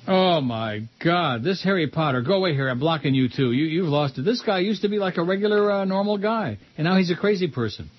[0.06, 1.44] Oh my God!
[1.44, 2.68] This Harry Potter, go away here!
[2.68, 3.52] I'm blocking you too.
[3.52, 4.22] You you've lost it.
[4.22, 7.16] This guy used to be like a regular uh, normal guy, and now he's a
[7.16, 7.90] crazy person.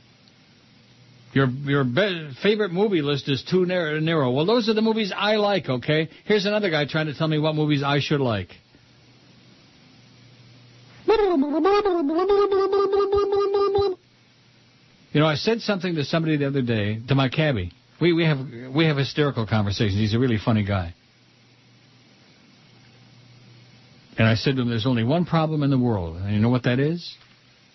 [1.34, 4.32] Your your be- favorite movie list is too narrow, narrow.
[4.32, 5.70] Well, those are the movies I like.
[5.70, 6.10] Okay.
[6.26, 8.50] Here's another guy trying to tell me what movies I should like.
[15.14, 17.72] You know, I said something to somebody the other day, to my cabbie.
[18.02, 18.40] We we have
[18.74, 20.00] we have hysterical conversations.
[20.00, 20.94] He's a really funny guy.
[24.18, 26.50] And I said to him, "There's only one problem in the world, and you know
[26.50, 27.16] what that is?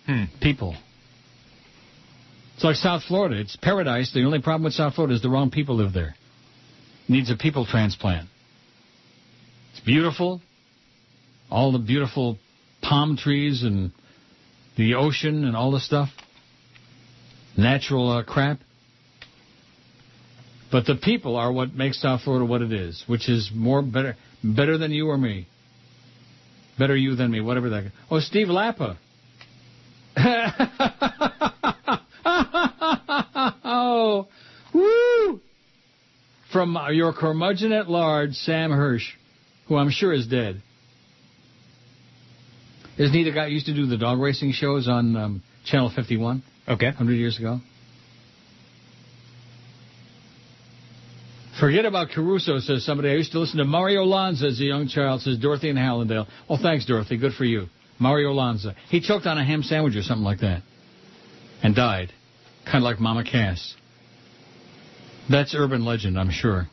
[0.05, 0.25] Hmm.
[0.41, 0.75] People.
[2.57, 3.39] It's like South Florida.
[3.39, 4.11] It's paradise.
[4.15, 6.15] The only problem with South Florida is the wrong people live there.
[7.07, 8.27] Needs a people transplant.
[9.73, 10.41] It's beautiful.
[11.51, 12.39] All the beautiful
[12.81, 13.91] palm trees and
[14.75, 16.09] the ocean and all the stuff.
[17.55, 18.57] Natural uh, crap.
[20.71, 24.15] But the people are what makes South Florida what it is, which is more better
[24.43, 25.47] better than you or me.
[26.79, 27.91] Better you than me, whatever that.
[28.09, 28.97] Oh, Steve Lappa.
[33.77, 34.27] oh,
[34.73, 35.41] woo!
[36.51, 39.09] From your curmudgeon at large, Sam Hirsch,
[39.67, 40.61] who I'm sure is dead.
[42.97, 45.91] Isn't he the guy who used to do the dog racing shows on um, Channel
[45.95, 46.41] 51?
[46.67, 46.87] Okay.
[46.87, 47.59] 100 years ago?
[51.59, 53.09] Forget about Caruso, says somebody.
[53.09, 56.27] I used to listen to Mario Lanza as a young child, says Dorothy in Hallandale.
[56.47, 57.17] Well, thanks, Dorothy.
[57.17, 57.67] Good for you.
[57.99, 58.75] Mario Lanza.
[58.89, 60.61] He choked on a ham sandwich or something like that
[61.63, 62.13] and died.
[62.71, 63.75] Kind of like Mama Cass.
[65.29, 66.67] That's urban legend, I'm sure.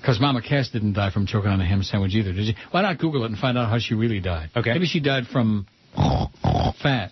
[0.00, 2.54] Because Mama Cass didn't die from choking on a ham sandwich either, did she?
[2.70, 4.50] Why not Google it and find out how she really died?
[4.56, 4.72] Okay.
[4.72, 5.66] Maybe she died from
[6.82, 7.10] fat,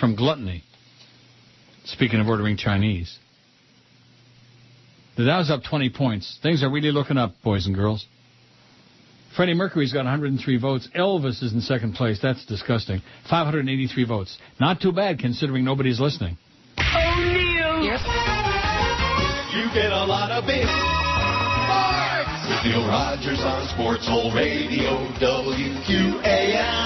[0.00, 0.64] from gluttony.
[1.84, 3.18] Speaking of ordering Chinese.
[5.16, 6.38] The Dow's up 20 points.
[6.42, 8.06] Things are really looking up, boys and girls.
[9.36, 10.88] Freddie Mercury's got 103 votes.
[10.96, 12.18] Elvis is in second place.
[12.22, 13.02] That's disgusting.
[13.28, 14.38] 583 votes.
[14.60, 16.38] Not too bad considering nobody's listening.
[19.54, 26.82] You get a lot of big farts with Neil Rogers on Sports Hole Radio WQAM.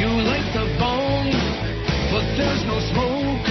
[0.00, 1.32] You like the bone,
[2.12, 3.46] but there's no smoke.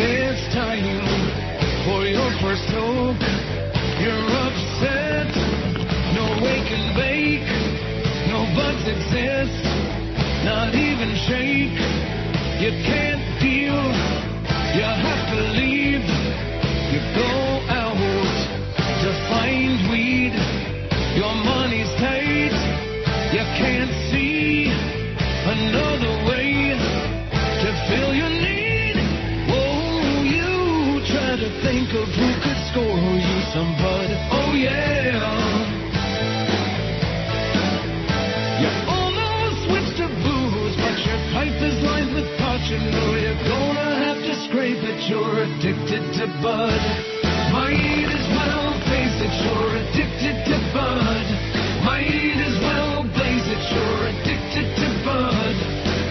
[0.00, 1.04] It's time
[1.84, 3.20] for your first toke.
[4.00, 4.43] You're
[11.26, 11.70] shake.
[12.60, 13.13] You can't
[45.04, 46.80] You're addicted to bud.
[47.52, 49.32] Might as well face it.
[49.44, 51.26] You're addicted to bud.
[51.84, 53.62] Might as well blaze it.
[53.68, 55.56] You're addicted to bud.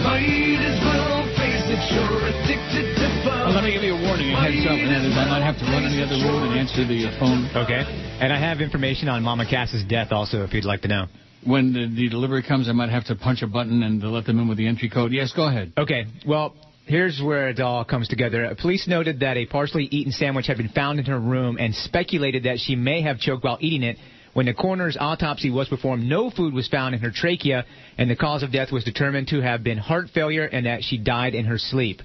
[0.05, 1.81] Might as well face it.
[1.89, 3.49] You're addicted to bud.
[3.49, 5.41] Well, let me give you a warning, a heads up, and that is I might
[5.41, 7.49] have to run in the other room and answer the uh, phone.
[7.65, 7.81] Okay.
[8.21, 11.05] And I have information on Mama Cass's death also, if you'd like to know.
[11.43, 14.25] When the, the delivery comes, I might have to punch a button and to let
[14.25, 15.11] them in with the entry code.
[15.11, 15.73] Yes, go ahead.
[15.77, 16.55] Okay, well,
[16.85, 18.55] here's where it all comes together.
[18.59, 22.43] Police noted that a partially eaten sandwich had been found in her room and speculated
[22.43, 23.97] that she may have choked while eating it.
[24.33, 27.65] When the coroner's autopsy was performed, no food was found in her trachea,
[27.99, 30.97] and the cause of death was determined to have been heart failure and that she
[30.97, 32.01] died in her sleep.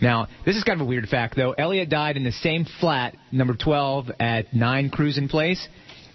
[0.00, 1.52] Now, this is kind of a weird fact, though.
[1.52, 5.68] Elliot died in the same flat, number 12, at 9 Curzon Place,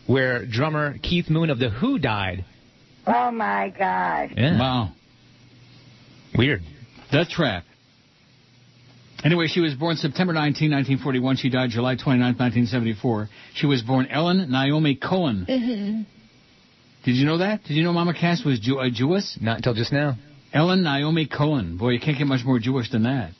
[0.07, 2.43] where drummer Keith Moon of The Who died.
[3.05, 4.31] Oh my gosh.
[4.35, 4.59] Yeah.
[4.59, 4.93] Wow.
[6.35, 6.63] Weird.
[7.11, 7.63] Death trap.
[9.25, 11.37] Anyway, she was born September 19, 1941.
[11.37, 13.27] She died July 29, 1974.
[13.55, 15.47] She was born Ellen Naomi Cohen.
[15.49, 16.01] Mm-hmm.
[17.05, 17.63] Did you know that?
[17.63, 19.39] Did you know Mama Cass was Jew- uh, Jewess?
[19.41, 20.15] Not until just now.
[20.53, 21.75] Ellen Naomi Cohen.
[21.77, 23.31] Boy, you can't get much more Jewish than that.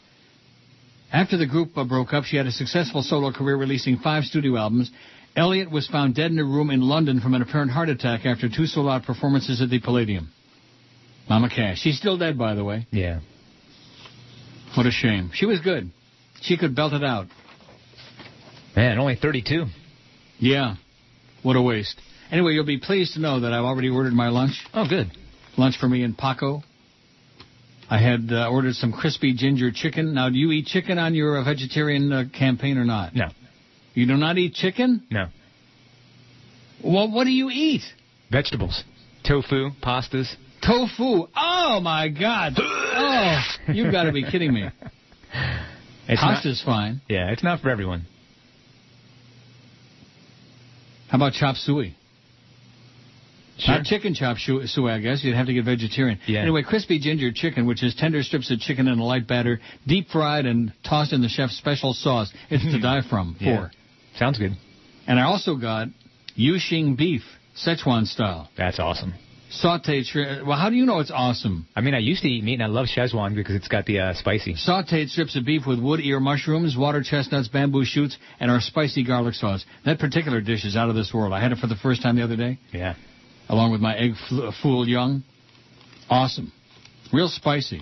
[1.14, 4.58] After the group uh, broke up, she had a successful solo career releasing five studio
[4.58, 4.90] albums.
[5.36, 8.50] Elliot was found dead in a room in London from an apparent heart attack after
[8.50, 10.32] two sold-out performances at the Palladium.
[11.30, 11.78] Mama Cass.
[11.78, 12.88] She's still dead, by the way.
[12.90, 13.20] Yeah.
[14.76, 15.32] What a shame.
[15.34, 15.92] She was good.
[16.42, 17.28] She could belt it out.
[18.76, 19.66] Man, only 32.
[20.40, 20.76] Yeah.
[21.44, 22.00] What a waste.
[22.32, 24.62] Anyway, you'll be pleased to know that I've already ordered my lunch.
[24.74, 25.12] Oh, good.
[25.58, 26.62] Lunch for me and Paco.
[27.90, 30.14] I had uh, ordered some crispy ginger chicken.
[30.14, 33.16] Now, do you eat chicken on your uh, vegetarian uh, campaign or not?
[33.16, 33.28] No.
[33.94, 35.06] You do not eat chicken?
[35.10, 35.28] No.
[36.84, 37.84] Well, what do you eat?
[38.32, 38.84] Vegetables.
[39.24, 40.36] Tofu, pastas.
[40.62, 41.28] Tofu.
[41.36, 42.54] Oh, my God.
[42.58, 44.70] Oh, you've got to be kidding me.
[46.08, 47.02] It's Pasta's fine.
[47.10, 48.06] Yeah, it's not for everyone.
[51.10, 51.96] How about chop suey?
[53.58, 53.76] Sure.
[53.76, 55.24] Not chicken chop suey, I guess.
[55.24, 56.20] You'd have to get vegetarian.
[56.28, 56.42] Yeah.
[56.42, 60.10] Anyway, crispy ginger chicken, which is tender strips of chicken in a light batter, deep
[60.10, 62.34] fried and tossed in the chef's special sauce.
[62.50, 62.82] It's to hmm.
[62.82, 63.38] die from.
[63.40, 63.70] Yeah.
[64.18, 64.58] Sounds good.
[65.08, 65.88] And I also got
[66.38, 67.22] Yushing beef,
[67.58, 68.50] Szechuan style.
[68.58, 69.14] That's awesome.
[69.52, 70.46] Sauteed shrimp.
[70.48, 71.68] Well, how do you know it's awesome?
[71.76, 74.00] I mean, I used to eat meat, and I love Szechuan because it's got the
[74.00, 74.56] uh, spicy.
[74.56, 79.04] Sauteed strips of beef with wood ear mushrooms, water chestnuts, bamboo shoots, and our spicy
[79.06, 79.64] garlic sauce.
[79.86, 81.32] That particular dish is out of this world.
[81.32, 82.96] I had it for the first time the other day, Yeah.
[83.48, 85.24] along with my egg fl- fool young.
[86.10, 86.52] Awesome.
[87.14, 87.82] Real spicy.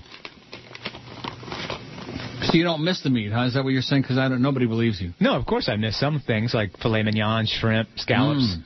[2.43, 3.43] So you don't miss the meat, huh?
[3.45, 4.01] Is that what you're saying?
[4.01, 4.41] Because I don't.
[4.41, 5.13] Nobody believes you.
[5.19, 8.43] No, of course I miss some things like filet mignon, shrimp, scallops.
[8.57, 8.63] Mm.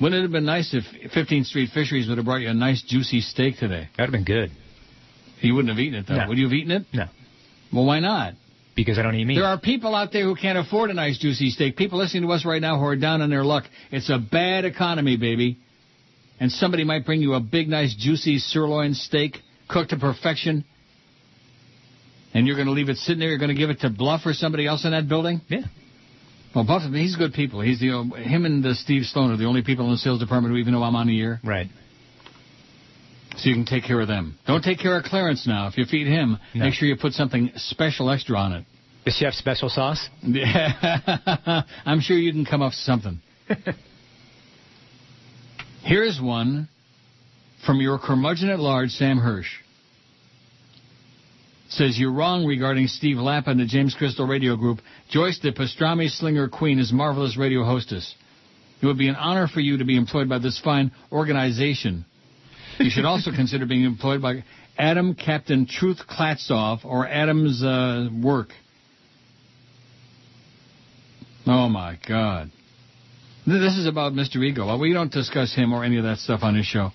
[0.00, 2.82] Wouldn't it have been nice if 15th Street Fisheries would have brought you a nice
[2.82, 3.88] juicy steak today?
[3.96, 4.50] That'd have been good.
[5.40, 6.16] You wouldn't have eaten it though.
[6.16, 6.28] No.
[6.28, 6.86] Would you have eaten it?
[6.92, 7.06] No.
[7.72, 8.34] Well, why not?
[8.74, 9.36] Because I don't eat meat.
[9.36, 11.76] There are people out there who can't afford a nice juicy steak.
[11.76, 13.64] People listening to us right now who are down on their luck.
[13.90, 15.58] It's a bad economy, baby.
[16.38, 20.64] And somebody might bring you a big, nice, juicy sirloin steak cooked to perfection.
[22.34, 23.30] And you're going to leave it sitting there.
[23.30, 25.40] You're going to give it to Bluff or somebody else in that building.
[25.48, 25.60] Yeah.
[26.56, 27.60] Well, Bluff, he's good people.
[27.60, 30.54] He's the him and uh, Steve Stone are the only people in the sales department
[30.54, 31.38] who even know I'm on the air.
[31.44, 31.66] Right.
[33.36, 34.38] So you can take care of them.
[34.46, 35.68] Don't take care of Clarence now.
[35.68, 38.64] If you feed him, make sure you put something special extra on it.
[39.04, 40.08] The chef's special sauce?
[40.22, 41.64] Yeah.
[41.84, 43.20] I'm sure you can come up with something.
[45.84, 46.70] Here's one
[47.66, 49.50] from your curmudgeon at large, Sam Hirsch.
[51.68, 54.80] Says you're wrong regarding Steve Lapp and the James Crystal Radio Group.
[55.10, 58.14] Joyce, the pastrami slinger queen, is marvelous radio hostess.
[58.80, 62.04] It would be an honor for you to be employed by this fine organization.
[62.78, 64.44] You should also consider being employed by
[64.78, 68.48] Adam Captain Truth Klatzoff or Adam's uh, work.
[71.46, 72.50] Oh my God.
[73.46, 74.44] This is about Mr.
[74.44, 74.66] Ego.
[74.66, 76.90] Well, we don't discuss him or any of that stuff on his show.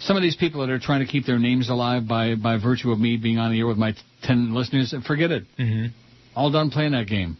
[0.00, 2.90] Some of these people that are trying to keep their names alive by, by virtue
[2.90, 5.44] of me being on the air with my t- 10 listeners, forget it.
[5.58, 5.86] Mm-hmm.
[6.34, 7.36] All done playing that game.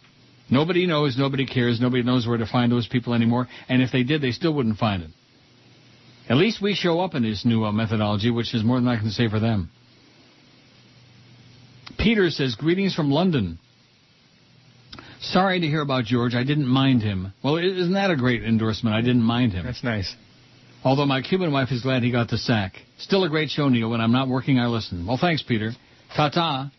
[0.51, 4.03] Nobody knows, nobody cares, nobody knows where to find those people anymore, and if they
[4.03, 5.11] did, they still wouldn't find it.
[6.29, 8.99] At least we show up in this new uh, methodology, which is more than I
[8.99, 9.71] can say for them.
[11.99, 13.59] Peter says, Greetings from London.
[15.21, 16.35] Sorry to hear about George.
[16.35, 17.33] I didn't mind him.
[17.43, 18.95] Well, isn't that a great endorsement?
[18.95, 19.65] I didn't mind him.
[19.65, 20.15] That's nice.
[20.85, 22.75] Although my Cuban wife is glad he got the sack.
[22.99, 23.91] Still a great show, Neil.
[23.91, 25.07] When I'm not working, I listen.
[25.07, 25.73] Well, thanks, Peter.
[26.15, 26.71] Ta-ta.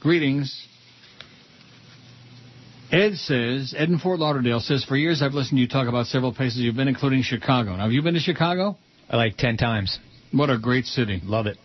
[0.00, 0.68] Greetings.
[2.92, 6.06] Ed says, Ed in Fort Lauderdale says, for years I've listened to you talk about
[6.06, 7.74] several places you've been, including Chicago.
[7.74, 8.76] Now, have you been to Chicago?
[9.10, 9.98] I like ten times.
[10.30, 11.20] What a great city.
[11.24, 11.56] Love it.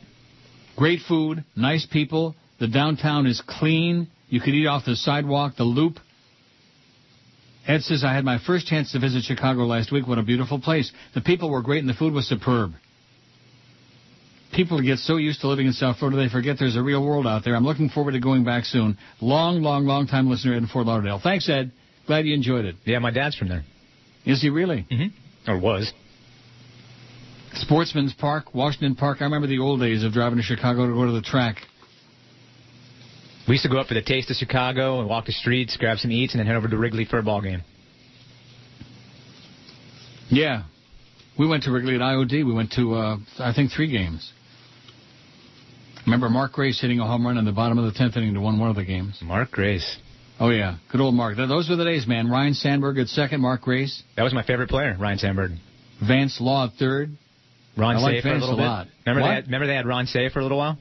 [0.76, 2.36] Great food, nice people.
[2.60, 4.08] The downtown is clean.
[4.30, 6.00] You could eat off the sidewalk, the loop.
[7.70, 10.08] Ed says, I had my first chance to visit Chicago last week.
[10.08, 10.92] What a beautiful place.
[11.14, 12.72] The people were great and the food was superb.
[14.52, 17.28] People get so used to living in South Florida they forget there's a real world
[17.28, 17.56] out there.
[17.56, 18.98] I'm looking forward to going back soon.
[19.22, 21.20] Long, long, long time listener in Fort Lauderdale.
[21.22, 21.72] Thanks, Ed.
[22.08, 22.76] Glad you enjoyed it.
[22.86, 23.64] Yeah, my dad's from there.
[24.26, 24.88] Is he really?
[24.92, 25.52] Mm-hmm.
[25.52, 25.94] Or was.
[27.54, 29.20] Sportsman's Park, Washington Park.
[29.22, 31.58] I remember the old days of driving to Chicago to go to the track.
[33.50, 35.98] We used to go up for the Taste of Chicago and walk the streets, grab
[35.98, 37.64] some eats, and then head over to Wrigley for a ball game.
[40.30, 40.64] Yeah.
[41.38, 42.46] We went to Wrigley at IOD.
[42.46, 44.32] We went to, uh, I think, three games.
[46.06, 48.42] Remember Mark Grace hitting a home run in the bottom of the 10th inning to
[48.42, 49.18] win one of the games?
[49.22, 49.98] Mark Grace.
[50.40, 50.78] Oh, yeah.
[50.92, 51.36] Good old Mark.
[51.36, 52.30] Those were the days, man.
[52.30, 54.04] Ryne Sandberg at second, Mark Grace.
[54.16, 55.52] That was my favorite player, Ryne Sandberg.
[56.08, 57.18] Vance Law at third.
[57.76, 58.64] Ron I like Cey for a little a bit.
[58.64, 58.88] lot.
[59.06, 59.28] Remember What?
[59.30, 60.78] they had, remember they had Ron Cey for a little while.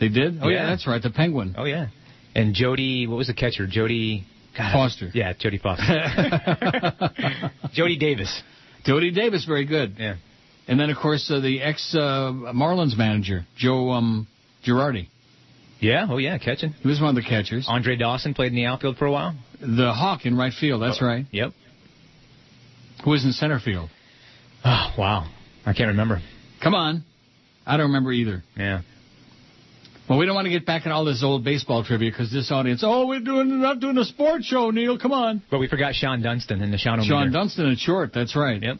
[0.00, 0.38] They did?
[0.42, 0.66] Oh, yeah, Yeah.
[0.66, 1.02] that's right.
[1.02, 1.54] The Penguin.
[1.56, 1.88] Oh yeah.
[2.34, 3.66] And Jody, what was the catcher?
[3.66, 4.24] Jody
[4.56, 5.10] God, Foster.
[5.14, 5.84] Yeah, Jody Foster.
[7.72, 8.42] Jody Davis.
[8.84, 9.94] Jody Davis, very good.
[9.98, 10.16] Yeah.
[10.66, 11.98] And then, of course, uh, the ex uh,
[12.54, 14.26] Marlins manager, Joe um,
[14.66, 15.08] Girardi.
[15.80, 16.06] Yeah.
[16.08, 16.70] Oh yeah, catching.
[16.72, 17.66] He was one of the catchers.
[17.68, 19.34] Andre Dawson played in the outfield for a while.
[19.60, 21.26] The Hawk in right field, that's right.
[21.30, 21.52] Yep.
[23.04, 23.90] Who was in center field?
[24.64, 25.28] Oh wow,
[25.66, 26.22] I can't remember.
[26.62, 27.04] Come on.
[27.66, 28.42] I don't remember either.
[28.56, 28.80] Yeah.
[30.08, 32.50] Well, we don't want to get back in all this old baseball trivia because this
[32.50, 34.98] audience, oh, we're doing not doing a sports show, Neil.
[34.98, 35.42] Come on.
[35.50, 38.12] But we forgot Shawon Dunston in the Sean Shawon Dunston at short.
[38.12, 38.62] That's right.
[38.62, 38.76] Yep.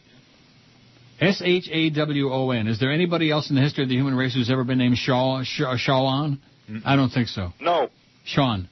[1.21, 2.67] S H A W O N.
[2.67, 4.99] Is there anybody else in the history of the human race who's ever been named
[4.99, 6.39] Shaw Shaw uh, Shawan?
[6.71, 6.83] Mm.
[6.85, 7.53] I don't think so.
[7.61, 7.89] No.
[8.25, 8.69] Sean.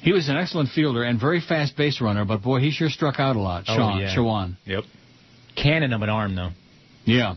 [0.00, 3.18] He was an excellent fielder and very fast base runner, but boy, he sure struck
[3.18, 3.64] out a lot.
[3.66, 4.14] Oh, Sean, yeah.
[4.14, 4.56] Shawan.
[4.64, 4.84] Yep.
[5.56, 6.50] Cannon of an arm though.
[7.04, 7.34] Yeah,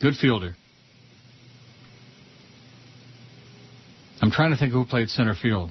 [0.00, 0.54] good fielder.
[4.26, 5.70] I'm trying to think who played center field.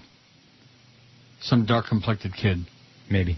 [1.42, 2.60] Some dark-complected kid.
[3.12, 3.38] Maybe.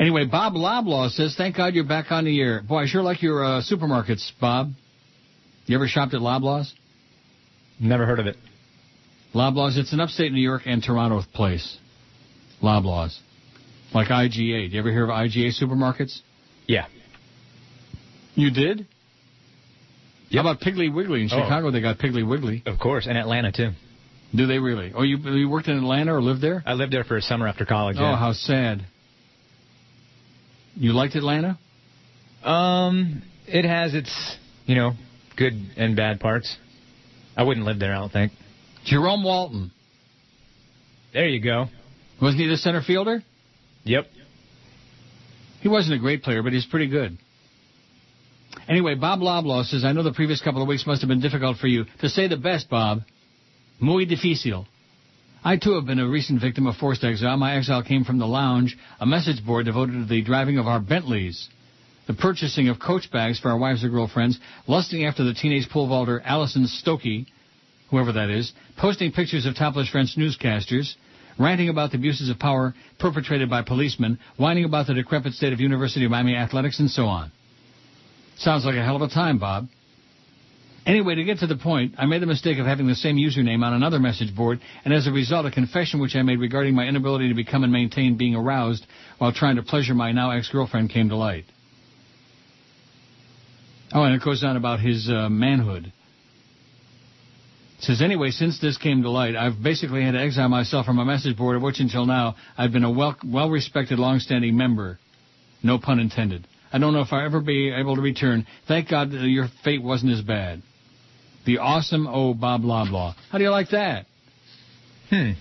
[0.00, 3.22] Anyway, Bob Loblaw says, "Thank God you're back on the air." Boy, I sure like
[3.22, 4.72] your uh, supermarkets, Bob.
[5.66, 6.74] You ever shopped at Loblaw's?
[7.78, 8.36] Never heard of it.
[9.32, 9.78] Loblaw's.
[9.78, 11.78] It's an upstate New York and Toronto place.
[12.60, 13.16] Loblaw's,
[13.94, 14.32] like IGA.
[14.32, 14.42] Do
[14.74, 16.18] you ever hear of IGA supermarkets?
[16.66, 16.86] Yeah.
[18.34, 18.88] You did?
[20.32, 21.40] How about Piggly Wiggly in Oh.
[21.44, 21.70] Chicago?
[21.70, 22.64] They got Piggly Wiggly.
[22.66, 23.70] Of course, and Atlanta too.
[24.34, 24.92] Do they really?
[24.94, 26.62] Oh, you you worked in Atlanta or lived there?
[26.64, 27.96] I lived there for a summer after college.
[27.98, 28.16] Oh, yeah.
[28.16, 28.82] how sad.
[30.76, 31.58] You liked Atlanta?
[32.44, 34.36] Um, it has its,
[34.66, 34.92] you know,
[35.36, 36.56] good and bad parts.
[37.36, 38.32] I wouldn't live there, I don't think.
[38.84, 39.72] Jerome Walton.
[41.12, 41.66] There you go.
[42.22, 43.22] Wasn't he the center fielder?
[43.84, 44.06] Yep.
[45.60, 47.18] He wasn't a great player, but he's pretty good.
[48.68, 51.58] Anyway, Bob Loblaw says, I know the previous couple of weeks must have been difficult
[51.58, 51.84] for you.
[52.00, 53.00] To say the best, Bob,
[53.80, 54.66] muy difícil.
[55.42, 57.36] I too have been a recent victim of forced exile.
[57.36, 60.80] My exile came from the lounge, a message board devoted to the driving of our
[60.80, 61.48] Bentleys,
[62.06, 65.88] the purchasing of coach bags for our wives or girlfriends, lusting after the teenage pole
[65.88, 67.26] vaulter Allison Stokke,
[67.90, 70.94] whoever that is, posting pictures of topless French newscasters,
[71.38, 75.60] ranting about the abuses of power perpetrated by policemen, whining about the decrepit state of
[75.60, 77.32] University of Miami athletics, and so on.
[78.36, 79.68] Sounds like a hell of a time, Bob.
[80.86, 83.62] Anyway, to get to the point, I made the mistake of having the same username
[83.62, 86.86] on another message board, and as a result, a confession which I made regarding my
[86.86, 88.86] inability to become and maintain being aroused
[89.18, 91.44] while trying to pleasure my now ex-girlfriend came to light.
[93.92, 95.92] Oh, and it goes on about his uh, manhood.
[97.78, 100.98] It says, anyway, since this came to light, I've basically had to exile myself from
[100.98, 104.98] a message board of which until now I've been a well, well-respected, long-standing member.
[105.62, 106.46] No pun intended.
[106.72, 108.46] I don't know if I'll ever be able to return.
[108.68, 110.62] Thank God your fate wasn't as bad.
[111.50, 113.16] The awesome oh blah blah blah.
[113.32, 114.06] How do you like that?
[115.08, 115.32] Hmm.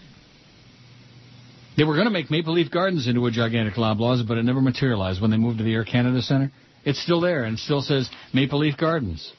[1.77, 4.59] They were going to make Maple Leaf Gardens into a gigantic Loblaws, but it never
[4.59, 6.51] materialized when they moved to the Air Canada Center.
[6.83, 9.31] It's still there and still says Maple Leaf Gardens.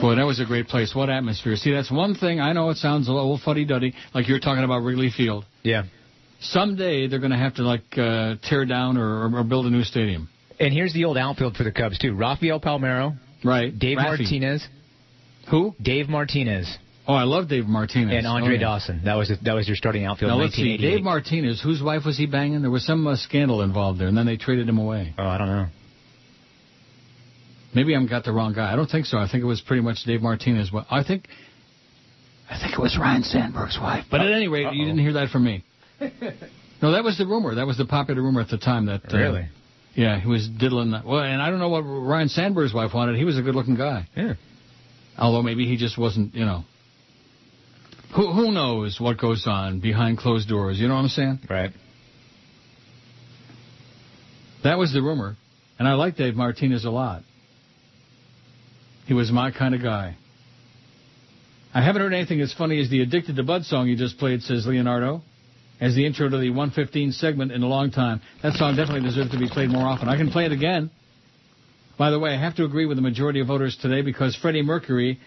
[0.00, 0.94] Boy, that was a great place.
[0.94, 1.54] What atmosphere.
[1.56, 2.40] See, that's one thing.
[2.40, 5.44] I know it sounds a little fuddy-duddy, like you're talking about Wrigley Field.
[5.62, 5.82] Yeah.
[6.40, 9.84] Someday they're going to have to, like, uh, tear down or, or build a new
[9.84, 10.30] stadium.
[10.58, 12.14] And here's the old outfield for the Cubs, too.
[12.14, 13.18] Rafael Palmeiro.
[13.44, 13.78] Right.
[13.78, 14.22] Dave Raffy.
[14.22, 14.66] Martinez.
[15.50, 15.74] Who?
[15.80, 16.78] Dave Martinez.
[17.08, 18.12] Oh, I love Dave Martinez.
[18.16, 18.60] And Andre Oh, yeah.
[18.60, 19.00] Dawson.
[19.04, 20.76] That was that was your starting outfield Now let's see.
[20.76, 22.62] Dave Martinez, whose wife was he banging?
[22.62, 25.14] There was some uh, scandal involved there, and then they traded him away.
[25.16, 25.66] Oh, I don't know.
[27.74, 28.72] Maybe I'm got the wrong guy.
[28.72, 29.18] I don't think so.
[29.18, 30.72] I think it was pretty much Dave Martinez.
[30.72, 31.28] Well, I think,
[32.50, 34.06] I think it was Ryne Sandberg's wife.
[34.10, 35.64] But at any rate, you didn't hear that from me.
[36.82, 37.54] No, that was the rumor.
[37.54, 38.84] That was the popular rumor at the time.
[38.84, 39.48] That uh, Really?
[39.94, 40.90] Yeah, he was diddling.
[40.90, 41.06] That.
[41.06, 43.16] Well, and I don't know what Ryne Sandberg's wife wanted.
[43.16, 44.06] He was a good-looking guy.
[44.14, 44.34] Yeah.
[45.18, 46.34] Although maybe he just wasn't.
[46.34, 46.64] You know.
[48.14, 50.78] Who who knows what goes on behind closed doors?
[50.78, 51.40] You know what I'm saying?
[51.48, 51.72] Right.
[54.64, 55.36] That was the rumor,
[55.78, 57.22] and I like Dave Martinez a lot.
[59.06, 60.16] He was my kind of guy.
[61.72, 64.42] I haven't heard anything as funny as the Addicted to Bud song you just played,
[64.42, 65.22] says Leonardo,
[65.78, 68.22] as the intro to the 115 segment in a long time.
[68.42, 70.08] That song definitely deserves to be played more often.
[70.08, 70.90] I can play it again.
[71.98, 74.62] By the way, I have to agree with the majority of voters today because Freddie
[74.62, 75.18] Mercury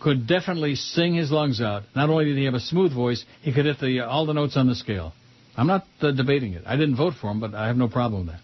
[0.00, 1.84] could definitely sing his lungs out.
[1.96, 4.56] Not only did he have a smooth voice, he could hit the all the notes
[4.56, 5.12] on the scale.
[5.56, 6.62] I'm not uh, debating it.
[6.66, 8.40] I didn't vote for him, but I have no problem with that.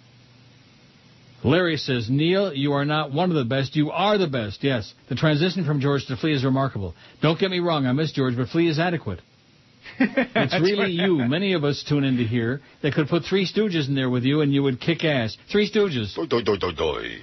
[1.45, 3.77] Larry says, Neil, you are not one of the best.
[3.77, 4.65] You are the best.
[4.65, 4.93] Yes.
[5.11, 6.95] The transition from George to Flea is remarkable.
[7.21, 7.87] Don't get me wrong.
[7.87, 9.21] I miss George, but Flea is adequate.
[10.01, 11.19] It's really you.
[11.19, 12.63] Many of us tune into here.
[12.83, 15.37] They could put Three Stooges in there with you, and you would kick ass.
[15.53, 16.17] Three Stooges.
[16.17, 17.19] Doi, doi, doi, doi.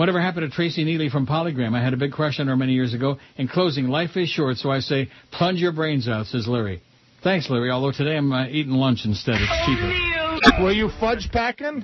[0.00, 1.76] Whatever happened to Tracy Neely from Polygram?
[1.76, 3.18] I had a big crush on her many years ago.
[3.36, 6.80] In closing, life is short, so I say, plunge your brains out, says Larry.
[7.22, 9.34] Thanks, Larry, although today I'm uh, eating lunch instead.
[9.36, 10.62] It's cheaper.
[10.64, 11.82] Were you fudge packing?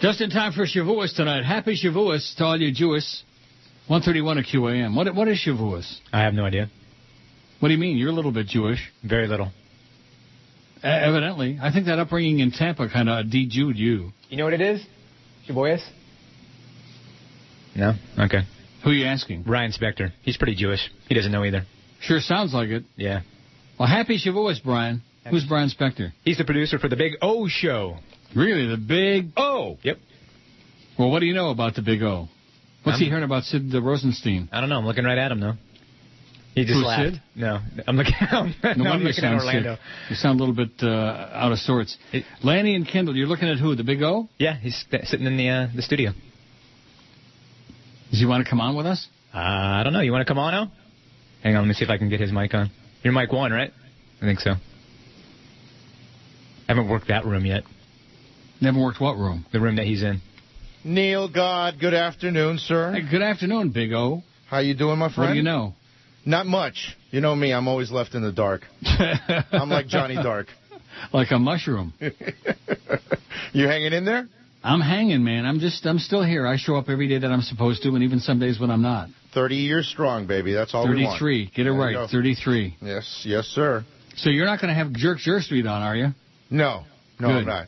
[0.00, 1.44] Just in time for Shavuos tonight.
[1.44, 3.24] Happy Shavuos to all you Jewish.
[3.88, 4.94] 131 at QAM.
[4.94, 5.98] What, what is Shavuos?
[6.12, 6.70] I have no idea.
[7.58, 7.96] What do you mean?
[7.96, 8.80] You're a little bit Jewish.
[9.02, 9.50] Very little.
[10.82, 11.58] Uh, evidently.
[11.60, 14.12] I think that upbringing in Tampa kind of de-Jewed you.
[14.28, 14.84] You know what it is?
[15.48, 15.86] Shaboyas?
[17.76, 17.92] No?
[18.18, 18.40] Okay.
[18.84, 19.44] Who are you asking?
[19.44, 20.12] Ryan Spector.
[20.22, 20.80] He's pretty Jewish.
[21.08, 21.66] He doesn't know either.
[22.00, 22.84] Sure sounds like it.
[22.96, 23.20] Yeah.
[23.78, 25.02] Well, happy Shavuos, Brian.
[25.28, 26.12] Who's Brian Spector?
[26.24, 27.96] He's the producer for the Big O Show.
[28.34, 28.66] Really?
[28.66, 29.76] The Big O?
[29.82, 29.98] Yep.
[30.98, 32.28] Well, what do you know about the Big O?
[32.82, 34.48] What's I'm- he hearing about Sid Rosenstein?
[34.50, 34.78] I don't know.
[34.78, 35.54] I'm looking right at him, though.
[36.54, 37.14] He just Who, laughed.
[37.14, 37.22] Sid?
[37.36, 38.14] No, I'm looking.
[38.20, 39.74] I'm, No no, I'm wonder you looking at sound Orlando.
[39.74, 39.80] sick.
[40.10, 41.96] You sound a little bit uh, out of sorts.
[42.42, 43.74] Lanny and Kendall, you're looking at who?
[43.76, 44.28] The Big O?
[44.38, 46.12] Yeah, he's sitting in the uh, the studio.
[48.10, 49.06] Does he want to come on with us?
[49.32, 50.00] Uh, I don't know.
[50.00, 50.72] You want to come on now?
[51.44, 52.70] Hang on, let me see if I can get his mic on.
[53.02, 53.72] You're mic one, right?
[54.20, 54.50] I think so.
[54.50, 54.56] I
[56.68, 57.62] haven't worked that room yet.
[58.60, 59.46] Never worked what room?
[59.52, 60.20] The room that he's in.
[60.84, 62.92] Neil God, good afternoon, sir.
[62.92, 64.22] Hey, good afternoon, Big O.
[64.48, 65.30] How you doing, my friend?
[65.30, 65.74] What do you know?
[66.24, 66.96] Not much.
[67.10, 68.62] You know me, I'm always left in the dark.
[69.52, 70.48] I'm like Johnny Dark.
[71.12, 71.94] Like a mushroom.
[73.52, 74.28] You hanging in there?
[74.62, 75.46] I'm hanging, man.
[75.46, 76.46] I'm just, I'm still here.
[76.46, 78.82] I show up every day that I'm supposed to, and even some days when I'm
[78.82, 79.08] not.
[79.34, 80.52] 30 years strong, baby.
[80.52, 81.18] That's all we want.
[81.18, 81.46] 33.
[81.46, 82.10] Get it There right.
[82.10, 82.76] 33.
[82.82, 83.84] Yes, yes, sir.
[84.16, 86.08] So you're not going to have Jerk Jerk Street on, are you?
[86.50, 86.84] No,
[87.18, 87.36] no, Good.
[87.38, 87.66] I'm not.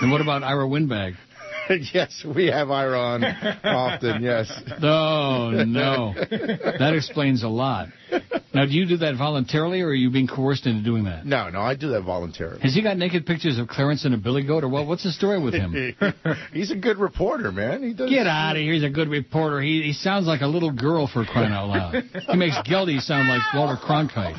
[0.00, 1.14] And what about Ira Windbag?
[1.94, 3.24] yes, we have iron
[3.64, 4.50] often, yes.
[4.82, 6.14] Oh, no.
[6.14, 7.88] That explains a lot.
[8.54, 11.24] now, do you do that voluntarily, or are you being coerced into doing that?
[11.24, 12.60] No, no, I do that voluntarily.
[12.60, 14.86] Has he got naked pictures of Clarence and a billy goat, or what?
[14.86, 15.72] What's the story with him?
[16.52, 17.82] He's a good reporter, man.
[17.82, 18.10] He does.
[18.10, 18.74] Get out of here!
[18.74, 19.60] He's a good reporter.
[19.60, 22.04] He he sounds like a little girl for crying out loud.
[22.30, 24.38] He makes Geldy sound like Walter Cronkite.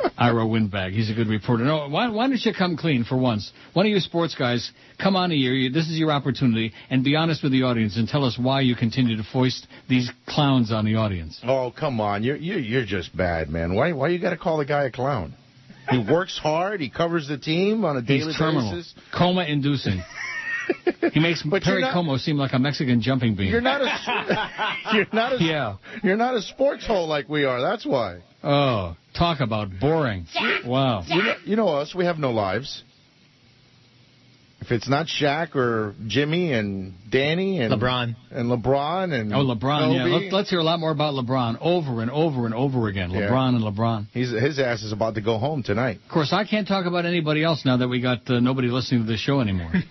[0.20, 0.92] Ira Windbag.
[0.92, 1.64] He's a good reporter.
[1.64, 3.50] No, why, why don't you come clean for once?
[3.72, 4.70] One of you sports guys,
[5.02, 5.52] come on here.
[5.54, 8.60] You, this is your opportunity, and be honest with the audience and tell us why
[8.60, 11.40] you continue to foist these clowns on the audience.
[11.42, 12.22] Oh, Oh, come on.
[12.22, 13.74] You're you're, you're just bad, man.
[13.74, 15.34] Why why you got to call the guy a clown?
[15.90, 16.80] He works hard.
[16.80, 18.94] He covers the team on a daily He's terminal, basis.
[19.16, 20.00] coma-inducing.
[21.12, 23.48] he makes But Perry not- Como seem like a Mexican jumping bean.
[23.48, 25.76] You're not a you're not a Yeah.
[26.04, 27.60] you're not a sports hole like we are.
[27.60, 28.20] That's why.
[28.44, 30.26] Oh, talk about boring.
[30.64, 31.02] Wow.
[31.06, 31.94] You know, you know us.
[31.94, 32.84] We have no lives.
[34.62, 38.14] If it's not Shaq or Jimmy and Danny and LeBron.
[38.30, 39.94] and LeBron and Oh, LeBron.
[39.94, 42.86] Yeah, Kobe, Let, let's hear a lot more about LeBron over and over and over
[42.88, 43.10] again.
[43.10, 43.22] Yeah.
[43.30, 44.08] LeBron and LeBron.
[44.12, 46.00] he's his ass is about to go home tonight.
[46.04, 49.06] Of course, I can't talk about anybody else now that we got uh, nobody listening
[49.06, 49.72] to the show anymore.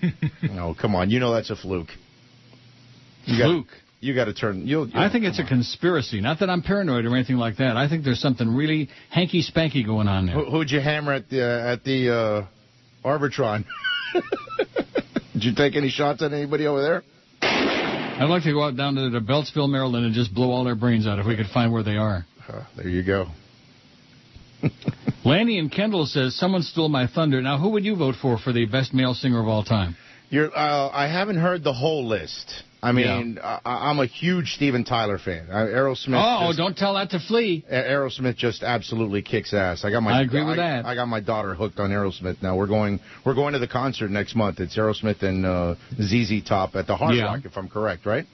[0.44, 1.10] No, come on.
[1.10, 1.90] You know that's a fluke.
[3.26, 3.68] You got- Fluke.
[4.02, 4.66] You got to turn.
[4.66, 6.22] You'll, you'll- I think it's a conspiracy.
[6.22, 7.76] Not that I'm paranoid or anything like that.
[7.76, 10.36] I think there's something really hanky spanky going on there.
[10.36, 12.46] Who, who'd you hammer at the uh, at the uh,
[13.08, 13.66] Arbitron?
[15.34, 17.04] Did you take any shots at anybody over there?
[17.42, 20.76] I'd like to go out down to, to Beltsville, Maryland, and just blow all their
[20.76, 22.26] brains out if we could find where they are.
[22.48, 23.28] Uh, there you go.
[25.26, 27.42] Lanny and Kendall says someone stole my thunder.
[27.42, 29.96] Now, who would you vote for for the best male singer of all time?
[30.30, 30.56] You're.
[30.56, 32.64] Uh, I haven't heard the whole list.
[32.82, 35.48] I mean, I, I'm a huge Steven Tyler fan.
[35.48, 36.16] Aerosmith.
[36.16, 37.66] Oh, just- don't tell that to Flea.
[37.70, 39.84] A- Aerosmith just absolutely kicks ass.
[39.84, 40.20] I got my.
[40.20, 40.86] I agree with I, that.
[40.86, 42.56] I got my daughter hooked on Aerosmith now.
[42.56, 43.00] We're going.
[43.26, 44.60] We're going to the concert next month.
[44.62, 47.26] It's Aerosmith and uh, ZZ Top at the Hard Yeah.
[47.26, 48.26] Rock, if I'm correct, right?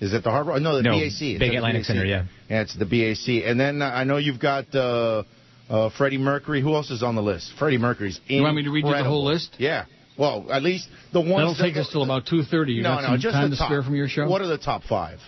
[0.00, 0.62] Is it the Hard Rock?
[0.62, 1.06] No, the No, BAC.
[1.06, 1.86] It's Big the Atlantic BAC.
[1.86, 2.24] Center, yeah.
[2.48, 3.48] Yeah, it's the BAC.
[3.50, 5.24] And then uh, I know you've got uh,
[5.68, 6.62] uh, Freddie Mercury.
[6.62, 7.52] Who else is on the list?
[7.58, 8.20] Freddie Mercury's.
[8.28, 9.56] You want me to read you the whole list?
[9.58, 9.86] Yeah.
[10.18, 11.36] Well, at least the ones.
[11.36, 12.74] That'll that- take us till about 2.30.
[12.74, 13.68] You no, got no, some just time the to top.
[13.68, 14.28] spare from your show?
[14.28, 15.20] What are the top five?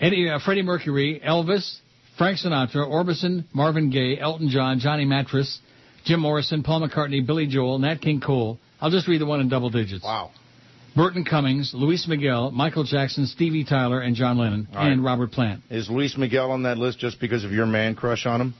[0.00, 1.78] Eddie, uh, Freddie Mercury, Elvis,
[2.18, 5.60] Frank Sinatra, Orbison, Marvin Gaye, Elton John, Johnny Mathis,
[6.04, 8.58] Jim Morrison, Paul McCartney, Billy Joel, Nat King Cole.
[8.80, 10.04] I'll just read the one in double digits.
[10.04, 10.30] Wow.
[10.94, 14.90] Burton Cummings, Luis Miguel, Michael Jackson, Stevie Tyler, and John Lennon, right.
[14.90, 15.62] and Robert Plant.
[15.70, 18.54] Is Luis Miguel on that list just because of your man crush on him?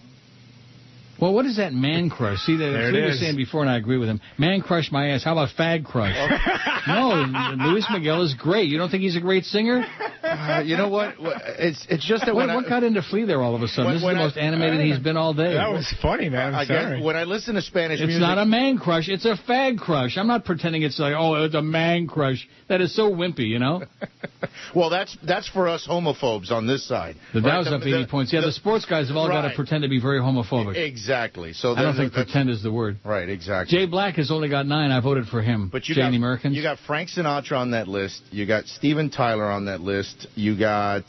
[1.20, 2.38] Well, what is that man crush?
[2.40, 4.20] See, that There was saying before, and I agree with him.
[4.38, 5.24] Man crush my ass.
[5.24, 6.14] How about fag crush?
[6.86, 7.24] no,
[7.70, 8.68] Luis Miguel is great.
[8.68, 9.84] You don't think he's a great singer?
[10.22, 11.20] Uh, you know what?
[11.20, 13.62] What- It's it's just that What, when I, what got into Flea there all of
[13.62, 13.86] a sudden?
[13.86, 15.54] When- this is when the I- most animated he's been all day.
[15.54, 16.54] That was funny, man.
[16.54, 19.08] I guess when I listen to Spanish It's music, not a man crush.
[19.08, 20.16] It's a fag crush.
[20.16, 22.46] I'm not pretending it's like, oh, it's a man crush.
[22.68, 23.82] That is so wimpy, you know?
[24.74, 27.16] well, that's that's for us homophobes on this side.
[27.34, 27.64] The Right?
[27.64, 28.32] Dow's up 80 points.
[28.32, 30.76] Yeah, the, sports guys have all got to pretend to be very homophobic.
[30.76, 31.07] Exactly.
[31.08, 32.98] So I don't think pretend is the word.
[33.04, 33.76] Right, exactly.
[33.76, 34.90] Jay Black has only got nine.
[34.90, 35.68] I voted for him.
[35.72, 36.56] But you Janie got Americans.
[36.56, 38.22] you got Frank Sinatra on that list.
[38.30, 40.26] You got Steven Tyler on that list.
[40.34, 41.04] You got,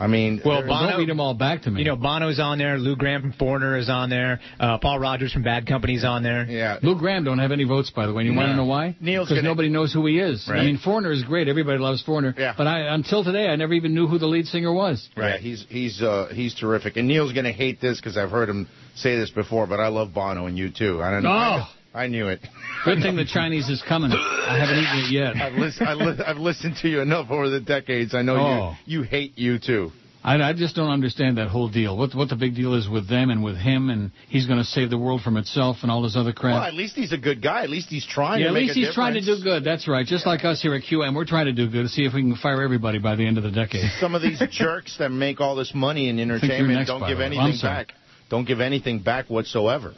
[0.00, 1.80] I mean, Well, Bono- Don't read them all back to me.
[1.82, 2.76] You know, Bono's on there.
[2.78, 4.40] Lou Gramm from Foreigner is on there.
[4.58, 6.44] Uh, Paul Rodgers from Bad Company's on there.
[6.48, 6.78] Yeah.
[6.82, 8.22] Lou Gramm don't have any votes, by the way.
[8.24, 8.96] And you want to know why?
[9.00, 10.48] Neil's Because nobody knows who he is.
[10.48, 10.60] Right.
[10.60, 11.46] I mean, Foreigner is great.
[11.48, 12.34] Everybody loves Foreigner.
[12.36, 12.54] Yeah.
[12.56, 15.08] But I, until today, I never even knew who the lead singer was.
[15.16, 15.34] Right.
[15.34, 16.96] Yeah, he's he's uh, he's terrific.
[16.96, 19.88] And Neil's going to hate this because I've heard him say this before, but I
[19.88, 21.02] love Bono and U2.
[21.02, 21.30] I don't know.
[21.32, 21.74] Oh.
[21.94, 22.40] I knew it.
[22.86, 24.12] Good thing the Chinese is coming.
[24.12, 25.36] I haven't eaten it yet.
[25.36, 28.14] I've, I li- I've listened to you enough over the decades.
[28.14, 28.76] I know Oh.
[28.86, 29.92] you you hate U2.
[30.24, 31.96] I, I just don't understand that whole deal.
[31.98, 34.64] What what the big deal is with them and with him, and he's going to
[34.64, 36.54] save the world from itself and all this other crap.
[36.54, 37.62] Well, at least he's a good guy.
[37.62, 39.62] At least he's trying yeah, to at least he's trying to do good.
[39.62, 40.06] That's right.
[40.06, 42.22] Just like us here at QM, we're trying to do good to see if we
[42.22, 43.84] can fire everybody by the end of the decade.
[44.00, 47.24] Some of these jerks that make all this money in entertainment next, don't give the
[47.24, 47.26] way.
[47.26, 47.84] I'm anything sorry.
[47.84, 47.94] back.
[48.32, 49.92] Don't give anything back whatsoever.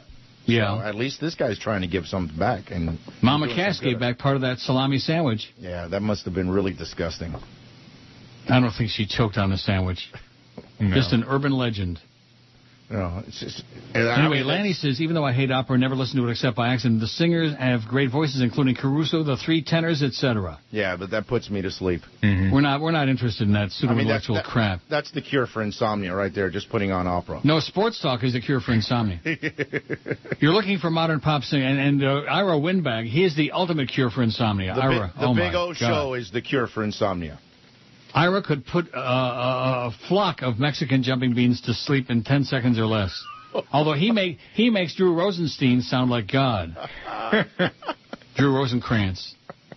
[0.45, 0.77] Yeah.
[0.77, 2.65] So at least this guy's trying to give something back.
[2.69, 5.53] And Mama Cass gave back part of that salami sandwich.
[5.57, 7.33] Yeah, that must have been really disgusting.
[8.49, 10.11] I don't think she choked on the sandwich.
[10.81, 12.01] Just an urban legend.
[12.87, 13.63] No, it's just.
[13.95, 16.27] and I Anyway, mean, Lanny says, even though I hate opera, and never listen to
[16.27, 16.99] it except by accident.
[17.01, 20.59] The singers have great voices, including Caruso, the three tenors, etc.
[20.69, 22.01] Yeah, but that puts me to sleep.
[22.21, 24.81] We're not we're not interested in that pseudo I mean, that's, intellectual that- crap.
[24.87, 27.41] that's the cure for insomnia right there, just putting on opera.
[27.43, 29.19] No, sports talk is the cure for insomnia.
[30.39, 33.89] You're looking for modern pop singing, and, and uh, Ira Winbag, he is the ultimate
[33.89, 34.75] cure for insomnia.
[34.75, 35.77] The, Ira, big, the oh Big my O God.
[35.77, 37.39] show is the cure for insomnia.
[38.15, 42.45] Ira could put uh, a, a flock of Mexican jumping beans to sleep in 10
[42.45, 43.23] seconds or less.
[43.71, 46.75] Although he make he makes Drew Rosenstein sound like God.
[48.37, 49.33] Drew Rosenkrantz.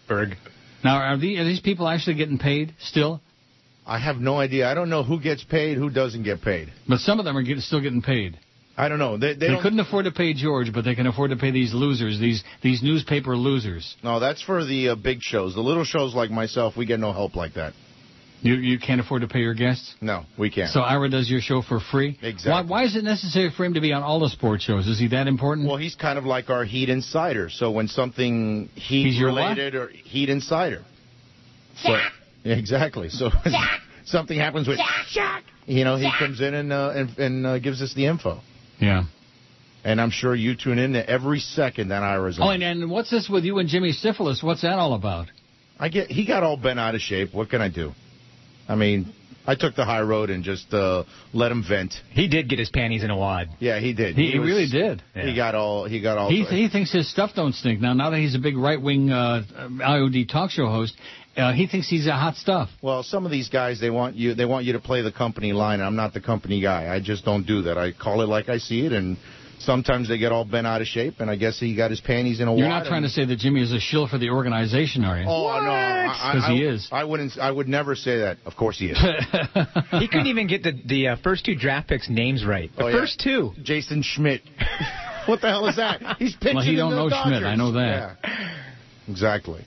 [0.08, 0.36] Berg.
[0.82, 3.20] Now, are, the, are these people actually getting paid still?
[3.86, 4.68] I have no idea.
[4.70, 6.72] I don't know who gets paid, who doesn't get paid.
[6.88, 8.38] But some of them are get, still getting paid.
[8.76, 9.16] I don't know.
[9.16, 9.62] They, they, They, don't.
[9.62, 12.82] couldn't afford to pay George, but they can afford to pay these losers, these these
[12.82, 13.96] newspaper losers.
[14.04, 15.54] No, that's for the uh, big shows.
[15.54, 17.72] The little shows like myself, we get no help like that.
[18.40, 19.94] You you can't afford to pay your guests.
[20.00, 20.70] No, we can't.
[20.70, 22.18] So Ira does your show for free.
[22.22, 22.50] Exactly.
[22.50, 24.86] Why, why is it necessary for him to be on all the sports shows?
[24.86, 25.66] Is he that important?
[25.66, 27.50] Well, he's kind of like our Heat insider.
[27.50, 29.40] So when something Heat He's your what?
[29.40, 30.84] related or Heat insider.
[31.82, 31.96] So,
[32.44, 33.08] exactly.
[33.08, 33.54] So when
[34.04, 34.78] something happens with
[35.66, 38.40] you know, he comes in and uh, and, and uh, gives us the info.
[38.80, 39.04] Yeah.
[39.84, 42.48] And I'm sure you tune in to every second that Ira's on.
[42.48, 44.42] Oh, and, and what's this with you and Jimmy Syphilis?
[44.42, 45.28] What's that all about?
[45.78, 47.32] I get he got all bent out of shape.
[47.32, 47.92] What can I do?
[48.68, 49.12] I mean,
[49.46, 51.94] I took the high road and just uh, let him vent.
[52.10, 53.48] He did get his panties in a wad.
[53.60, 54.14] Yeah, he did.
[54.14, 55.02] He, he was- really did.
[55.14, 55.86] He got all.
[55.86, 56.28] He got all.
[56.28, 57.80] He, he thinks his stuff don't stink.
[57.80, 60.94] Now, now that he's a big right-wing uh, IOD talk show host,
[61.36, 62.68] uh, he thinks he's a hot stuff.
[62.82, 65.52] Well, some of these guys they want you they want you to play the company
[65.52, 65.80] line.
[65.80, 66.94] I'm not the company guy.
[66.94, 67.78] I just don't do that.
[67.78, 69.16] I call it like I see it, and
[69.60, 71.20] sometimes they get all bent out of shape.
[71.20, 72.58] And I guess he got his panties in a wad.
[72.60, 75.26] You're not trying to say that Jimmy is a shill for the organization, are you?
[75.28, 76.88] Oh no, I- I- 'Cause he is.
[76.92, 77.38] I wouldn't.
[77.38, 78.38] I would never say that.
[78.46, 78.98] Of course he is.
[79.92, 82.70] he couldn't even get the the uh, first two draft picks names right.
[82.76, 83.00] The Oh, yeah.
[83.00, 83.52] first two.
[83.62, 84.42] Jason Schmidt.
[85.26, 86.16] what the hell is that?
[86.18, 86.56] He's pitching.
[86.56, 87.42] Well, he don't the know Schmidt.
[87.44, 88.18] I know that.
[88.24, 88.54] Yeah.
[89.08, 89.64] Exactly.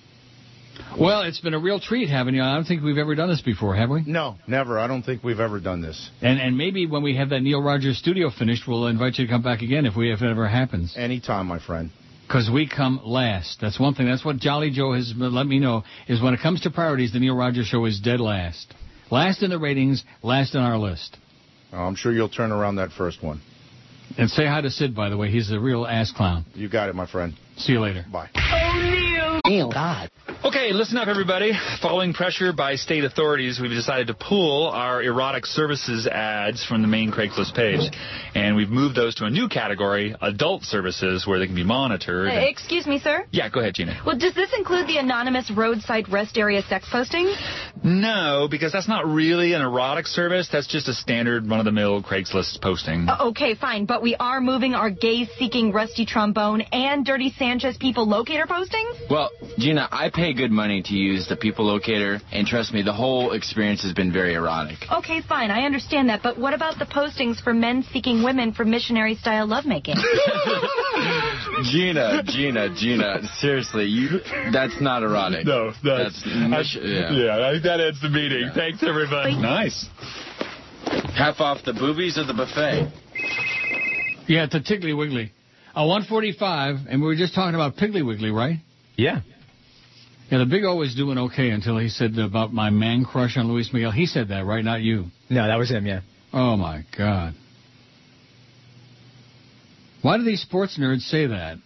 [0.99, 2.43] Well, it's been a real treat having you.
[2.43, 4.03] I don't think we've ever done this before, have we?
[4.05, 4.77] No, never.
[4.77, 6.09] I don't think we've ever done this.
[6.21, 9.31] And and maybe when we have that Neil Rogers studio finished, we'll invite you to
[9.31, 10.95] come back again if we if it ever happens.
[10.97, 11.91] Anytime, my friend.
[12.27, 13.59] Because we come last.
[13.59, 14.05] That's one thing.
[14.05, 17.19] That's what Jolly Joe has let me know is when it comes to priorities, the
[17.19, 18.73] Neil Rogers show is dead last.
[19.09, 21.17] Last in the ratings, last on our list.
[21.73, 23.41] Oh, I'm sure you'll turn around that first one.
[24.17, 25.29] And say hi to Sid, by the way.
[25.29, 26.45] He's a real ass clown.
[26.53, 27.33] You got it, my friend.
[27.57, 28.05] See you later.
[28.11, 28.29] Bye.
[28.35, 29.41] Oh, Neil.
[29.45, 30.09] Neil, God.
[30.43, 31.51] Okay, listen up, everybody.
[31.83, 36.87] Following pressure by state authorities, we've decided to pull our erotic services ads from the
[36.87, 37.91] main Craigslist page.
[38.33, 42.29] And we've moved those to a new category, adult services, where they can be monitored.
[42.29, 43.27] Uh, excuse me, sir.
[43.29, 44.01] Yeah, go ahead, Gina.
[44.03, 47.35] Well, does this include the anonymous roadside rest area sex postings?
[47.83, 50.49] No, because that's not really an erotic service.
[50.51, 53.07] That's just a standard run-of-the-mill Craigslist posting.
[53.09, 58.07] Uh, okay, fine, but we are moving our gaze-seeking Rusty Trombone and Dirty Sanchez people
[58.07, 59.09] locator postings?
[59.09, 62.93] Well, Gina, I pay good money to use the people locator, and trust me, the
[62.93, 64.77] whole experience has been very erotic.
[64.91, 68.65] Okay, fine, I understand that, but what about the postings for men seeking women for
[68.65, 69.95] missionary-style lovemaking?
[71.63, 74.19] Gina, Gina, Gina, seriously, you
[74.51, 75.45] that's not erotic.
[75.45, 77.37] No, that's, that's yeah.
[77.37, 78.51] I think that ends the meeting.
[78.53, 79.35] Thanks, everybody.
[79.35, 79.85] Nice.
[81.15, 82.91] Half off the boobies or the buffet.
[84.27, 85.31] Yeah, it's a Tiggly Wiggly.
[85.75, 88.57] Uh, 145, and we were just talking about Piggly Wiggly, right?
[88.95, 89.21] Yeah.
[90.29, 93.47] Yeah, the Big O was doing okay until he said about my man crush on
[93.47, 93.91] Luis Miguel.
[93.91, 94.63] He said that, right?
[94.63, 95.05] Not you.
[95.29, 95.85] No, that was him.
[95.85, 96.01] Yeah.
[96.33, 97.33] Oh my God.
[100.01, 101.57] Why do these sports nerds say that?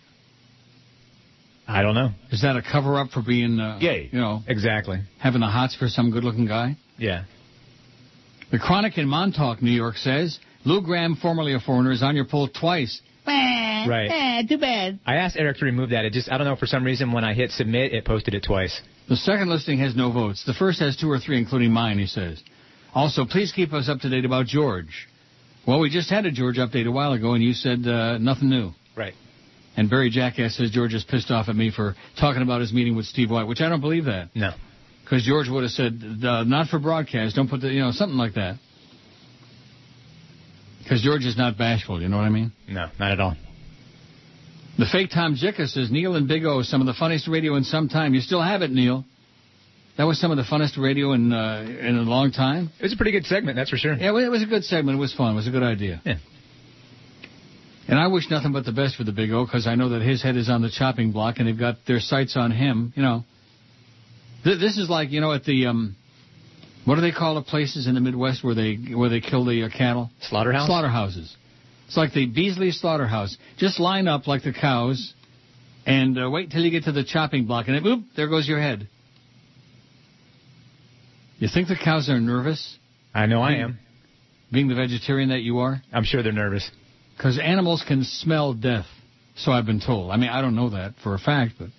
[1.67, 2.09] I don't know.
[2.31, 4.09] Is that a cover up for being uh, Gay.
[4.11, 4.99] You know, Exactly.
[5.19, 6.77] having the hots for some good looking guy?
[6.97, 7.23] Yeah.
[8.51, 12.25] The Chronic in Montauk, New York says Lou Gramm, formerly a foreigner, is on your
[12.25, 13.01] poll twice.
[13.87, 14.45] Right.
[14.47, 14.99] too bad.
[15.05, 16.05] I asked Eric to remove that.
[16.05, 18.43] It just I don't know for some reason when I hit submit it posted it
[18.43, 18.79] twice.
[19.09, 20.43] The second listing has no votes.
[20.45, 22.41] The first has two or three, including mine, he says.
[22.93, 25.07] Also, please keep us up to date about George.
[25.67, 28.49] Well, we just had a George update a while ago, and you said uh, nothing
[28.49, 28.71] new.
[28.95, 29.13] Right.
[29.77, 32.95] And Barry Jackass says George is pissed off at me for talking about his meeting
[32.95, 34.29] with Steve White, which I don't believe that.
[34.35, 34.51] No.
[35.03, 38.35] Because George would have said, not for broadcast, don't put the, you know, something like
[38.35, 38.57] that.
[40.81, 42.51] Because George is not bashful, you know what I mean?
[42.67, 43.35] No, not at all.
[44.77, 47.63] The fake Tom Jicka says Neil and Big O, some of the funniest radio in
[47.63, 48.13] some time.
[48.13, 49.05] You still have it, Neil.
[49.97, 52.69] That was some of the funnest radio in uh, in a long time.
[52.79, 53.93] It was a pretty good segment, that's for sure.
[53.93, 54.97] Yeah, well, it was a good segment.
[54.97, 55.31] It was fun.
[55.31, 56.01] It was a good idea.
[56.05, 56.15] Yeah.
[57.87, 60.01] And I wish nothing but the best for the Big O because I know that
[60.01, 62.93] his head is on the chopping block and they've got their sights on him.
[62.95, 63.23] You know,
[64.45, 65.95] Th- this is like you know at the um,
[66.85, 69.63] what do they call the places in the Midwest where they where they kill the
[69.63, 70.11] uh, cattle?
[70.21, 70.67] Slaughterhouse?
[70.67, 71.35] Slaughterhouses.
[71.87, 73.37] It's like the Beasley Slaughterhouse.
[73.57, 75.13] Just line up like the cows,
[75.85, 78.47] and uh, wait till you get to the chopping block, and then boop, there goes
[78.47, 78.87] your head.
[81.37, 82.77] You think the cows are nervous?
[83.13, 83.79] I know I am.
[84.51, 85.81] Being the vegetarian that you are?
[85.91, 86.69] I'm sure they're nervous.
[87.15, 88.85] Because animals can smell death,
[89.35, 90.11] so I've been told.
[90.11, 91.69] I mean, I don't know that for a fact, but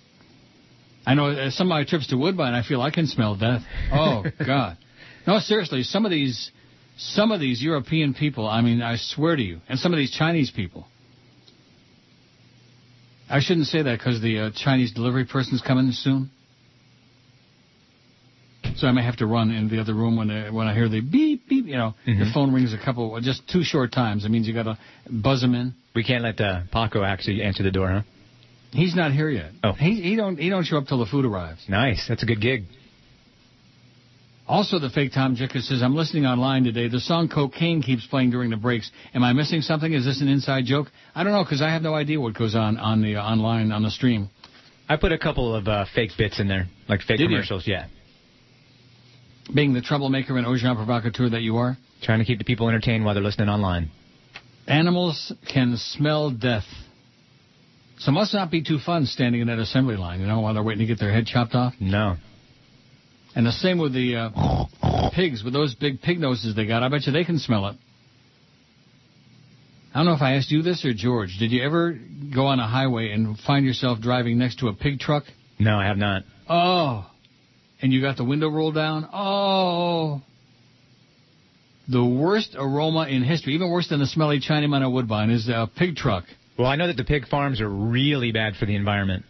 [1.05, 3.61] I know uh, some of my trips to Woodbine, I feel I can smell death.
[3.91, 4.77] Oh God,
[5.25, 6.51] no, seriously, some of these,
[6.97, 8.47] some of these European people.
[8.47, 10.87] I mean, I swear to you, and some of these Chinese people.
[13.29, 16.31] I shouldn't say that because the uh, Chinese delivery person's coming soon.
[18.77, 20.87] So I may have to run into the other room when I, when I hear
[20.87, 21.65] the beep beep.
[21.65, 22.33] You know, the Mhm.
[22.33, 24.23] phone rings a couple, just two short times.
[24.23, 24.77] It means you got to
[25.09, 25.73] buzz him in.
[25.95, 28.01] We can't let uh, Paco actually answer the door, huh?
[28.71, 29.51] He's not here yet.
[29.63, 31.61] Oh, he he don't he don't show up till the food arrives.
[31.67, 32.05] Nice.
[32.07, 32.65] That's a good gig.
[34.47, 36.87] Also, the fake Tom Jicker says, I'm listening online today.
[36.87, 38.89] The song Cocaine keeps playing during the breaks.
[39.13, 39.91] Am I missing something?
[39.91, 40.87] Is this an inside joke?
[41.13, 43.73] I don't know, because I have no idea what goes on on the uh, online,
[43.73, 44.29] on the stream.
[44.87, 47.35] I put a couple of uh, fake bits in there, like fake Did you?
[47.37, 47.67] commercials.
[47.67, 47.87] Yeah,
[49.53, 53.05] Being the troublemaker and agent provocateur that you are, trying to keep the people entertained
[53.05, 53.89] while they're listening online.
[54.67, 56.65] animals can smell death.
[57.99, 60.63] So must not be too fun standing in that assembly line, you know, while they're
[60.63, 61.73] waiting to get their head chopped off.
[61.79, 62.17] No.
[63.35, 66.83] And the same with the uh, pigs, with those big pig noses they got.
[66.83, 67.75] I bet you they can smell it.
[69.93, 71.37] I don't know if I asked you this or George.
[71.39, 71.97] Did you ever
[72.33, 75.23] go on a highway and find yourself driving next to a pig truck?
[75.57, 76.23] No, I have not.
[76.47, 77.09] Oh.
[77.81, 79.07] And you got the window rolled down?
[79.13, 80.21] Oh.
[81.87, 85.69] The worst aroma in history, even worse than the smelly Chinaman at Woodbine, is a
[85.77, 86.25] pig truck.
[86.57, 89.23] Well, I know that the pig farms are really bad for the environment.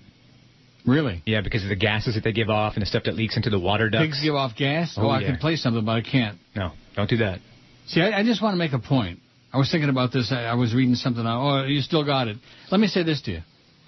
[0.85, 1.21] Really?
[1.25, 3.49] Yeah, because of the gases that they give off and the stuff that leaks into
[3.49, 4.05] the water ducts.
[4.05, 4.95] Pigs give off gas?
[4.97, 5.27] Oh, I yeah.
[5.27, 6.37] can play something, but I can't.
[6.55, 7.39] No, don't do that.
[7.87, 9.19] See, I, I just want to make a point.
[9.51, 10.31] I was thinking about this.
[10.31, 11.25] I, I was reading something.
[11.25, 12.37] Oh, you still got it.
[12.71, 13.41] Let me say this to you.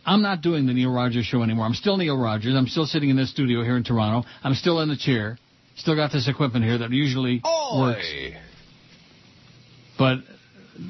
[0.06, 1.66] I'm not doing the Neil Rogers show anymore.
[1.66, 2.56] I'm still Neil Rogers.
[2.56, 4.28] I'm still sitting in this studio here in Toronto.
[4.44, 5.38] I'm still in the chair.
[5.76, 7.42] Still got this equipment here that usually
[7.76, 8.12] works.
[9.98, 10.20] But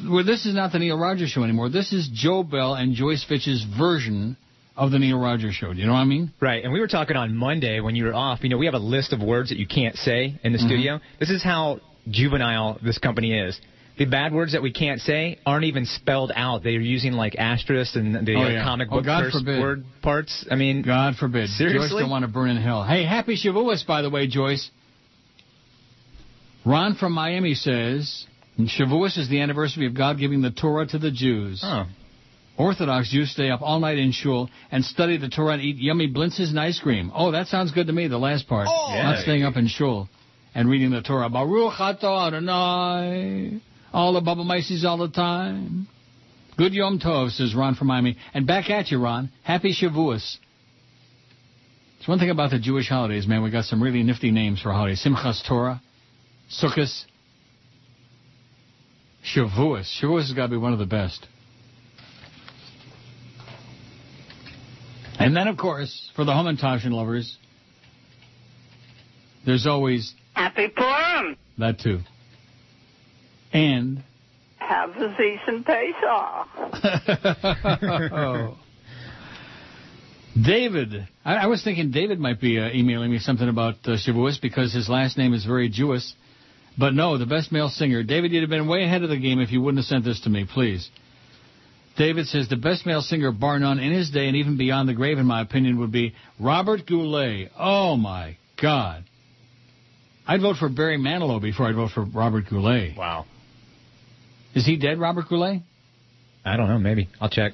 [0.08, 1.70] well, this is not the Neil Rogers show anymore.
[1.70, 4.38] This is Joe Bell and Joyce Fitch's version
[4.78, 5.74] of the Neil Rogers show.
[5.74, 6.32] Do you know what I mean?
[6.40, 8.40] Right, and we were talking on Monday when you were off.
[8.44, 10.66] You know, we have a list of words that you can't say in the Mhm.
[10.66, 11.02] studio.
[11.20, 13.60] This is how juvenile this company is.
[14.00, 16.64] The bad words that we can't say aren't even spelled out.
[16.64, 18.64] They're using like asterisks and the Oh, uh, yeah.
[18.64, 19.60] comic Oh, book God curse forbid.
[19.62, 20.46] word parts.
[20.50, 21.50] I mean, God forbid.
[21.50, 21.90] Seriously?
[21.90, 22.84] Joyce don't want to burn in hell.
[22.84, 24.72] Hey, happy Shavuos, by the way, Joyce.
[26.66, 28.26] Ron from Miami says
[28.58, 31.62] Shavuos is the anniversary of God giving the Torah to the Jews.
[31.64, 31.86] Oh.
[32.58, 36.10] Orthodox Jews stay up all night in shul and study the Torah and eat yummy
[36.12, 37.12] blintzes and ice cream.
[37.16, 38.08] Oh, that sounds good to me.
[38.08, 39.04] The last part, Yeah.
[39.04, 40.10] not staying up in shul
[40.54, 41.30] and reading the Torah.
[41.30, 43.62] Baruch atah Adonai.
[43.92, 45.88] All the Baba Mices all the time.
[46.58, 48.18] Good Yom Tov, says Ron from Miami.
[48.34, 49.32] And back at you, Ron.
[49.44, 50.38] Happy Shavuos.
[51.98, 53.44] It's one thing about the Jewish holidays, man.
[53.44, 55.04] We got some really nifty names for holidays.
[55.06, 55.82] Simchas Torah,
[56.52, 56.90] Sukkot,
[59.24, 59.86] Shavuos.
[60.02, 61.28] Shavuos has got to be one of the best.
[65.18, 67.38] And then, of course, for the Hamantashen lovers,
[69.46, 71.36] there's always Happy Purim.
[71.58, 72.00] that too.
[73.52, 74.04] And
[74.58, 76.48] Have a decent Pesach.
[80.42, 84.40] David, I, I was thinking David might be uh, emailing me something about uh, Shavuos
[84.42, 86.04] because his last name is very Jewish.
[86.78, 88.04] But no, the best male singer.
[88.04, 90.22] David, you'd have been way ahead of the game if you wouldn't have sent this
[90.22, 90.90] to me, please.
[91.98, 94.94] David says the best male singer, bar none, in his day and even beyond the
[94.94, 97.52] grave, in my opinion, would be Robert Goulet.
[97.60, 99.04] Oh my God.
[100.26, 102.96] I'd vote for Barry Manilow before I'd vote for Robert Goulet.
[102.96, 103.26] Wow.
[104.56, 105.62] Is he dead, Robert Goulet?
[106.44, 106.80] I don't know.
[106.80, 107.54] Maybe I'll check.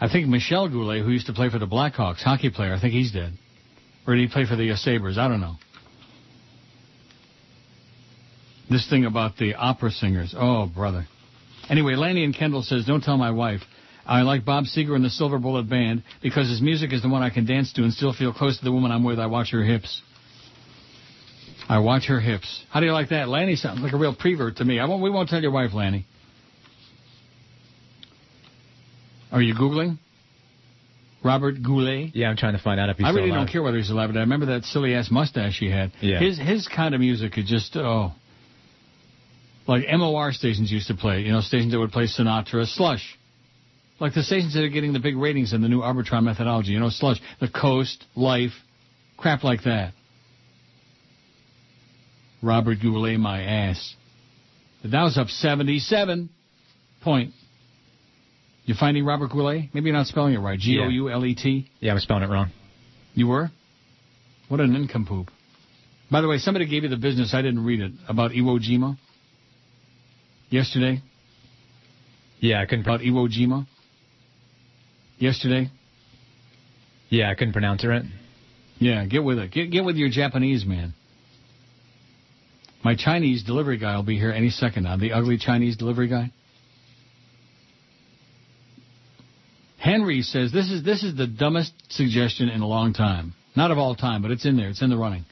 [0.00, 2.92] I think Michel Goulet, who used to play for the Blackhawks, hockey player, I think
[2.92, 3.32] he's dead.
[4.06, 5.16] Or did he play for the uh, Sabres?
[5.16, 5.54] I don't know.
[8.68, 10.34] This thing about the opera singers.
[10.36, 11.06] Oh, brother.
[11.68, 13.60] Anyway, Lanny and Kendall says, don't tell my wife.
[14.04, 17.22] I like Bob Seger and the Silver Bullet Band because his music is the one
[17.22, 19.20] I can dance to and still feel close to the woman I'm with.
[19.20, 20.02] I watch her hips.
[21.72, 22.62] I watch her hips.
[22.68, 23.30] How do you like that?
[23.30, 24.78] Lanny sounds like a real prevert to me.
[24.78, 26.04] I won't, we won't tell your wife, Lanny.
[29.32, 29.98] Are you Googling?
[31.24, 32.14] Robert Goulet?
[32.14, 33.14] Yeah, I'm trying to find out if he's alive.
[33.14, 33.46] I really alive.
[33.46, 35.92] don't care whether he's alive, but I remember that silly ass mustache he had.
[36.02, 36.18] Yeah.
[36.18, 38.12] His his kind of music is just oh,
[39.66, 41.20] like MOR stations used to play.
[41.20, 43.18] You know, stations that would play Sinatra, Slush,
[43.98, 46.72] like the stations that are getting the big ratings in the new Arbitron methodology.
[46.72, 48.52] You know, Slush, The Coast, Life,
[49.16, 49.94] crap like that.
[52.42, 53.94] Robert Goulet, my ass.
[54.82, 56.28] The Dow's up 77
[57.02, 57.32] point.
[58.64, 59.70] You finding Robert Goulet?
[59.72, 60.58] Maybe you're not spelling it right.
[60.58, 61.70] G O U L E T.
[61.80, 62.50] Yeah, I was spelling it wrong.
[63.14, 63.50] You were?
[64.48, 65.30] What an income poop.
[66.10, 67.32] By the way, somebody gave you the business.
[67.34, 68.98] I didn't read it about Iwo Jima
[70.50, 71.00] yesterday.
[72.38, 72.84] Yeah, I couldn't.
[72.84, 73.66] About Iwo Jima
[75.18, 75.70] yesterday.
[77.08, 78.02] Yeah, I couldn't pronounce it right.
[78.78, 79.52] Yeah, get with it.
[79.52, 80.94] Get get with your Japanese man.
[82.84, 84.96] My Chinese delivery guy will be here any second now.
[84.96, 86.32] The ugly Chinese delivery guy.
[89.78, 93.34] Henry says this is this is the dumbest suggestion in a long time.
[93.56, 94.68] Not of all time, but it's in there.
[94.68, 95.24] It's in the running.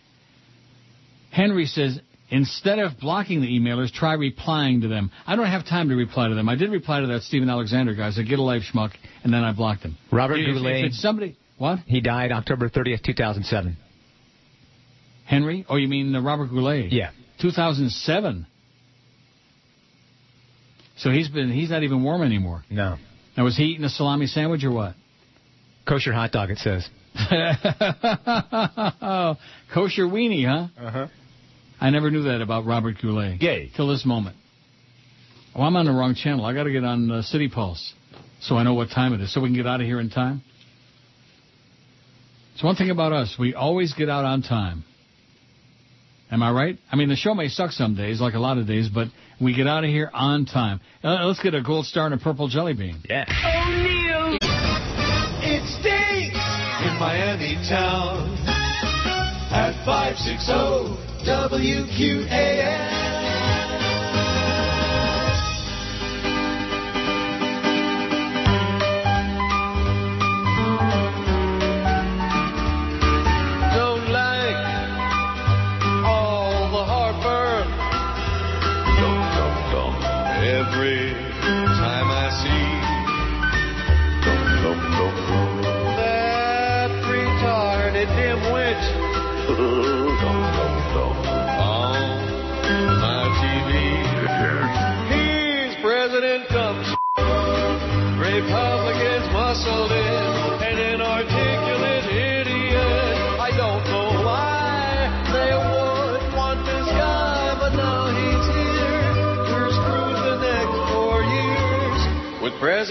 [1.31, 1.99] Henry says,
[2.29, 5.11] instead of blocking the emailers, try replying to them.
[5.27, 6.49] I don't have time to reply to them.
[6.49, 8.09] I did reply to that Stephen Alexander guy.
[8.09, 8.91] I said, get a life, schmuck,
[9.23, 9.97] and then I blocked him.
[10.12, 10.85] Robert If- if Goulet.
[10.87, 11.79] it's somebody, what?
[11.87, 13.77] He died October 30th, 2007.
[15.25, 15.65] Henry?
[15.69, 16.93] Oh, you mean Robert Goulet?
[16.93, 17.11] Yeah.
[17.41, 18.47] 2007.
[20.97, 22.62] So he's been, he's not even warm anymore.
[22.70, 22.97] No.
[23.36, 24.94] Now, was he eating a salami sandwich or what?
[25.89, 26.89] Kosher hot dog, it says.
[29.75, 30.69] Kosher weenie, huh?
[30.78, 31.07] Uh-huh.
[31.81, 33.41] I never knew that about Robert Goulet.
[33.41, 33.70] Gay.
[33.75, 34.36] Till this moment.
[35.55, 36.44] Oh, I'm on the wrong channel.
[36.44, 37.94] I got to get on uh, City Pulse
[38.41, 40.10] so I know what time it is so we can get out of here in
[40.10, 40.43] time.
[42.55, 43.36] It's one thing about us.
[43.39, 44.85] We always get out on time.
[46.31, 46.78] Am I right?
[46.91, 49.09] I mean, the show may suck some days, like a lot of days, but
[49.41, 50.81] we get out of here on time.
[51.02, 53.02] Uh, let's get a gold star and a purple jelly bean.
[53.09, 53.25] Yeah.
[53.28, 54.39] O'Neill.
[55.42, 56.39] It stinks
[56.86, 58.36] in Miami town
[59.50, 60.52] at 560
[61.26, 63.09] WQAM.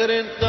[0.09, 0.48] With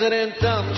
[0.00, 0.69] President Dumb.